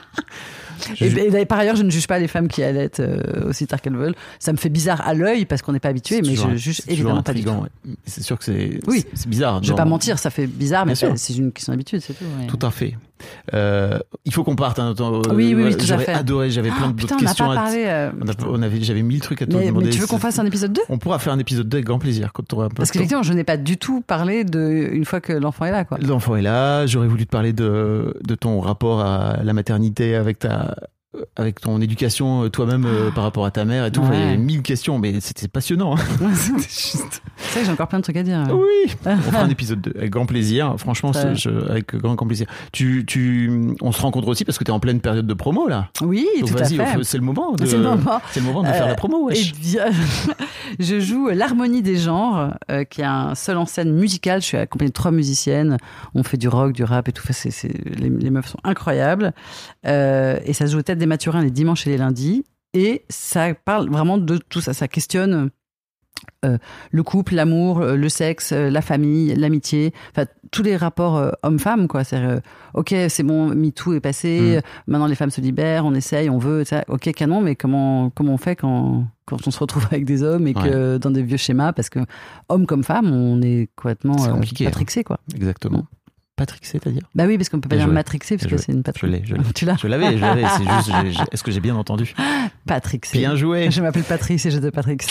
Et, 1.01 1.07
et 1.07 1.45
par 1.45 1.59
ailleurs, 1.59 1.75
je 1.75 1.83
ne 1.83 1.89
juge 1.89 2.07
pas 2.07 2.19
les 2.19 2.27
femmes 2.27 2.47
qui 2.47 2.63
allaitent 2.63 2.99
euh, 2.99 3.49
aussi 3.49 3.67
tard 3.67 3.81
qu'elles 3.81 3.95
veulent. 3.95 4.15
Ça 4.39 4.51
me 4.51 4.57
fait 4.57 4.69
bizarre 4.69 5.01
à 5.07 5.13
l'œil 5.13 5.45
parce 5.45 5.61
qu'on 5.61 5.71
n'est 5.73 5.79
pas 5.79 5.89
habitué, 5.89 6.21
mais 6.21 6.35
je 6.35 6.55
juge 6.55 6.81
évidemment 6.87 7.23
pas 7.23 7.33
du 7.33 7.43
tout. 7.43 7.49
ouais. 7.51 7.93
C'est 8.05 8.23
sûr 8.23 8.37
que 8.37 8.43
c'est 8.45 8.79
Oui. 8.87 9.05
bizarre. 9.27 9.57
Je 9.63 9.67
vais 9.69 9.71
dans- 9.71 9.77
pas 9.77 9.85
mentir, 9.85 10.19
ça 10.19 10.29
fait 10.29 10.47
bizarre, 10.47 10.85
mais 10.85 10.95
c'est 10.95 11.15
c'est 11.17 11.33
une 11.35 11.51
question 11.51 11.73
d'habitude, 11.73 12.01
c'est 12.01 12.13
tout. 12.13 12.25
ouais. 12.39 12.47
Tout 12.47 12.59
à 12.65 12.71
fait. 12.71 12.95
Euh, 13.53 13.99
il 14.25 14.33
faut 14.33 14.43
qu'on 14.43 14.55
parte. 14.55 14.79
Hein, 14.79 14.93
euh, 14.99 15.21
Oui, 15.33 15.53
oui, 15.55 15.63
oui, 15.65 15.77
tout 15.77 15.91
à 15.91 15.97
fait. 15.97 16.13
adoré. 16.13 16.49
J'avais 16.49 16.69
plein 16.69 16.87
Ah, 16.87 16.93
on 17.19 17.21
n'a 17.23 17.27
questions. 17.27 17.45
pas 17.45 17.51
à 17.51 17.55
te- 17.55 17.61
parlé. 17.61 17.83
euh, 17.85 18.11
on 18.45 18.63
on 18.63 18.63
j'avais 18.81 19.01
mille 19.01 19.21
trucs 19.21 19.41
à 19.41 19.45
te 19.45 19.55
mais, 19.55 19.67
demander. 19.67 19.85
mais 19.85 19.91
tu 19.91 19.99
veux 19.99 20.07
qu'on 20.07 20.17
fasse 20.19 20.39
un 20.39 20.45
épisode 20.45 20.73
2 20.73 20.81
On 20.89 20.97
pourra 20.97 21.19
faire 21.19 21.33
un 21.33 21.39
épisode 21.39 21.67
2 21.69 21.77
avec 21.77 21.85
grand 21.85 21.99
plaisir 21.99 22.31
quand 22.33 22.43
un 22.65 22.69
peu 22.69 22.75
Parce 22.75 22.89
de 22.89 22.93
qu'effectivement, 22.93 23.23
je 23.23 23.33
n'ai 23.33 23.43
pas 23.43 23.57
du 23.57 23.77
tout 23.77 24.01
parlé 24.01 24.43
de 24.43 24.89
une 24.91 25.05
fois 25.05 25.21
que 25.21 25.33
l'enfant 25.33 25.65
est 25.65 25.71
là. 25.71 25.85
L'enfant 26.01 26.35
est 26.35 26.41
là. 26.41 26.85
J'aurais 26.87 27.07
voulu 27.07 27.25
te 27.25 27.31
parler 27.31 27.53
de, 27.53 28.15
de 28.25 28.35
ton 28.35 28.59
rapport 28.59 29.01
à 29.01 29.37
la 29.43 29.53
maternité 29.53 30.15
avec 30.15 30.39
ta, 30.39 30.75
avec 31.35 31.59
ton 31.61 31.79
éducation 31.81 32.43
euh, 32.45 32.49
toi-même 32.49 32.85
euh, 32.85 33.11
par 33.11 33.23
rapport 33.23 33.45
à 33.45 33.51
ta 33.51 33.65
mère 33.65 33.85
et 33.85 33.91
tout. 33.91 34.01
Ouais. 34.01 34.09
Il 34.13 34.19
y 34.19 34.23
avait 34.23 34.37
mille 34.37 34.61
questions, 34.61 34.97
mais 34.99 35.19
c'était 35.19 35.47
passionnant. 35.47 35.95
hein. 35.95 36.29
Juste- 36.57 37.21
C'est 37.37 37.51
vrai 37.51 37.59
que 37.61 37.65
j'ai 37.65 37.71
encore 37.71 37.87
plein 37.87 37.99
de 37.99 38.03
trucs 38.03 38.17
à 38.17 38.23
dire. 38.23 38.43
Oui, 38.51 38.91
on 39.05 39.17
fera 39.17 39.41
un 39.43 39.49
épisode 39.49 39.81
2 39.81 39.93
avec 39.97 40.09
grand 40.11 40.25
plaisir. 40.25 40.75
Franchement, 40.77 41.11
je- 41.13 41.69
avec 41.69 41.95
grand, 41.95 42.15
grand 42.15 42.25
plaisir. 42.27 42.47
Tu, 42.71 43.03
tu, 43.05 43.51
on 43.81 43.91
se 43.91 44.01
rencontre 44.01 44.27
aussi 44.27 44.45
parce 44.45 44.57
que 44.57 44.63
tu 44.63 44.71
es 44.71 44.73
en 44.73 44.79
pleine 44.79 44.99
période 45.01 45.27
de 45.27 45.33
promo 45.33 45.67
là. 45.67 45.89
Oui, 46.01 46.27
Donc 46.41 46.51
tout 46.51 46.57
à 46.57 46.65
fait. 46.65 47.03
c'est 47.03 47.17
le 47.17 47.23
moment. 47.23 47.51
De, 47.53 47.65
C'est 47.65 47.77
le 47.77 47.83
moment. 47.83 48.21
c'est 48.31 48.39
le 48.39 48.45
moment 48.47 48.61
de 48.63 48.67
faire 48.67 48.85
Euh, 48.85 48.87
la 48.89 48.95
promo. 48.95 49.29
Eh 49.29 49.33
Wesh. 49.33 49.53
bien, 49.53 49.85
je 50.79 50.99
joue 50.99 51.29
l'harmonie 51.29 51.81
des 51.81 51.97
genres, 51.97 52.53
euh, 52.71 52.83
qui 52.83 53.01
est 53.01 53.05
un 53.05 53.35
seul 53.35 53.57
en 53.57 53.65
scène 53.65 53.93
musical. 53.93 54.41
Je 54.41 54.45
suis 54.47 54.57
accompagnée 54.57 54.89
de 54.89 54.93
trois 54.93 55.11
musiciennes. 55.11 55.77
On 56.15 56.23
fait 56.23 56.37
du 56.37 56.47
rock, 56.47 56.73
du 56.73 56.83
rap 56.83 57.07
et 57.07 57.11
tout. 57.11 57.23
Enfin, 57.29 57.49
les, 57.99 58.09
les 58.09 58.29
meufs 58.29 58.47
sont 58.47 58.59
incroyables. 58.63 59.33
Euh, 59.85 60.39
et 60.45 60.53
ça 60.53 60.65
se 60.67 60.71
joue 60.73 60.79
aux 60.79 60.83
têtes 60.83 60.99
des 61.03 61.07
Mathurins 61.07 61.41
les 61.43 61.51
dimanches 61.51 61.85
et 61.85 61.89
les 61.89 61.97
lundis. 61.97 62.45
Et 62.73 63.03
ça 63.09 63.53
parle 63.53 63.89
vraiment 63.89 64.17
de 64.17 64.37
tout 64.37 64.61
ça. 64.61 64.73
Ça 64.73 64.87
questionne 64.87 65.51
euh, 66.45 66.57
le 66.91 67.03
couple, 67.03 67.35
l'amour, 67.35 67.81
euh, 67.81 67.95
le 67.97 68.07
sexe, 68.07 68.53
euh, 68.53 68.69
la 68.69 68.81
famille, 68.81 69.35
l'amitié, 69.35 69.93
enfin 70.11 70.25
tous 70.51 70.63
les 70.63 70.77
rapports 70.77 71.17
euh, 71.17 71.31
homme-femme 71.43 71.87
quoi. 71.89 72.03
C'est 72.05 72.17
euh, 72.17 72.39
ok, 72.73 72.95
c'est 73.09 73.23
bon, 73.23 73.53
MeToo 73.53 73.93
est 73.93 73.99
passé, 73.99 74.57
Mm. 74.57 74.91
maintenant 74.91 75.07
les 75.07 75.15
femmes 75.15 75.31
se 75.31 75.41
libèrent, 75.41 75.85
on 75.85 75.93
essaye, 75.93 76.29
on 76.29 76.37
veut, 76.37 76.63
ça. 76.63 76.85
ok 76.87 77.11
canon, 77.13 77.41
mais 77.41 77.55
comment 77.55 78.09
comment 78.11 78.33
on 78.33 78.37
fait 78.37 78.55
quand 78.55 79.05
quand 79.25 79.45
on 79.47 79.51
se 79.51 79.59
retrouve 79.59 79.85
avec 79.91 80.05
des 80.05 80.23
hommes 80.23 80.47
et 80.47 80.53
que 80.53 80.97
dans 80.97 81.11
des 81.11 81.23
vieux 81.23 81.37
schémas 81.37 81.73
parce 81.73 81.89
que 81.89 81.99
homme 82.49 82.65
comme 82.65 82.83
femme, 82.83 83.11
on 83.11 83.41
est 83.41 83.69
complètement 83.75 84.15
hein. 84.23 84.39
matrixé 84.61 85.03
quoi. 85.03 85.19
Exactement. 85.35 85.85
Patrick, 86.35 86.65
c'est-à-dire 86.65 87.03
Bah 87.13 87.25
oui, 87.27 87.37
parce 87.37 87.49
qu'on 87.49 87.59
peut 87.59 87.69
pas 87.69 87.75
dire 87.77 87.87
matrixé 87.87 88.37
parce 88.37 88.49
que 88.49 88.57
c'est 88.57 88.71
une 88.71 88.79
Je 88.79 88.83
patrie. 88.83 89.09
l'ai, 89.09 89.21
je 89.23 89.35
l'ai. 89.35 89.43
Tu 89.53 89.65
l'as 89.65 89.75
Je 89.79 89.87
l'avais, 89.87 90.17
je 90.17 90.21
l'avais. 90.21 90.43
C'est 90.57 90.63
juste, 90.63 90.91
j'ai- 91.03 91.11
j'ai- 91.11 91.23
est-ce 91.31 91.43
que 91.43 91.51
j'ai 91.51 91.59
bien 91.59 91.75
entendu? 91.75 92.13
Patrixé. 92.65 93.19
Bien 93.19 93.35
joué. 93.35 93.69
Je 93.69 93.81
m'appelle 93.81 94.03
Patrice 94.03 94.45
et 94.47 94.51
je 94.51 94.59
te 94.59 94.67
Patrix. 94.69 94.97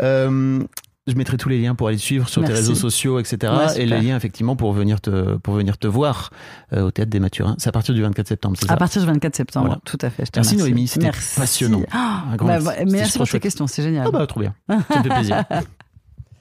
Euh, 0.00 0.62
je 1.06 1.14
mettrai 1.14 1.36
tous 1.36 1.48
les 1.50 1.60
liens 1.60 1.74
pour 1.74 1.86
aller 1.88 1.96
te 1.98 2.02
suivre 2.02 2.28
sur 2.28 2.42
tes 2.42 2.48
Merci. 2.48 2.62
réseaux 2.62 2.74
sociaux, 2.74 3.20
etc. 3.20 3.52
Ouais, 3.52 3.80
et 3.82 3.86
les 3.86 4.00
liens 4.00 4.16
effectivement 4.16 4.56
pour 4.56 4.72
venir 4.72 5.00
te 5.00 5.36
pour 5.36 5.54
venir 5.54 5.76
te 5.78 5.86
voir 5.86 6.30
euh, 6.72 6.82
au 6.86 6.90
théâtre 6.90 7.10
des 7.10 7.20
Mathurins. 7.20 7.54
C'est 7.58 7.68
à 7.68 7.72
partir 7.72 7.94
du 7.94 8.02
24 8.02 8.26
septembre, 8.26 8.56
c'est 8.58 8.66
ça? 8.66 8.72
À 8.72 8.76
partir 8.76 9.02
du 9.02 9.06
24 9.06 9.36
septembre, 9.36 9.66
Voilà. 9.66 9.80
tout 9.84 9.98
à 10.00 10.10
fait. 10.10 10.24
je 10.24 10.30
te 10.30 10.38
Merci 10.40 10.54
remercie. 10.54 10.70
Noémie, 10.72 10.88
c'était 10.88 11.04
Merci. 11.04 11.38
passionnant. 11.40 11.82
Ah, 11.92 12.24
Un 12.32 12.36
grand 12.36 12.48
bah, 12.48 12.58
merci. 12.60 12.84
merci 12.92 13.10
trop 13.12 13.18
pour 13.24 13.28
tes 13.28 13.40
questions, 13.40 13.66
c'est 13.66 13.82
génial. 13.82 14.06
Ah 14.08 14.10
bah 14.10 14.26
trop 14.26 14.40
bien. 14.40 14.54
Ça 14.68 14.76
me 14.76 15.02
fait 15.02 15.08
plaisir. 15.10 15.44